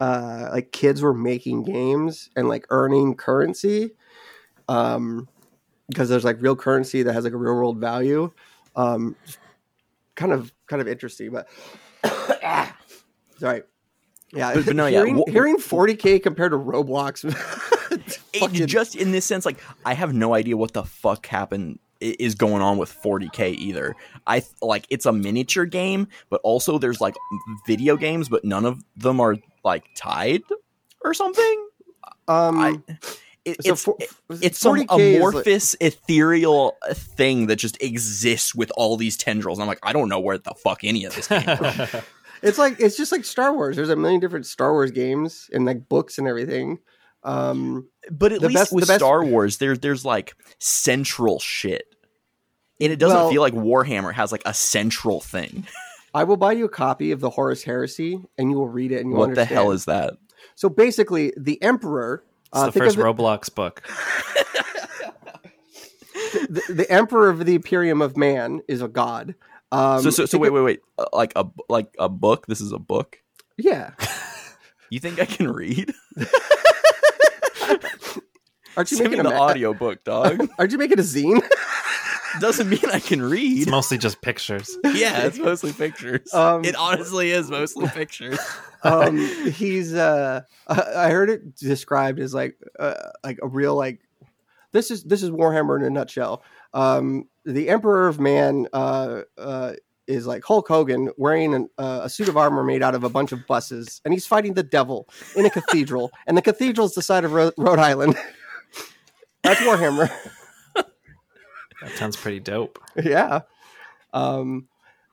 uh, 0.03 0.49
like 0.51 0.71
kids 0.71 1.01
were 1.01 1.13
making 1.13 1.63
games 1.63 2.29
and 2.35 2.47
like 2.49 2.65
earning 2.69 3.15
currency, 3.15 3.91
um, 4.67 5.27
because 5.89 6.09
there's 6.09 6.23
like 6.25 6.41
real 6.41 6.55
currency 6.55 7.03
that 7.03 7.13
has 7.13 7.23
like 7.23 7.33
a 7.33 7.37
real 7.37 7.53
world 7.55 7.77
value. 7.77 8.31
Um, 8.75 9.15
kind 10.15 10.31
of 10.33 10.51
kind 10.67 10.81
of 10.81 10.87
interesting, 10.87 11.31
but 11.31 11.47
sorry. 13.39 13.63
Yeah, 14.35 14.53
But- 14.55 14.65
but 14.65 14.75
no, 14.75 14.87
yeah, 14.87 14.99
hearing, 15.05 15.23
wh- 15.27 15.31
hearing 15.31 15.57
40k 15.57 16.23
compared 16.23 16.51
to 16.53 16.57
Roblox, 16.57 17.23
It- 18.33 18.51
just 18.67 18.95
in 18.95 19.11
this 19.11 19.25
sense, 19.25 19.45
like 19.45 19.59
I 19.85 19.93
have 19.93 20.11
no 20.13 20.33
idea 20.33 20.57
what 20.57 20.73
the 20.73 20.83
fuck 20.83 21.27
happened 21.27 21.77
is 22.03 22.35
going 22.35 22.61
on 22.61 22.77
with 22.77 22.95
40k 23.03 23.55
either. 23.55 23.95
I 24.27 24.43
like 24.61 24.85
it's 24.89 25.05
a 25.05 25.11
miniature 25.13 25.65
game, 25.65 26.07
but 26.29 26.41
also 26.43 26.77
there's 26.77 27.01
like 27.01 27.15
video 27.67 27.97
games, 27.97 28.29
but 28.29 28.43
none 28.45 28.65
of 28.65 28.81
them 28.95 29.19
are 29.19 29.37
like 29.63 29.85
tied 29.95 30.41
or 31.03 31.13
something. 31.13 31.67
um, 32.27 32.59
I 32.59 32.81
it, 33.45 33.61
so 33.63 33.73
it's 33.73 33.83
for- 33.83 33.95
it- 33.99 34.09
it's 34.41 34.59
some 34.59 34.75
40K 34.77 34.87
like- 34.87 35.15
amorphous, 35.17 35.75
ethereal 35.81 36.77
thing 36.93 37.47
that 37.47 37.57
just 37.57 37.81
exists 37.83 38.55
with 38.55 38.71
all 38.77 38.95
these 38.95 39.17
tendrils. 39.17 39.59
I'm 39.59 39.67
like, 39.67 39.79
I 39.83 39.91
don't 39.91 40.07
know 40.09 40.19
where 40.21 40.37
the 40.37 40.53
fuck 40.63 40.83
any 40.83 41.03
of 41.05 41.13
this 41.15 41.27
came 41.27 41.41
from. 41.57 42.01
It's 42.41 42.57
like 42.57 42.77
it's 42.81 42.97
just 42.97 43.13
like 43.13 43.23
Star 43.23 43.53
Wars. 43.53 43.77
There's 43.77 43.89
a 43.89 43.95
million 43.95 44.19
different 44.19 44.45
Star 44.45 44.73
Wars 44.73 44.91
games 44.91 45.49
and 45.53 45.63
like 45.63 45.87
books 45.87 46.17
and 46.17 46.27
everything. 46.27 46.77
Um, 47.23 47.87
But 48.11 48.33
at 48.33 48.41
The 48.41 48.47
least 48.49 48.59
best- 48.59 48.73
with 48.73 48.87
best- 48.87 48.99
Star 48.99 49.23
Wars, 49.23 49.57
there's 49.57 49.79
there's 49.79 50.03
like 50.05 50.35
central 50.59 51.39
shit. 51.39 51.85
And 52.81 52.91
it 52.91 52.97
doesn't 52.99 53.17
Well- 53.17 53.29
feel 53.31 53.41
like 53.41 53.53
Warhammer 53.53 54.13
has 54.13 54.31
like 54.31 54.41
a 54.45 54.53
central 54.53 55.21
thing. 55.21 55.65
I 56.13 56.25
will 56.25 56.37
buy 56.37 56.51
you 56.51 56.65
a 56.65 56.69
copy 56.69 57.11
of 57.11 57.21
the 57.21 57.29
Horus 57.31 57.63
Heresy, 57.63 58.21
and 58.37 58.51
you 58.51 58.57
will 58.57 58.67
read 58.67 58.91
it, 58.91 58.99
and 59.01 59.09
you 59.09 59.15
will 59.15 59.27
What 59.27 59.35
the 59.35 59.45
hell 59.45 59.71
is 59.71 59.85
that? 59.85 60.13
So 60.55 60.69
basically, 60.69 61.33
the 61.37 61.59
Emperor. 61.63 62.23
It's 62.53 62.61
uh, 62.61 62.65
the 62.67 62.71
first 62.73 62.95
of 62.97 63.01
it- 63.01 63.03
Roblox 63.05 63.53
book. 63.55 63.81
the, 66.49 66.61
the 66.69 66.85
Emperor 66.91 67.29
of 67.29 67.45
the 67.45 67.55
Imperium 67.55 68.01
of 68.01 68.17
Man 68.17 68.61
is 68.67 68.81
a 68.81 68.87
god. 68.87 69.35
Um, 69.71 70.01
so 70.03 70.09
so, 70.11 70.25
so 70.25 70.37
wait 70.37 70.51
wait 70.51 70.61
wait 70.61 70.79
Uh, 70.99 71.05
like 71.13 71.33
a 71.35 71.45
like 71.69 71.87
a 71.97 72.09
book. 72.09 72.45
This 72.47 72.61
is 72.61 72.71
a 72.71 72.79
book. 72.79 73.19
Yeah. 73.57 73.91
You 74.89 74.99
think 74.99 75.19
I 75.19 75.25
can 75.25 75.49
read? 75.51 75.91
Aren't 78.75 78.89
you 78.91 78.97
Send 78.97 79.11
me 79.11 79.17
making 79.17 79.29
the 79.29 79.35
a 79.35 79.39
ma- 79.39 79.45
audio 79.45 79.73
book, 79.73 80.03
dog. 80.03 80.47
Aren't 80.57 80.71
you 80.71 80.77
making 80.77 80.99
a 80.99 81.03
zine? 81.03 81.41
Doesn't 82.39 82.67
mean 82.67 82.79
I 82.91 82.99
can 82.99 83.21
read. 83.21 83.61
It's 83.61 83.69
mostly 83.69 83.99
just 83.99 84.21
pictures. 84.21 84.75
yeah, 84.83 85.27
it's 85.27 85.37
mostly 85.37 85.71
pictures. 85.71 86.33
Um, 86.33 86.65
it 86.65 86.75
honestly 86.75 87.29
is 87.29 87.51
mostly 87.51 87.87
pictures. 87.89 88.39
um, 88.81 89.17
he's. 89.51 89.93
Uh, 89.93 90.41
I 90.67 90.81
I 90.95 91.09
heard 91.11 91.29
it 91.29 91.55
described 91.55 92.19
as 92.19 92.33
like 92.33 92.57
uh, 92.79 92.95
like 93.23 93.37
a 93.43 93.47
real 93.47 93.75
like. 93.75 93.99
This 94.71 94.89
is 94.89 95.03
this 95.03 95.21
is 95.21 95.29
Warhammer 95.29 95.77
in 95.79 95.85
a 95.85 95.91
nutshell. 95.91 96.41
Um, 96.73 97.29
the 97.45 97.69
Emperor 97.69 98.07
of 98.07 98.19
Man 98.19 98.67
uh, 98.73 99.21
uh, 99.37 99.73
is 100.07 100.25
like 100.27 100.43
Hulk 100.43 100.67
Hogan 100.67 101.09
wearing 101.17 101.53
an, 101.53 101.69
uh, 101.77 102.01
a 102.03 102.09
suit 102.09 102.27
of 102.29 102.37
armor 102.37 102.63
made 102.63 102.83
out 102.83 102.95
of 102.95 103.03
a 103.03 103.09
bunch 103.09 103.31
of 103.31 103.45
buses, 103.47 104.01
and 104.03 104.13
he's 104.13 104.27
fighting 104.27 104.53
the 104.53 104.63
devil 104.63 105.07
in 105.35 105.45
a 105.45 105.49
cathedral, 105.49 106.11
and 106.27 106.37
the 106.37 106.41
cathedral 106.41 106.85
is 106.87 106.93
the 106.93 107.01
side 107.01 107.23
of 107.23 107.33
Ro- 107.33 107.51
Rhode 107.57 107.79
Island. 107.79 108.15
That's 109.43 109.59
Warhammer. 109.61 110.11
That 110.75 111.91
sounds 111.95 112.15
pretty 112.15 112.39
dope. 112.39 112.79
yeah. 112.95 113.41
Um, 114.13 114.67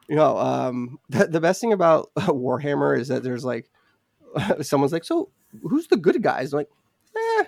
you 0.09 0.15
know, 0.17 0.39
um, 0.39 0.99
the, 1.09 1.27
the 1.27 1.41
best 1.41 1.61
thing 1.61 1.73
about 1.73 2.11
Warhammer 2.17 2.99
is 2.99 3.09
that 3.09 3.23
there's 3.23 3.45
like, 3.45 3.69
someone's 4.63 4.93
like, 4.93 5.05
so 5.05 5.31
who's 5.63 5.89
the 5.89 5.97
good 5.97 6.23
guys? 6.23 6.53
I'm 6.53 6.59
like, 6.59 6.71
eh, 7.17 7.45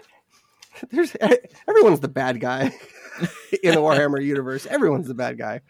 there's 0.91 1.15
everyone's 1.69 2.01
the 2.01 2.09
bad 2.09 2.41
guy 2.41 2.75
in 3.63 3.75
the 3.75 3.81
Warhammer 3.81 4.25
universe. 4.25 4.67
Everyone's 4.67 5.07
the 5.07 5.15
bad 5.15 5.39
guy. 5.39 5.61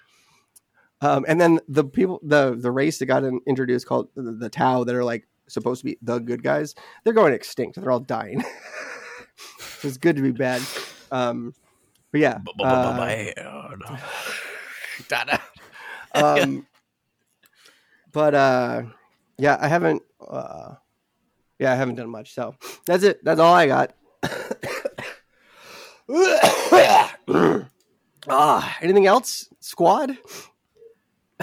Um, 1.03 1.25
and 1.27 1.41
then 1.41 1.59
the 1.67 1.85
people, 1.85 2.21
the 2.23 2.55
the 2.57 2.71
race 2.71 2.99
that 2.99 3.07
got 3.07 3.25
in, 3.25 3.41
introduced 3.47 3.87
called 3.87 4.09
the, 4.15 4.33
the 4.33 4.49
Tau 4.49 4.85
that 4.85 4.95
are 4.95 5.05
like 5.05 5.27
supposed 5.49 5.81
to 5.81 5.85
be 5.85 5.99
the 6.01 6.21
good 6.21 6.45
guys. 6.45 6.77
They're 7.03 7.13
going 7.13 7.35
extinct. 7.35 7.79
They're 7.79 7.91
all 7.91 8.01
dying. 8.01 8.45
it's 9.83 9.99
good 9.99 10.17
to 10.17 10.23
be 10.23 10.31
bad. 10.31 10.63
Um, 11.11 11.55
but 12.13 12.21
yeah, 12.21 12.39
uh, 12.61 12.95
um, 16.15 16.67
but 18.13 18.35
uh, 18.35 18.83
yeah, 19.39 19.59
I 19.61 19.67
haven't. 19.67 20.03
Uh, 20.21 20.77
yeah, 21.59 21.73
I 21.73 21.75
haven't 21.75 21.97
done 21.97 22.11
much. 22.11 22.33
So 22.33 22.55
that's 22.87 23.03
it. 23.03 23.25
That's 23.25 23.41
all 23.41 23.53
I 23.53 23.67
got. 23.67 23.93
ah, 28.29 28.79
anything 28.81 29.07
else, 29.07 29.49
squad? 29.59 30.17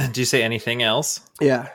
Do 0.11 0.21
you 0.21 0.25
say 0.25 0.43
anything 0.43 0.83
else? 0.83 1.21
Yeah. 1.39 1.69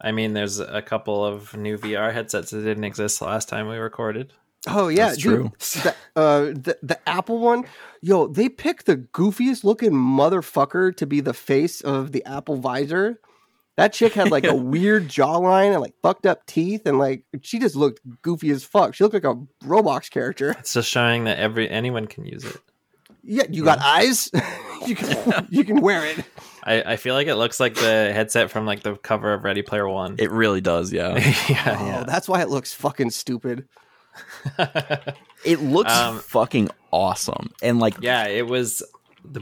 I 0.00 0.12
mean, 0.12 0.32
there's 0.32 0.58
a 0.58 0.82
couple 0.82 1.24
of 1.24 1.56
new 1.56 1.78
VR 1.78 2.12
headsets 2.12 2.50
that 2.50 2.62
didn't 2.62 2.84
exist 2.84 3.22
last 3.22 3.48
time 3.48 3.68
we 3.68 3.76
recorded. 3.76 4.32
Oh 4.66 4.88
yeah, 4.88 5.08
That's 5.08 5.18
dude, 5.18 5.34
true. 5.34 5.52
The, 5.82 5.94
uh, 6.14 6.40
the 6.46 6.78
the 6.82 7.08
Apple 7.08 7.38
one, 7.38 7.64
yo, 8.00 8.28
they 8.28 8.48
picked 8.48 8.86
the 8.86 8.96
goofiest 8.96 9.64
looking 9.64 9.90
motherfucker 9.90 10.96
to 10.96 11.06
be 11.06 11.20
the 11.20 11.34
face 11.34 11.80
of 11.80 12.12
the 12.12 12.24
Apple 12.24 12.56
visor. 12.56 13.20
That 13.76 13.92
chick 13.92 14.12
had 14.12 14.30
like 14.30 14.44
a 14.44 14.54
weird 14.54 15.08
jawline 15.08 15.72
and 15.72 15.80
like 15.80 15.94
fucked 16.00 16.26
up 16.26 16.46
teeth, 16.46 16.86
and 16.86 16.98
like 16.98 17.24
she 17.40 17.58
just 17.58 17.74
looked 17.74 18.00
goofy 18.22 18.50
as 18.50 18.62
fuck. 18.62 18.94
She 18.94 19.02
looked 19.02 19.14
like 19.14 19.24
a 19.24 19.34
Roblox 19.64 20.10
character. 20.10 20.54
It's 20.58 20.74
just 20.74 20.88
showing 20.88 21.24
that 21.24 21.38
every 21.38 21.68
anyone 21.68 22.06
can 22.06 22.24
use 22.24 22.44
it. 22.44 22.56
Yeah, 23.24 23.44
you 23.48 23.64
got 23.64 23.78
eyes. 23.80 24.30
you 24.86 24.96
can 24.96 25.46
you 25.50 25.64
can 25.64 25.80
wear 25.80 26.04
it. 26.06 26.24
I, 26.64 26.92
I 26.92 26.96
feel 26.96 27.14
like 27.14 27.26
it 27.26 27.34
looks 27.34 27.58
like 27.58 27.74
the 27.74 28.12
headset 28.12 28.50
from 28.50 28.66
like 28.66 28.82
the 28.82 28.96
cover 28.96 29.32
of 29.34 29.44
Ready 29.44 29.62
Player 29.62 29.88
One. 29.88 30.16
It 30.18 30.30
really 30.30 30.60
does, 30.60 30.92
yeah. 30.92 31.16
yeah, 31.48 32.00
Oh, 32.02 32.04
that's 32.06 32.28
why 32.28 32.40
it 32.42 32.48
looks 32.48 32.72
fucking 32.72 33.10
stupid. 33.10 33.66
It 35.44 35.60
looks 35.60 35.92
Um, 35.92 36.20
fucking 36.20 36.70
awesome. 36.92 37.50
And 37.62 37.80
like 37.80 37.94
yeah, 38.00 38.26
it 38.28 38.46
was. 38.46 38.82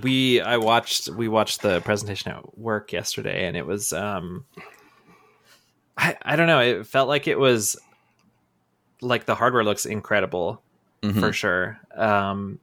We 0.02 0.40
I 0.40 0.59
watched 0.59 1.09
we 1.09 1.28
watched 1.28 1.62
the 1.62 1.81
presentation 1.81 2.32
at 2.32 2.59
work 2.59 2.93
yesterday, 2.93 3.47
and 3.47 3.57
it 3.57 3.66
was. 3.66 3.93
um 3.93 4.44
I 5.97 6.16
I 6.23 6.36
don't 6.36 6.47
know. 6.47 6.61
It 6.61 6.86
felt 6.86 7.09
like 7.09 7.27
it 7.28 7.39
was 7.39 7.77
like 9.02 9.24
the 9.27 9.35
hardware 9.35 9.65
looks 9.65 9.86
incredible 9.86 10.62
mhm. 11.02 11.19
for 11.20 11.32
sure. 11.32 11.78
Um, 11.94 12.59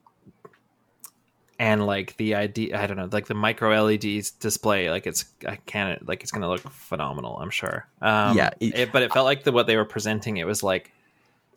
and 1.60 1.86
like 1.86 2.16
the 2.18 2.36
idea, 2.36 2.80
I 2.80 2.86
don't 2.88 2.98
know, 2.98 3.10
like 3.12 3.28
the 3.28 3.34
micro 3.34 3.84
leds 3.84 4.32
display, 4.32 4.90
like 4.90 5.08
it's 5.08 5.26
I 5.48 5.56
can't 5.66 6.08
like 6.08 6.22
it's 6.24 6.32
gonna 6.32 6.50
look 6.50 6.62
phenomenal. 6.72 7.38
I'm 7.40 7.50
sure. 7.50 7.88
Um, 8.02 8.36
Yeah, 8.38 8.50
it- 8.60 8.76
it, 8.78 8.92
but 8.92 9.02
it 9.02 9.12
felt 9.14 9.26
like 9.26 9.44
the 9.44 9.52
what 9.52 9.68
they 9.68 9.76
were 9.78 9.86
presenting. 9.86 10.38
It 10.38 10.46
was 10.48 10.62
like 10.64 10.92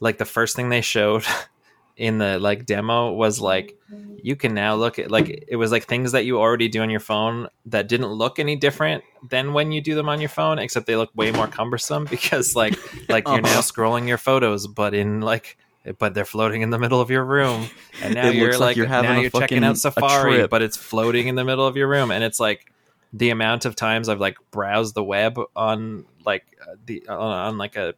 like 0.01 0.17
the 0.19 0.25
first 0.25 0.57
thing 0.57 0.69
they 0.71 0.81
showed 0.81 1.25
in 1.97 2.19
the 2.19 2.39
like 2.39 2.65
demo 2.67 3.13
was 3.13 3.41
like 3.41 3.77
you 4.23 4.37
can 4.37 4.55
now 4.55 4.75
look 4.75 4.99
at 4.99 5.11
like 5.11 5.45
it 5.49 5.57
was 5.57 5.71
like 5.73 5.85
things 5.85 6.13
that 6.13 6.25
you 6.25 6.39
already 6.41 6.69
do 6.69 6.81
on 6.81 6.89
your 6.91 7.01
phone 7.01 7.49
that 7.67 7.89
didn't 7.89 8.09
look 8.13 8.39
any 8.39 8.57
different 8.57 9.03
than 9.29 9.53
when 9.53 9.73
you 9.73 9.81
do 9.83 9.95
them 9.95 10.09
on 10.09 10.21
your 10.21 10.29
phone 10.31 10.59
except 10.59 10.87
they 10.87 10.97
look 10.97 11.11
way 11.15 11.31
more 11.31 11.47
cumbersome 11.47 12.05
because 12.11 12.55
like 12.57 12.79
like 13.09 13.27
you're 13.27 13.41
now 13.43 13.51
Uh-huh. 13.51 13.61
scrolling 13.63 14.07
your 14.09 14.17
photos 14.19 14.67
but 14.67 14.95
in 14.95 15.21
like 15.21 15.59
but 15.99 16.15
they're 16.15 16.25
floating 16.25 16.63
in 16.63 16.71
the 16.71 16.79
middle 16.79 17.01
of 17.01 17.11
your 17.11 17.25
room 17.25 17.69
and 18.03 18.15
now 18.15 18.29
It 18.29 18.35
you're 18.35 18.53
like 18.53 18.61
like, 18.61 18.77
you're 18.77 18.87
having 18.87 19.11
now 19.11 19.19
a 19.19 19.23
you're 19.23 19.31
checking 19.31 19.65
out 19.65 19.79
safari 19.79 20.47
but 20.47 20.63
it's 20.63 20.77
floating 20.77 21.27
in 21.29 21.35
the 21.35 21.45
middle 21.45 21.67
of 21.67 21.77
your 21.77 21.89
room 21.89 22.11
and 22.11 22.23
it's 22.23 22.39
like 22.41 22.73
the 23.13 23.31
amount 23.31 23.65
of 23.65 23.75
times 23.77 24.09
i've 24.09 24.21
like 24.21 24.37
browsed 24.51 24.95
the 24.95 25.03
web 25.03 25.39
on 25.57 26.05
like 26.25 26.45
uh, 26.63 26.75
the 26.87 27.07
on, 27.09 27.19
on 27.19 27.59
like 27.59 27.77
a 27.77 27.95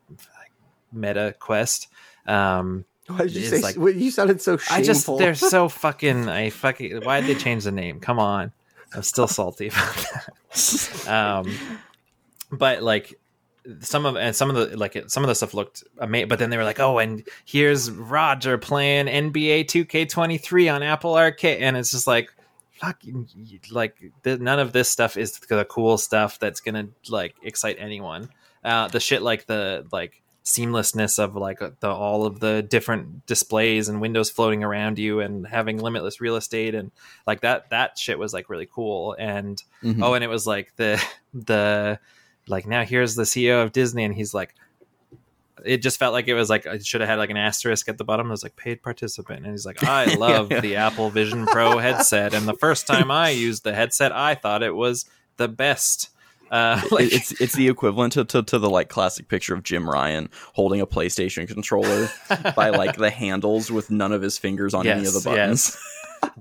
meta 0.92 1.34
quest 1.38 1.88
um 2.26 2.84
Why 3.09 3.18
did 3.18 3.34
you 3.34 3.46
say? 3.46 3.60
like- 3.60 3.76
you 3.76 4.10
sounded 4.10 4.40
so 4.40 4.56
shameful. 4.56 4.76
I 4.76 4.82
just 4.82 5.06
they're 5.18 5.34
so 5.34 5.68
fucking 5.84 6.28
I 6.28 6.50
fucking 6.50 7.00
why 7.04 7.20
did 7.20 7.34
they 7.36 7.40
change 7.40 7.64
the 7.64 7.72
name? 7.72 7.98
Come 7.98 8.18
on. 8.18 8.52
I'm 8.94 9.02
still 9.02 9.26
salty 9.26 9.68
about 9.68 9.94
that. 9.96 11.09
Um 11.09 11.52
but 12.52 12.82
like 12.82 13.18
some 13.80 14.05
of 14.06 14.16
and 14.16 14.34
some 14.34 14.51
of 14.51 14.56
the 14.70 14.76
like 14.76 14.97
some 15.09 15.22
of 15.22 15.28
the 15.28 15.34
stuff 15.34 15.55
looked 15.55 15.84
amazing 15.98 16.28
but 16.28 16.39
then 16.39 16.51
they 16.51 16.56
were 16.56 16.64
like 16.64 16.80
oh 16.80 16.98
and 16.98 17.22
here's 17.44 17.90
roger 17.90 18.59
playing 18.59 19.06
nba 19.06 19.64
2k23 19.64 20.74
on 20.74 20.82
apple 20.82 21.16
arcade. 21.16 21.62
And 21.62 21.76
it's 21.76 21.90
just 21.93 22.06
like 22.06 22.32
fuck 22.80 22.98
you- 23.05 23.26
you- 23.36 23.60
like 23.70 23.97
th- 24.24 24.40
none 24.40 24.59
of 24.59 24.72
this 24.72 24.90
stuff 24.90 25.16
is 25.16 25.39
the 25.39 25.64
cool 25.64 25.97
stuff 25.98 26.39
that's 26.40 26.60
gonna 26.60 26.89
like 27.09 27.34
excite 27.43 27.76
anyone. 27.78 28.28
Uh 28.64 28.89
the 28.89 28.98
shit 29.01 29.22
like 29.22 29.47
the 29.47 29.86
like 29.93 30.20
seamlessness 30.44 31.20
of 31.22 31.36
like 31.36 31.60
the 31.78 31.89
all 31.89 32.26
of 32.26 32.40
the 32.40 32.62
different 32.62 33.24
displays 33.26 33.89
and 33.89 34.01
windows 34.01 34.28
floating 34.28 34.64
around 34.64 34.98
you 34.98 35.20
and 35.20 35.47
having 35.47 35.78
limitless 35.78 36.20
real 36.20 36.34
estate 36.34 36.74
and 36.74 36.90
like 37.28 37.43
that 37.43 37.70
that 37.70 37.97
shit 37.97 38.18
was 38.18 38.32
like 38.34 38.51
really 38.51 38.66
cool. 38.66 39.14
And 39.16 39.62
Mhm. 39.84 40.02
oh 40.02 40.14
and 40.14 40.24
it 40.24 40.28
was 40.28 40.44
like 40.47 40.72
the 40.74 41.01
the 41.32 42.01
like 42.48 42.66
now 42.66 42.85
here's 42.85 43.14
the 43.14 43.23
ceo 43.23 43.62
of 43.62 43.73
disney 43.73 44.05
and 44.05 44.14
he's 44.14 44.35
like 44.35 44.55
it 45.64 45.78
just 45.78 45.98
felt 45.98 46.12
like 46.12 46.28
it 46.28 46.35
was 46.35 46.51
like 46.51 46.66
I 46.66 46.78
should 46.78 47.01
have 47.01 47.10
had 47.10 47.19
like 47.19 47.31
an 47.31 47.36
asterisk 47.36 47.89
at 47.89 47.98
the 47.98 48.05
bottom. 48.05 48.28
It 48.28 48.31
was 48.31 48.43
like 48.43 48.56
paid 48.56 48.82
participant. 48.82 49.44
And 49.44 49.52
he's 49.52 49.66
like 49.66 49.82
i 49.85 50.14
love 50.16 50.51
yeah. 50.51 50.60
the 50.60 50.77
apple 50.77 51.10
vision 51.10 51.47
pro 51.47 51.78
headset. 51.78 52.35
And 52.35 52.47
the 52.47 52.55
first 52.55 52.86
time 52.86 53.10
i 53.10 53.31
used 53.31 53.64
the 53.64 53.74
headset 53.74 54.12
i 54.12 54.35
thought 54.35 54.62
it 54.62 54.74
was 54.74 55.06
the 55.36 55.48
best. 55.48 56.10
Uh 56.51 56.81
like 56.90 57.12
it's 57.12 57.40
it's 57.40 57.55
the 57.55 57.69
equivalent 57.69 58.14
to, 58.14 58.24
to, 58.24 58.43
to 58.43 58.59
the 58.59 58.70
like 58.70 58.89
classic 58.89 59.28
picture 59.28 59.55
of 59.55 59.62
Jim 59.62 59.89
Ryan 59.89 60.28
holding 60.55 60.81
a 60.81 60.86
PlayStation 60.86 61.48
controller 61.48 62.10
by 62.56 62.70
like 62.70 62.97
the 62.97 63.10
handles 63.10 63.70
with 63.70 63.90
none 63.90 64.12
of 64.12 64.23
his 64.23 64.39
fingers 64.39 64.74
on 64.74 64.86
any 64.86 65.06
of 65.06 65.12
the 65.12 65.20
Yes, 65.20 65.24
buttons. 65.24 65.78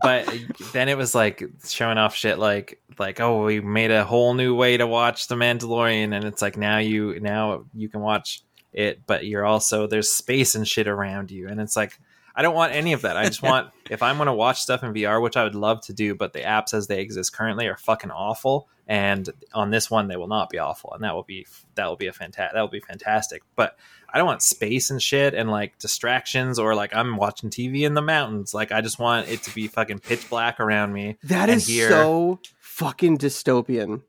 But 0.01 0.33
then 0.73 0.89
it 0.89 0.97
was 0.97 1.13
like 1.13 1.43
showing 1.67 1.97
off 1.97 2.15
shit 2.15 2.39
like 2.39 2.81
like 2.99 3.19
oh 3.19 3.45
we 3.45 3.61
made 3.61 3.91
a 3.91 4.03
whole 4.03 4.33
new 4.33 4.55
way 4.55 4.77
to 4.77 4.87
watch 4.87 5.27
the 5.27 5.35
mandalorian 5.35 6.13
and 6.13 6.23
it's 6.23 6.41
like 6.41 6.57
now 6.57 6.77
you 6.77 7.19
now 7.19 7.65
you 7.73 7.89
can 7.89 8.01
watch 8.01 8.41
it 8.73 9.05
but 9.05 9.25
you're 9.25 9.45
also 9.45 9.87
there's 9.87 10.09
space 10.09 10.55
and 10.55 10.67
shit 10.67 10.87
around 10.87 11.31
you. 11.31 11.47
And 11.47 11.59
it's 11.59 11.75
like 11.75 11.99
i 12.35 12.41
don't 12.41 12.55
want 12.55 12.73
any 12.73 12.93
of 12.93 13.01
that. 13.01 13.17
I 13.17 13.25
just 13.25 13.43
want 13.43 13.71
if 13.89 14.01
i'm 14.01 14.17
going 14.17 14.27
to 14.27 14.33
watch 14.33 14.61
stuff 14.61 14.83
in 14.83 14.93
vr 14.93 15.21
which 15.21 15.37
i 15.37 15.43
would 15.43 15.55
love 15.55 15.81
to 15.81 15.93
do 15.93 16.15
but 16.15 16.33
the 16.33 16.41
apps 16.41 16.73
as 16.73 16.87
they 16.87 17.01
exist 17.01 17.33
currently 17.33 17.67
are 17.67 17.77
fucking 17.77 18.11
awful 18.11 18.67
and 18.91 19.29
on 19.53 19.69
this 19.69 19.89
one 19.89 20.09
they 20.09 20.17
will 20.17 20.27
not 20.27 20.49
be 20.49 20.59
awful, 20.59 20.91
and 20.93 21.01
that 21.05 21.15
will 21.15 21.23
be 21.23 21.47
that 21.75 21.87
will 21.87 21.95
be 21.95 22.07
a 22.07 22.13
fantastic 22.13 22.53
that 22.53 22.59
will 22.59 22.67
be 22.67 22.81
fantastic. 22.81 23.41
But 23.55 23.77
I 24.13 24.17
don't 24.17 24.27
want 24.27 24.41
space 24.41 24.89
and 24.89 25.01
shit 25.01 25.33
and 25.33 25.49
like 25.49 25.77
distractions 25.79 26.59
or 26.59 26.75
like 26.75 26.95
I'm 26.95 27.17
watching 27.17 27.49
TV 27.49 27.81
in 27.81 27.93
the 27.93 28.01
mountains. 28.01 28.53
Like 28.53 28.71
I 28.71 28.81
just 28.81 28.99
want 28.99 29.29
it 29.29 29.43
to 29.43 29.55
be 29.55 29.67
fucking 29.67 29.99
pitch 29.99 30.29
black 30.29 30.59
around 30.59 30.93
me. 30.93 31.17
That 31.23 31.49
is 31.49 31.53
and 31.53 31.61
is 31.61 31.67
here- 31.67 31.89
so 31.89 32.39
fucking 32.59 33.17
dystopian. 33.17 34.01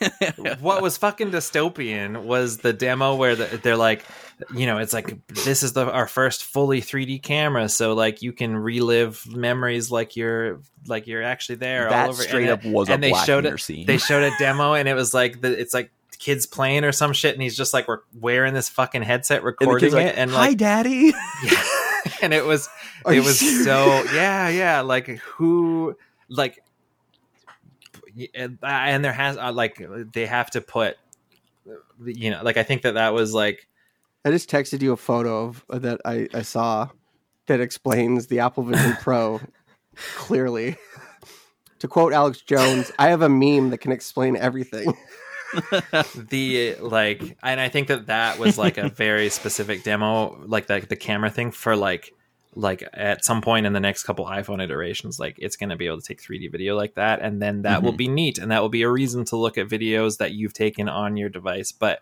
what 0.60 0.82
was 0.82 0.96
fucking 0.96 1.30
dystopian 1.30 2.24
was 2.24 2.58
the 2.58 2.72
demo 2.72 3.14
where 3.14 3.36
the, 3.36 3.60
they're 3.62 3.76
like 3.76 4.04
you 4.54 4.66
know 4.66 4.78
it's 4.78 4.92
like 4.92 5.26
this 5.28 5.62
is 5.62 5.74
the 5.74 5.90
our 5.90 6.06
first 6.08 6.44
fully 6.44 6.80
3d 6.80 7.22
camera 7.22 7.68
so 7.68 7.94
like 7.94 8.20
you 8.20 8.32
can 8.32 8.56
relive 8.56 9.24
memories 9.28 9.90
like 9.90 10.16
you're 10.16 10.60
like 10.86 11.06
you're 11.06 11.22
actually 11.22 11.56
there 11.56 11.84
all 11.86 11.92
that 11.92 12.08
over 12.08 12.22
straight 12.22 12.48
and, 12.48 12.52
up 12.52 12.64
was 12.64 12.88
and 12.88 13.02
a 13.02 13.06
they 13.06 13.10
Black 13.10 13.26
showed 13.26 13.44
Mirror 13.44 13.54
it 13.56 13.60
scene. 13.60 13.86
they 13.86 13.98
showed 13.98 14.22
a 14.24 14.36
demo 14.38 14.74
and 14.74 14.88
it 14.88 14.94
was 14.94 15.14
like 15.14 15.40
the 15.40 15.58
it's 15.58 15.72
like 15.72 15.90
kids 16.18 16.46
playing 16.46 16.84
or 16.84 16.92
some 16.92 17.12
shit 17.12 17.34
and 17.34 17.42
he's 17.42 17.56
just 17.56 17.72
like 17.74 17.88
we're 17.88 18.00
wearing 18.18 18.54
this 18.54 18.68
fucking 18.68 19.02
headset 19.02 19.38
and 19.38 19.46
recording 19.46 19.92
like, 19.92 20.06
it 20.06 20.18
and 20.18 20.30
"Hi, 20.30 20.54
daddy." 20.54 21.12
yeah. 21.44 21.62
and 22.22 22.32
it 22.32 22.44
was 22.44 22.68
Are 23.04 23.12
it 23.12 23.24
was 23.24 23.40
serious? 23.40 23.64
so 23.64 24.04
yeah 24.14 24.48
yeah 24.48 24.80
like 24.80 25.08
who 25.18 25.96
like 26.28 26.62
and 28.34 28.58
and 28.62 29.04
there 29.04 29.12
has 29.12 29.36
uh, 29.36 29.52
like 29.52 29.84
they 30.12 30.24
have 30.24 30.50
to 30.52 30.60
put 30.60 30.96
you 32.04 32.30
know 32.30 32.42
like 32.44 32.56
i 32.56 32.62
think 32.62 32.82
that 32.82 32.94
that 32.94 33.12
was 33.12 33.34
like 33.34 33.66
I 34.26 34.30
just 34.32 34.50
texted 34.50 34.82
you 34.82 34.90
a 34.90 34.96
photo 34.96 35.54
of 35.68 35.82
that 35.82 36.00
I, 36.04 36.28
I 36.34 36.42
saw 36.42 36.88
that 37.46 37.60
explains 37.60 38.26
the 38.26 38.40
Apple 38.40 38.64
Vision 38.64 38.96
Pro 39.00 39.40
clearly. 39.94 40.76
to 41.78 41.86
quote 41.86 42.12
Alex 42.12 42.40
Jones, 42.40 42.90
I 42.98 43.10
have 43.10 43.22
a 43.22 43.28
meme 43.28 43.70
that 43.70 43.78
can 43.78 43.92
explain 43.92 44.36
everything. 44.36 44.92
the 46.30 46.74
like 46.80 47.36
and 47.42 47.60
i 47.60 47.68
think 47.68 47.88
that 47.88 48.06
that 48.06 48.38
was 48.38 48.58
like 48.58 48.78
a 48.78 48.88
very 48.96 49.28
specific 49.28 49.82
demo 49.82 50.36
like 50.46 50.66
the, 50.66 50.80
the 50.88 50.96
camera 50.96 51.30
thing 51.30 51.50
for 51.50 51.76
like 51.76 52.12
like 52.54 52.82
at 52.94 53.24
some 53.24 53.40
point 53.42 53.66
in 53.66 53.72
the 53.72 53.80
next 53.80 54.04
couple 54.04 54.24
iphone 54.26 54.62
iterations 54.62 55.18
like 55.20 55.36
it's 55.38 55.56
going 55.56 55.68
to 55.68 55.76
be 55.76 55.86
able 55.86 56.00
to 56.00 56.06
take 56.06 56.20
3d 56.22 56.50
video 56.50 56.74
like 56.74 56.94
that 56.94 57.20
and 57.20 57.40
then 57.40 57.62
that 57.62 57.82
will 57.82 57.92
Mhm. 57.92 57.96
be 57.98 58.08
neat 58.08 58.38
and 58.38 58.50
that 58.50 58.62
will 58.62 58.68
be 58.70 58.82
a 58.82 58.88
reason 58.90 59.24
to 59.26 59.36
look 59.36 59.58
at 59.58 59.68
videos 59.68 60.18
that 60.18 60.32
you've 60.32 60.54
taken 60.54 60.88
on 60.88 61.16
your 61.16 61.28
device 61.28 61.70
but 61.72 62.00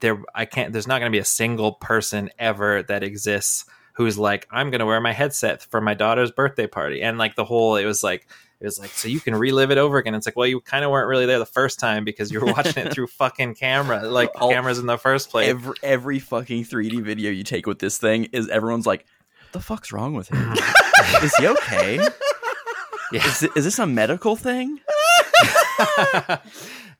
there 0.00 0.22
i 0.34 0.44
can't 0.44 0.72
there's 0.72 0.86
not 0.88 0.98
going 1.00 1.10
to 1.12 1.14
be 1.16 1.20
a 1.20 1.24
single 1.24 1.72
person 1.72 2.30
ever 2.38 2.82
that 2.84 3.02
exists 3.02 3.64
who's 3.94 4.16
like 4.18 4.46
i'm 4.50 4.70
going 4.70 4.80
to 4.80 4.86
wear 4.86 5.00
my 5.00 5.12
headset 5.12 5.62
for 5.62 5.80
my 5.80 5.92
daughter's 5.94 6.30
birthday 6.30 6.66
party 6.66 7.02
and 7.02 7.18
like 7.18 7.36
the 7.36 7.44
whole 7.44 7.76
it 7.76 7.84
was 7.84 8.02
like 8.02 8.26
it 8.60 8.64
was 8.64 8.78
like 8.78 8.90
so 8.90 9.08
you 9.08 9.20
can 9.20 9.34
relive 9.34 9.70
it 9.70 9.78
over 9.78 9.98
again 9.98 10.14
it's 10.14 10.26
like 10.26 10.36
well 10.36 10.46
you 10.46 10.60
kind 10.60 10.84
of 10.84 10.90
weren't 10.90 11.08
really 11.08 11.26
there 11.26 11.38
the 11.38 11.46
first 11.46 11.78
time 11.78 12.04
because 12.04 12.30
you 12.32 12.40
were 12.40 12.46
watching 12.52 12.86
it 12.86 12.92
through 12.92 13.06
fucking 13.18 13.54
camera 13.54 14.02
like 14.08 14.30
All- 14.40 14.50
cameras 14.50 14.78
in 14.78 14.86
the 14.86 14.98
first 14.98 15.30
place 15.30 15.48
every 15.48 15.74
every 15.82 16.18
fucking 16.18 16.64
3D 16.64 17.02
video 17.02 17.30
you 17.30 17.44
take 17.44 17.66
with 17.66 17.78
this 17.78 17.98
thing 17.98 18.24
is 18.32 18.48
everyone's 18.48 18.86
like, 18.86 19.00
what 19.00 19.52
"The 19.52 19.60
fuck's 19.60 19.92
wrong 19.92 20.14
with 20.14 20.28
him? 20.28 20.52
is 21.22 21.34
he 21.36 21.46
okay? 21.46 21.96
yeah 23.12 23.26
Is, 23.26 23.42
it, 23.42 23.50
is 23.56 23.64
this 23.64 23.78
a 23.78 23.86
medical 23.86 24.36
thing?" 24.36 24.80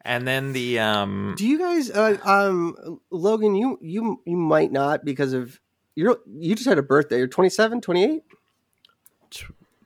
and 0.02 0.26
then 0.26 0.52
the 0.52 0.78
um 0.78 1.34
Do 1.36 1.46
you 1.46 1.58
guys, 1.58 1.90
uh, 1.90 2.16
um, 2.24 3.00
Llogan, 3.12 3.58
you 3.58 3.78
you 3.80 4.20
you 4.24 4.36
might 4.36 4.72
not 4.72 5.04
because 5.04 5.32
of 5.32 5.58
you're 5.96 6.18
you 6.26 6.54
just 6.54 6.68
had 6.68 6.78
a 6.78 6.82
birthday. 6.82 7.18
You're 7.18 7.26
27, 7.26 7.80
28? 7.80 8.22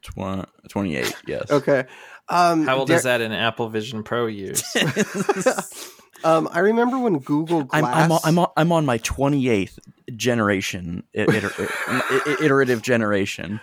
Tw- 0.03 0.47
28, 0.69 1.15
yes. 1.27 1.51
Okay. 1.51 1.85
Um, 2.29 2.65
how 2.67 2.79
old 2.79 2.89
Dar- 2.89 2.97
is 2.97 3.03
that 3.05 3.21
in 3.21 3.33
apple 3.33 3.69
vision 3.69 4.03
pro 4.05 4.27
use 4.27 4.63
um, 6.25 6.49
I 6.53 6.61
remember 6.61 6.99
when 6.99 7.19
Google 7.19 7.69
I'm 7.73 7.83
Glass. 7.85 7.97
I'm 7.97 8.13
on, 8.13 8.21
I'm 8.25 8.39
on, 8.39 8.47
I'm 8.57 8.73
on 8.73 8.87
my 8.87 8.99
28th 8.99 9.79
generation 10.15 11.03
iter- 11.15 11.53
i- 11.59 12.23
i- 12.27 12.45
iterative 12.45 12.83
generation. 12.83 13.61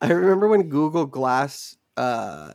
I 0.00 0.10
remember 0.12 0.48
when 0.48 0.68
Google 0.68 1.06
Glass 1.06 1.76
uh, 1.96 2.52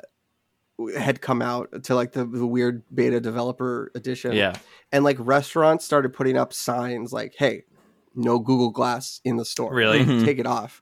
had 0.97 1.21
come 1.21 1.41
out 1.41 1.83
to 1.83 1.95
like 1.95 2.13
the, 2.13 2.25
the 2.25 2.47
weird 2.47 2.83
beta 2.93 3.19
developer 3.19 3.91
edition. 3.95 4.33
yeah 4.33 4.55
And 4.91 5.03
like 5.03 5.17
restaurants 5.19 5.85
started 5.85 6.13
putting 6.13 6.37
up 6.37 6.51
signs 6.53 7.13
like, 7.13 7.35
hey, 7.37 7.63
no 8.15 8.39
Google 8.39 8.69
Glass 8.69 9.21
in 9.23 9.37
the 9.37 9.45
store. 9.45 9.73
Really? 9.73 9.99
Mhm. 10.03 10.25
Take 10.25 10.39
it 10.39 10.45
off. 10.45 10.81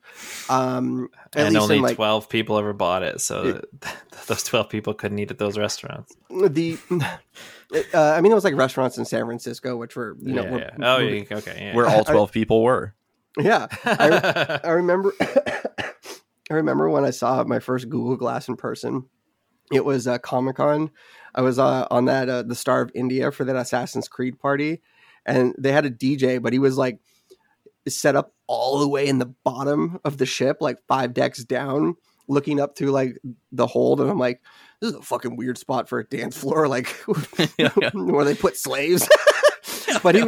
Um, 0.50 1.10
at 1.34 1.46
and 1.46 1.54
least 1.54 1.64
only 1.64 1.78
in 1.78 1.82
like 1.82 1.96
12 1.96 2.30
people 2.30 2.58
ever 2.58 2.74
bought 2.74 3.04
it 3.04 3.22
so 3.22 3.62
those 4.28 4.44
12 4.44 4.70
people 4.70 4.94
couldn't 4.94 5.18
eat 5.20 5.32
at 5.32 5.38
those 5.38 5.58
restaurants 5.58 6.14
the, 6.30 6.78
uh, 7.94 7.98
I 7.98 8.22
mean, 8.22 8.32
it 8.32 8.36
was 8.36 8.44
like 8.44 8.56
restaurants 8.56 8.98
in 8.98 9.06
San 9.06 9.26
Francisco, 9.26 9.78
which 9.78 9.96
were, 9.96 10.18
you 10.20 10.34
know, 10.34 10.44
yeah, 10.44 10.52
were, 10.52 10.60
yeah. 10.60 10.70
oh 10.82 10.98
were- 10.98 11.10
yeah, 11.10 11.24
okay 11.32 11.58
yeah. 11.58 11.76
Where 11.76 11.88
all 11.88 12.04
12 12.06 12.32
people 12.32 12.64
were. 12.64 12.94
yeah. 13.38 13.68
I, 13.86 14.60
I 14.64 14.72
remember 14.72 15.14
I 15.22 16.54
remember 16.56 16.90
when 16.90 17.06
I 17.06 17.12
saw 17.12 17.44
my 17.46 17.60
first 17.60 17.90
Google 17.90 18.18
Glass 18.18 18.50
in 18.50 18.58
person. 18.58 19.06
It 19.72 19.86
was 19.86 20.06
uh, 20.06 20.18
Comic 20.18 20.58
Con. 20.58 20.92
I 21.34 21.42
was 21.42 21.58
uh, 21.58 21.88
on 21.90 22.06
that 22.06 22.28
uh, 22.28 22.44
the 22.44 22.56
Star 22.56 22.82
of 22.82 22.92
India 22.94 23.32
for 23.32 23.46
that 23.46 23.56
Assassin's 23.56 24.10
Creed 24.10 24.38
party, 24.38 24.82
and 25.26 25.56
they 25.58 25.72
had 25.72 25.86
a 25.86 25.90
DJ, 25.90 26.42
but 26.42 26.52
he 26.52 26.60
was 26.60 26.78
like 26.78 27.00
set 27.88 28.16
up 28.16 28.34
all 28.48 28.80
the 28.80 28.88
way 28.88 29.08
in 29.08 29.20
the 29.20 29.34
bottom 29.44 30.00
of 30.04 30.18
the 30.18 30.26
ship, 30.26 30.58
like 30.60 30.78
five 30.88 31.14
decks 31.14 31.44
down, 31.44 31.96
looking 32.28 32.60
up 32.60 32.76
to 32.76 32.92
like 32.92 33.18
the 33.52 33.68
hold, 33.68 34.02
and 34.02 34.10
I'm 34.10 34.20
like, 34.20 34.42
this 34.80 34.92
is 34.92 34.98
a 34.98 35.02
fucking 35.02 35.36
weird 35.36 35.58
spot 35.58 35.90
for 35.90 36.00
a 36.00 36.06
dance 36.06 36.38
floor, 36.38 36.68
like 36.70 36.88
where 37.94 38.26
they 38.26 38.36
put 38.36 38.58
slaves. 38.58 39.08
but 40.04 40.16
he, 40.16 40.26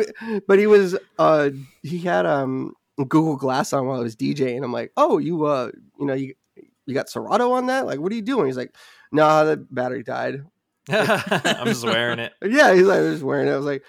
but 0.48 0.60
he 0.60 0.68
was, 0.68 0.98
uh, 1.20 1.50
he 1.82 2.00
had 2.00 2.26
um 2.26 2.74
Google 2.98 3.38
Glass 3.38 3.74
on 3.74 3.88
while 3.88 4.00
I 4.00 4.04
was 4.04 4.16
DJing. 4.16 4.56
And 4.56 4.66
I'm 4.66 4.72
like, 4.72 4.92
oh, 4.98 5.18
you, 5.18 5.46
uh, 5.46 5.72
you 6.00 6.06
know, 6.06 6.14
you 6.14 6.36
you 6.86 6.94
got 6.94 7.10
Serato 7.10 7.52
on 7.54 7.68
that? 7.68 7.86
Like, 7.86 8.00
what 8.00 8.12
are 8.12 8.16
you 8.16 8.22
doing? 8.22 8.48
He's 8.48 8.58
like, 8.58 8.76
nah, 9.12 9.44
the 9.44 9.58
battery 9.58 10.04
died. 10.04 10.44
i'm 10.90 11.66
just 11.66 11.86
wearing 11.86 12.20
it 12.20 12.34
Yeah, 12.44 12.74
he's 12.74 12.86
like, 12.86 13.00
I 13.00 13.02
was 13.02 13.24
wearing 13.24 13.48
it. 13.48 13.54
I 13.54 13.56
was 13.56 13.66
like, 13.66 13.84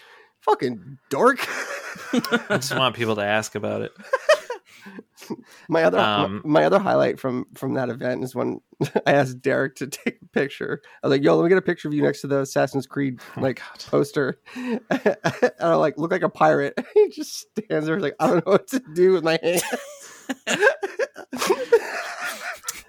fucking 0.45 0.99
dork. 1.11 1.39
i 2.13 2.57
just 2.57 2.75
want 2.77 2.95
people 2.95 3.15
to 3.17 3.25
ask 3.25 3.55
about 3.55 3.83
it 3.83 3.93
my 5.69 5.85
other 5.85 5.99
Um, 5.99 6.43
my, 6.45 6.61
my 6.61 6.67
other 6.67 6.79
highlight 6.79 7.19
from 7.19 7.47
from 7.55 7.75
that 7.75 7.89
event 7.89 8.23
is 8.25 8.35
when 8.35 8.61
I 9.07 9.13
asked 9.13 9.41
Derek 9.41 9.77
to 9.77 9.87
take 9.87 10.19
a 10.23 10.27
picture. 10.27 10.83
I 11.03 11.07
was 11.07 11.17
like, 11.17 11.25
"Yo, 11.25 11.35
let 11.37 11.45
me 11.45 11.49
get 11.49 11.57
a 11.57 11.63
picture 11.63 11.89
of 11.89 11.95
you 11.95 12.03
next 12.03 12.21
to 12.23 12.27
the 12.27 12.41
Assassin's 12.41 12.87
Creed 12.87 13.21
Oh, 13.37 13.41
like 13.41 13.63
poster." 13.91 14.39
and 14.55 14.81
I 15.61 15.75
like 15.77 15.97
look 15.97 16.11
like 16.13 16.23
a 16.23 16.29
pirate. 16.29 16.79
he 16.95 17.09
just 17.09 17.47
stands 17.59 17.87
there 17.87 17.99
like, 18.01 18.15
"I 18.21 18.27
don't 18.27 18.45
know 18.47 18.53
what 18.53 18.69
to 18.69 18.81
do 18.95 19.13
with 19.13 19.25
my 19.25 19.39
hands." 19.43 19.63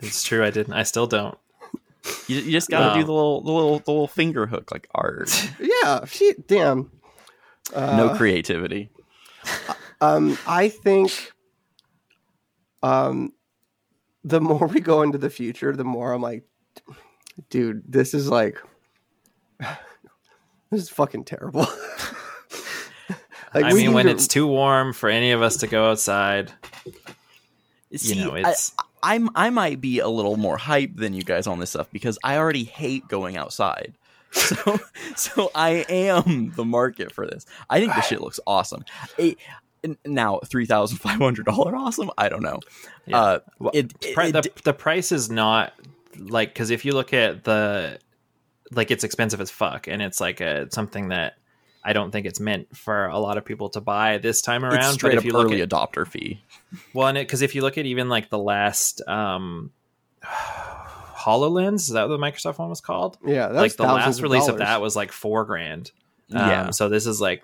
it's 0.01 0.23
true 0.23 0.43
i 0.43 0.49
didn't 0.49 0.73
i 0.73 0.83
still 0.83 1.07
don't 1.07 1.37
You, 2.27 2.37
you 2.39 2.51
just 2.51 2.69
got 2.69 2.79
to 2.81 2.85
Wow. 2.87 2.93
do 2.95 3.03
the 3.05 3.11
little, 3.13 3.41
the 3.41 3.51
little, 3.51 3.79
the 3.79 3.91
little 3.91 4.07
finger 4.07 4.45
hook, 4.45 4.71
like 4.71 4.87
art. 4.93 5.29
yeah, 5.59 6.05
shit, 6.05 6.47
damn. 6.47 6.91
Uh, 7.73 7.97
no 7.97 8.15
creativity. 8.15 8.89
Um, 10.01 10.37
I 10.45 10.69
think, 10.69 11.31
um, 12.83 13.33
the 14.23 14.41
more 14.41 14.67
we 14.67 14.79
go 14.81 15.01
into 15.01 15.17
the 15.17 15.29
future, 15.29 15.75
the 15.75 15.83
more 15.83 16.13
I'm 16.13 16.21
like, 16.21 16.43
dude, 17.49 17.83
this 17.87 18.13
is 18.13 18.29
like, 18.29 18.59
this 19.59 20.81
is 20.81 20.89
fucking 20.89 21.23
terrible. 21.25 21.61
like, 23.53 23.63
i 23.65 23.71
mean 23.73 23.93
when 23.93 24.05
to- 24.05 24.11
it's 24.11 24.27
too 24.27 24.45
warm 24.47 24.91
for 24.93 25.09
any 25.09 25.31
of 25.31 25.41
us 25.41 25.57
to 25.57 25.67
go 25.67 25.89
outside 25.89 26.51
See, 27.95 28.13
you 28.15 28.25
know 28.25 28.35
I- 28.35 28.49
it's 28.51 28.73
I'm 29.01 29.29
I 29.35 29.49
might 29.51 29.79
be 29.79 29.99
a 29.99 30.09
little 30.09 30.35
more 30.35 30.57
hype 30.57 30.95
than 30.95 31.13
you 31.13 31.21
guys 31.21 31.45
on 31.47 31.59
this 31.59 31.69
stuff 31.69 31.87
because 31.91 32.17
I 32.23 32.37
already 32.37 32.63
hate 32.63 33.07
going 33.07 33.37
outside. 33.37 33.93
So 34.35 34.79
so 35.15 35.51
I 35.55 35.85
am 35.89 36.51
the 36.55 36.65
market 36.65 37.11
for 37.11 37.25
this. 37.25 37.45
I 37.69 37.79
think 37.79 37.95
this 37.95 38.05
shit 38.07 38.21
looks 38.21 38.39
awesome. 38.45 38.83
It, 39.17 39.37
now 40.05 40.39
three 40.45 40.65
thousand 40.65 40.97
five 40.97 41.19
hundred 41.19 41.45
dollar 41.45 41.75
awesome. 41.75 42.11
I 42.17 42.29
don't 42.29 42.43
know. 42.43 42.59
Yeah. 43.05 43.19
Uh, 43.21 43.39
Well, 43.59 43.71
it, 43.73 43.93
it- 44.01 44.15
the, 44.33 44.49
the 44.63 44.73
price 44.73 45.11
is 45.11 45.29
not 45.31 45.73
like 46.17 46.49
because 46.53 46.69
if 46.69 46.85
you 46.85 46.91
look 46.93 47.13
at 47.13 47.43
the 47.43 47.99
like 48.71 48.91
it's 48.91 49.03
expensive 49.03 49.39
as 49.41 49.51
fuck 49.51 49.87
and 49.87 50.01
it's 50.01 50.19
like 50.19 50.41
a 50.41 50.67
something 50.71 51.09
that 51.09 51.35
i 51.83 51.93
don't 51.93 52.09
think 52.09 52.25
it's 52.25 52.39
meant 52.39 52.75
for 52.75 53.05
a 53.05 53.19
lot 53.19 53.37
of 53.37 53.45
people 53.45 53.69
to 53.69 53.79
buy 53.79 54.17
this 54.17 54.41
time 54.41 54.63
it's 54.63 54.73
around 54.75 54.93
straight 54.93 55.11
but 55.11 55.17
up 55.17 55.21
if 55.21 55.25
you 55.25 55.33
look 55.33 55.45
early 55.47 55.61
at 55.61 55.69
adopter 55.69 56.07
fee. 56.07 56.41
well 56.93 57.13
because 57.13 57.43
if 57.43 57.53
you 57.53 57.61
look 57.61 57.77
at 57.77 57.85
even 57.85 58.09
like 58.09 58.29
the 58.31 58.39
last 58.39 59.07
um 59.07 59.69
hololens 61.25 61.75
is 61.75 61.89
that 61.89 62.07
what 62.07 62.15
the 62.15 62.23
microsoft 62.23 62.59
one 62.59 62.69
was 62.69 62.81
called? 62.81 63.17
Yeah, 63.25 63.47
that 63.47 63.53
like 63.55 63.63
was 63.63 63.75
the 63.75 63.83
thousands 63.83 64.17
last 64.17 64.21
release 64.21 64.47
of 64.47 64.57
that 64.59 64.81
was 64.81 64.95
like 64.95 65.11
four 65.11 65.45
grand. 65.45 65.91
Um, 66.33 66.49
Yeah. 66.49 66.69
so 66.71 66.89
this 66.89 67.05
is 67.05 67.19
like 67.21 67.41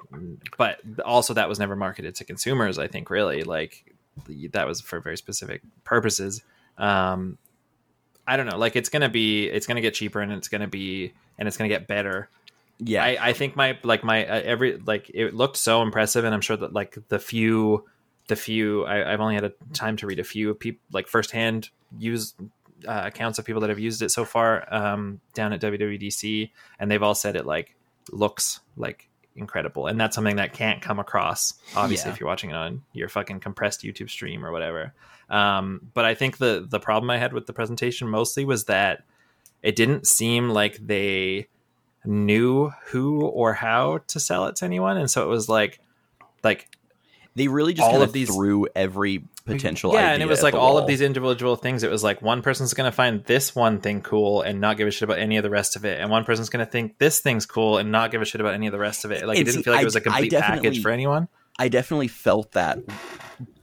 but 0.58 0.80
also 1.06 1.34
that 1.34 1.50
was 1.50 1.60
never 1.60 1.76
marketed 1.76 2.16
to 2.16 2.24
consumers 2.24 2.80
i 2.80 2.88
think 2.88 3.10
really. 3.10 3.44
Like 3.44 3.94
that 4.52 4.68
was 4.68 4.82
for 4.82 5.00
very 5.00 5.18
specific 5.18 5.62
purposes. 5.84 6.42
Um 6.78 7.38
i 8.28 8.38
don't 8.38 8.48
know. 8.48 8.58
Like 8.58 8.76
it's 8.76 8.90
gonna 8.90 9.10
be 9.10 9.48
it's 9.48 9.66
gonna 9.68 9.82
get 9.82 9.94
cheaper 9.94 10.22
and 10.22 10.32
it's 10.32 10.48
gonna 10.48 10.68
be 10.68 11.14
and 11.42 11.48
it's 11.48 11.58
going 11.58 11.68
to 11.70 11.76
get 11.76 11.88
better. 11.88 12.30
Yeah, 12.78 13.04
I, 13.04 13.30
I 13.30 13.34
think 13.34 13.56
my 13.56 13.78
like 13.84 14.04
my 14.04 14.26
uh, 14.28 14.42
every 14.44 14.78
like 14.78 15.10
it 15.14 15.34
looked 15.34 15.58
so 15.58 15.82
impressive, 15.82 16.24
and 16.24 16.34
I'm 16.36 16.42
sure 16.42 16.56
that 16.58 16.72
like 16.72 16.98
the 17.10 17.18
few 17.20 17.86
the 18.28 18.36
few 18.36 18.86
I, 18.86 19.12
I've 19.12 19.20
only 19.20 19.36
had 19.36 19.44
a 19.44 19.54
time 19.74 19.98
to 19.98 20.08
read 20.08 20.20
a 20.20 20.24
few 20.24 20.54
people 20.54 20.82
like 20.92 21.08
firsthand 21.08 21.70
use 21.98 22.36
uh, 22.88 23.04
accounts 23.06 23.40
of 23.40 23.46
people 23.46 23.62
that 23.62 23.70
have 23.70 23.80
used 23.80 24.02
it 24.02 24.10
so 24.12 24.26
far 24.26 24.66
um, 24.74 25.20
down 25.34 25.54
at 25.54 25.62
WWDC, 25.62 26.52
and 26.80 26.90
they've 26.90 27.04
all 27.04 27.16
said 27.16 27.36
it 27.36 27.46
like 27.46 27.76
looks 28.12 28.60
like 28.78 29.08
incredible, 29.36 29.88
and 29.88 30.00
that's 30.00 30.16
something 30.16 30.36
that 30.36 30.54
can't 30.54 30.82
come 30.82 31.00
across 31.00 31.54
obviously 31.76 32.10
Yeah. 32.10 32.14
if 32.14 32.20
you're 32.20 32.28
watching 32.28 32.50
it 32.50 32.56
on 32.56 32.84
your 32.94 33.08
fucking 33.10 33.40
compressed 33.40 33.82
YouTube 33.84 34.10
stream 34.10 34.46
or 34.46 34.52
whatever. 34.52 34.94
Um, 35.30 35.82
but 35.94 36.04
I 36.06 36.16
think 36.16 36.38
the 36.38 36.66
the 36.70 36.80
problem 36.80 37.10
I 37.10 37.18
had 37.18 37.32
with 37.34 37.46
the 37.48 37.54
presentation 37.54 38.10
mostly 38.10 38.44
was 38.46 38.66
that 38.66 39.04
it 39.64 39.76
didn't 39.76 40.08
seem 40.08 40.50
like 40.50 40.76
they 40.78 41.48
knew 42.04 42.72
who 42.88 43.22
or 43.22 43.54
how 43.54 44.00
to 44.08 44.20
sell 44.20 44.48
it 44.48 44.56
to 44.58 44.66
anyone, 44.66 44.98
and 44.98 45.10
so 45.10 45.24
it 45.24 45.28
was 45.28 45.48
like 45.48 45.80
like 46.44 46.68
they 47.36 47.48
really 47.48 47.74
just 47.74 47.86
all 47.86 47.92
kind 47.92 48.04
of 48.04 48.10
of 48.10 48.14
these- 48.14 48.30
threw 48.34 48.68
every 48.76 49.24
potential. 49.46 49.94
yeah 49.94 50.12
and 50.14 50.22
it 50.22 50.28
was 50.28 50.44
like 50.44 50.54
all 50.54 50.74
wall. 50.74 50.78
of 50.78 50.86
these 50.88 51.02
individual 51.02 51.56
things 51.56 51.82
it 51.84 51.90
was 51.90 52.04
like 52.04 52.22
one 52.22 52.42
person's 52.44 52.74
gonna 52.76 52.92
find 52.92 53.24
this 53.26 53.56
one 53.56 53.80
thing 53.82 54.00
cool 54.02 54.42
and 54.44 54.62
not 54.62 54.78
give 54.78 54.88
a 54.88 54.92
shit 54.92 55.02
about 55.02 55.18
any 55.18 55.36
of 55.38 55.44
the 55.44 55.50
rest 55.50 55.76
of 55.76 55.84
it 55.84 56.00
and 56.00 56.12
one 56.12 56.24
person's 56.24 56.50
gonna 56.50 56.66
think 56.66 56.98
this 57.00 57.20
thing's 57.22 57.46
cool 57.48 57.78
and 57.80 57.92
not 57.92 58.12
give 58.12 58.22
a 58.22 58.26
shit 58.26 58.40
about 58.40 58.54
any 58.54 58.68
of 58.68 58.72
the 58.72 58.78
rest 58.80 59.04
of 59.04 59.12
it 59.12 59.26
like 59.26 59.38
it 59.38 59.40
And 59.42 59.46
didn't 59.48 59.58
see, 59.60 59.64
feel 59.64 59.74
like 59.74 59.80
I- 59.80 59.82
it 59.82 59.86
was 59.86 59.96
a 59.96 60.02
complete 60.02 60.32
package 60.32 60.82
for 60.82 60.92
anyone 60.92 61.28
I 61.58 61.68
definitely 61.70 62.08
felt 62.08 62.52
that 62.54 62.80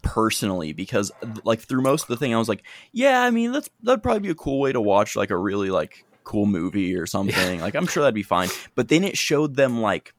personally 0.03 0.73
because 0.73 1.11
like 1.45 1.61
through 1.61 1.83
most 1.83 2.03
of 2.03 2.09
the 2.09 2.17
thing 2.17 2.35
I 2.35 2.39
was 2.39 2.49
like, 2.49 2.63
yeah, 2.93 3.23
I 3.23 3.31
mean 3.31 3.53
that's 3.53 3.69
that'd 3.83 4.03
probably 4.03 4.21
be 4.21 4.31
a 4.31 4.35
cool 4.35 4.61
way 4.61 4.73
to 4.73 4.81
watch 4.81 5.17
like 5.17 5.31
a 5.31 5.37
really 5.37 5.71
like 5.71 6.05
cool 6.25 6.47
movie 6.47 6.95
or 6.97 7.07
something. 7.07 7.61
Like 7.61 7.75
I'm 7.75 7.87
sure 7.87 8.03
that'd 8.03 8.15
be 8.15 8.23
fine. 8.23 8.49
But 8.75 8.89
then 8.89 9.05
it 9.05 9.17
showed 9.17 9.57
them 9.57 9.81
like 9.81 10.15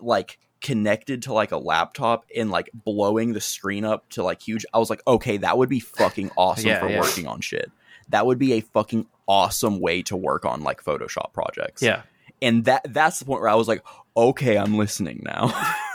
like 0.00 0.38
connected 0.60 1.22
to 1.22 1.32
like 1.32 1.52
a 1.52 1.56
laptop 1.56 2.24
and 2.36 2.50
like 2.50 2.70
blowing 2.74 3.32
the 3.32 3.40
screen 3.40 3.84
up 3.84 4.08
to 4.10 4.22
like 4.22 4.42
huge. 4.42 4.64
I 4.74 4.78
was 4.78 4.90
like, 4.90 5.02
okay, 5.06 5.36
that 5.38 5.56
would 5.58 5.68
be 5.68 5.80
fucking 5.80 6.30
awesome 6.36 6.66
Yeah, 6.68 6.80
for 6.80 6.88
yeah. 6.88 7.00
working 7.00 7.26
on 7.26 7.40
shit. 7.40 7.70
That 8.10 8.26
would 8.26 8.38
be 8.38 8.54
a 8.54 8.60
fucking 8.60 9.06
awesome 9.26 9.80
way 9.80 10.02
to 10.02 10.16
work 10.16 10.44
on 10.44 10.62
like 10.62 10.82
Photoshop 10.82 11.32
projects. 11.32 11.82
yeah 11.82 12.02
And 12.40 12.64
that 12.64 12.82
that's 12.92 13.18
the 13.18 13.24
point 13.26 13.40
where 13.42 13.50
I 13.50 13.54
was 13.54 13.68
like, 13.68 13.84
okay, 14.16 14.56
I'm 14.56 14.76
listening 14.78 15.22
now. 15.24 15.52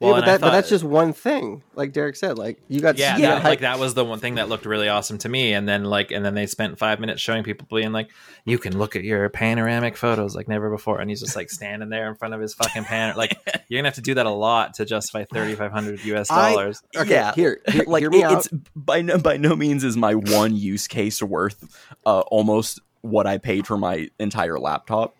Well, 0.00 0.10
yeah, 0.12 0.20
but, 0.20 0.22
I 0.28 0.32
that, 0.32 0.40
but 0.40 0.50
that's 0.52 0.68
just 0.68 0.84
one 0.84 1.12
thing. 1.12 1.64
Like 1.74 1.92
Derek 1.92 2.14
said, 2.14 2.38
like 2.38 2.60
you 2.68 2.80
got 2.80 2.98
yeah, 2.98 3.16
you 3.16 3.22
that, 3.22 3.42
like 3.42 3.60
that 3.60 3.80
was 3.80 3.94
the 3.94 4.04
one 4.04 4.20
thing 4.20 4.36
that 4.36 4.48
looked 4.48 4.64
really 4.64 4.88
awesome 4.88 5.18
to 5.18 5.28
me 5.28 5.54
and 5.54 5.68
then 5.68 5.82
like 5.84 6.12
and 6.12 6.24
then 6.24 6.34
they 6.34 6.46
spent 6.46 6.78
five 6.78 7.00
minutes 7.00 7.20
showing 7.20 7.42
people 7.42 7.66
being 7.68 7.90
like 7.90 8.10
you 8.44 8.58
can 8.58 8.78
look 8.78 8.94
at 8.94 9.02
your 9.02 9.28
panoramic 9.28 9.96
photos 9.96 10.36
like 10.36 10.46
never 10.46 10.70
before 10.70 11.00
and 11.00 11.10
he's 11.10 11.18
just 11.18 11.34
like 11.34 11.50
standing 11.50 11.88
there 11.88 12.08
in 12.08 12.14
front 12.14 12.32
of 12.32 12.40
his 12.40 12.54
fucking 12.54 12.84
pan 12.84 13.16
like 13.16 13.36
you're 13.68 13.80
gonna 13.80 13.88
have 13.88 13.96
to 13.96 14.00
do 14.00 14.14
that 14.14 14.26
a 14.26 14.30
lot 14.30 14.74
to 14.74 14.84
justify 14.84 15.24
3500 15.24 15.98
us 16.00 16.30
I- 16.30 16.52
dollars 16.52 16.80
Okay, 16.96 17.14
yeah, 17.14 17.34
here, 17.34 17.60
here, 17.68 17.84
like 17.88 18.02
hear 18.02 18.10
me 18.10 18.20
it- 18.20 18.24
out. 18.24 18.46
it's 18.46 18.48
by 18.76 19.02
no 19.02 19.18
by 19.18 19.36
no 19.36 19.56
means 19.56 19.82
is 19.82 19.96
my 19.96 20.14
one 20.14 20.54
use 20.54 20.86
case 20.86 21.20
worth 21.20 21.76
uh, 22.06 22.20
almost 22.20 22.78
what 23.00 23.26
I 23.26 23.38
paid 23.38 23.66
for 23.66 23.76
my 23.78 24.08
entire 24.18 24.58
laptop. 24.58 25.16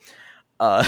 Uh, 0.61 0.85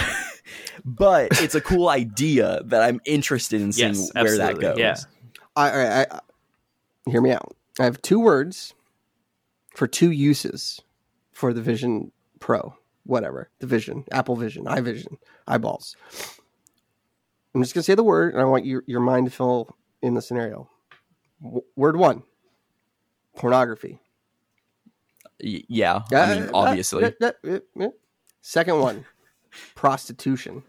but 0.85 1.29
it's 1.41 1.55
a 1.55 1.61
cool 1.61 1.89
idea 1.89 2.61
that 2.65 2.83
I'm 2.83 3.01
interested 3.05 3.61
in 3.61 3.73
seeing 3.73 3.95
Yes, 3.95 4.11
where 4.15 4.37
that 4.39 4.59
goes. 4.61 4.79
yeah. 4.79 4.97
I, 5.57 5.71
I, 5.71 6.01
I, 6.03 6.21
hear 7.07 7.21
me 7.21 7.31
out. 7.33 7.55
I 7.79 7.85
have 7.85 8.01
two 8.03 8.21
words 8.21 8.75
for 9.75 9.87
two 9.87 10.11
uses 10.11 10.81
for 11.33 11.53
the 11.53 11.61
Vision 11.63 12.13
Pro, 12.41 12.75
whatever 13.05 13.51
the 13.59 13.67
Vision, 13.67 14.05
Apple 14.13 14.37
Vision, 14.37 14.65
iVision, 14.65 15.17
eyeballs. 15.47 15.97
I'm 17.55 17.63
just 17.63 17.75
gonna 17.75 17.83
say 17.83 17.95
the 17.95 18.05
word, 18.05 18.33
and 18.35 18.41
I 18.43 18.45
want 18.45 18.65
your 18.65 18.85
your 18.87 19.01
mind 19.01 19.27
to 19.27 19.33
fill 19.33 19.77
in 20.03 20.15
the 20.15 20.23
scenario. 20.23 20.69
W- 21.43 21.65
word 21.75 21.97
one: 21.97 22.23
pornography. 23.37 23.99
Y- 25.43 25.65
yeah, 25.69 26.03
I 26.13 26.35
mean, 26.35 26.43
Uh, 26.49 26.51
obviously. 26.55 27.05
uh, 27.05 27.11
uh, 27.21 27.33
uh, 27.49 27.59
uh. 27.81 27.89
Second 28.41 28.79
one: 28.81 29.05
prostitution. 29.75 30.63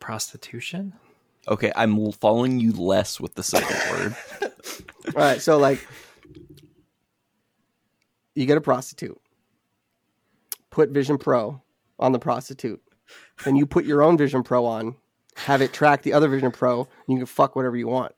prostitution 0.00 0.94
Okay, 1.46 1.72
I'm 1.76 2.12
following 2.12 2.58
you 2.58 2.72
less 2.72 3.20
with 3.20 3.34
the 3.34 3.42
second 3.42 3.76
word. 3.90 4.16
All 4.42 5.22
right, 5.22 5.40
so 5.40 5.58
like 5.58 5.86
you 8.34 8.46
get 8.46 8.56
a 8.56 8.62
prostitute. 8.62 9.20
Put 10.70 10.90
Vision 10.90 11.18
Pro 11.18 11.62
on 11.98 12.12
the 12.12 12.18
prostitute. 12.18 12.80
Then 13.44 13.56
you 13.56 13.66
put 13.66 13.84
your 13.84 14.02
own 14.02 14.16
Vision 14.16 14.42
Pro 14.42 14.64
on, 14.64 14.96
have 15.36 15.60
it 15.60 15.72
track 15.72 16.02
the 16.02 16.14
other 16.14 16.28
Vision 16.28 16.50
Pro, 16.50 16.80
and 16.80 16.88
you 17.08 17.18
can 17.18 17.26
fuck 17.26 17.54
whatever 17.54 17.76
you 17.76 17.88
want. 17.88 18.14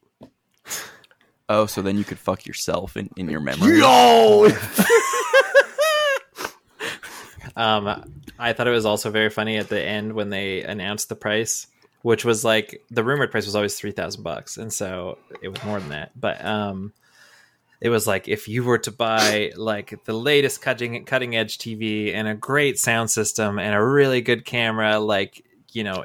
Oh, 1.48 1.66
so 1.66 1.82
then 1.82 1.98
you 1.98 2.04
could 2.04 2.18
fuck 2.18 2.46
yourself 2.46 2.96
in, 2.96 3.10
in 3.16 3.28
your 3.28 3.40
memory. 3.40 3.78
Yo! 3.78 4.48
Um, 7.54 8.20
I 8.38 8.52
thought 8.52 8.68
it 8.68 8.72
was 8.72 8.86
also 8.86 9.10
very 9.10 9.30
funny 9.30 9.56
at 9.56 9.68
the 9.68 9.82
end 9.82 10.12
when 10.12 10.30
they 10.30 10.62
announced 10.62 11.08
the 11.08 11.16
price, 11.16 11.66
which 12.02 12.24
was 12.24 12.44
like 12.44 12.82
the 12.90 13.04
rumored 13.04 13.30
price 13.30 13.46
was 13.46 13.56
always 13.56 13.74
three 13.74 13.92
thousand 13.92 14.22
bucks, 14.22 14.56
and 14.56 14.72
so 14.72 15.18
it 15.42 15.48
was 15.48 15.62
more 15.64 15.80
than 15.80 15.90
that. 15.90 16.12
But 16.18 16.44
um, 16.44 16.92
it 17.80 17.88
was 17.88 18.06
like 18.06 18.28
if 18.28 18.48
you 18.48 18.64
were 18.64 18.78
to 18.78 18.92
buy 18.92 19.52
like 19.56 20.04
the 20.04 20.12
latest 20.12 20.62
cutting 20.62 21.04
cutting 21.04 21.36
edge 21.36 21.58
TV 21.58 22.14
and 22.14 22.28
a 22.28 22.34
great 22.34 22.78
sound 22.78 23.10
system 23.10 23.58
and 23.58 23.74
a 23.74 23.82
really 23.82 24.20
good 24.20 24.44
camera, 24.44 24.98
like 24.98 25.44
you 25.72 25.84
know. 25.84 26.04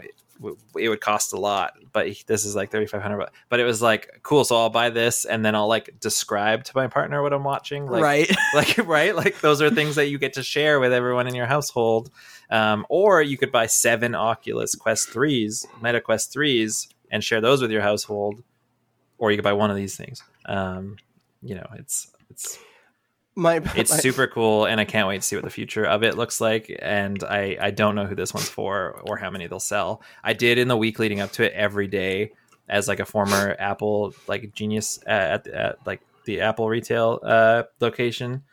It, 0.76 0.90
would 0.90 1.02
cost 1.02 1.34
a 1.34 1.38
lot, 1.38 1.74
but 1.94 2.08
this 2.28 2.46
is 2.46 2.56
like 2.56 2.72
thirty 2.72 2.88
five 2.88 3.02
hundred. 3.02 3.30
But 3.50 3.60
it 3.60 3.64
was 3.64 3.82
like 3.82 4.22
cool, 4.24 4.44
so 4.44 4.56
I'll 4.58 4.70
buy 4.70 4.90
this, 4.90 5.26
and 5.26 5.46
then 5.46 5.56
I'll 5.56 5.68
like 5.68 6.00
describe 6.00 6.64
to 6.66 6.72
my 6.76 6.88
partner 6.88 7.22
what 7.22 7.34
I'm 7.34 7.44
watching. 7.44 7.86
Like, 7.86 8.04
right? 8.04 8.36
like 8.54 8.78
right 8.86 9.16
like 9.16 9.40
those 9.42 9.62
are 9.62 9.70
things 9.70 9.96
that 9.96 10.08
you 10.08 10.18
get 10.18 10.34
to 10.34 10.44
share 10.44 10.80
with 10.80 10.94
everyone 10.94 11.28
in 11.28 11.36
your 11.36 11.46
household 11.46 12.10
um, 12.50 12.86
or 12.90 13.22
you 13.22 13.38
could 13.38 13.52
buy 13.52 13.66
seven 13.66 14.16
oculus 14.16 14.76
quest 14.76 15.10
3s 15.10 15.66
meta 15.82 16.02
quest 16.02 16.34
3s 16.34 16.88
and 17.12 17.24
share 17.24 17.42
those 17.42 17.62
with 17.62 17.72
your 17.72 17.82
household 17.82 18.44
or 19.18 19.32
you 19.32 19.38
could 19.38 19.44
buy 19.44 19.54
one 19.54 19.70
of 19.70 19.76
these 19.76 19.96
things 19.96 20.24
um, 20.46 20.98
you 21.42 21.56
know 21.56 21.68
it's 21.76 22.12
it's 22.30 22.60
My, 23.36 23.62
it's 23.76 23.92
my- 23.92 23.98
super 23.98 24.28
cool 24.28 24.66
and 24.66 24.80
i 24.82 24.86
can't 24.86 25.08
wait 25.08 25.22
to 25.22 25.28
see 25.28 25.36
what 25.38 25.46
the 25.46 25.50
future 25.50 25.86
of 25.86 26.04
it 26.04 26.18
looks 26.18 26.42
like 26.42 26.76
and 26.82 27.24
i 27.24 27.58
i 27.62 27.72
don't 27.72 27.96
know 27.96 28.06
who 28.06 28.14
this 28.16 28.34
one's 28.34 28.50
for 28.50 29.00
or 29.06 29.16
how 29.18 29.30
many 29.30 29.48
they'll 29.48 29.60
sell 29.60 30.02
i 30.24 30.34
did 30.34 30.58
in 30.58 30.68
the 30.68 30.76
week 30.76 31.00
leading 31.00 31.22
up 31.22 31.32
to 31.32 31.44
it 31.46 31.54
every 31.54 31.88
day 31.88 32.34
as 32.68 32.88
like 32.90 33.00
a 33.00 33.06
former 33.06 33.56
apple 33.58 34.14
like 34.28 34.54
genius 34.54 35.00
at, 35.08 35.48
at 35.48 35.78
like 35.88 36.02
the 36.26 36.42
apple 36.42 36.68
retail 36.68 37.20
uh 37.24 37.64
location 37.80 38.44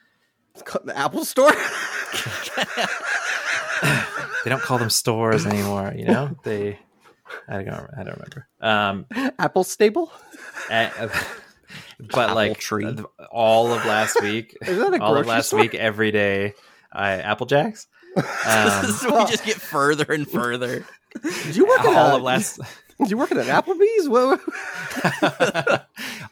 the 0.85 0.93
Apple 0.99 1.25
Store. 1.25 1.53
they 4.45 4.51
don't 4.51 4.61
call 4.63 4.79
them 4.79 4.91
stores 4.91 5.47
anymore. 5.47 5.93
You 5.97 6.07
know, 6.07 6.37
they. 6.43 6.79
I 7.49 7.63
don't. 7.63 7.89
I 7.97 8.03
don't 8.03 8.19
remember. 8.19 8.49
Um, 8.61 9.07
Apple 9.39 9.63
Staple. 9.65 10.11
eh, 10.71 11.09
but 12.13 12.35
like 12.35 12.59
tree. 12.59 12.97
all 13.31 13.73
of 13.73 13.85
last 13.85 14.21
week, 14.23 14.57
Is 14.63 14.79
that 14.79 14.95
a 14.95 15.03
all 15.03 15.17
of 15.17 15.27
last 15.27 15.49
store? 15.49 15.61
week, 15.61 15.75
every 15.75 16.11
day, 16.11 16.55
I 16.93 17.13
Apple 17.13 17.47
Jacks. 17.47 17.87
Um, 18.17 18.87
so 18.87 19.17
we 19.21 19.31
just 19.31 19.45
get 19.45 19.57
further 19.57 20.05
and 20.13 20.29
further. 20.29 20.85
Did 21.23 21.55
you 21.57 21.67
work 21.67 21.81
at 21.81 21.95
all 21.95 22.17
of 22.17 22.23
last, 22.23 22.59
Did 22.99 23.11
you 23.13 23.17
work 23.19 23.31
at 23.31 23.39
an 23.39 23.47
Applebee's? 23.47 24.09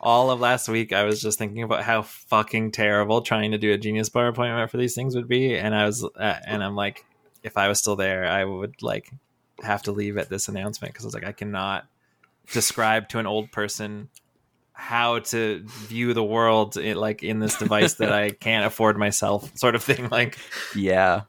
All 0.01 0.31
of 0.31 0.41
last 0.41 0.69
week, 0.69 0.93
I 0.93 1.05
was 1.05 1.21
just 1.21 1.39
thinking 1.39 1.63
about 1.63 1.83
how 1.85 2.03
fucking 2.03 2.73
terrible 2.73 3.21
trying 3.21 3.53
to 3.53 3.59
do 3.59 3.73
a 3.73 3.79
Genius 3.79 4.09
Bar 4.09 4.29
appointment 4.29 4.71
for 4.71 4.79
these 4.79 4.95
things 4.95 5.15
would 5.15 5.29
be, 5.29 5.57
and 5.57 5.75
I 5.75 5.87
was, 5.87 6.03
uh, 6.03 6.39
and 6.47 6.65
I'm 6.65 6.75
like, 6.75 7.05
if 7.43 7.57
I 7.57 7.69
was 7.69 7.79
still 7.79 7.95
there, 7.97 8.27
I 8.27 8.45
would 8.45 8.83
like 8.83 9.13
have 9.63 9.83
to 9.85 9.93
leave 9.93 10.19
at 10.19 10.29
this 10.29 10.49
announcement 10.49 10.93
because 10.93 11.05
I 11.05 11.09
was 11.09 11.15
like, 11.15 11.27
I 11.27 11.33
cannot 11.33 11.87
describe 12.53 13.09
to 13.11 13.19
an 13.19 13.27
old 13.27 13.53
person 13.53 14.09
how 14.79 15.19
to 15.19 15.63
view 15.65 16.13
the 16.15 16.23
world 16.23 16.77
in, 16.77 16.97
like 16.97 17.23
in 17.23 17.41
this 17.41 17.57
device 17.57 17.95
that 17.95 18.13
I 18.13 18.31
can't 18.47 18.67
afford 18.67 18.97
myself, 18.99 19.51
sort 19.57 19.75
of 19.75 19.83
thing. 19.83 20.09
Like, 20.11 20.39
Yeah. 20.75 21.23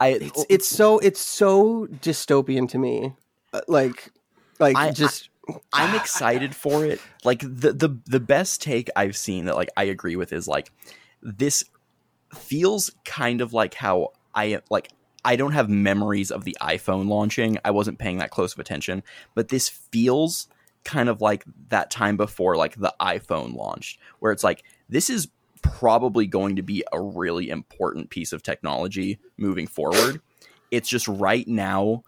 I 0.00 0.08
it's 0.08 0.44
it's 0.48 0.68
so 0.68 0.98
it's 0.98 1.20
so 1.20 1.86
dystopian 1.86 2.68
to 2.70 2.78
me. 2.78 3.14
Uh, 3.52 3.60
Like, 3.68 4.10
like 4.58 4.76
I- 4.76 4.90
just 4.90 5.28
I'm 5.72 5.94
excited 5.94 6.54
for 6.56 6.84
it. 6.84 7.00
Like 7.24 7.40
the 7.40 7.72
the 7.72 7.96
the 8.06 8.20
best 8.20 8.62
take 8.62 8.88
I've 8.96 9.16
seen 9.16 9.44
that 9.44 9.54
like 9.56 9.68
I 9.76 9.84
agree 9.84 10.16
with 10.16 10.32
is 10.32 10.48
like 10.48 10.70
this 11.22 11.62
feels 12.34 12.90
kind 13.04 13.40
of 13.40 13.52
like 13.52 13.74
how 13.74 14.12
I 14.34 14.60
like 14.70 14.88
I 15.24 15.36
don't 15.36 15.52
have 15.52 15.68
memories 15.68 16.30
of 16.30 16.44
the 16.44 16.56
iPhone 16.60 17.08
launching. 17.08 17.58
I 17.64 17.70
wasn't 17.70 17.98
paying 17.98 18.18
that 18.18 18.30
close 18.30 18.52
of 18.54 18.58
attention, 18.58 19.02
but 19.34 19.48
this 19.48 19.68
feels 19.68 20.48
kind 20.84 21.08
of 21.08 21.20
like 21.20 21.44
that 21.68 21.90
time 21.90 22.16
before 22.16 22.56
like 22.56 22.74
the 22.76 22.94
iPhone 23.00 23.54
launched 23.54 23.98
where 24.20 24.32
it's 24.32 24.44
like 24.44 24.62
this 24.88 25.08
is 25.08 25.28
probably 25.62 26.26
going 26.26 26.56
to 26.56 26.62
be 26.62 26.84
a 26.92 27.00
really 27.00 27.48
important 27.48 28.10
piece 28.10 28.32
of 28.32 28.42
technology 28.42 29.18
moving 29.38 29.66
forward. 29.66 30.20
It's 30.70 30.88
just 30.88 31.08
right 31.08 31.48
now 31.48 32.02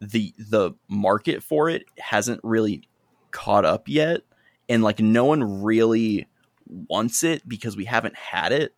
the 0.00 0.34
the 0.38 0.72
market 0.88 1.42
for 1.42 1.68
it 1.70 1.84
hasn't 1.98 2.40
really 2.44 2.82
caught 3.30 3.64
up 3.64 3.88
yet 3.88 4.20
and 4.68 4.82
like 4.82 5.00
no 5.00 5.24
one 5.24 5.62
really 5.62 6.26
wants 6.66 7.22
it 7.24 7.48
because 7.48 7.76
we 7.76 7.84
haven't 7.86 8.14
had 8.14 8.52
it 8.52 8.74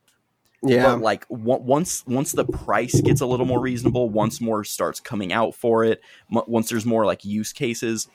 Yeah. 0.63 0.85
but 0.95 1.01
like 1.03 1.29
w- 1.29 1.61
once 1.61 2.05
once 2.07 2.33
the 2.33 2.45
price 2.45 3.01
gets 3.01 3.21
a 3.21 3.27
little 3.27 3.45
more 3.47 3.61
reasonable 3.61 4.09
once 4.09 4.41
more 4.41 4.65
starts 4.65 4.99
coming 5.01 5.33
out 5.33 5.55
for 5.55 5.85
it 5.85 6.01
m- 6.35 6.43
once 6.47 6.71
there's 6.71 6.87
more 6.87 7.05
like 7.05 7.25
use 7.25 7.53
cases 7.53 8.09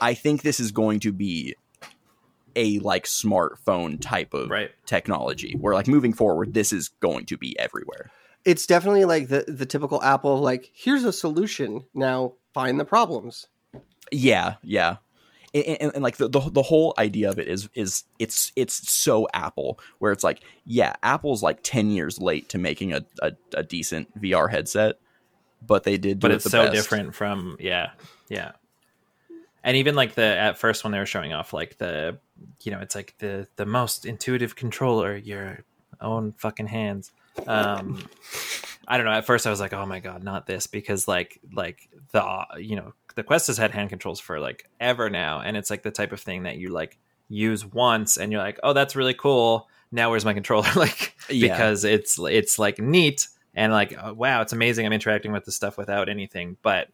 i 0.00 0.14
think 0.14 0.42
this 0.42 0.60
is 0.60 0.72
going 0.72 1.00
to 1.00 1.12
be 1.12 1.54
a 2.56 2.78
like 2.80 3.04
smartphone 3.04 4.00
type 4.00 4.34
of 4.34 4.50
Right. 4.50 4.70
technology 4.86 5.54
where 5.60 5.74
like 5.74 5.86
moving 5.88 6.12
forward 6.12 6.54
this 6.54 6.72
is 6.72 6.88
going 7.00 7.26
to 7.26 7.36
be 7.36 7.58
everywhere 7.58 8.10
it's 8.44 8.66
definitely 8.66 9.04
like 9.04 9.28
the 9.28 9.44
the 9.48 9.66
typical 9.66 10.02
Apple 10.02 10.38
like 10.40 10.70
here's 10.72 11.04
a 11.04 11.12
solution. 11.12 11.84
Now 11.92 12.34
find 12.54 12.78
the 12.80 12.84
problems. 12.84 13.46
yeah 14.12 14.54
yeah 14.62 14.96
and, 15.52 15.64
and, 15.64 15.92
and, 15.94 16.02
like 16.02 16.16
the, 16.18 16.28
the 16.28 16.40
the 16.40 16.62
whole 16.62 16.94
idea 16.98 17.28
of 17.30 17.38
it 17.38 17.48
is 17.48 17.68
is 17.74 18.04
it's 18.18 18.52
it's 18.54 18.90
so 18.90 19.26
apple 19.34 19.78
where 19.98 20.12
it's 20.12 20.22
like 20.24 20.40
yeah 20.64 20.94
apple's 21.02 21.42
like 21.42 21.58
10 21.62 21.90
years 21.90 22.20
late 22.20 22.48
to 22.50 22.58
making 22.58 22.92
a, 22.92 23.04
a, 23.22 23.32
a 23.54 23.62
decent 23.64 24.18
vr 24.20 24.50
headset 24.50 24.96
but 25.66 25.84
they 25.84 25.98
did 25.98 26.18
do 26.20 26.24
but 26.26 26.30
it 26.30 26.34
it's 26.36 26.44
the 26.44 26.50
so 26.50 26.62
best. 26.64 26.74
different 26.74 27.14
from 27.14 27.56
yeah 27.58 27.90
yeah 28.28 28.52
and 29.68 29.76
even 29.76 29.94
like 29.94 30.14
the 30.14 30.22
at 30.22 30.56
first 30.56 30.82
when 30.82 30.92
they 30.92 30.98
were 30.98 31.04
showing 31.04 31.34
off 31.34 31.52
like 31.52 31.76
the 31.76 32.18
you 32.62 32.72
know 32.72 32.80
it's 32.80 32.94
like 32.94 33.14
the 33.18 33.46
the 33.56 33.66
most 33.66 34.06
intuitive 34.06 34.56
controller 34.56 35.14
your 35.14 35.62
own 36.00 36.32
fucking 36.38 36.66
hands. 36.68 37.12
Um 37.46 38.02
i 38.88 38.96
don't 38.96 39.04
know. 39.04 39.12
At 39.12 39.26
first 39.26 39.46
i 39.46 39.50
was 39.50 39.60
like 39.60 39.74
oh 39.74 39.84
my 39.84 40.00
god 40.00 40.24
not 40.24 40.46
this 40.46 40.66
because 40.66 41.06
like 41.06 41.38
like 41.52 41.90
the 42.12 42.46
you 42.58 42.76
know 42.76 42.94
the 43.14 43.22
quest 43.22 43.48
has 43.48 43.58
had 43.58 43.70
hand 43.72 43.90
controls 43.90 44.20
for 44.20 44.40
like 44.40 44.64
ever 44.80 45.10
now. 45.10 45.40
And 45.40 45.54
it's 45.54 45.68
like 45.68 45.82
the 45.82 45.90
type 45.90 46.12
of 46.12 46.20
thing 46.20 46.44
that 46.44 46.56
you 46.56 46.70
like 46.70 46.98
use 47.28 47.66
once 47.66 48.16
and 48.16 48.32
you're 48.32 48.40
like 48.40 48.58
oh 48.62 48.72
that's 48.72 48.96
really 48.96 49.14
cool. 49.14 49.68
Now 49.92 50.08
where's 50.10 50.24
my 50.24 50.32
controller? 50.32 50.68
Like 50.76 51.14
Yeah. 51.28 51.52
because 51.52 51.84
it's 51.84 52.18
it's 52.18 52.58
like 52.58 52.78
neat 52.78 53.28
and 53.54 53.70
like 53.70 53.94
oh, 54.02 54.14
wow 54.14 54.40
it's 54.40 54.54
amazing 54.54 54.86
i'm 54.86 54.94
interacting 54.94 55.32
with 55.32 55.44
the 55.44 55.52
stuff 55.52 55.76
without 55.76 56.08
anything. 56.08 56.56
But 56.62 56.88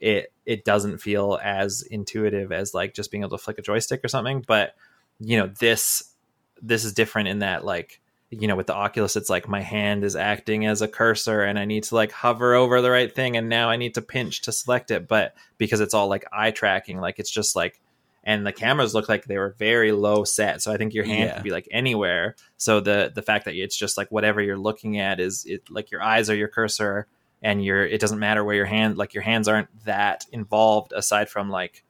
it 0.00 0.32
it 0.46 0.64
doesn't 0.64 0.98
feel 0.98 1.38
as 1.42 1.82
intuitive 1.82 2.50
as 2.52 2.74
like 2.74 2.94
just 2.94 3.10
being 3.10 3.22
able 3.22 3.36
to 3.36 3.42
flick 3.42 3.58
a 3.58 3.62
joystick 3.62 4.04
or 4.04 4.08
something 4.08 4.42
but 4.46 4.74
you 5.20 5.36
know 5.38 5.46
this 5.60 6.14
this 6.62 6.84
is 6.84 6.92
different 6.94 7.28
in 7.28 7.40
that 7.40 7.64
like 7.64 8.00
you 8.30 8.48
know 8.48 8.56
with 8.56 8.66
the 8.66 8.74
oculus 8.74 9.16
it's 9.16 9.28
like 9.30 9.48
my 9.48 9.60
hand 9.60 10.02
is 10.04 10.16
acting 10.16 10.64
as 10.64 10.80
a 10.82 10.88
cursor 10.88 11.42
and 11.42 11.58
i 11.58 11.64
need 11.64 11.82
to 11.84 11.94
like 11.94 12.12
hover 12.12 12.54
over 12.54 12.80
the 12.80 12.90
right 12.90 13.14
thing 13.14 13.36
and 13.36 13.48
now 13.48 13.68
i 13.68 13.76
need 13.76 13.94
to 13.94 14.02
pinch 14.02 14.40
to 14.42 14.52
select 14.52 14.90
it 14.90 15.06
but 15.06 15.34
because 15.58 15.80
it's 15.80 15.94
all 15.94 16.08
like 16.08 16.24
eye 16.32 16.50
tracking 16.50 16.98
like 16.98 17.18
it's 17.18 17.30
just 17.30 17.54
like 17.54 17.80
and 18.22 18.46
the 18.46 18.52
cameras 18.52 18.94
look 18.94 19.08
like 19.08 19.24
they 19.24 19.38
were 19.38 19.54
very 19.58 19.92
low 19.92 20.24
set 20.24 20.62
so 20.62 20.72
i 20.72 20.76
think 20.76 20.94
your 20.94 21.04
hand 21.04 21.28
Yeah. 21.28 21.34
could 21.34 21.42
be 21.44 21.50
like 21.50 21.68
anywhere 21.70 22.36
so 22.56 22.80
the 22.80 23.10
the 23.14 23.22
fact 23.22 23.44
that 23.46 23.54
it's 23.54 23.76
just 23.76 23.96
like 23.98 24.10
whatever 24.10 24.40
you're 24.40 24.58
looking 24.58 24.98
at 24.98 25.20
is 25.20 25.44
it 25.46 25.68
like 25.68 25.90
your 25.90 26.02
eyes 26.02 26.30
are 26.30 26.36
your 26.36 26.48
cursor 26.48 27.06
and 27.42 27.64
your 27.64 27.86
it 27.86 28.00
doesn't 28.00 28.18
matter 28.18 28.44
where 28.44 28.54
your 28.54 28.66
hand 28.66 28.96
like 28.98 29.14
your 29.14 29.22
hands 29.22 29.48
aren't 29.48 29.68
that 29.84 30.26
involved 30.32 30.92
aside 30.92 31.28
from 31.28 31.48
like 31.50 31.82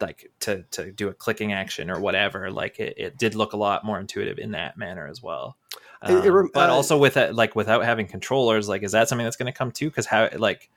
like 0.00 0.30
to 0.40 0.62
to 0.70 0.90
do 0.92 1.08
a 1.08 1.12
clicking 1.14 1.52
action 1.52 1.90
or 1.90 2.00
whatever 2.00 2.50
like 2.50 2.78
it, 2.80 2.94
it 2.96 3.18
did 3.18 3.34
look 3.34 3.52
a 3.52 3.56
lot 3.56 3.84
more 3.84 4.00
intuitive 4.00 4.38
in 4.38 4.52
that 4.52 4.76
manner 4.76 5.06
as 5.06 5.22
well. 5.22 5.56
It- 6.02 6.12
it 6.12 6.28
Um, 6.28 6.32
rem- 6.32 6.50
but 6.54 6.70
uh, 6.70 6.74
also 6.74 6.96
with 6.96 7.16
it, 7.18 7.34
like 7.34 7.54
without 7.54 7.84
having 7.84 8.06
controllers 8.06 8.68
like 8.68 8.82
is 8.82 8.92
that 8.92 9.08
something 9.08 9.24
that's 9.24 9.36
going 9.36 9.52
to 9.52 9.56
come 9.58 9.70
too? 9.72 9.90
Because 9.90 10.06
how 10.06 10.28
like 10.36 10.70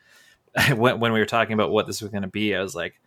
when, 0.75 0.99
when 0.99 1.13
we 1.13 1.19
were 1.19 1.25
talking 1.25 1.53
about 1.53 1.71
what 1.71 1.87
this 1.87 2.01
was 2.01 2.11
going 2.11 2.21
to 2.21 2.27
be 2.27 2.55
i 2.55 2.61
was 2.61 2.75
like 2.75 2.99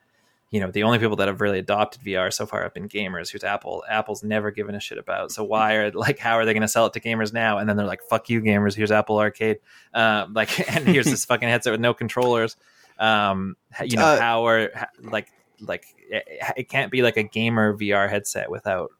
you 0.56 0.62
know 0.62 0.70
the 0.70 0.82
only 0.84 0.98
people 0.98 1.16
that 1.16 1.28
have 1.28 1.40
really 1.42 1.58
adopted 1.58 2.00
vr 2.00 2.32
so 2.32 2.46
far 2.46 2.62
have 2.62 2.72
been 2.72 2.88
gamers 2.88 3.30
who's 3.30 3.44
apple. 3.44 3.84
Apple's 3.88 4.22
never 4.22 4.50
given 4.50 4.74
a 4.74 4.80
shit 4.80 4.96
about. 4.98 5.30
So 5.30 5.44
why 5.44 5.74
are 5.74 5.90
like 5.92 6.18
how 6.18 6.34
are 6.38 6.44
they 6.46 6.54
going 6.54 6.62
to 6.62 6.68
sell 6.68 6.86
it 6.86 6.94
to 6.94 7.00
gamers 7.00 7.32
now? 7.32 7.58
And 7.58 7.68
then 7.68 7.76
they're 7.76 7.86
like 7.94 8.02
fuck 8.08 8.30
you 8.30 8.40
gamers. 8.40 8.74
Here's 8.74 8.90
apple 8.90 9.18
arcade. 9.18 9.58
Um 9.92 10.32
like 10.32 10.50
and 10.74 10.88
here's 10.88 11.04
this 11.06 11.24
fucking 11.26 11.48
headset 11.48 11.72
with 11.72 11.80
no 11.80 11.92
controllers. 11.92 12.56
Um 12.98 13.56
you 13.84 13.96
know 13.98 14.04
Uh, 14.06 14.18
how 14.20 14.46
are 14.46 14.70
like 15.02 15.28
like 15.60 15.84
it, 16.08 16.24
it 16.56 16.68
can't 16.70 16.90
be 16.90 17.02
like 17.02 17.16
a 17.18 17.22
gamer 17.22 17.76
vr 17.76 18.08
headset 18.08 18.50
without 18.50 18.90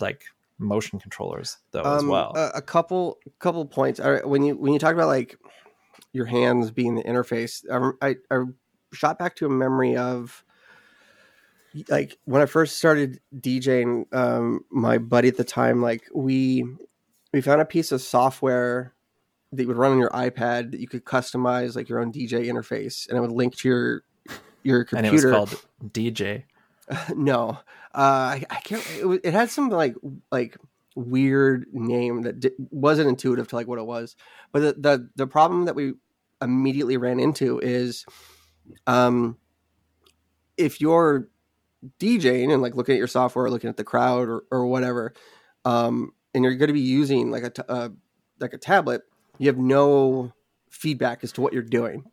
like 0.00 0.24
motion 0.58 0.98
controllers 0.98 1.58
though 1.70 1.82
as 1.82 2.02
Um, 2.02 2.08
well. 2.08 2.32
a, 2.36 2.50
a 2.56 2.62
couple 2.62 3.18
couple 3.38 3.64
points. 3.64 4.00
Right, 4.00 4.26
when 4.28 4.42
you 4.42 4.56
when 4.56 4.72
you 4.74 4.78
talk 4.78 4.94
about 4.94 5.08
like 5.08 5.38
your 6.12 6.26
hands 6.26 6.70
being 6.70 6.94
the 6.94 7.02
interface, 7.02 7.64
I, 8.00 8.08
I, 8.08 8.16
I 8.30 8.44
shot 8.94 9.18
back 9.18 9.36
to 9.36 9.46
a 9.46 9.50
memory 9.50 9.96
of 9.96 10.42
like 11.88 12.18
when 12.24 12.42
I 12.42 12.46
first 12.46 12.76
started 12.76 13.20
DJing. 13.36 14.12
Um, 14.14 14.64
my 14.70 14.98
buddy 14.98 15.28
at 15.28 15.36
the 15.36 15.44
time, 15.44 15.82
like 15.82 16.04
we 16.14 16.64
we 17.32 17.40
found 17.40 17.60
a 17.60 17.66
piece 17.66 17.92
of 17.92 18.00
software 18.00 18.94
that 19.52 19.66
would 19.66 19.76
run 19.76 19.92
on 19.92 19.98
your 19.98 20.10
iPad 20.10 20.72
that 20.72 20.80
you 20.80 20.88
could 20.88 21.04
customize 21.04 21.76
like 21.76 21.88
your 21.88 22.00
own 22.00 22.12
DJ 22.12 22.46
interface, 22.46 23.08
and 23.08 23.16
it 23.16 23.20
would 23.20 23.32
link 23.32 23.56
to 23.56 23.68
your 23.68 24.02
your 24.62 24.84
computer. 24.84 25.28
and 25.28 25.36
it 25.36 25.40
was 25.40 25.54
called 25.54 25.92
dj 25.92 26.42
no, 27.16 27.58
uh, 27.94 28.38
I, 28.38 28.44
I 28.48 28.60
can't. 28.60 28.86
It, 28.98 29.06
was, 29.06 29.18
it 29.24 29.32
had 29.34 29.50
some 29.50 29.70
like 29.70 29.96
like 30.30 30.56
weird 30.94 31.66
name 31.72 32.22
that 32.22 32.40
di- 32.40 32.50
wasn't 32.70 33.08
intuitive 33.08 33.48
to 33.48 33.56
like 33.56 33.66
what 33.66 33.78
it 33.78 33.86
was. 33.86 34.14
But 34.52 34.60
the, 34.60 34.72
the 34.78 35.10
the 35.16 35.26
problem 35.26 35.64
that 35.64 35.74
we 35.74 35.94
immediately 36.40 36.96
ran 36.96 37.18
into 37.18 37.58
is, 37.58 38.06
um, 38.86 39.36
if 40.56 40.80
you're 40.80 41.28
DJing 42.00 42.52
and 42.52 42.62
like 42.62 42.74
looking 42.74 42.94
at 42.94 42.98
your 42.98 43.06
software, 43.06 43.50
looking 43.50 43.70
at 43.70 43.76
the 43.76 43.84
crowd 43.84 44.28
or 44.28 44.44
or 44.50 44.66
whatever, 44.66 45.12
um, 45.64 46.12
and 46.34 46.44
you're 46.44 46.54
going 46.56 46.68
to 46.68 46.72
be 46.74 46.80
using 46.80 47.30
like 47.30 47.44
a 47.44 47.50
t- 47.50 47.62
uh, 47.68 47.88
like 48.40 48.52
a 48.52 48.58
tablet, 48.58 49.02
you 49.38 49.46
have 49.48 49.58
no 49.58 50.32
feedback 50.70 51.22
as 51.24 51.32
to 51.32 51.40
what 51.40 51.52
you're 51.52 51.62
doing. 51.62 52.04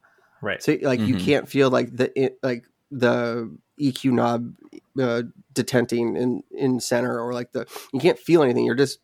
right 0.41 0.61
So 0.61 0.77
like 0.81 0.99
you 1.01 1.15
Mhm. 1.15 1.19
can't 1.25 1.49
feel 1.49 1.69
like 1.69 1.95
the 1.95 2.11
it, 2.21 2.37
like 2.43 2.65
the 2.91 3.55
EQ 3.79 4.11
knob 4.13 4.53
uh, 4.99 5.23
detenting 5.53 6.17
in 6.17 6.43
in 6.51 6.79
center 6.79 7.19
or 7.19 7.33
like 7.33 7.51
the 7.51 7.65
you 7.91 7.99
can't 7.99 8.19
feel 8.19 8.43
anything. 8.43 8.65
You're 8.65 8.75
just 8.75 8.99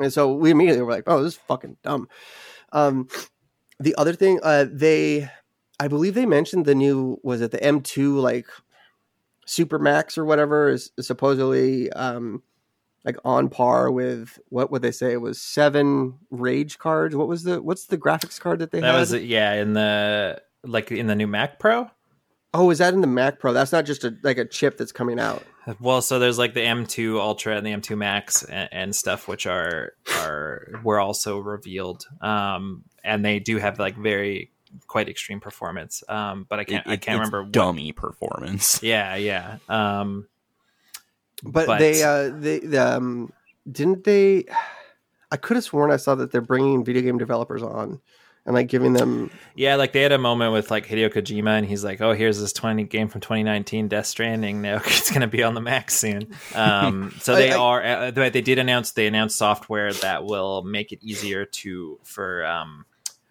and 0.00 0.12
so 0.12 0.32
we 0.34 0.50
immediately 0.50 0.82
were 0.82 0.92
like, 0.92 1.04
oh, 1.06 1.22
this 1.22 1.34
is 1.34 1.40
fucking 1.48 1.76
dumb. 1.82 2.08
Um, 2.72 3.08
the 3.78 3.94
other 3.96 4.12
thing, 4.14 4.40
uh, 4.42 4.66
they 4.70 5.30
I 5.78 5.88
believe 5.88 6.14
they 6.14 6.26
mentioned 6.26 6.64
the 6.64 6.74
new 6.74 7.18
was 7.22 7.40
it 7.42 7.50
the 7.50 7.58
M2 7.58 8.18
like 8.18 8.46
Super 9.46 9.78
Max 9.78 10.18
or 10.18 10.24
whatever 10.24 10.68
is, 10.68 10.90
is 10.98 11.06
supposedly 11.06 11.90
um 11.92 12.42
like 13.04 13.16
on 13.24 13.48
par 13.48 13.90
with 13.90 14.38
what 14.48 14.70
would 14.70 14.82
they 14.82 14.90
say 14.90 15.12
it 15.12 15.20
was 15.20 15.40
seven 15.40 16.18
rage 16.30 16.78
cards. 16.78 17.16
What 17.16 17.28
was 17.28 17.44
the 17.44 17.62
what's 17.62 17.86
the 17.86 17.98
graphics 17.98 18.38
card 18.38 18.58
that 18.58 18.70
they 18.72 18.80
that 18.80 18.92
had? 18.92 19.00
was 19.00 19.14
yeah 19.14 19.54
in 19.54 19.72
the 19.72 20.42
like 20.64 20.90
in 20.92 21.06
the 21.06 21.14
new 21.14 21.26
mac 21.28 21.58
pro 21.58 21.90
Oh, 22.58 22.70
is 22.70 22.78
that 22.78 22.94
in 22.94 23.02
the 23.02 23.06
Mac 23.06 23.38
Pro? 23.38 23.52
That's 23.52 23.70
not 23.70 23.84
just 23.84 24.02
a 24.02 24.16
like 24.22 24.38
a 24.38 24.44
chip 24.46 24.78
that's 24.78 24.90
coming 24.90 25.20
out. 25.20 25.42
Well, 25.78 26.00
so 26.00 26.18
there's 26.18 26.38
like 26.38 26.54
the 26.54 26.60
M2 26.60 27.18
Ultra 27.18 27.54
and 27.54 27.66
the 27.66 27.72
M2 27.72 27.98
Max 27.98 28.44
and, 28.44 28.68
and 28.72 28.96
stuff, 28.96 29.28
which 29.28 29.46
are 29.46 29.92
are 30.22 30.80
were 30.82 30.98
also 30.98 31.38
revealed, 31.38 32.06
um, 32.22 32.84
and 33.04 33.22
they 33.22 33.40
do 33.40 33.58
have 33.58 33.78
like 33.78 33.94
very 33.98 34.52
quite 34.86 35.08
extreme 35.08 35.40
performance. 35.40 36.02
Um, 36.08 36.46
but 36.48 36.58
I 36.60 36.64
can't 36.64 36.86
It- 36.86 36.90
I 36.90 36.96
can't 36.96 37.20
it's 37.20 37.26
remember. 37.30 37.42
What, 37.42 37.52
dummy 37.52 37.92
performance. 37.92 38.80
yeah, 38.82 39.14
yeah. 39.16 39.58
Um, 39.68 40.26
But, 41.42 41.66
But- 41.66 41.78
they 41.78 42.02
uh 42.02 42.30
they 42.34 42.60
um 42.78 43.32
didn't 43.70 44.04
they 44.04 44.44
I 45.30 45.36
could 45.36 45.56
have 45.56 45.64
sworn 45.64 45.90
I 45.90 45.96
saw 45.96 46.14
that 46.14 46.30
they're 46.32 46.40
bringing 46.40 46.84
video 46.84 47.02
game 47.02 47.18
developers 47.18 47.62
on 47.62 48.00
and 48.46 48.54
like 48.54 48.68
giving 48.68 48.92
them 48.92 49.30
yeah, 49.56 49.74
like 49.74 49.92
they 49.92 50.02
had 50.02 50.12
a 50.12 50.18
moment 50.18 50.52
with 50.52 50.70
like 50.70 50.86
Hideo 50.86 51.12
Kojima, 51.12 51.58
and 51.58 51.66
he's 51.66 51.82
like, 51.82 52.00
"Oh, 52.00 52.12
here's 52.12 52.38
this 52.40 52.52
20 52.52 52.84
game 52.84 53.08
from 53.08 53.20
2019, 53.20 53.88
Death 53.88 54.06
Stranding. 54.06 54.62
Now 54.62 54.76
it's 54.86 55.10
going 55.10 55.22
to 55.22 55.26
be 55.26 55.42
on 55.42 55.54
the 55.54 55.60
mac 55.60 55.90
soon." 55.90 56.28
Um, 56.54 57.12
so 57.20 57.32
I- 57.34 57.36
they 57.36 57.50
I- 57.52 57.58
are. 57.58 57.82
Uh, 57.84 58.10
they 58.12 58.28
they 58.30 58.42
did 58.42 58.60
announce 58.60 58.92
they 58.92 59.08
announced 59.08 59.36
software 59.36 59.92
that 59.94 60.24
will 60.24 60.62
make 60.62 60.92
it 60.92 61.00
easier 61.02 61.44
to 61.44 61.98
for 62.04 62.46
um, 62.46 62.86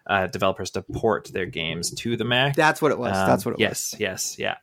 uh, 0.06 0.26
developers 0.28 0.70
to 0.70 0.82
port 0.82 1.30
their 1.32 1.46
games 1.46 1.90
to 1.90 2.16
the 2.16 2.24
Mac. 2.24 2.54
that's 2.54 2.80
what 2.80 2.92
it 2.92 2.98
was. 2.98 3.16
Um, 3.16 3.28
that's 3.28 3.44
what 3.44 3.52
it 3.52 3.58
was. 3.58 3.60
yes, 3.60 3.94
yes, 3.98 4.38
yeah. 4.38 4.56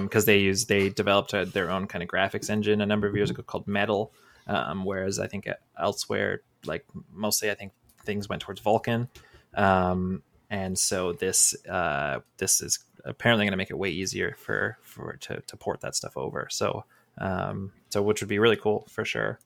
Because 0.00 0.24
they 0.24 0.38
use 0.38 0.66
they 0.66 0.88
developed 0.88 1.34
a, 1.34 1.44
their 1.44 1.70
own 1.70 1.86
kind 1.86 2.02
of 2.02 2.08
graphics 2.08 2.48
engine 2.48 2.80
a 2.80 2.86
number 2.86 3.06
of 3.06 3.16
years 3.16 3.30
ago 3.30 3.42
called 3.42 3.66
Metal, 3.66 4.12
um, 4.46 4.84
whereas 4.84 5.18
I 5.18 5.26
think 5.26 5.48
elsewhere, 5.78 6.42
like 6.64 6.84
mostly, 7.12 7.50
I 7.50 7.54
think 7.54 7.72
things 8.04 8.28
went 8.28 8.42
towards 8.42 8.60
Vulkan, 8.60 9.08
um, 9.54 10.22
and 10.48 10.78
so 10.78 11.12
this 11.12 11.54
uh, 11.66 12.20
this 12.38 12.60
is 12.60 12.78
apparently 13.04 13.44
going 13.44 13.52
to 13.52 13.56
make 13.56 13.70
it 13.70 13.78
way 13.78 13.90
easier 13.90 14.36
for 14.38 14.78
for 14.82 15.16
to, 15.22 15.40
to 15.40 15.56
port 15.56 15.80
that 15.80 15.96
stuff 15.96 16.16
over. 16.16 16.46
So 16.50 16.84
um, 17.18 17.72
so 17.90 18.02
which 18.02 18.20
would 18.22 18.28
be 18.28 18.38
really 18.38 18.56
cool 18.56 18.86
for 18.88 19.04
sure. 19.04 19.38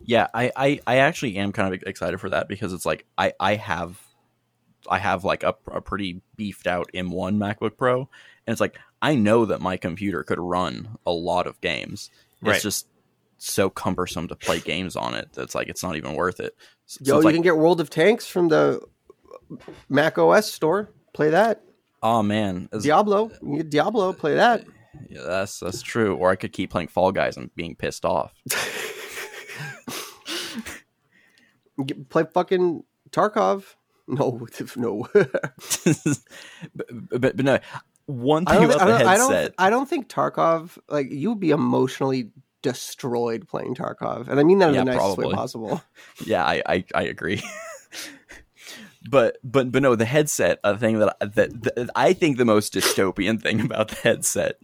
Yeah, 0.00 0.28
I, 0.34 0.52
I, 0.54 0.80
I 0.86 0.96
actually 0.98 1.36
am 1.36 1.52
kind 1.52 1.74
of 1.74 1.82
excited 1.84 2.20
for 2.20 2.28
that 2.30 2.46
because 2.46 2.72
it's 2.72 2.84
like 2.84 3.06
I, 3.16 3.32
I 3.40 3.54
have 3.54 3.98
I 4.88 4.98
have 4.98 5.24
like 5.24 5.42
a, 5.42 5.54
a 5.70 5.80
pretty 5.80 6.22
beefed 6.36 6.66
out 6.66 6.90
M1 6.94 7.36
MacBook 7.36 7.76
Pro, 7.76 8.00
and 8.00 8.52
it's 8.52 8.60
like 8.60 8.78
I 9.02 9.14
know 9.14 9.44
that 9.44 9.60
my 9.60 9.76
computer 9.76 10.22
could 10.22 10.38
run 10.40 10.96
a 11.06 11.12
lot 11.12 11.46
of 11.46 11.60
games. 11.60 12.10
It's 12.40 12.48
Right. 12.48 12.60
just 12.62 12.86
so 13.38 13.70
cumbersome 13.70 14.26
to 14.28 14.34
play 14.36 14.58
games 14.60 14.96
on 14.96 15.14
it 15.14 15.28
that's 15.32 15.54
like 15.54 15.68
it's 15.68 15.82
not 15.82 15.96
even 15.96 16.14
worth 16.14 16.40
it. 16.40 16.56
So, 16.86 16.98
Yo, 17.04 17.18
you 17.18 17.24
like, 17.24 17.34
can 17.34 17.42
get 17.42 17.56
World 17.56 17.80
of 17.80 17.90
Tanks 17.90 18.26
from 18.26 18.48
the 18.48 18.80
Mac 19.88 20.18
OS 20.18 20.50
store. 20.50 20.90
Play 21.12 21.30
that. 21.30 21.62
oh 22.02 22.22
man, 22.22 22.68
is- 22.72 22.82
Diablo. 22.84 23.30
You 23.42 23.58
get 23.58 23.70
Diablo. 23.70 24.12
Play 24.12 24.34
that. 24.34 24.64
yeah, 25.08 25.22
that's 25.22 25.60
that's 25.60 25.82
true. 25.82 26.16
Or 26.16 26.30
I 26.30 26.36
could 26.36 26.52
keep 26.52 26.70
playing 26.70 26.88
Fall 26.88 27.12
Guys 27.12 27.36
and 27.36 27.54
being 27.54 27.74
pissed 27.76 28.04
off. 28.04 28.32
Play 32.08 32.24
fucking 32.32 32.82
Tarkov. 33.10 33.64
No, 34.10 34.40
no. 34.76 35.06
but, 36.74 36.86
but, 37.10 37.36
but 37.36 37.44
no, 37.44 37.58
one 38.06 38.46
thing 38.46 38.64
about 38.64 38.80
I, 38.80 38.84
the 38.86 38.90
don't, 38.98 39.06
I, 39.06 39.16
don't, 39.18 39.32
headset. 39.32 39.54
I 39.58 39.68
don't 39.70 39.88
think 39.88 40.08
Tarkov, 40.08 40.78
like, 40.88 41.10
you 41.10 41.28
would 41.30 41.40
be 41.40 41.50
emotionally 41.50 42.30
destroyed 42.62 43.46
playing 43.46 43.74
Tarkov. 43.74 44.28
And 44.28 44.40
I 44.40 44.44
mean 44.44 44.58
that 44.60 44.70
in 44.70 44.74
Yeah, 44.76 44.84
the 44.84 44.92
nicest 44.96 45.18
way 45.18 45.32
possible. 45.32 45.82
yeah, 46.24 46.42
I 46.44 46.62
I, 46.66 46.84
I 46.94 47.02
agree. 47.02 47.42
but 49.10 49.38
but 49.44 49.70
but 49.70 49.82
no, 49.82 49.94
the 49.94 50.04
headset. 50.04 50.58
A 50.64 50.76
thing 50.76 50.98
that 50.98 51.16
that, 51.20 51.62
that 51.62 51.90
I 51.94 52.12
think 52.12 52.36
the 52.36 52.44
most 52.44 52.72
dystopian 52.74 53.40
thing 53.40 53.60
about 53.60 53.88
the 53.88 53.96
headset 53.96 54.56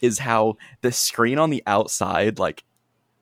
is 0.00 0.20
how 0.20 0.56
the 0.80 0.92
screen 0.92 1.38
on 1.38 1.50
the 1.50 1.62
outside 1.66 2.38
like 2.38 2.64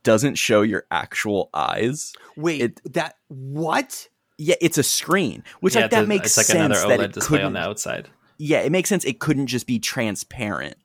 doesn't 0.03 0.37
show 0.37 0.63
your 0.63 0.85
actual 0.91 1.49
eyes. 1.55 2.13
Wait, 2.37 2.61
It- 2.61 2.93
that, 2.93 3.17
what? 3.29 4.09
Yeah, 4.39 4.55
it's 4.61 4.79
a 4.79 4.83
screen, 4.83 5.45
which 5.61 5.75
Yeah, 5.75 5.83
like 5.83 5.91
that 5.93 6.05
a- 6.05 6.07
makes 6.07 6.27
it's 6.29 6.37
like 6.37 6.47
sense 6.47 6.59
another 6.79 6.89
that 6.89 7.01
OLED 7.01 7.05
it 7.05 7.13
display 7.13 7.39
on 7.39 7.43
couldn't. 7.43 7.53
the 7.55 7.61
outside. 7.61 8.09
Yeah, 8.39 8.61
it 8.61 8.73
makes 8.73 8.89
sense. 8.89 9.05
It 9.05 9.21
couldn't 9.21 9.47
just 9.47 9.67
be 9.67 9.79
transparent 9.79 10.77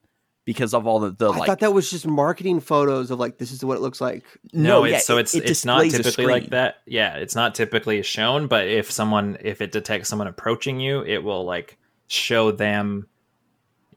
because 0.45 0.73
of 0.73 0.85
all 0.85 0.99
the, 0.99 1.11
the 1.11 1.31
I 1.31 1.37
like. 1.37 1.47
thought 1.47 1.59
that 1.59 1.73
was 1.73 1.89
just 1.89 2.05
marketing 2.05 2.59
photos 2.59 3.09
of, 3.09 3.19
like, 3.19 3.37
this 3.37 3.51
is 3.51 3.65
what 3.65 3.77
it 3.77 3.81
looks 3.81 3.99
like. 3.99 4.23
No, 4.53 4.83
yeah, 4.85 4.97
it's, 4.97 5.05
so 5.07 5.17
it's 5.17 5.33
it 5.33 5.49
it's 5.49 5.65
not 5.65 5.83
typically 5.89 6.25
like 6.25 6.51
that. 6.51 6.77
Yeah, 6.85 7.15
it's 7.15 7.35
not 7.35 7.55
typically 7.55 8.01
shown, 8.03 8.47
but 8.47 8.67
if 8.67 8.91
someone 8.91 9.37
if 9.41 9.61
it 9.61 9.71
detects 9.71 10.07
someone 10.09 10.27
approaching 10.27 10.79
you, 10.79 11.03
it 11.03 11.23
will 11.23 11.43
like 11.45 11.77
show 12.07 12.51
them 12.51 13.07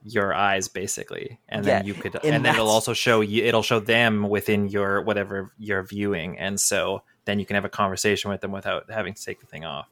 your 0.03 0.33
eyes 0.33 0.69
basically, 0.69 1.39
and 1.49 1.65
then 1.65 1.85
you 1.87 1.93
could, 1.93 2.15
and 2.15 2.37
and, 2.37 2.45
then 2.45 2.55
it'll 2.55 2.69
also 2.69 2.95
show 2.95 3.21
you, 3.21 3.45
it'll 3.45 3.63
show 3.63 3.79
them 3.81 4.29
within 4.29 4.69
your 4.69 5.03
whatever 5.03 5.53
you're 5.59 5.83
viewing, 5.83 6.39
and 6.39 6.59
so 6.59 7.03
then 7.31 7.39
you 7.39 7.47
can 7.47 7.55
have 7.55 7.65
a 7.65 7.71
conversation 7.71 8.31
with 8.31 8.41
them 8.41 8.53
without 8.53 8.91
having 8.91 9.15
to 9.15 9.25
take 9.25 9.41
the 9.41 9.47
thing 9.47 9.65
off, 9.65 9.89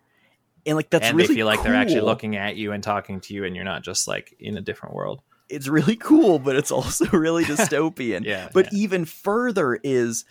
and 0.66 0.76
like 0.76 0.90
that's 0.90 1.06
and 1.06 1.16
really 1.16 1.28
they 1.28 1.34
feel 1.36 1.46
like 1.46 1.62
they're 1.62 1.74
actually 1.74 2.00
looking 2.02 2.36
at 2.36 2.56
you 2.56 2.72
and 2.72 2.82
talking 2.82 3.20
to 3.20 3.34
you, 3.34 3.44
and 3.44 3.54
you're 3.56 3.64
not 3.64 3.82
just 3.82 4.08
like 4.08 4.34
in 4.40 4.56
a 4.56 4.60
different 4.60 4.94
world. 4.94 5.22
it's 5.48 5.68
really 5.68 5.96
cool, 5.96 6.38
but 6.38 6.56
it's 6.56 6.70
also 6.70 7.06
really 7.12 7.44
dystopian. 7.52 8.24
Yeah, 8.24 8.50
But 8.52 8.72
yeah. 8.72 8.80
even 8.80 9.04
further 9.06 9.78
is 9.82 10.24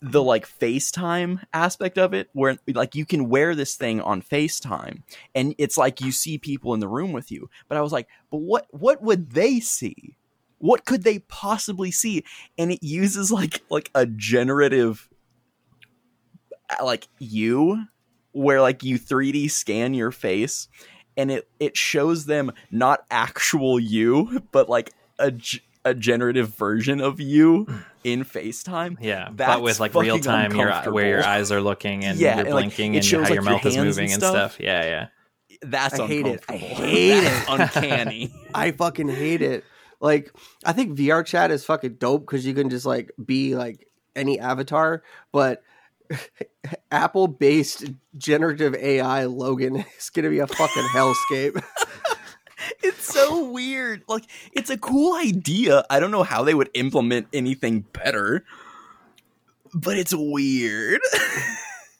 the 0.00 0.22
like 0.22 0.48
FaceTime 0.48 1.44
aspect 1.52 1.98
of 1.98 2.14
it, 2.14 2.30
where 2.32 2.56
like 2.74 2.94
you 2.96 3.04
can 3.04 3.28
wear 3.28 3.54
this 3.54 3.76
thing 3.76 4.00
on 4.00 4.22
FaceTime, 4.22 5.02
and 5.34 5.54
it's 5.58 5.76
like 5.76 6.00
you 6.00 6.10
see 6.10 6.38
people 6.38 6.72
in 6.74 6.80
the 6.80 6.88
room 6.88 7.12
with 7.12 7.30
you. 7.30 7.50
But 7.68 7.76
I 7.78 7.82
was 7.82 7.92
like, 7.92 8.08
but 8.30 8.38
what 8.38 8.66
what 8.70 9.02
would 9.02 9.30
they 9.32 9.60
see? 9.60 10.16
What 10.60 10.84
could 10.86 11.04
they 11.04 11.20
possibly 11.20 11.92
see? 11.92 12.24
And 12.56 12.72
it 12.72 12.82
uses 12.82 13.30
like 13.30 13.62
like 13.70 13.90
a 13.94 14.06
generative 14.06 15.08
Uh, 16.70 16.84
like 16.84 17.08
you 17.18 17.84
where 18.32 18.60
like 18.60 18.82
you 18.82 18.98
3D 18.98 19.50
scan 19.50 19.94
your 19.94 20.10
face 20.10 20.68
and 21.16 21.30
it 21.30 21.48
it 21.58 21.76
shows 21.76 22.26
them 22.26 22.52
not 22.70 23.04
actual 23.10 23.80
you 23.80 24.42
but 24.52 24.68
like 24.68 24.92
a 25.18 25.32
g- 25.32 25.62
a 25.84 25.94
generative 25.94 26.54
version 26.54 27.00
of 27.00 27.20
you 27.20 27.66
mm. 27.66 27.84
in 28.04 28.24
FaceTime. 28.24 28.96
Yeah, 29.00 29.30
That's 29.32 29.54
but 29.54 29.62
with 29.62 29.80
like 29.80 29.94
real 29.94 30.18
time, 30.18 30.54
your 30.54 30.70
uh, 30.70 30.90
where 30.90 31.08
your 31.08 31.24
eyes 31.24 31.50
are 31.50 31.60
looking 31.60 32.04
and 32.04 32.18
Yeah, 32.18 32.36
you're 32.36 32.46
and, 32.46 32.52
blinking 32.52 32.94
it 32.94 32.98
and 32.98 33.06
shows, 33.06 33.22
how 33.22 33.30
like, 33.30 33.34
your 33.34 33.42
your 33.42 33.52
mouth 33.52 33.66
is 33.66 33.76
moving 33.76 34.04
and 34.04 34.12
and 34.14 34.22
stuff. 34.22 34.52
stuff. 34.52 34.60
Yeah, 34.60 34.84
yeah. 34.84 35.06
That's 35.62 35.98
I 35.98 36.06
hate 36.06 36.26
it. 36.26 36.44
I 36.48 36.56
hate 36.56 37.24
it. 37.24 37.44
uncanny. 37.48 38.32
I 38.54 38.70
fucking 38.72 39.08
hate 39.08 39.42
it. 39.42 39.64
Like, 40.00 40.32
I 40.64 40.72
think 40.72 40.96
VR 40.96 41.26
chat 41.26 41.50
is 41.50 41.64
fucking 41.64 41.94
dope 41.94 42.22
because 42.22 42.46
you 42.46 42.54
can 42.54 42.70
just 42.70 42.86
like 42.86 43.10
be 43.24 43.56
like 43.56 43.88
any 44.14 44.38
avatar, 44.38 45.02
but 45.32 45.62
Apple 46.90 47.28
based 47.28 47.84
generative 48.16 48.74
AI 48.74 49.24
Llogan 49.24 49.84
is 49.98 50.10
gonna 50.10 50.30
be 50.30 50.38
a 50.38 50.46
fucking 50.46 50.88
hellscape. 50.94 51.62
it's 52.82 53.04
so 53.04 53.50
weird. 53.50 54.02
Like 54.08 54.24
it's 54.52 54.70
a 54.70 54.78
cool 54.78 55.16
idea. 55.16 55.84
I 55.90 56.00
don't 56.00 56.10
know 56.10 56.22
how 56.22 56.42
they 56.42 56.54
would 56.54 56.70
implement 56.74 57.28
anything 57.32 57.84
better. 57.92 58.44
But 59.74 59.98
it's 59.98 60.14
weird. 60.14 61.00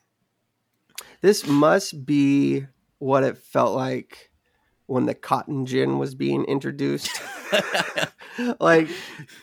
this 1.20 1.46
must 1.46 2.06
be 2.06 2.66
what 2.98 3.24
it 3.24 3.36
felt 3.36 3.74
like 3.74 4.30
when 4.86 5.04
the 5.04 5.14
cotton 5.14 5.66
gin 5.66 5.98
was 5.98 6.14
being 6.14 6.44
introduced. 6.46 7.20
like, 8.58 8.88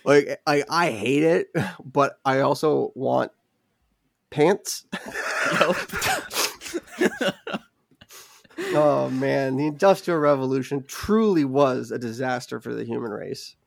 like 0.04 0.42
I, 0.48 0.64
I 0.68 0.90
hate 0.90 1.22
it, 1.22 1.50
but 1.86 2.20
I 2.26 2.40
also 2.40 2.92
want 2.96 3.32
pants. 4.36 4.86
Oh 8.74 9.10
man, 9.10 9.58
the 9.58 9.68
Industrial 9.68 10.20
Revolution 10.20 10.86
truly 10.88 11.44
was 11.46 11.92
a 11.92 12.00
disaster 12.00 12.60
for 12.60 12.74
the 12.74 12.84
human 12.84 13.12
race. 13.12 13.56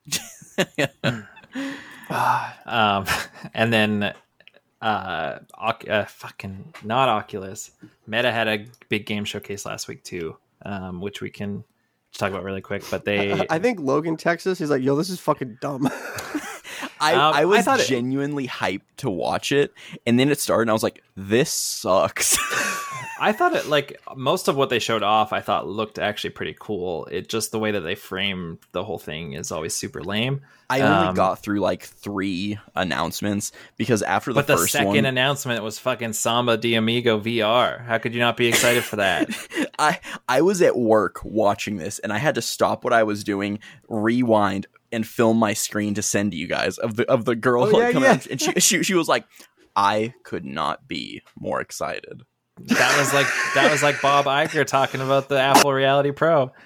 Um, 2.65 3.05
and 3.53 3.71
then 3.71 4.15
uh, 4.81 5.39
Oc- 5.59 5.89
uh, 5.89 6.07
fucking 6.07 6.73
not 6.83 7.11
Oculus. 7.11 7.71
Meta 8.07 8.33
had 8.33 8.49
a 8.49 8.65
big 8.89 9.05
game 9.05 9.27
showcase 9.27 9.67
last 9.67 9.89
week 9.89 10.03
too, 10.05 10.37
um, 10.65 11.03
which 11.03 11.21
we 11.21 11.29
can 11.29 11.65
talk 12.15 12.31
about 12.31 12.45
really 12.45 12.63
quick. 12.63 12.83
But 12.91 13.05
they, 13.05 13.33
I 13.51 13.59
think 13.59 13.81
Llogan, 13.81 14.17
Texas, 14.17 14.59
he's 14.59 14.71
like, 14.71 14.83
"Yo, 14.83 14.97
this 14.97 15.11
is 15.11 15.21
fucking 15.21 15.59
dumb." 15.61 15.91
I, 17.01 17.15
Um, 17.15 17.35
I 17.35 17.41
I 17.41 17.45
was 17.45 17.67
it- 17.67 17.87
genuinely 17.89 18.47
hyped 18.49 18.83
to 18.99 19.11
watch 19.11 19.53
it, 19.53 19.73
and 20.07 20.19
then 20.19 20.31
it 20.31 20.41
started, 20.41 20.63
and 20.63 20.71
I 20.71 20.73
was 20.75 20.83
like, 20.83 21.03
"This 21.17 21.51
sucks." 21.51 22.37
I 23.21 23.33
thought 23.33 23.55
it 23.55 23.67
like 23.67 24.01
most 24.17 24.49
of 24.49 24.57
what 24.57 24.71
they 24.71 24.79
showed 24.79 25.03
off. 25.03 25.33
I 25.33 25.41
thought 25.41 25.67
looked 25.67 25.99
actually 25.99 26.31
pretty 26.31 26.57
cool. 26.59 27.07
It 27.07 27.29
just 27.29 27.51
the 27.53 27.59
way 27.59 27.71
that 27.73 27.81
they 27.81 27.95
framed 27.95 28.59
the 28.73 28.85
whole 28.85 28.99
thing 28.99 29.33
is 29.33 29.51
always 29.53 29.75
super 29.75 30.03
lame. 30.03 30.41
I 30.71 30.81
only 30.83 31.09
Um, 31.09 31.15
got 31.15 31.39
through 31.41 31.61
like 31.61 31.83
three 31.83 32.59
announcements 32.75 33.53
because 33.77 34.03
after 34.03 34.33
the 34.33 34.41
But 34.41 34.47
the 34.47 34.57
first 34.59 34.73
second 34.73 34.89
one, 34.89 35.07
announcement 35.07 35.63
was 35.63 35.79
fucking 35.79 36.13
Samba 36.13 36.57
de 36.59 36.75
Amigo 36.75 37.19
VR. 37.21 37.85
How 37.87 37.99
could 37.99 38.15
you 38.15 38.21
not 38.21 38.37
be 38.37 38.47
excited 38.49 38.85
for 38.85 38.97
that? 38.97 39.29
I 39.79 40.01
I 40.29 40.43
was 40.43 40.61
at 40.63 40.77
work 40.77 41.21
watching 41.25 41.77
this, 41.77 41.99
and 42.01 42.13
I 42.13 42.19
had 42.19 42.35
to 42.35 42.43
stop 42.43 42.85
what 42.85 42.93
I 42.93 43.03
was 43.05 43.25
doing, 43.25 43.61
rewind, 43.89 44.67
and 44.93 45.07
film 45.07 45.39
my 45.39 45.55
screen 45.55 45.95
to 45.95 46.03
send 46.03 46.33
to 46.33 46.37
you 46.39 46.47
guys 46.47 46.79
of 46.79 46.97
the 46.97 47.11
of 47.11 47.25
the 47.25 47.35
girl 47.37 47.65
Oh, 47.65 47.69
like, 47.71 47.83
yeah, 47.83 47.93
coming 47.93 48.09
yeah. 48.11 48.19
and 48.31 48.41
she, 48.41 48.53
she 48.61 48.83
she 48.83 48.95
was 48.95 49.09
like, 49.09 49.25
"I 49.75 50.15
could 50.23 50.45
not 50.45 50.87
be 50.87 51.23
more 51.39 51.61
excited." 51.61 52.23
That 52.67 52.99
was 52.99 53.15
like 53.15 53.27
that 53.55 53.71
was 53.71 53.83
like 53.83 54.01
Bob 54.03 54.27
Iger 54.27 54.67
talking 54.67 55.01
about 55.01 55.29
the 55.29 55.39
Apple 55.41 55.73
Reality 55.73 56.13
Pro. 56.13 56.53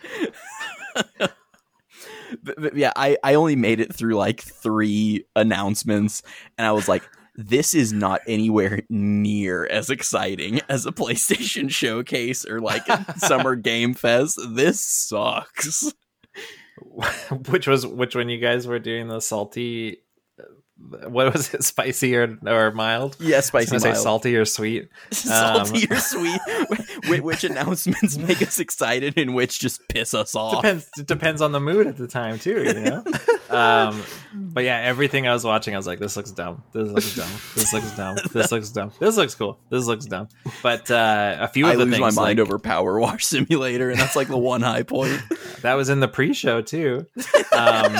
But, 2.43 2.55
but 2.59 2.77
yeah, 2.77 2.93
I 2.97 3.19
I 3.23 3.35
only 3.35 3.57
made 3.57 3.79
it 3.79 3.95
through 3.95 4.15
like 4.15 4.41
three 4.41 5.27
announcements, 5.37 6.23
and 6.59 6.67
I 6.67 6.73
was 6.73 6.89
like. 6.89 7.03
This 7.35 7.73
is 7.73 7.95
not 7.95 8.21
anywhere 8.27 8.83
near 8.91 9.65
as 9.65 9.89
exciting 9.89 10.61
as 10.69 10.85
a 10.85 10.93
PlayStation 10.93 11.71
showcase 11.71 12.45
or 12.45 12.61
like 12.61 12.83
Summer 13.17 13.57
Game 13.57 13.95
Fest. 13.95 14.39
This 14.51 14.85
sucks. 14.85 15.95
which 17.49 17.67
was 17.67 17.87
which 17.87 18.15
when 18.15 18.29
you 18.29 18.39
guys 18.39 18.67
were 18.67 18.79
doing 18.79 19.09
the 19.09 19.21
salty 19.21 20.02
what 20.89 21.33
was 21.33 21.53
it 21.55 21.63
spicy 21.65 22.17
or 22.17 22.39
or 22.47 22.71
mild? 22.73 23.17
Yeah, 23.21 23.37
I 23.37 23.39
was 23.39 23.47
spicy 23.47 23.71
gonna 23.71 23.81
say 23.81 23.95
salty 23.95 24.37
or 24.37 24.45
sweet. 24.45 24.89
Salty 25.13 25.87
or 25.91 25.97
sweet. 25.97 26.41
Which, 27.23 27.45
announcements 27.45 28.17
make 28.19 28.41
us 28.43 28.59
excited 28.59 29.19
and 29.19 29.35
which 29.35 29.59
just 29.59 29.87
piss 29.89 30.15
us 30.15 30.35
off? 30.35 30.63
Depends 30.63 30.89
it 30.97 31.07
depends 31.07 31.43
on 31.43 31.53
the 31.53 31.61
mood 31.61 31.87
at 31.87 31.97
the 31.97 32.07
time 32.07 32.39
too 32.39 32.63
you 32.63 32.75
know? 32.75 33.05
Um 33.51 34.03
but 34.33 34.65
yeah 34.65 34.79
everything 34.79 35.27
i 35.27 35.33
was 35.33 35.45
watching 35.45 35.75
i 35.75 35.77
was 35.77 35.87
like 35.87 35.99
this 35.99 36.17
looks 36.17 36.31
dumb. 36.31 36.63
This 36.73 36.89
looks 36.89 37.17
dumb. 37.17 37.31
This 37.55 37.73
looks 37.73 37.97
dumb. 37.97 38.19
This 38.33 38.53
looks 38.53 38.71
dumb. 38.71 38.93
This 38.99 39.17
looks 39.17 39.35
cool. 39.35 39.59
This 39.71 39.87
looks 39.87 40.07
dumb. 40.07 40.29
But 40.63 40.91
uh 40.91 41.37
a 41.41 41.49
few 41.49 41.67
of 41.67 41.73
i 41.73 41.77
the 41.77 41.85
lose 41.85 41.95
things 41.95 42.17
my 42.17 42.23
mind 42.23 42.39
like, 42.39 42.47
over 42.47 42.59
power 42.59 42.99
wash 43.01 43.25
simulator 43.25 43.91
and 43.91 43.99
that's 43.99 44.17
like 44.17 44.29
the 44.29 44.39
one 44.39 44.63
high 44.63 44.85
point. 44.85 45.21
That 45.63 45.75
was 45.75 45.89
in 45.89 46.01
the 46.01 46.09
pre-show 46.09 46.63
too. 46.63 47.07
Um 47.53 47.97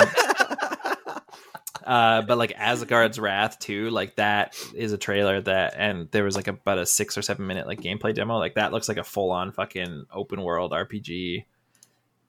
uh, 1.85 2.23
but 2.23 2.39
like 2.39 2.53
Asgard's 2.57 3.19
Wrath 3.19 3.59
too, 3.59 3.91
like 3.91 4.17
that 4.17 4.57
is 4.75 4.93
a 4.93 4.99
trailer 4.99 5.41
that, 5.41 5.75
and 5.77 6.11
there 6.11 6.25
was 6.25 6.37
like 6.37 6.49
about 6.49 6.79
a 6.79 6.87
six 6.87 7.17
or 7.17 7.23
seven 7.23 7.47
minute 7.47 7.67
like 7.67 7.81
gameplay 7.81 8.15
demo. 8.15 8.39
Like 8.39 8.55
that 8.55 8.73
looks 8.73 8.89
like 8.89 8.99
a 8.99 9.05
full 9.05 9.31
on 9.31 9.53
fucking 9.53 10.07
open 10.13 10.43
world 10.43 10.73
RPG. 10.73 11.45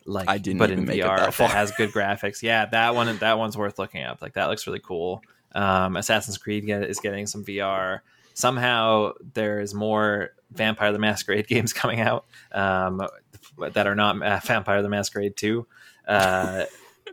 Like 0.06 0.30
I 0.30 0.38
didn't 0.38 0.60
but 0.60 0.70
even 0.70 0.84
in 0.84 0.88
make 0.88 1.00
it 1.00 1.06
VR 1.06 1.18
that 1.18 1.34
that 1.34 1.52
has 1.52 1.72
good 1.72 1.92
graphics. 1.92 2.42
Yeah, 2.42 2.66
that 2.68 2.96
one 2.96 3.18
that 3.18 3.38
one's 3.38 3.58
worth 3.58 3.80
looking 3.80 4.04
up. 4.04 4.22
Like 4.22 4.34
that 4.34 4.48
looks 4.48 4.68
really 4.68 4.82
cool. 4.82 5.22
Um, 5.56 5.96
Assassin's 5.96 6.38
Creed 6.38 6.66
get, 6.66 6.84
is 6.84 7.00
getting 7.00 7.28
some 7.28 7.46
VR. 7.46 8.00
Somehow 8.34 9.14
there's 9.34 9.74
more 9.74 10.32
Vampire 10.52 10.92
the 10.92 11.00
Masquerade 11.00 11.48
games 11.48 11.74
coming 11.74 12.00
out 12.00 12.26
um, 12.52 13.02
that 13.58 13.88
are 13.88 13.96
not 13.96 14.22
uh, 14.22 14.40
Vampire 14.44 14.82
the 14.82 14.90
Masquerade 14.90 15.36
2 15.38 15.66
uh, 16.08 16.66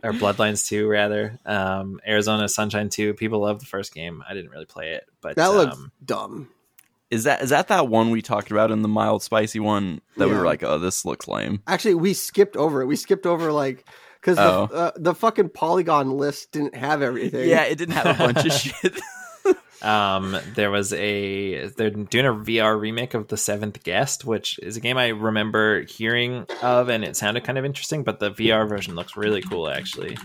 or 0.03 0.13
Bloodlines 0.13 0.67
2 0.67 0.87
rather. 0.87 1.39
Um, 1.45 1.99
Arizona 2.07 2.47
Sunshine 2.49 2.89
2. 2.89 3.13
People 3.15 3.39
love 3.41 3.59
the 3.59 3.65
first 3.65 3.93
game. 3.93 4.23
I 4.27 4.33
didn't 4.33 4.51
really 4.51 4.65
play 4.65 4.91
it, 4.93 5.05
but 5.21 5.35
That 5.35 5.53
looks 5.53 5.75
um, 5.75 5.91
dumb. 6.03 6.49
Is 7.09 7.25
that 7.25 7.41
is 7.41 7.49
that 7.49 7.67
that 7.67 7.89
one 7.89 8.09
we 8.09 8.21
talked 8.21 8.51
about 8.51 8.71
in 8.71 8.81
the 8.83 8.87
mild 8.87 9.21
spicy 9.21 9.59
one 9.59 9.99
that 10.15 10.29
we 10.29 10.33
were 10.35 10.45
like, 10.45 10.63
oh, 10.63 10.79
this 10.79 11.03
looks 11.03 11.27
lame. 11.27 11.61
Actually, 11.67 11.95
we 11.95 12.13
skipped 12.13 12.55
over 12.55 12.81
it. 12.81 12.85
We 12.85 12.95
skipped 12.95 13.25
over 13.25 13.51
like 13.51 13.85
because 14.21 14.37
Oh. 14.39 14.67
the 14.67 14.73
uh, 14.75 14.91
the 14.95 15.13
fucking 15.13 15.49
polygon 15.49 16.11
list 16.11 16.53
didn't 16.53 16.73
have 16.75 17.01
everything. 17.01 17.49
Yeah, 17.49 17.63
it 17.63 17.77
didn't 17.77 17.95
have 17.95 18.15
a 18.15 18.17
bunch 18.33 18.45
of 18.45 18.51
shit. 18.57 18.97
Um, 19.81 20.37
there 20.53 20.69
was 20.69 20.93
a 20.93 21.67
they're 21.69 21.89
doing 21.89 22.25
a 22.25 22.33
VR 22.33 22.79
remake 22.79 23.13
of 23.13 23.27
The 23.27 23.37
Seventh 23.37 23.83
Guest, 23.83 24.25
which 24.25 24.59
is 24.59 24.77
a 24.77 24.79
game 24.79 24.97
I 24.97 25.09
remember 25.09 25.81
hearing 25.83 26.45
of, 26.61 26.89
and 26.89 27.03
it 27.03 27.15
sounded 27.15 27.43
kind 27.43 27.57
of 27.57 27.65
interesting. 27.65 28.03
But 28.03 28.19
the 28.19 28.31
VR 28.31 28.67
version 28.67 28.95
looks 28.95 29.17
really 29.17 29.41
cool, 29.41 29.69
actually. 29.69 30.17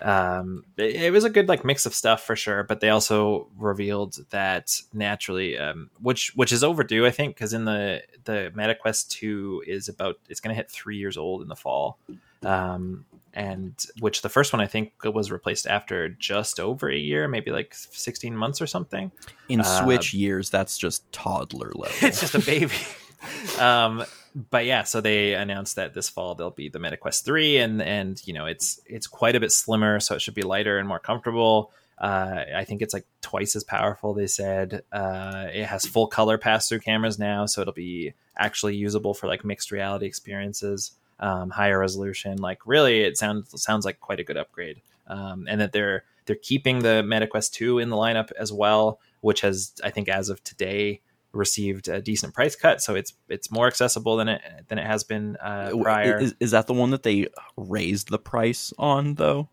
Um, 0.00 0.64
it, 0.76 0.94
it 0.96 1.12
was 1.12 1.24
a 1.24 1.30
good 1.30 1.48
like 1.48 1.64
mix 1.64 1.86
of 1.86 1.94
stuff 1.94 2.22
for 2.22 2.36
sure, 2.36 2.62
but 2.62 2.80
they 2.80 2.90
also 2.90 3.48
revealed 3.56 4.18
that 4.30 4.80
naturally, 4.92 5.58
um, 5.58 5.90
which 6.00 6.32
which 6.34 6.52
is 6.52 6.62
overdue, 6.62 7.06
I 7.06 7.10
think, 7.10 7.34
because 7.34 7.52
in 7.52 7.64
the 7.64 8.02
the 8.24 8.52
MetaQuest 8.54 9.08
two 9.08 9.62
is 9.66 9.88
about 9.88 10.18
it's 10.28 10.40
going 10.40 10.54
to 10.54 10.56
hit 10.56 10.70
three 10.70 10.96
years 10.98 11.16
old 11.16 11.42
in 11.42 11.48
the 11.48 11.56
fall. 11.56 11.98
Um, 12.44 13.06
and 13.38 13.86
which 14.00 14.22
the 14.22 14.28
first 14.28 14.52
one 14.52 14.60
I 14.60 14.66
think 14.66 14.92
was 15.04 15.30
replaced 15.30 15.68
after 15.68 16.08
just 16.08 16.58
over 16.58 16.90
a 16.90 16.96
year, 16.96 17.28
maybe 17.28 17.52
like 17.52 17.72
16 17.72 18.36
months 18.36 18.60
or 18.60 18.66
something. 18.66 19.12
In 19.48 19.60
Uh, 19.60 19.84
Switch 19.84 20.12
years, 20.12 20.50
that's 20.50 20.76
just 20.76 21.10
toddler 21.12 21.70
level. 21.72 21.94
it's 22.02 22.20
just 22.20 22.34
a 22.34 22.40
baby. 22.40 22.74
um, 23.60 24.04
but 24.50 24.64
yeah, 24.66 24.82
so 24.82 25.00
they 25.00 25.34
announced 25.34 25.76
that 25.76 25.94
this 25.94 26.08
fall 26.08 26.34
there'll 26.34 26.50
be 26.50 26.68
the 26.68 26.80
MetaQuest 26.80 27.24
three, 27.24 27.58
and 27.58 27.80
and 27.80 28.20
you 28.26 28.32
know 28.32 28.46
it's 28.46 28.80
it's 28.86 29.06
quite 29.06 29.36
a 29.36 29.40
bit 29.40 29.52
slimmer, 29.52 30.00
so 30.00 30.16
it 30.16 30.20
should 30.20 30.34
be 30.34 30.42
lighter 30.42 30.78
and 30.78 30.88
more 30.88 30.98
comfortable. 30.98 31.70
Uh, 31.96 32.44
I 32.56 32.64
think 32.64 32.82
it's 32.82 32.94
like 32.94 33.06
twice 33.22 33.54
as 33.54 33.64
powerful. 33.64 34.14
They 34.14 34.26
said 34.26 34.82
uh, 34.92 35.46
it 35.52 35.64
has 35.66 35.86
full 35.86 36.08
color 36.08 36.38
pass 36.38 36.68
through 36.68 36.80
cameras 36.80 37.18
now, 37.18 37.46
so 37.46 37.60
it'll 37.60 37.72
be 37.72 38.14
actually 38.36 38.76
usable 38.76 39.14
for 39.14 39.26
like 39.28 39.44
mixed 39.44 39.70
reality 39.70 40.06
experiences, 40.06 40.92
um, 41.20 41.50
higher 41.50 41.78
resolution. 41.78 42.38
Like 42.38 42.60
really, 42.66 43.00
it 43.00 43.16
sounds 43.16 43.60
sounds 43.60 43.84
like 43.84 44.00
quite 44.00 44.20
a 44.20 44.24
good 44.24 44.36
upgrade. 44.36 44.80
Um, 45.06 45.46
and 45.48 45.60
that 45.60 45.72
they're 45.72 46.04
they're 46.26 46.36
keeping 46.36 46.80
the 46.80 47.02
MetaQuest 47.04 47.52
two 47.52 47.78
in 47.78 47.88
the 47.88 47.96
lineup 47.96 48.30
as 48.38 48.52
well, 48.52 49.00
which 49.20 49.40
has 49.40 49.72
I 49.82 49.90
think 49.90 50.08
as 50.08 50.28
of 50.28 50.42
today 50.44 51.00
received 51.32 51.88
a 51.88 52.00
decent 52.00 52.34
price 52.34 52.56
cut, 52.56 52.80
so 52.80 52.94
it's 52.94 53.14
it's 53.28 53.50
more 53.50 53.66
accessible 53.66 54.16
than 54.16 54.28
it 54.28 54.42
than 54.68 54.78
it 54.78 54.86
has 54.86 55.04
been 55.04 55.36
uh, 55.36 55.70
prior. 55.82 56.18
Is, 56.18 56.34
is 56.40 56.50
that 56.50 56.66
the 56.66 56.74
one 56.74 56.90
that 56.90 57.02
they 57.02 57.28
raised 57.56 58.10
the 58.10 58.18
price 58.18 58.72
on 58.78 59.14
though? 59.14 59.48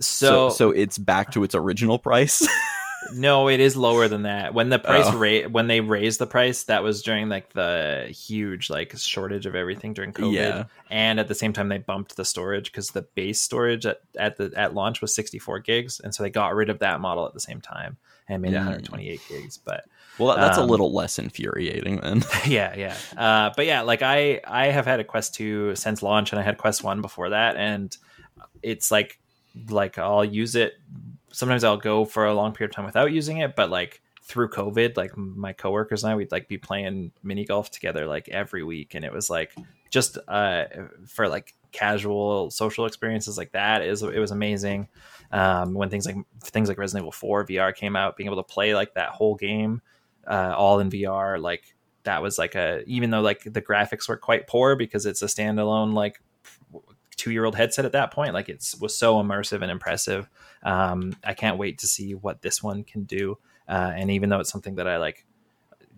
so, 0.00 0.48
so, 0.48 0.54
so 0.54 0.70
it's 0.70 0.98
back 0.98 1.32
to 1.32 1.44
its 1.44 1.54
original 1.54 1.98
price. 1.98 2.46
no, 3.14 3.48
it 3.48 3.60
is 3.60 3.76
lower 3.76 4.08
than 4.08 4.22
that. 4.22 4.54
When 4.54 4.68
the 4.68 4.78
price 4.78 5.06
Oh. 5.08 5.16
rate 5.16 5.50
when 5.50 5.66
they 5.66 5.80
raised 5.80 6.18
the 6.18 6.26
price, 6.26 6.64
that 6.64 6.82
was 6.82 7.02
during 7.02 7.28
like 7.28 7.52
the 7.52 8.06
huge 8.10 8.70
like 8.70 8.96
shortage 8.96 9.46
of 9.46 9.54
everything 9.54 9.94
during 9.94 10.12
COVID, 10.12 10.32
Yeah. 10.34 10.64
and 10.90 11.20
at 11.20 11.28
the 11.28 11.34
same 11.34 11.52
time 11.52 11.68
they 11.68 11.78
bumped 11.78 12.16
the 12.16 12.24
storage 12.24 12.72
because 12.72 12.88
the 12.90 13.02
base 13.02 13.40
storage 13.40 13.86
at, 13.86 14.00
at 14.18 14.36
the 14.36 14.52
at 14.56 14.74
launch 14.74 15.00
was 15.00 15.14
64 15.14 15.60
gigs, 15.60 16.00
and 16.00 16.14
so 16.14 16.22
they 16.22 16.30
got 16.30 16.54
rid 16.54 16.70
of 16.70 16.78
that 16.80 17.00
model 17.00 17.26
at 17.26 17.34
the 17.34 17.40
same 17.40 17.60
time 17.60 17.96
and 18.28 18.40
made 18.42 18.52
it 18.52 18.56
Mm. 18.56 18.66
128 18.66 19.20
gigs. 19.28 19.58
But 19.58 19.84
well, 20.18 20.36
that's 20.36 20.58
a 20.58 20.62
Um, 20.62 20.68
little 20.68 20.92
less 20.92 21.18
infuriating 21.18 21.96
then. 22.00 22.22
yeah 22.46 22.74
yeah 22.76 22.96
uh, 23.16 23.50
but 23.56 23.64
yeah 23.66 23.80
like 23.80 24.02
i 24.02 24.40
i 24.46 24.66
have 24.66 24.84
had 24.86 25.00
a 25.00 25.04
quest 25.04 25.34
2 25.34 25.74
since 25.74 26.02
launch 26.02 26.32
and 26.32 26.38
i 26.38 26.42
had 26.42 26.58
quest 26.58 26.84
1 26.84 27.00
before 27.00 27.30
that 27.30 27.56
and 27.56 27.96
it's 28.62 28.90
like 28.90 29.18
like 29.70 29.96
i'll 29.98 30.24
use 30.24 30.54
it 30.54 30.74
sometimes 31.32 31.64
i'll 31.64 31.76
go 31.76 32.04
for 32.04 32.26
a 32.26 32.34
long 32.34 32.52
period 32.52 32.70
of 32.70 32.76
time 32.76 32.84
without 32.84 33.12
using 33.12 33.38
it 33.38 33.56
but 33.56 33.70
like 33.70 34.02
through 34.22 34.48
covid 34.48 34.96
like 34.96 35.16
my 35.16 35.52
coworkers 35.52 36.04
and 36.04 36.12
i 36.12 36.16
we'd 36.16 36.30
like 36.30 36.48
be 36.48 36.58
playing 36.58 37.10
mini 37.22 37.44
golf 37.44 37.70
together 37.70 38.06
like 38.06 38.28
every 38.28 38.62
week 38.62 38.94
and 38.94 39.04
it 39.04 39.12
was 39.12 39.28
like 39.28 39.52
just 39.90 40.16
uh 40.28 40.64
for 41.06 41.28
like 41.28 41.54
casual 41.72 42.50
social 42.50 42.86
experiences 42.86 43.36
like 43.36 43.52
that 43.52 43.82
is 43.82 44.02
it 44.02 44.18
was 44.18 44.30
amazing 44.30 44.86
um 45.32 45.74
when 45.74 45.88
things 45.88 46.06
like 46.06 46.16
things 46.44 46.68
like 46.68 46.78
resident 46.78 47.02
evil 47.02 47.12
4 47.12 47.46
vr 47.46 47.74
came 47.74 47.96
out 47.96 48.16
being 48.16 48.28
able 48.28 48.42
to 48.42 48.42
play 48.42 48.74
like 48.74 48.94
that 48.94 49.10
whole 49.10 49.34
game 49.34 49.82
uh, 50.26 50.54
all 50.56 50.80
in 50.80 50.90
VR. 50.90 51.40
Like 51.40 51.74
that 52.04 52.22
was 52.22 52.38
like 52.38 52.54
a 52.54 52.82
even 52.86 53.10
though 53.10 53.20
like 53.20 53.42
the 53.44 53.62
graphics 53.62 54.08
were 54.08 54.16
quite 54.16 54.46
poor 54.46 54.76
because 54.76 55.06
it's 55.06 55.22
a 55.22 55.26
standalone 55.26 55.94
like 55.94 56.20
two 57.16 57.30
year 57.30 57.44
old 57.44 57.54
headset 57.54 57.84
at 57.84 57.92
that 57.92 58.12
point. 58.12 58.34
Like 58.34 58.48
it 58.48 58.74
was 58.80 58.96
so 58.96 59.22
immersive 59.22 59.62
and 59.62 59.70
impressive. 59.70 60.28
Um, 60.62 61.16
I 61.24 61.34
can't 61.34 61.58
wait 61.58 61.78
to 61.78 61.86
see 61.86 62.14
what 62.14 62.42
this 62.42 62.62
one 62.62 62.84
can 62.84 63.04
do. 63.04 63.38
Uh, 63.68 63.92
and 63.96 64.10
even 64.10 64.28
though 64.30 64.40
it's 64.40 64.50
something 64.52 64.76
that 64.76 64.88
I 64.88 64.98
like, 64.98 65.24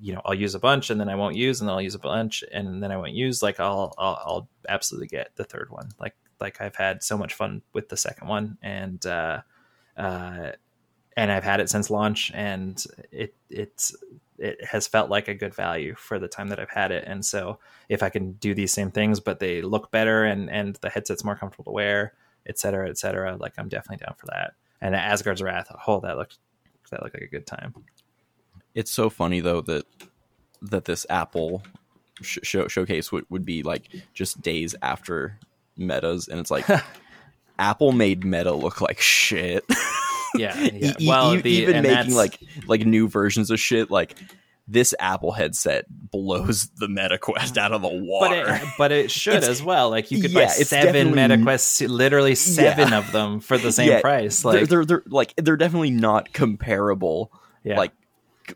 you 0.00 0.14
know, 0.14 0.22
I'll 0.24 0.34
use 0.34 0.54
a 0.54 0.60
bunch 0.60 0.90
and 0.90 1.00
then 1.00 1.08
I 1.08 1.14
won't 1.16 1.36
use, 1.36 1.60
and 1.60 1.68
then 1.68 1.74
I'll 1.74 1.82
use 1.82 1.94
a 1.94 1.98
bunch 2.00 2.44
and 2.52 2.82
then 2.82 2.92
I 2.92 2.96
won't 2.96 3.12
use. 3.12 3.42
Like 3.42 3.60
I'll 3.60 3.94
I'll, 3.98 4.20
I'll 4.24 4.48
absolutely 4.68 5.08
get 5.08 5.30
the 5.36 5.44
third 5.44 5.70
one. 5.70 5.90
Like 6.00 6.14
like 6.40 6.60
I've 6.60 6.76
had 6.76 7.02
so 7.02 7.16
much 7.18 7.34
fun 7.34 7.62
with 7.72 7.88
the 7.88 7.96
second 7.96 8.28
one 8.28 8.58
and. 8.62 9.04
uh 9.06 9.42
uh 9.96 10.52
and 11.16 11.30
I've 11.30 11.44
had 11.44 11.60
it 11.60 11.70
since 11.70 11.90
launch, 11.90 12.30
and 12.34 12.82
it 13.12 13.34
it's 13.50 13.94
it 14.38 14.64
has 14.64 14.86
felt 14.88 15.10
like 15.10 15.28
a 15.28 15.34
good 15.34 15.54
value 15.54 15.94
for 15.94 16.18
the 16.18 16.28
time 16.28 16.48
that 16.48 16.58
I've 16.58 16.70
had 16.70 16.90
it. 16.90 17.04
And 17.06 17.24
so, 17.24 17.58
if 17.88 18.02
I 18.02 18.08
can 18.10 18.32
do 18.34 18.54
these 18.54 18.72
same 18.72 18.90
things, 18.90 19.20
but 19.20 19.38
they 19.38 19.62
look 19.62 19.90
better, 19.90 20.24
and 20.24 20.50
and 20.50 20.76
the 20.76 20.90
headset's 20.90 21.24
more 21.24 21.36
comfortable 21.36 21.64
to 21.64 21.70
wear, 21.72 22.14
et 22.46 22.58
cetera, 22.58 22.88
et 22.88 22.98
cetera, 22.98 23.36
like 23.36 23.54
I'm 23.58 23.68
definitely 23.68 24.04
down 24.04 24.14
for 24.18 24.26
that. 24.26 24.52
And 24.80 24.94
Asgard's 24.94 25.42
Wrath, 25.42 25.70
oh, 25.86 26.00
that 26.00 26.16
looked 26.16 26.38
that 26.90 27.02
looked 27.02 27.14
like 27.14 27.22
a 27.24 27.28
good 27.28 27.46
time. 27.46 27.74
it's 28.74 28.90
so 28.90 29.08
funny 29.10 29.40
though 29.40 29.60
that 29.62 29.84
that 30.62 30.84
this 30.84 31.06
Apple 31.10 31.62
sh- 32.22 32.38
show- 32.42 32.68
showcase 32.68 33.10
would, 33.12 33.24
would 33.30 33.44
be 33.44 33.62
like 33.62 33.88
just 34.14 34.40
days 34.42 34.74
after 34.82 35.38
Meta's, 35.76 36.28
and 36.28 36.38
it's 36.40 36.50
like 36.50 36.66
Apple 37.58 37.92
made 37.92 38.24
Meta 38.24 38.52
look 38.52 38.80
like 38.80 39.00
shit. 39.00 39.64
Yeah, 40.34 40.58
yeah. 40.72 40.92
well, 41.06 41.34
e- 41.34 41.40
the, 41.40 41.50
even 41.50 41.82
making 41.82 42.14
like 42.14 42.38
like 42.66 42.84
new 42.84 43.08
versions 43.08 43.50
of 43.50 43.60
shit 43.60 43.90
like 43.90 44.16
this 44.66 44.94
Apple 44.98 45.32
headset 45.32 45.84
blows 45.90 46.68
the 46.78 46.88
Meta 46.88 47.18
Quest 47.18 47.58
out 47.58 47.72
of 47.72 47.82
the 47.82 47.88
But 47.88 48.02
water. 48.02 48.54
it, 48.54 48.62
but 48.78 48.92
it 48.92 49.10
should 49.10 49.34
It's- 49.34 49.50
as 49.50 49.62
well. 49.62 49.90
Like 49.90 50.10
you 50.10 50.22
could 50.22 50.30
yeah, 50.32 50.46
buy 50.46 50.52
it's 50.56 50.68
seven 50.70 51.12
MetaQuests, 51.12 51.88
literally 51.88 52.34
seven 52.34 52.88
Yeah. 52.90 52.98
of 52.98 53.12
them 53.12 53.40
for 53.40 53.58
the 53.58 53.70
same 53.72 53.90
Yeah, 53.90 54.00
price. 54.00 54.42
they're, 54.42 54.52
Like 54.60 54.68
they're, 54.68 54.84
they're 54.84 55.02
like 55.06 55.34
they're 55.36 55.56
definitely 55.58 55.90
not 55.90 56.32
comparable 56.32 57.30
yeah. 57.62 57.76
like 57.78 57.92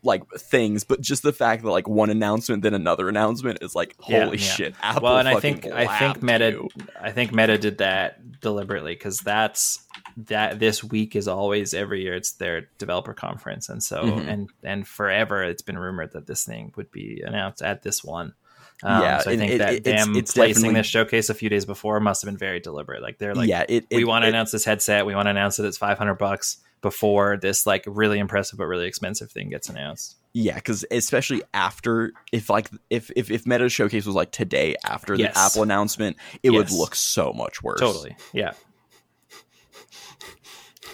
like 0.03 0.23
things, 0.33 0.85
but 0.85 1.01
just 1.01 1.23
the 1.23 1.33
fact 1.33 1.63
that 1.63 1.71
like 1.71 1.89
one 1.89 2.11
announcement 2.11 2.63
then 2.63 2.75
another 2.75 3.09
announcement 3.09 3.59
is 3.63 3.75
like 3.75 3.95
holy 3.99 4.37
yeah. 4.37 4.45
shit. 4.45 4.75
Apple 4.83 5.03
well, 5.03 5.19
and 5.19 5.27
I 5.29 5.41
think 5.41 5.67
I 5.67 5.99
think 5.99 6.23
Meta 6.23 6.51
you. 6.51 6.69
I 7.01 7.11
think 7.11 7.33
Meta 7.33 7.57
did 7.57 7.79
that 7.79 8.41
deliberately 8.41 8.93
because 8.95 9.21
that's 9.21 9.83
that 10.27 10.59
this 10.59 10.83
week 10.83 11.15
is 11.15 11.29
always 11.29 11.73
every 11.75 12.03
year 12.03 12.15
it's 12.15 12.33
their 12.33 12.69
developer 12.79 13.15
conference, 13.15 13.69
and 13.69 13.83
so 13.83 14.03
Mhm. 14.03 14.29
and 14.29 14.51
and 14.63 14.87
forever 14.89 15.43
it's 15.45 15.63
been 15.63 15.79
rumored 15.79 16.13
that 16.13 16.27
this 16.27 16.45
thing 16.45 16.73
would 16.77 16.91
be 16.91 17.23
announced 17.25 17.63
at 17.63 17.83
this 17.83 18.03
one. 18.03 18.35
Um, 18.83 19.03
Yeah, 19.03 19.19
so 19.19 19.31
I 19.33 19.37
think 19.37 19.53
it- 19.53 19.59
that 19.59 19.73
it- 19.75 19.87
it's- 19.87 20.05
them 20.07 20.17
it's 20.17 20.33
placing 20.35 20.73
this 20.73 20.87
showcase 20.87 21.31
a 21.31 21.35
few 21.35 21.49
days 21.49 21.65
before 21.65 21.99
must 22.01 22.23
have 22.23 22.29
been 22.29 22.39
very 22.39 22.61
deliberate. 22.61 23.03
Like 23.03 23.19
they're 23.19 23.35
like, 23.35 23.49
yeah, 23.49 23.65
it, 23.69 23.87
we 23.91 24.05
want 24.05 24.23
to 24.25 24.29
announce 24.29 24.53
this 24.53 24.65
headset, 24.65 25.05
we 25.07 25.15
want 25.17 25.27
to 25.27 25.31
announce 25.31 25.57
that 25.57 25.67
it's 25.67 25.79
five 25.79 25.99
hundred 25.99 26.15
bucks 26.15 26.59
before 26.81 27.37
this 27.37 27.67
like 27.67 27.83
really 27.89 28.21
impressive 28.21 28.57
but 28.57 28.67
really 28.67 28.87
expensive 28.87 29.33
thing 29.33 29.51
gets 29.51 29.69
announced. 29.69 30.17
Yeah, 30.33 30.55
because 30.55 30.85
especially 30.93 31.43
after 31.53 32.13
if 32.31 32.49
like 32.51 32.71
if 32.89 33.11
if 33.17 33.31
if 33.33 33.47
Meta's 33.47 33.73
showcase 33.73 34.07
was 34.07 34.15
like 34.15 34.31
today 34.31 34.77
after 34.85 35.15
Yes. 35.17 35.35
the 35.35 35.41
Apple 35.41 35.63
announcement, 35.65 36.17
it 36.45 36.51
would 36.51 36.71
look 36.71 36.95
so 36.95 37.33
much 37.33 37.63
worse. 37.65 37.81
Totally, 37.81 38.17
yeah. 38.33 38.53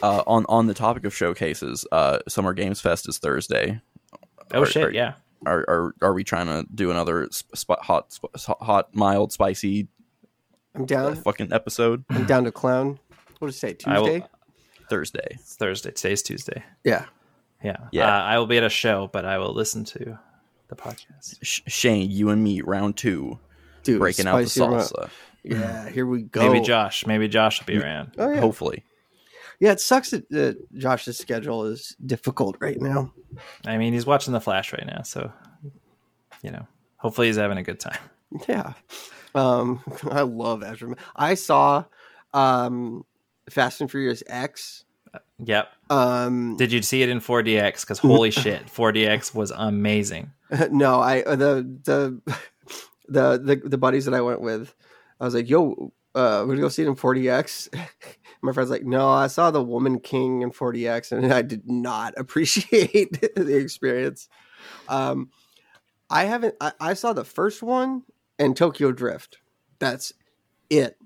Uh, 0.04 0.22
on 0.26 0.44
on 0.48 0.66
the 0.66 0.74
topic 0.74 1.04
of 1.04 1.14
showcases, 1.14 1.86
uh, 1.92 2.18
Summer 2.28 2.52
Games 2.52 2.80
Fest 2.80 3.08
is 3.08 3.18
Thursday. 3.18 3.80
Oh 4.52 4.62
Are- 4.62 4.66
shit, 4.66 4.84
are- 4.84 4.90
yeah. 4.92 5.14
Are 5.46 5.60
are 5.68 5.94
are 6.02 6.14
we 6.14 6.24
trying 6.24 6.46
to 6.46 6.66
do 6.74 6.90
another 6.90 7.28
sp- 7.32 7.56
spot 7.56 7.84
hot 7.84 8.12
sp- 8.12 8.32
hot 8.60 8.94
mild 8.94 9.32
spicy 9.32 9.88
I'm 10.74 10.82
uh, 10.82 10.86
down. 10.86 11.16
fucking 11.16 11.52
episode? 11.52 12.04
I'm 12.10 12.24
down 12.26 12.44
to 12.44 12.52
clown. 12.52 12.98
What 13.38 13.48
did 13.48 13.54
it 13.54 13.58
say? 13.58 13.76
I 13.86 13.98
will- 14.00 14.06
Tuesday. 14.08 14.26
Thursday. 14.90 15.26
It's 15.32 15.56
Thursday. 15.56 15.90
Today's 15.92 16.22
Tuesday. 16.22 16.62
Yeah. 16.84 17.06
Yeah. 17.62 17.76
Yeah. 17.92 18.06
Uh, 18.14 18.22
I 18.22 18.38
will 18.38 18.46
be 18.46 18.58
at 18.58 18.64
a 18.64 18.68
show, 18.68 19.08
but 19.12 19.24
I 19.24 19.38
will 19.38 19.54
listen 19.54 19.84
to 19.86 20.18
the 20.68 20.76
podcast. 20.76 21.38
Sh- 21.42 21.62
Shane, 21.66 22.10
you 22.10 22.28
and 22.30 22.42
me, 22.44 22.60
round 22.60 22.96
two, 22.98 23.38
Dude, 23.82 23.98
breaking 24.00 24.26
out 24.26 24.38
the 24.42 24.46
spicy 24.48 24.60
remote. 24.60 24.82
salsa. 24.82 25.10
Yeah, 25.42 25.88
here 25.88 26.06
we 26.06 26.22
go. 26.22 26.40
Maybe 26.50 26.64
Josh. 26.64 27.06
Maybe 27.06 27.28
Josh 27.28 27.60
will 27.60 27.66
be 27.66 27.78
around. 27.78 28.12
Oh 28.18 28.30
yeah. 28.30 28.40
Hopefully, 28.40 28.84
Yeah, 29.64 29.72
it 29.72 29.80
sucks 29.80 30.10
that 30.10 30.30
uh, 30.30 30.52
Josh's 30.76 31.16
schedule 31.16 31.64
is 31.64 31.96
difficult 32.04 32.58
right 32.60 32.78
now. 32.78 33.14
I 33.64 33.78
mean, 33.78 33.94
he's 33.94 34.04
watching 34.04 34.34
The 34.34 34.40
Flash 34.40 34.74
right 34.74 34.84
now, 34.84 35.00
so 35.00 35.32
you 36.42 36.50
know, 36.50 36.66
hopefully 36.98 37.28
he's 37.28 37.38
having 37.38 37.56
a 37.56 37.62
good 37.62 37.80
time. 37.80 37.98
Yeah. 38.48 38.74
Um, 39.34 39.80
I 40.10 40.20
love 40.20 40.62
Ezra. 40.62 40.96
I 41.16 41.32
saw 41.32 41.84
um, 42.34 43.06
Fast 43.48 43.80
and 43.80 43.90
Furious 43.90 44.22
X. 44.26 44.84
Yep. 45.38 45.68
Um, 45.88 46.56
Did 46.58 46.70
you 46.70 46.82
see 46.82 47.00
it 47.02 47.08
in 47.08 47.20
4DX? 47.20 47.80
Because 47.80 47.98
holy 48.00 48.32
shit, 48.32 48.66
4DX 48.66 49.34
was 49.34 49.50
amazing. 49.50 50.30
no, 50.70 51.00
I 51.00 51.22
uh, 51.22 51.36
the 51.36 51.78
the 51.84 52.20
the 53.08 53.38
the 53.38 53.62
the 53.64 53.78
buddies 53.78 54.04
that 54.04 54.12
I 54.14 54.20
went 54.20 54.42
with, 54.42 54.74
I 55.20 55.24
was 55.24 55.34
like, 55.34 55.48
"Yo, 55.48 55.92
uh, 56.14 56.44
we're 56.44 56.48
gonna 56.48 56.60
go 56.60 56.68
see 56.68 56.82
it 56.82 56.88
in 56.88 56.96
4DX." 56.96 57.70
My 58.44 58.52
friend's 58.52 58.70
like, 58.70 58.84
"No, 58.84 59.08
I 59.08 59.26
saw 59.26 59.50
the 59.50 59.62
Woman 59.62 60.00
King 60.00 60.42
in 60.42 60.50
4DX, 60.50 61.12
and 61.12 61.32
I 61.32 61.42
did 61.42 61.68
not 61.68 62.14
appreciate 62.18 63.34
the 63.34 63.56
experience." 63.56 64.28
Um, 64.88 65.30
I 66.10 66.24
haven't. 66.24 66.54
I, 66.60 66.72
I 66.80 66.94
saw 66.94 67.12
the 67.12 67.24
first 67.24 67.62
one 67.62 68.02
and 68.38 68.56
Tokyo 68.56 68.92
Drift. 68.92 69.38
That's 69.78 70.12
it, 70.68 70.98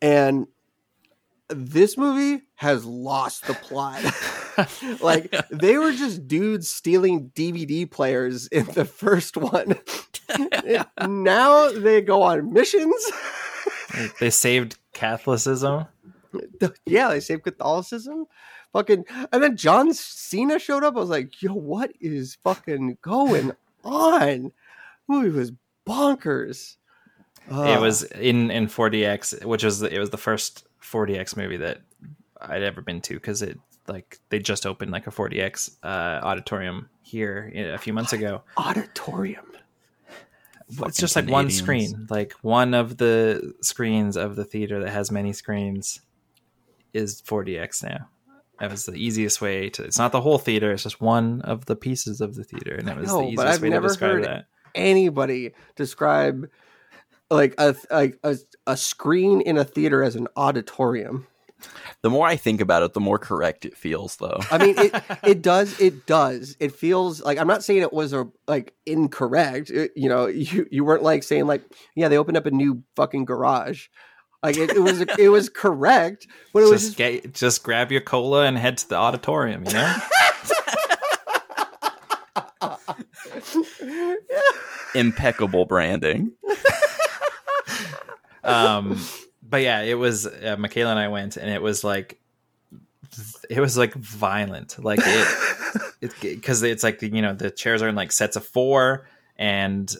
and 0.00 0.46
this 1.48 1.96
movie 1.96 2.42
has 2.54 2.84
lost 2.84 3.46
the 3.46 3.54
plot. 3.54 4.02
like 5.00 5.34
they 5.50 5.78
were 5.78 5.92
just 5.92 6.26
dudes 6.26 6.68
stealing 6.68 7.30
DVD 7.34 7.90
players 7.90 8.46
in 8.48 8.66
the 8.66 8.84
first 8.84 9.36
one. 9.36 9.76
now 11.08 11.70
they 11.70 12.00
go 12.00 12.22
on 12.22 12.52
missions. 12.52 13.10
They 14.20 14.30
saved 14.30 14.78
Catholicism. 14.92 15.86
yeah, 16.86 17.08
they 17.08 17.20
saved 17.20 17.44
Catholicism. 17.44 18.26
Fucking 18.72 19.04
and 19.32 19.42
then 19.42 19.56
John 19.56 19.92
Cena 19.94 20.58
showed 20.58 20.84
up. 20.84 20.96
I 20.96 21.00
was 21.00 21.08
like, 21.10 21.40
yo, 21.42 21.54
what 21.54 21.92
is 22.00 22.36
fucking 22.44 22.98
going 23.02 23.52
on? 23.84 24.52
Movie 25.08 25.30
was 25.30 25.52
bonkers. 25.86 26.76
it 27.48 27.52
Uh, 27.52 27.80
was 27.80 28.02
in 28.02 28.50
in 28.50 28.66
4DX, 28.66 29.44
which 29.44 29.64
was 29.64 29.80
the, 29.80 29.94
it 29.94 29.98
was 29.98 30.10
the 30.10 30.18
first 30.18 30.66
4DX 30.82 31.36
movie 31.36 31.56
that 31.58 31.80
I'd 32.40 32.62
ever 32.62 32.82
been 32.82 33.00
to 33.02 33.14
because 33.14 33.40
it 33.42 33.58
like 33.88 34.18
they 34.30 34.38
just 34.40 34.66
opened 34.66 34.90
like 34.90 35.06
a 35.06 35.10
4DX 35.10 35.76
uh, 35.82 36.20
auditorium 36.24 36.88
here 37.02 37.50
a 37.54 37.78
few 37.78 37.92
months 37.92 38.12
ago. 38.12 38.42
auditorium. 38.56 39.46
it's 40.84 40.98
just 40.98 41.14
like 41.14 41.28
one 41.28 41.50
screen, 41.50 42.08
like 42.10 42.32
one 42.42 42.74
of 42.74 42.96
the 42.96 43.54
screens 43.62 44.16
of 44.16 44.34
the 44.36 44.44
theater 44.44 44.80
that 44.82 44.90
has 44.90 45.12
many 45.12 45.32
screens 45.32 46.00
is 46.96 47.22
4DX 47.22 47.84
now. 47.84 48.08
That 48.58 48.70
was 48.70 48.86
the 48.86 48.94
easiest 48.94 49.40
way 49.40 49.68
to. 49.70 49.84
It's 49.84 49.98
not 49.98 50.12
the 50.12 50.20
whole 50.20 50.38
theater; 50.38 50.72
it's 50.72 50.82
just 50.82 51.00
one 51.00 51.42
of 51.42 51.66
the 51.66 51.76
pieces 51.76 52.22
of 52.22 52.36
the 52.36 52.44
theater, 52.44 52.74
and 52.74 52.88
it 52.88 52.96
was 52.96 53.08
know, 53.08 53.20
the 53.20 53.28
easiest 53.28 53.60
way 53.60 53.68
never 53.68 53.88
to 53.88 53.92
describe 53.92 54.10
heard 54.12 54.24
that. 54.24 54.46
Anybody 54.74 55.52
describe 55.74 56.48
like 57.30 57.54
a 57.58 57.76
like 57.90 58.18
a, 58.24 58.36
a 58.66 58.76
screen 58.76 59.42
in 59.42 59.58
a 59.58 59.64
theater 59.64 60.02
as 60.02 60.16
an 60.16 60.28
auditorium? 60.36 61.26
the 62.02 62.10
more 62.10 62.26
I 62.26 62.36
think 62.36 62.60
about 62.60 62.82
it, 62.82 62.92
the 62.92 63.00
more 63.00 63.18
correct 63.18 63.64
it 63.64 63.76
feels. 63.76 64.16
Though 64.16 64.38
I 64.50 64.58
mean, 64.58 64.74
it 64.78 65.02
it 65.22 65.42
does 65.42 65.78
it 65.80 66.06
does 66.06 66.56
it 66.60 66.72
feels 66.72 67.22
like 67.22 67.38
I'm 67.38 67.46
not 67.46 67.64
saying 67.64 67.82
it 67.82 67.92
was 67.92 68.12
a 68.12 68.26
like 68.46 68.74
incorrect. 68.86 69.70
It- 69.70 69.92
you 69.96 70.08
know, 70.08 70.26
you 70.26 70.66
you 70.70 70.84
weren't 70.84 71.02
like 71.02 71.22
saying 71.22 71.46
like 71.46 71.62
yeah 71.94 72.08
they 72.08 72.18
opened 72.18 72.36
up 72.36 72.46
a 72.46 72.50
new 72.50 72.82
fucking 72.94 73.24
garage. 73.24 73.88
Like 74.42 74.56
it, 74.56 74.70
it 74.70 74.80
was 74.80 75.00
it 75.00 75.30
was 75.30 75.48
correct, 75.48 76.26
but 76.52 76.62
it 76.62 76.70
was 76.70 76.72
Just 76.72 76.84
just, 76.84 76.96
get, 76.96 77.34
just 77.34 77.62
grab 77.62 77.90
your 77.90 78.00
cola 78.00 78.44
and 78.44 78.56
head 78.56 78.78
to 78.78 78.88
the 78.88 78.96
auditorium. 78.96 79.64
You 79.66 79.72
know. 79.72 79.96
impeccable 84.94 85.66
branding. 85.66 86.32
um 88.44 88.98
but 89.42 89.60
yeah 89.60 89.80
it 89.80 89.94
was 89.94 90.26
uh, 90.26 90.54
michaela 90.56 90.90
and 90.90 91.00
i 91.00 91.08
went 91.08 91.36
and 91.36 91.50
it 91.50 91.60
was 91.60 91.82
like 91.82 92.20
it 93.50 93.60
was 93.60 93.76
like 93.76 93.92
violent 93.94 94.82
like 94.82 95.00
it 95.02 95.28
it 96.00 96.12
because 96.20 96.62
it's 96.62 96.84
like 96.84 97.00
the 97.00 97.08
you 97.08 97.22
know 97.22 97.34
the 97.34 97.50
chairs 97.50 97.82
are 97.82 97.88
in 97.88 97.96
like 97.96 98.12
sets 98.12 98.36
of 98.36 98.46
four 98.46 99.08
and 99.36 99.96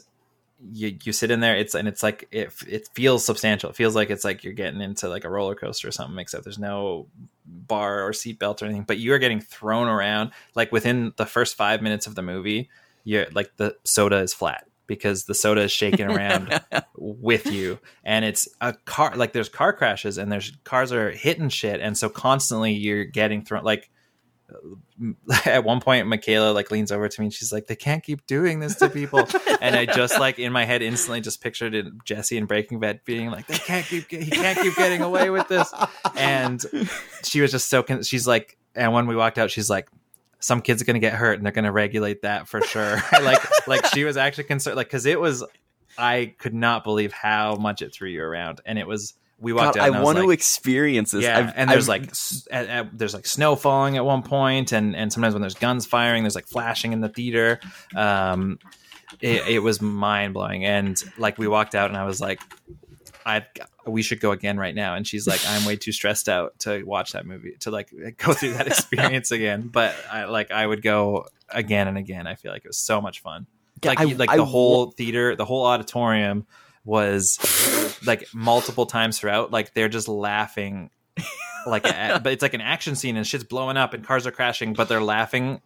you 0.71 0.97
you 1.03 1.13
sit 1.13 1.29
in 1.29 1.39
there 1.39 1.55
it's 1.55 1.75
and 1.75 1.87
it's 1.87 2.01
like 2.01 2.27
it 2.31 2.51
it 2.67 2.89
feels 2.93 3.25
substantial. 3.25 3.69
It 3.69 3.75
feels 3.75 3.95
like 3.95 4.09
it's 4.09 4.23
like 4.23 4.43
you're 4.43 4.53
getting 4.53 4.81
into 4.81 5.07
like 5.07 5.23
a 5.23 5.29
roller 5.29 5.55
coaster 5.55 5.87
or 5.87 5.91
something 5.91 6.17
except 6.19 6.43
there's 6.43 6.59
no 6.59 7.07
bar 7.45 8.05
or 8.05 8.11
seatbelt 8.11 8.61
or 8.61 8.65
anything 8.65 8.83
but 8.83 8.97
you 8.97 9.13
are 9.13 9.19
getting 9.19 9.39
thrown 9.39 9.87
around 9.87 10.31
like 10.55 10.71
within 10.71 11.13
the 11.17 11.25
first 11.25 11.55
five 11.55 11.81
minutes 11.81 12.07
of 12.07 12.15
the 12.15 12.21
movie 12.21 12.69
you're 13.03 13.27
like 13.33 13.55
the 13.57 13.75
soda 13.85 14.17
is 14.17 14.33
flat 14.33 14.67
because 14.87 15.25
the 15.25 15.35
soda 15.35 15.61
is 15.61 15.71
shaking 15.71 16.09
around 16.09 16.59
with 16.97 17.45
you. 17.51 17.77
And 18.03 18.25
it's 18.25 18.47
a 18.61 18.73
car 18.73 19.15
like 19.15 19.33
there's 19.33 19.49
car 19.49 19.73
crashes 19.73 20.17
and 20.17 20.31
there's 20.31 20.53
cars 20.63 20.91
are 20.91 21.11
hitting 21.11 21.49
shit. 21.49 21.81
And 21.81 21.97
so 21.97 22.09
constantly 22.09 22.73
you're 22.73 23.05
getting 23.05 23.43
thrown 23.43 23.63
like 23.63 23.89
at 25.45 25.63
one 25.63 25.81
point 25.81 26.07
michaela 26.07 26.51
like 26.53 26.71
leans 26.71 26.91
over 26.91 27.09
to 27.09 27.21
me 27.21 27.25
and 27.27 27.33
she's 27.33 27.51
like 27.51 27.67
they 27.67 27.75
can't 27.75 28.03
keep 28.03 28.25
doing 28.27 28.59
this 28.59 28.75
to 28.75 28.89
people. 28.89 29.27
And 29.59 29.75
i 29.75 29.85
just 29.85 30.19
like 30.19 30.37
in 30.37 30.53
my 30.53 30.65
head 30.65 30.81
instantly 30.81 31.19
just 31.19 31.41
pictured 31.41 31.73
it 31.73 31.87
jesse 32.05 32.37
in 32.37 32.45
breaking 32.45 32.79
bad 32.79 33.01
being 33.05 33.31
like 33.31 33.47
they 33.47 33.57
can't 33.57 33.85
keep 33.85 34.09
he 34.09 34.29
can't 34.29 34.57
keep 34.59 34.75
getting 34.75 35.01
away 35.01 35.29
with 35.29 35.47
this. 35.47 35.73
And 36.15 36.63
she 37.23 37.41
was 37.41 37.51
just 37.51 37.67
so 37.69 37.81
con- 37.81 38.03
she's 38.03 38.27
like 38.27 38.57
and 38.75 38.93
when 38.93 39.07
we 39.07 39.15
walked 39.15 39.39
out 39.39 39.49
she's 39.49 39.69
like 39.69 39.89
some 40.39 40.61
kids 40.61 40.81
are 40.81 40.85
going 40.85 40.93
to 40.93 40.99
get 40.99 41.13
hurt 41.13 41.37
and 41.37 41.45
they're 41.45 41.51
going 41.51 41.65
to 41.65 41.71
regulate 41.71 42.21
that 42.21 42.47
for 42.47 42.61
sure. 42.61 43.01
Like 43.21 43.67
like 43.67 43.85
she 43.87 44.03
was 44.03 44.15
actually 44.15 44.45
concerned 44.45 44.77
like 44.77 44.87
because 44.87 45.07
it 45.07 45.19
was 45.19 45.43
i 45.97 46.35
could 46.37 46.53
not 46.53 46.83
believe 46.83 47.11
how 47.11 47.55
much 47.55 47.81
it 47.81 47.93
threw 47.93 48.09
you 48.09 48.21
around. 48.21 48.61
And 48.65 48.77
it 48.77 48.87
was 48.87 49.15
we 49.39 49.53
walked 49.53 49.75
God, 49.75 49.83
out 49.89 49.93
I 49.93 49.97
I 49.99 50.01
want 50.03 50.17
to 50.17 50.31
experience 50.31 51.11
this. 51.11 51.23
yeah 51.23 51.37
I've- 51.39 51.51
and 51.55 51.69
there's 51.69 51.87
I've- 51.89 52.01
like 52.03 52.09
s- 52.11 52.47
at, 52.51 52.67
at- 52.67 52.97
there's 52.97 53.13
like 53.13 53.27
snow 53.27 53.55
falling 53.55 53.95
at 53.97 54.03
one 54.05 54.23
point 54.23 54.71
and 54.71 54.95
and 54.95 55.11
sometimes 55.13 55.33
when 55.33 55.41
there's 55.41 55.53
guns 55.55 55.85
firing 55.85 56.23
there's 56.23 56.35
like 56.35 56.47
flashing 56.47 56.93
in 56.93 57.01
the 57.01 57.09
theater. 57.09 57.59
Um 57.95 58.59
it, 59.21 59.47
it 59.47 59.59
was 59.59 59.81
mind-blowing. 59.81 60.65
And 60.65 61.01
like 61.17 61.37
we 61.37 61.47
walked 61.47 61.75
out 61.75 61.89
and 61.89 61.97
i 61.97 62.03
was 62.03 62.19
like 62.19 62.41
i 63.25 63.45
we 63.85 64.01
should 64.01 64.19
go 64.19 64.31
again 64.31 64.57
right 64.57 64.75
now. 64.75 64.95
And 64.95 65.07
she's 65.07 65.27
like 65.27 65.39
i'm 65.47 65.65
way 65.65 65.75
too 65.75 65.91
stressed 65.91 66.27
out 66.29 66.59
to 66.59 66.83
watch 66.83 67.11
that 67.13 67.25
movie 67.25 67.55
to 67.61 67.71
like 67.71 67.89
go 68.17 68.33
through 68.33 68.53
that 68.53 68.67
experience 68.67 69.31
again. 69.31 69.69
But 69.71 69.95
i 70.11 70.25
like 70.25 70.51
i 70.51 70.65
would 70.65 70.81
go 70.81 71.25
again 71.49 71.87
and 71.87 71.97
again. 71.97 72.27
I 72.27 72.35
feel 72.35 72.51
like 72.51 72.65
it 72.65 72.69
was 72.69 72.77
so 72.77 72.99
much 73.01 73.21
fun. 73.21 73.45
Yeah, 73.83 73.91
like 73.91 73.99
I- 74.01 74.03
like 74.05 74.29
I 74.29 74.37
the 74.37 74.43
wa- 74.43 74.49
whole 74.49 74.91
theater 74.91 75.35
the 75.35 75.45
whole 75.45 75.65
auditorium 75.65 76.45
was 76.87 77.99
like 78.05 78.27
multiple 78.33 78.85
times 78.85 79.19
throughout 79.19 79.51
like 79.51 79.73
they're 79.73 79.89
just 79.89 80.07
laughing 80.07 80.89
like 81.67 81.85
at, 81.85 82.23
but 82.23 82.33
it's 82.33 82.41
like 82.41 82.53
an 82.53 82.61
action 82.61 82.95
scene 82.95 83.17
and 83.17 83.27
shit's 83.27 83.43
blowing 83.43 83.77
up 83.77 83.93
and 83.93 84.03
cars 84.05 84.25
are 84.25 84.31
crashing 84.31 84.73
but 84.73 84.87
they're 84.87 85.01
laughing 85.01 85.61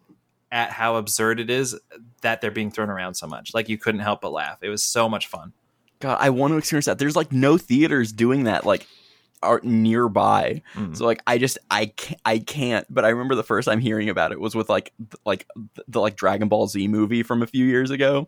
at 0.52 0.72
how 0.72 0.98
absurd 0.98 1.40
it 1.40 1.50
is 1.50 1.80
that 2.22 2.42
they're 2.42 2.52
being 2.52 2.72
thrown 2.72 2.90
around 2.90 3.14
so 3.14 3.28
much 3.28 3.54
like 3.54 3.70
you 3.70 3.78
couldn't 3.78 4.02
help 4.02 4.20
but 4.20 4.32
laugh 4.32 4.58
it 4.62 4.70
was 4.70 4.84
so 4.84 5.08
much 5.08 5.28
fun 5.28 5.54
God, 6.02 6.18
I 6.20 6.32
want 6.32 6.52
to 6.52 6.58
experience 6.58 6.86
that. 6.86 7.00
There's 7.00 7.16
like 7.16 7.32
no 7.32 7.58
theaters 7.58 8.12
doing 8.12 8.44
that 8.44 8.66
like 8.66 8.86
are 9.42 9.62
nearby. 9.64 10.62
Mm. 10.76 10.98
So 10.98 11.06
like 11.06 11.22
I 11.26 11.38
just 11.38 11.58
I 11.70 11.86
can't, 11.86 12.20
I 12.26 12.40
can't. 12.40 12.86
But 12.90 13.06
I 13.06 13.10
remember 13.10 13.36
the 13.36 13.44
first 13.44 13.68
time 13.68 13.80
hearing 13.80 14.10
about 14.10 14.32
it 14.32 14.40
was 14.40 14.54
with 14.54 14.68
like 14.70 14.92
like 15.26 15.48
the 15.88 16.02
like 16.02 16.18
Dragon 16.18 16.50
Ball 16.50 16.68
Z 16.68 16.88
movie 16.90 17.24
from 17.24 17.42
a 17.42 17.48
few 17.48 17.66
years 17.66 17.92
ago, 17.92 18.28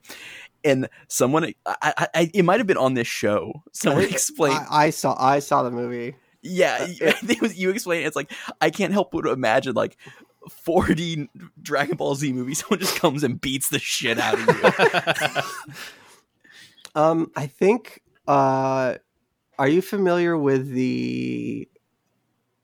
and 0.64 0.90
someone 1.08 1.46
I, 1.46 1.54
I, 1.66 2.08
I 2.14 2.32
it 2.34 2.44
might 2.44 2.60
have 2.60 2.68
been 2.68 2.78
on 2.78 2.94
this 2.94 3.08
show. 3.08 3.64
Someone 3.72 4.04
explained. 4.10 4.66
I, 4.70 4.86
I 4.86 4.90
saw 4.90 5.16
I 5.20 5.40
saw 5.40 5.64
the 5.64 5.72
movie. 5.72 6.16
yeah, 6.42 6.78
I 6.82 7.12
think 7.12 7.38
it 7.38 7.42
was 7.42 7.58
you 7.58 7.70
explained. 7.70 8.06
It's 8.06 8.16
like 8.16 8.32
I 8.62 8.70
can't 8.70 8.94
help 8.94 9.12
but 9.12 9.26
imagine 9.26 9.74
like. 9.74 9.98
4D 10.66 11.30
Dragon 11.62 11.96
Ball 11.96 12.16
Z 12.16 12.34
movies. 12.34 12.60
someone 12.68 12.82
just 12.82 13.00
comes 13.00 13.24
and 13.24 13.40
beats 13.40 13.70
the 13.70 13.80
shit 13.80 14.20
out 14.20 14.34
of 14.38 15.66
you. 15.66 15.74
Um, 16.96 17.32
I 17.36 17.48
think. 17.48 18.02
Uh, 18.28 18.96
are 19.60 19.68
you 19.68 19.82
familiar 19.82 20.38
with 20.38 20.70
the? 20.72 21.68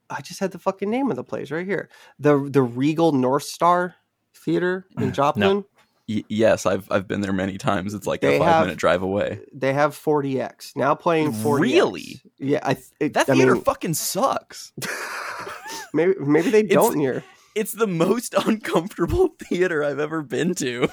I 0.08 0.20
just 0.22 0.40
had 0.40 0.50
the 0.50 0.58
fucking 0.58 0.90
name 0.90 1.10
of 1.10 1.16
the 1.16 1.24
place 1.24 1.50
right 1.50 1.66
here. 1.66 1.88
The 2.18 2.38
the 2.50 2.62
Regal 2.62 3.12
North 3.12 3.44
Star 3.44 3.94
Theater 4.34 4.86
in 4.98 5.12
Joplin. 5.12 5.64
Y- 6.10 6.24
yes, 6.28 6.66
I've 6.66 6.90
I've 6.90 7.06
been 7.06 7.20
there 7.20 7.32
many 7.32 7.56
times. 7.56 7.94
It's 7.94 8.06
like 8.06 8.20
They 8.20 8.36
a 8.36 8.38
five 8.40 8.48
have- 8.48 8.64
minute 8.66 8.78
drive 8.78 9.02
away. 9.02 9.40
They 9.52 9.72
have 9.72 9.94
4DX 9.94 10.74
now 10.74 10.94
playing 10.96 11.32
4DX. 11.32 11.60
Really? 11.60 12.20
Yeah, 12.38 12.58
I. 12.64 12.76
It, 12.98 13.12
That 13.14 13.28
I 13.28 13.34
theater 13.34 13.54
mean, 13.54 13.62
fucking 13.62 13.94
sucks. 13.94 14.72
maybe 15.94 16.14
maybe 16.18 16.50
they 16.50 16.62
don't 16.64 16.96
near. 16.96 17.22
It's 17.54 17.72
the 17.72 17.86
most 17.86 18.34
uncomfortable 18.46 19.28
theater 19.48 19.84
I've 19.84 19.98
ever 20.00 20.22
been 20.22 20.54
to. 20.56 20.88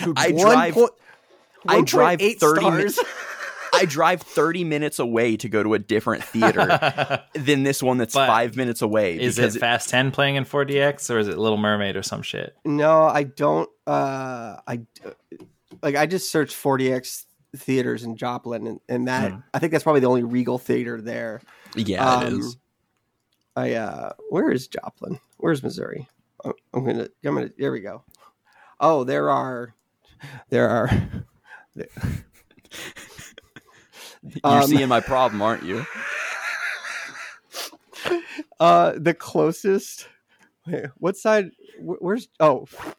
Dude, 0.00 0.14
I 0.18 0.32
drive- 0.32 0.74
point- 0.74 0.92
I 1.66 1.80
drive 1.82 2.18
1.8 2.20 2.38
30 2.38 2.60
stars. 2.60 2.98
I 3.78 3.84
drive 3.84 4.22
30 4.22 4.64
minutes 4.64 4.98
away 4.98 5.36
to 5.38 5.48
go 5.48 5.62
to 5.62 5.74
a 5.74 5.78
different 5.78 6.24
theater 6.24 7.22
than 7.34 7.62
this 7.62 7.82
one 7.82 7.98
that's 7.98 8.14
But 8.14 8.26
five 8.26 8.56
minutes 8.56 8.82
away. 8.82 9.18
is 9.20 9.38
it 9.38 9.52
Fast 9.58 9.88
10 9.90 10.10
playing 10.10 10.36
in 10.36 10.44
4DX 10.44 11.10
or 11.14 11.18
is 11.18 11.28
it 11.28 11.38
Little 11.38 11.58
Mermaid 11.58 11.96
or 11.96 12.02
some 12.02 12.22
shit? 12.22 12.54
No, 12.64 13.02
I 13.04 13.22
don't. 13.24 13.68
Uh, 13.86 14.56
I 14.66 14.80
like. 15.82 15.96
I 15.96 16.06
just 16.06 16.30
searched 16.30 16.54
4DX 16.56 17.24
theaters 17.56 18.04
in 18.04 18.16
Joplin, 18.16 18.66
and, 18.66 18.80
and 18.88 19.08
that 19.08 19.32
Hmm. 19.32 19.38
I 19.54 19.58
think 19.58 19.72
that's 19.72 19.82
probably 19.84 20.00
the 20.00 20.08
only 20.08 20.22
Regal 20.22 20.58
theater 20.58 21.00
there. 21.00 21.40
Yeah, 21.74 22.22
it 22.22 22.26
Um, 22.32 22.40
is. 22.40 22.56
I 23.56 23.72
uh, 23.74 24.12
where 24.28 24.50
is 24.50 24.68
Joplin? 24.68 25.18
Where's 25.38 25.62
Missouri? 25.62 26.06
I'm 26.44 26.84
gonna. 26.84 27.08
I'm 27.24 27.34
gonna. 27.34 27.50
There 27.58 27.72
we 27.72 27.80
go. 27.80 28.04
Oh, 28.80 29.04
there 29.04 29.30
are. 29.30 29.74
There 30.50 30.68
are. 30.68 30.90
You're 34.44 34.62
um, 34.62 34.62
seeing 34.62 34.88
my 34.88 35.00
problem, 35.00 35.42
aren't 35.42 35.64
you? 35.64 35.84
Uh, 38.60 38.92
the 38.96 39.14
closest. 39.14 40.08
Wait, 40.66 40.86
what 40.96 41.16
side? 41.16 41.50
wh- 41.80 42.00
Where's? 42.00 42.28
Oh, 42.40 42.66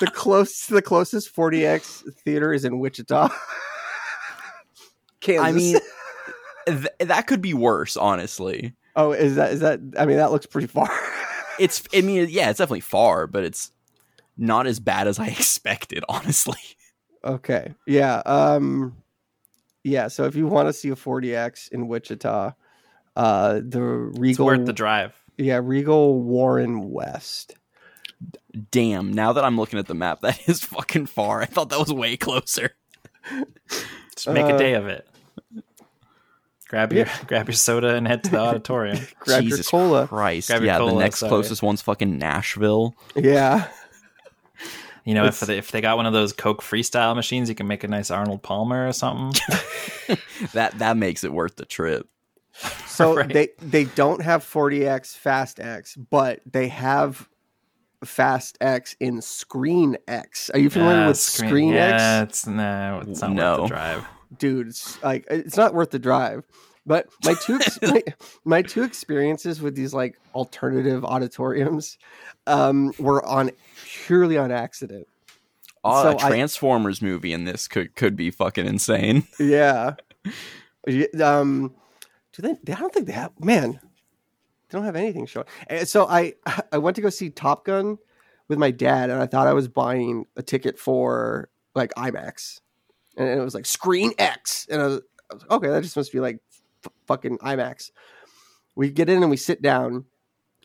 the 0.00 0.06
close. 0.06 0.66
The 0.66 0.82
closest 0.82 1.34
4DX 1.34 2.12
theater 2.24 2.52
is 2.52 2.64
in 2.64 2.78
Wichita. 2.78 3.28
Kansas. 5.20 5.44
I 5.46 5.52
mean, 5.52 5.78
th- 6.66 7.08
that 7.08 7.26
could 7.26 7.40
be 7.40 7.54
worse, 7.54 7.96
honestly. 7.96 8.74
oh, 8.96 9.12
is 9.12 9.36
that 9.36 9.52
is 9.52 9.60
that? 9.60 9.80
I 9.98 10.04
mean, 10.04 10.16
that 10.18 10.30
looks 10.32 10.46
pretty 10.46 10.66
far. 10.68 10.90
It's, 11.58 11.84
I 11.94 12.00
mean, 12.00 12.26
yeah, 12.30 12.50
it's 12.50 12.58
definitely 12.58 12.80
far, 12.80 13.26
but 13.26 13.44
it's 13.44 13.70
not 14.36 14.66
as 14.66 14.80
bad 14.80 15.06
as 15.06 15.18
I 15.18 15.28
expected, 15.28 16.04
honestly. 16.08 16.58
okay, 17.24 17.74
yeah, 17.86 18.16
um, 18.26 18.96
yeah. 19.84 20.08
So 20.08 20.24
if 20.24 20.34
you 20.34 20.46
want 20.48 20.68
to 20.68 20.72
see 20.72 20.88
a 20.88 20.96
4DX 20.96 21.70
in 21.70 21.86
Wichita, 21.86 22.52
uh, 23.16 23.52
the 23.54 24.08
It's 24.10 24.18
Regal, 24.18 24.46
worth 24.46 24.66
the 24.66 24.72
drive. 24.72 25.12
yeah, 25.38 25.60
Regal 25.62 26.20
Warren 26.20 26.90
West. 26.90 27.54
Damn, 28.70 29.12
now 29.12 29.32
that 29.34 29.44
I'm 29.44 29.56
looking 29.56 29.78
at 29.78 29.86
the 29.86 29.94
map, 29.94 30.20
that 30.22 30.48
is 30.48 30.60
fucking 30.64 31.06
far. 31.06 31.42
I 31.42 31.46
thought 31.46 31.68
that 31.68 31.78
was 31.78 31.92
way 31.92 32.16
closer. 32.16 32.70
Just 34.16 34.28
make 34.28 34.44
Uh, 34.46 34.54
a 34.54 34.58
day 34.58 34.74
of 34.74 34.86
it. 34.86 35.06
Grab 36.68 36.92
your 36.92 37.06
grab 37.26 37.46
your 37.46 37.54
soda 37.54 37.94
and 37.94 38.06
head 38.08 38.24
to 38.24 38.30
the 38.30 38.38
auditorium. 38.40 38.98
Grab 39.20 39.42
Jesus 39.42 39.70
your 39.72 39.80
cola. 39.80 40.06
Christ. 40.08 40.48
Grab 40.48 40.62
your 40.62 40.66
yeah, 40.72 40.78
the 40.78 40.92
next 40.94 41.20
sorry. 41.20 41.28
closest 41.30 41.62
one's 41.62 41.82
fucking 41.82 42.18
Nashville. 42.18 42.96
Yeah, 43.14 43.68
You 45.04 45.12
know, 45.14 45.26
if 45.26 45.40
they, 45.40 45.58
if 45.58 45.70
they 45.70 45.80
got 45.82 45.96
one 45.98 46.06
of 46.06 46.12
those 46.14 46.32
Coke 46.32 46.62
freestyle 46.62 47.14
machines, 47.14 47.48
you 47.50 47.54
can 47.54 47.66
make 47.66 47.84
a 47.84 47.88
nice 47.88 48.10
Arnold 48.10 48.42
Palmer 48.42 48.88
or 48.88 48.92
something. 48.92 49.38
That 50.52 50.78
that 50.78 50.96
makes 50.96 51.24
it 51.24 51.32
worth 51.32 51.56
the 51.56 51.64
trip. 51.64 52.08
So 52.86 53.16
Right. 53.16 53.32
they 53.32 53.48
they 53.60 53.84
don't 53.84 54.22
have 54.22 54.42
4DX 54.44 55.16
Fast 55.16 55.58
X, 55.60 55.96
but 55.96 56.40
they 56.50 56.68
have 56.68 57.28
Fast 58.04 58.58
X 58.60 58.94
in 59.00 59.20
Screen 59.22 59.96
X. 60.06 60.50
Are 60.50 60.58
you 60.58 60.68
familiar 60.70 61.04
Uh, 61.04 61.08
with 61.08 61.18
Screen, 61.18 61.72
yeah, 61.72 62.20
X? 62.22 62.28
it's 62.30 62.46
no, 62.46 63.02
it's 63.06 63.20
not 63.22 63.32
No. 63.32 63.52
worth 63.52 63.62
the 63.62 63.68
drive. 63.68 64.04
Dude, 64.38 64.68
it's 64.68 65.02
like 65.02 65.26
it's 65.30 65.56
not 65.56 65.74
worth 65.74 65.90
the 65.90 65.98
drive. 65.98 66.44
But 66.86 67.06
my 67.24 67.34
two 67.34 67.54
ex- 67.56 67.78
my, 67.82 68.02
my 68.44 68.62
two 68.62 68.82
experiences 68.82 69.60
with 69.62 69.74
these 69.74 69.94
like 69.94 70.18
alternative 70.34 71.04
auditoriums 71.04 71.96
um, 72.46 72.92
were 72.98 73.24
on 73.24 73.50
purely 73.84 74.36
on 74.36 74.50
accident. 74.52 75.06
Oh, 75.82 76.02
So 76.02 76.08
a 76.10 76.16
I- 76.26 76.28
Transformers 76.28 77.00
movie 77.02 77.32
in 77.32 77.44
this 77.44 77.68
could 77.68 77.94
could 77.96 78.16
be 78.16 78.30
fucking 78.30 78.66
insane. 78.66 79.24
Yeah. 79.38 79.94
Um, 81.22 81.74
do 82.32 82.42
they? 82.42 82.72
I 82.72 82.76
don't 82.78 82.92
think 82.92 83.06
they 83.06 83.12
have. 83.12 83.32
Man, 83.40 83.72
they 83.72 83.78
don't 84.70 84.84
have 84.84 84.96
anything 84.96 85.24
showing. 85.26 85.46
And 85.68 85.88
so 85.88 86.06
I 86.06 86.34
I 86.72 86.78
went 86.78 86.96
to 86.96 87.02
go 87.02 87.08
see 87.10 87.30
Top 87.30 87.64
Gun 87.64 87.96
with 88.48 88.58
my 88.58 88.70
dad, 88.70 89.08
and 89.08 89.22
I 89.22 89.26
thought 89.26 89.46
I 89.46 89.54
was 89.54 89.68
buying 89.68 90.26
a 90.36 90.42
ticket 90.42 90.78
for 90.78 91.48
like 91.74 91.92
IMAX, 91.94 92.60
and 93.16 93.28
it 93.28 93.42
was 93.42 93.54
like 93.54 93.64
Screen 93.66 94.12
X, 94.18 94.66
and 94.70 94.82
I 94.82 94.86
was, 94.86 95.00
I 95.30 95.34
was 95.34 95.44
okay. 95.52 95.68
That 95.68 95.82
just 95.82 95.96
must 95.96 96.12
be 96.12 96.20
like 96.20 96.38
f- 96.84 96.92
fucking 97.06 97.38
IMAX. 97.38 97.90
We 98.74 98.90
get 98.90 99.08
in 99.08 99.22
and 99.22 99.30
we 99.30 99.36
sit 99.36 99.62
down, 99.62 100.04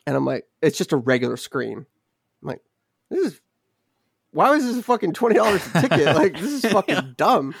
and 0.06 0.16
I'm 0.16 0.24
like, 0.24 0.44
it's 0.62 0.78
just 0.78 0.92
a 0.92 0.96
regular 0.96 1.36
screen. 1.36 1.86
I'm 2.42 2.48
like, 2.48 2.60
this 3.10 3.32
is. 3.32 3.40
Why 4.32 4.50
was 4.50 4.64
this 4.64 4.76
a 4.78 4.82
fucking 4.82 5.12
twenty 5.14 5.34
dollars 5.36 5.62
a 5.74 5.82
ticket? 5.82 6.06
Like 6.14 6.34
this 6.34 6.64
is 6.64 6.70
fucking 6.70 7.14
dumb 7.16 7.54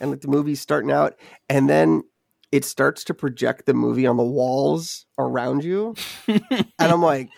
and 0.00 0.10
like 0.10 0.20
the 0.20 0.28
movie's 0.28 0.60
starting 0.60 0.90
out 0.90 1.14
and 1.48 1.68
then 1.68 2.02
it 2.50 2.64
starts 2.64 3.04
to 3.04 3.14
project 3.14 3.66
the 3.66 3.74
movie 3.74 4.06
on 4.06 4.16
the 4.16 4.24
walls 4.24 5.06
around 5.18 5.62
you 5.62 5.94
and 6.26 6.66
i'm 6.78 7.02
like 7.02 7.28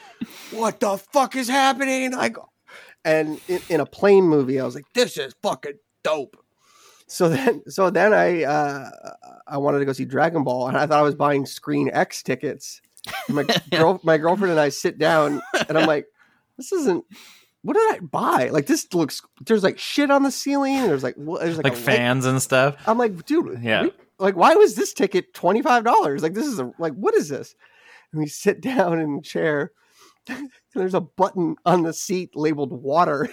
what 0.53 0.81
the 0.81 0.97
fuck 0.97 1.37
is 1.37 1.49
happening 1.49 2.13
like 2.13 2.37
and 3.05 3.41
in, 3.49 3.61
in 3.69 3.81
a 3.81 3.87
plane 3.87 4.25
movie 4.25 4.61
i 4.61 4.65
was 4.65 4.75
like 4.75 4.87
this 4.95 5.17
is 5.19 5.35
fucking 5.43 5.75
dope 6.05 6.37
so 7.11 7.29
then 7.29 7.63
so 7.69 7.91
then 7.91 8.13
i 8.15 8.45
uh 8.45 8.89
i 9.47 9.57
wanted 9.57 9.79
to 9.81 9.85
go 9.85 9.93
see 9.93 10.05
dragon 10.05 10.45
ball 10.45 10.69
and 10.69 10.77
i 10.77 10.87
thought 10.87 10.99
i 10.99 11.03
was 11.03 11.15
buying 11.15 11.45
screen 11.45 11.91
x 11.93 12.23
tickets 12.23 12.81
my 13.29 13.45
girl 13.73 14.01
my 14.05 14.17
girlfriend 14.17 14.53
and 14.53 14.61
i 14.61 14.69
sit 14.69 14.97
down 14.99 15.43
and 15.69 15.77
i'm 15.79 15.87
like 15.87 16.07
this 16.57 16.73
isn't 16.73 17.05
what 17.63 17.75
did 17.75 17.95
I 17.95 17.99
buy? 18.01 18.49
Like 18.49 18.65
this 18.65 18.87
looks. 18.95 19.21
There's 19.45 19.63
like 19.63 19.79
shit 19.79 20.11
on 20.11 20.23
the 20.23 20.31
ceiling. 20.31 20.77
There's 20.81 21.03
like 21.03 21.15
what? 21.17 21.43
There's 21.43 21.59
like, 21.59 21.65
Like 21.65 21.75
light- 21.75 21.83
fans 21.83 22.25
and 22.25 22.41
stuff. 22.41 22.77
I'm 22.87 22.97
like, 22.97 23.27
dude, 23.27 23.59
Yeah. 23.63 23.83
we- 23.83 23.93
like, 24.19 24.35
why 24.35 24.55
was 24.55 24.77
this 24.77 24.95
ticket 24.95 25.35
twenty 25.35 25.61
five 25.61 25.85
dollars? 25.85 26.23
Like, 26.23 26.33
this 26.33 26.47
is 26.47 26.59
a 26.59 26.73
like, 26.79 26.95
what 26.95 27.15
is 27.15 27.29
this? 27.29 27.55
And 28.13 28.23
we 28.23 28.29
sit 28.29 28.63
down 28.63 28.99
in 28.99 29.17
a 29.19 29.21
chair. 29.21 29.73
and 30.29 30.51
there's 30.75 30.95
a 30.95 31.03
button 31.03 31.57
on 31.67 31.83
the 31.83 31.93
seat 31.93 32.31
labeled 32.35 32.73
water. 32.73 33.29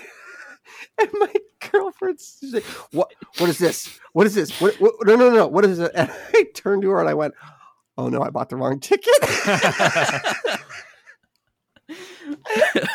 and 0.99 1.09
my 1.13 1.31
girlfriend's 1.71 2.37
she's 2.39 2.53
like, 2.53 2.63
what? 2.91 3.11
What 3.37 3.49
is 3.49 3.57
this? 3.57 3.99
What 4.13 4.27
is 4.27 4.35
this? 4.35 4.59
What, 4.61 4.75
what? 4.75 4.93
No, 5.05 5.15
no, 5.15 5.29
no. 5.29 5.47
What 5.47 5.65
is 5.65 5.79
it? 5.79 5.91
And 5.95 6.11
I 6.33 6.45
turned 6.53 6.81
to 6.83 6.89
her 6.91 6.99
and 6.99 7.09
I 7.09 7.13
went, 7.13 7.33
oh 7.97 8.09
no, 8.09 8.21
I 8.21 8.29
bought 8.29 8.49
the 8.49 8.55
wrong 8.55 8.79
ticket. 8.79 9.07
and 12.69 12.87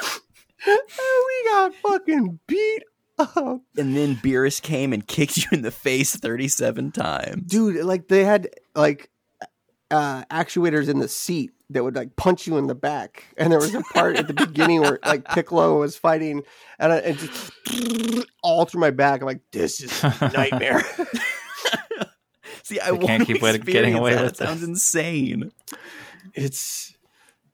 we 0.67 1.51
got 1.51 1.75
fucking 1.77 2.39
beat 2.47 2.83
up. 3.19 3.61
and 3.77 3.97
then 3.97 4.17
Beerus 4.17 4.61
came 4.61 4.93
and 4.93 5.07
kicked 5.07 5.37
you 5.37 5.45
in 5.53 5.63
the 5.63 5.71
face 5.71 6.17
37 6.17 6.93
times. 6.93 7.43
dude 7.47 7.85
like 7.85 8.09
they 8.09 8.25
had 8.25 8.49
like 8.75 9.11
uh 9.91 10.25
actuators 10.31 10.89
in 10.89 10.99
the 10.99 11.09
seat 11.09 11.53
that 11.75 11.83
would 11.85 11.97
like 11.97 12.17
punch 12.17 12.47
you 12.47 12.57
in 12.57 12.67
the 12.67 12.75
back. 12.75 13.25
And 13.37 13.53
there 13.53 13.59
was 13.59 13.75
a 13.75 13.83
part 13.83 14.17
at 14.17 14.27
the 14.29 14.35
beginning 14.35 14.81
where 14.83 14.99
like 15.05 15.25
piccolo 15.29 15.79
was 15.81 15.97
fighting 15.97 16.43
and 16.79 16.93
I, 16.93 16.97
it 16.99 17.19
just 17.19 17.53
all 18.43 18.65
through 18.65 18.81
my 18.81 18.91
back. 18.91 19.21
I'm 19.21 19.27
like 19.27 19.41
this 19.53 19.81
is 19.81 20.03
a 20.05 20.31
nightmare. 20.35 20.83
See, 22.65 22.79
I 22.81 22.93
They 22.93 23.07
can't 23.07 23.27
keep 23.27 23.43
away- 23.43 23.59
getting 23.59 23.95
away 23.95 24.13
experience 24.13 24.15
that. 24.15 24.23
with 24.23 24.33
It 24.33 24.37
sounds 24.37 24.63
insane. 24.63 25.53
it's 26.35 26.95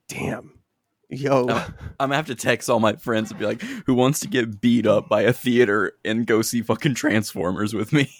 damn. 0.07 0.53
Yo. 1.11 1.47
I'm 1.49 1.73
gonna 1.99 2.15
have 2.15 2.27
to 2.27 2.35
text 2.35 2.69
all 2.69 2.79
my 2.79 2.95
friends 2.97 3.31
and 3.31 3.39
be 3.39 3.45
like, 3.47 3.61
"Who 3.87 3.95
wants 3.95 4.19
to 4.19 4.27
get 4.27 4.61
beat 4.61 4.85
up 4.85 5.09
by 5.09 5.23
a 5.23 5.33
theater 5.33 5.93
and 6.05 6.27
go 6.27 6.43
see 6.43 6.61
fucking 6.61 6.93
Transformers 6.93 7.73
with 7.73 7.91
me?" 7.91 8.11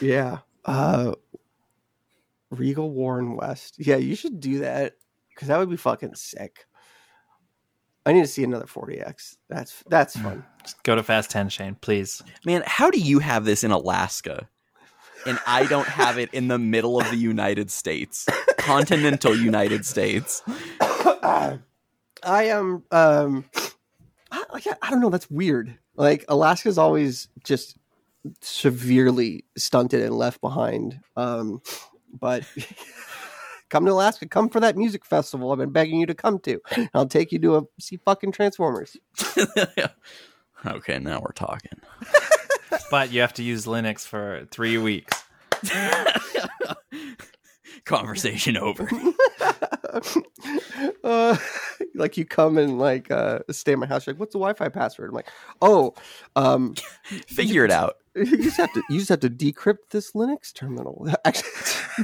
yeah. 0.00 0.38
Uh 0.64 1.14
regal 2.50 2.90
warren 2.90 3.36
west. 3.36 3.76
Yeah 3.78 3.96
you 3.96 4.14
should 4.14 4.40
do 4.40 4.60
that 4.60 4.94
because 5.30 5.48
that 5.48 5.58
would 5.58 5.70
be 5.70 5.76
fucking 5.76 6.14
sick. 6.14 6.66
I 8.06 8.12
need 8.12 8.22
to 8.22 8.28
see 8.28 8.44
another 8.44 8.66
4DX 8.66 9.36
that's 9.48 9.82
that's 9.88 10.16
fun. 10.16 10.44
Just 10.62 10.82
go 10.84 10.94
to 10.94 11.02
Fast 11.02 11.30
10, 11.30 11.48
Shane, 11.48 11.76
please. 11.80 12.22
Man, 12.44 12.62
how 12.64 12.90
do 12.90 13.00
you 13.00 13.18
have 13.18 13.44
this 13.44 13.64
in 13.64 13.72
Alaska? 13.72 14.48
And 15.26 15.40
I 15.44 15.66
don't 15.66 15.88
have 15.88 16.18
it 16.18 16.32
in 16.32 16.46
the 16.46 16.58
middle 16.58 17.00
of 17.00 17.10
the 17.10 17.16
United 17.16 17.68
States, 17.70 18.26
continental 18.58 19.34
United 19.36 19.84
States. 19.84 20.42
I 22.22 22.44
am 22.44 22.84
um 22.92 23.44
I, 24.30 24.60
I 24.82 24.90
don't 24.90 25.00
know 25.00 25.10
that's 25.10 25.30
weird. 25.30 25.76
Like 25.96 26.24
alaska's 26.28 26.78
always 26.78 27.28
just 27.44 27.76
severely 28.40 29.44
stunted 29.56 30.02
and 30.02 30.14
left 30.14 30.40
behind. 30.40 31.00
Um 31.16 31.60
but 32.20 32.44
come 33.70 33.84
to 33.84 33.92
alaska 33.92 34.26
come 34.26 34.48
for 34.48 34.60
that 34.60 34.76
music 34.76 35.04
festival 35.04 35.52
i've 35.52 35.58
been 35.58 35.70
begging 35.70 36.00
you 36.00 36.06
to 36.06 36.14
come 36.14 36.38
to 36.38 36.60
i'll 36.94 37.06
take 37.06 37.32
you 37.32 37.38
to 37.38 37.56
a 37.56 37.62
see 37.78 37.96
fucking 37.96 38.32
transformers 38.32 38.96
okay, 40.66 40.98
now 40.98 41.20
we're 41.20 41.32
talking. 41.32 41.80
But 42.90 43.12
you 43.12 43.20
have 43.20 43.32
to 43.34 43.42
use 43.42 43.64
Linux 43.64 44.06
for 44.06 44.46
three 44.50 44.76
weeks. 44.76 45.22
Conversation 47.84 48.56
over. 48.56 48.88
uh, 51.04 51.36
like 51.94 52.16
you 52.16 52.24
come 52.24 52.58
and 52.58 52.78
like 52.78 53.10
uh, 53.10 53.40
stay 53.50 53.72
at 53.72 53.78
my 53.78 53.86
house. 53.86 54.06
You're 54.06 54.14
like, 54.14 54.20
what's 54.20 54.32
the 54.32 54.38
Wi-Fi 54.38 54.68
password? 54.68 55.10
I'm 55.10 55.14
like, 55.14 55.30
oh, 55.62 55.94
um, 56.34 56.74
Figure 57.28 57.64
it 57.64 57.70
out. 57.70 57.96
You 58.16 58.38
just 58.38 58.56
have 58.56 58.72
to 58.72 58.82
you 58.90 58.98
just 58.98 59.08
have 59.10 59.20
to 59.20 59.30
decrypt 59.30 59.90
this 59.90 60.12
Linux 60.12 60.52
terminal. 60.52 61.08
Actually, 61.24 61.50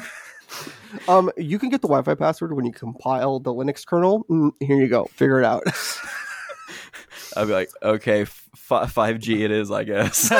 um, 1.08 1.30
you 1.36 1.58
can 1.58 1.68
get 1.68 1.82
the 1.82 1.88
Wi-Fi 1.88 2.14
password 2.14 2.54
when 2.54 2.64
you 2.64 2.72
compile 2.72 3.40
the 3.40 3.52
Linux 3.52 3.84
kernel. 3.86 4.24
Mm, 4.24 4.52
here 4.60 4.76
you 4.76 4.88
go. 4.88 5.06
Figure 5.06 5.40
it 5.40 5.44
out. 5.44 5.64
I'll 7.36 7.46
be 7.46 7.52
like, 7.52 7.70
okay, 7.82 8.24
five 8.26 9.18
G 9.18 9.42
it 9.42 9.50
is, 9.50 9.70
I 9.70 9.84
guess. 9.84 10.30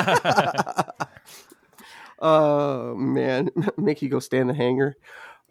Oh 2.23 2.95
man, 2.95 3.51
make 3.77 4.01
you 4.01 4.09
go 4.09 4.21
stay 4.21 4.39
in 4.39 4.47
the 4.47 4.55
hangar. 4.55 4.97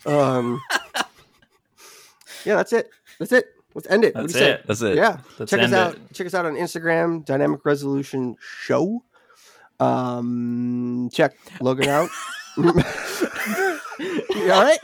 Um, 0.05 0.61
yeah, 2.45 2.55
that's 2.55 2.71
it. 2.71 2.89
That's 3.19 3.33
it. 3.33 3.45
Let's 3.75 3.89
end 3.89 4.05
it. 4.05 4.13
That's 4.13 4.33
you 4.33 4.39
say? 4.39 4.51
it. 4.51 4.67
That's 4.67 4.81
it. 4.81 4.95
Yeah, 4.95 5.17
Let's 5.37 5.49
check 5.51 5.61
us 5.61 5.73
out. 5.73 5.95
it. 5.95 6.13
Check 6.13 6.27
us 6.27 6.33
out 6.33 6.45
on 6.45 6.55
Instagram, 6.55 7.25
Dynamic 7.25 7.65
Resolution 7.65 8.37
Show. 8.39 9.03
Um, 9.81 11.09
check 11.11 11.35
Llogan 11.59 11.87
out. 11.87 12.09
you 12.57 14.51
all 14.51 14.63
right? 14.63 14.79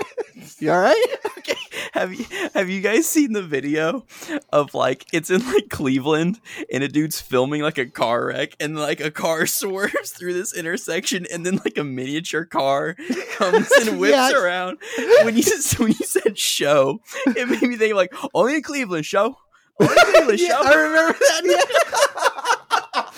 You 0.59 0.71
all 0.71 0.79
right? 0.81 1.05
Okay. 1.37 1.55
Have 1.93 2.13
you 2.13 2.25
have 2.53 2.69
you 2.69 2.81
guys 2.81 3.07
seen 3.07 3.31
the 3.31 3.41
video 3.41 4.05
of 4.51 4.73
like 4.73 5.05
it's 5.13 5.29
in 5.29 5.45
like 5.53 5.69
Cleveland 5.69 6.41
and 6.71 6.83
a 6.83 6.89
dude's 6.89 7.21
filming 7.21 7.61
like 7.61 7.77
a 7.77 7.85
car 7.85 8.25
wreck 8.25 8.55
and 8.59 8.77
like 8.77 8.99
a 8.99 9.09
car 9.09 9.45
swerves 9.47 10.11
through 10.11 10.33
this 10.33 10.53
intersection 10.53 11.25
and 11.31 11.45
then 11.45 11.55
like 11.63 11.77
a 11.77 11.85
miniature 11.85 12.43
car 12.43 12.95
comes 13.37 13.71
and 13.79 13.97
whips 13.99 14.11
Yes. 14.11 14.33
around. 14.33 14.77
When 15.23 15.37
you 15.37 15.43
when 15.77 15.89
you 15.89 16.05
said 16.05 16.37
show, 16.37 16.99
it 17.27 17.47
made 17.47 17.61
me 17.61 17.77
think 17.77 17.95
like 17.95 18.13
only 18.33 18.55
in 18.55 18.61
Cleveland 18.63 19.05
show. 19.05 19.37
Only 19.79 19.93
in 19.95 20.05
Cleveland 20.13 20.39
Yeah, 20.41 20.47
show. 20.49 20.63
I 20.63 20.73
remember 20.73 21.17
that. 21.19 21.41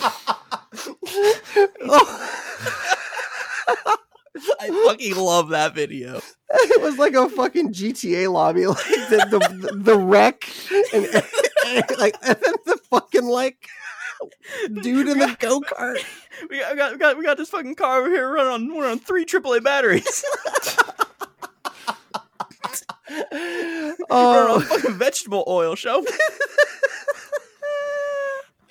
Yeah. 0.04 0.09
Oh, 1.84 2.38
I 4.60 4.86
fucking 4.88 5.16
love 5.16 5.50
that 5.50 5.76
video. 5.76 6.22
it 6.50 6.82
was 6.82 6.98
like 6.98 7.14
a 7.14 7.30
fucking 7.30 7.74
GTA 7.74 8.32
lobby, 8.32 8.68
like 8.68 8.86
the 8.86 9.28
the, 9.30 9.76
the 9.76 9.98
wreck 9.98 10.50
and, 10.94 11.06
and 11.68 11.86
like 12.00 12.16
and 12.24 12.38
then 12.44 12.54
the 12.66 12.78
fucking 12.90 13.26
like 13.26 13.68
dude 14.82 15.08
in 15.08 15.20
the 15.20 15.36
go 15.40 15.62
kart. 15.62 15.98
We 16.50 16.60
got, 16.60 16.72
we 16.72 16.78
got 16.78 16.92
we 16.92 16.98
got 16.98 17.18
we 17.18 17.24
got 17.24 17.38
this 17.38 17.50
fucking 17.50 17.76
car 17.76 18.00
over 18.00 18.10
here 18.10 18.32
running 18.32 18.54
on 18.54 18.70
running 18.70 18.92
on 18.92 19.00
three 19.00 19.26
AAA 19.26 19.64
batteries. 19.64 20.24
Oh, 24.12 24.60
fucking 24.62 24.96
vegetable 24.96 25.44
oil 25.48 25.76
show. 25.76 26.06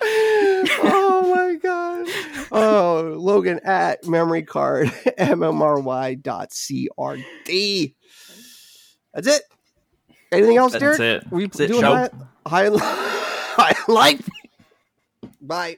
oh 0.01 1.33
my 1.35 1.55
god. 1.55 2.07
Oh, 2.51 3.15
Llogan 3.19 3.59
at 3.65 4.05
memory 4.07 4.43
card 4.43 4.87
mmry 5.19 6.21
dot 6.21 6.49
crd. 6.49 7.95
That's 9.13 9.27
it. 9.27 9.41
Anything 10.31 10.57
else, 10.57 10.73
That's 10.73 10.97
Derek? 10.97 11.23
it. 11.23 11.31
We 11.31 11.45
That's 11.47 11.59
it, 11.59 11.67
doing 11.67 11.81
show. 11.81 11.93
that? 11.93 12.13
High, 12.45 12.69
high 12.73 13.75
life. 13.87 14.29
Bye. 15.41 15.77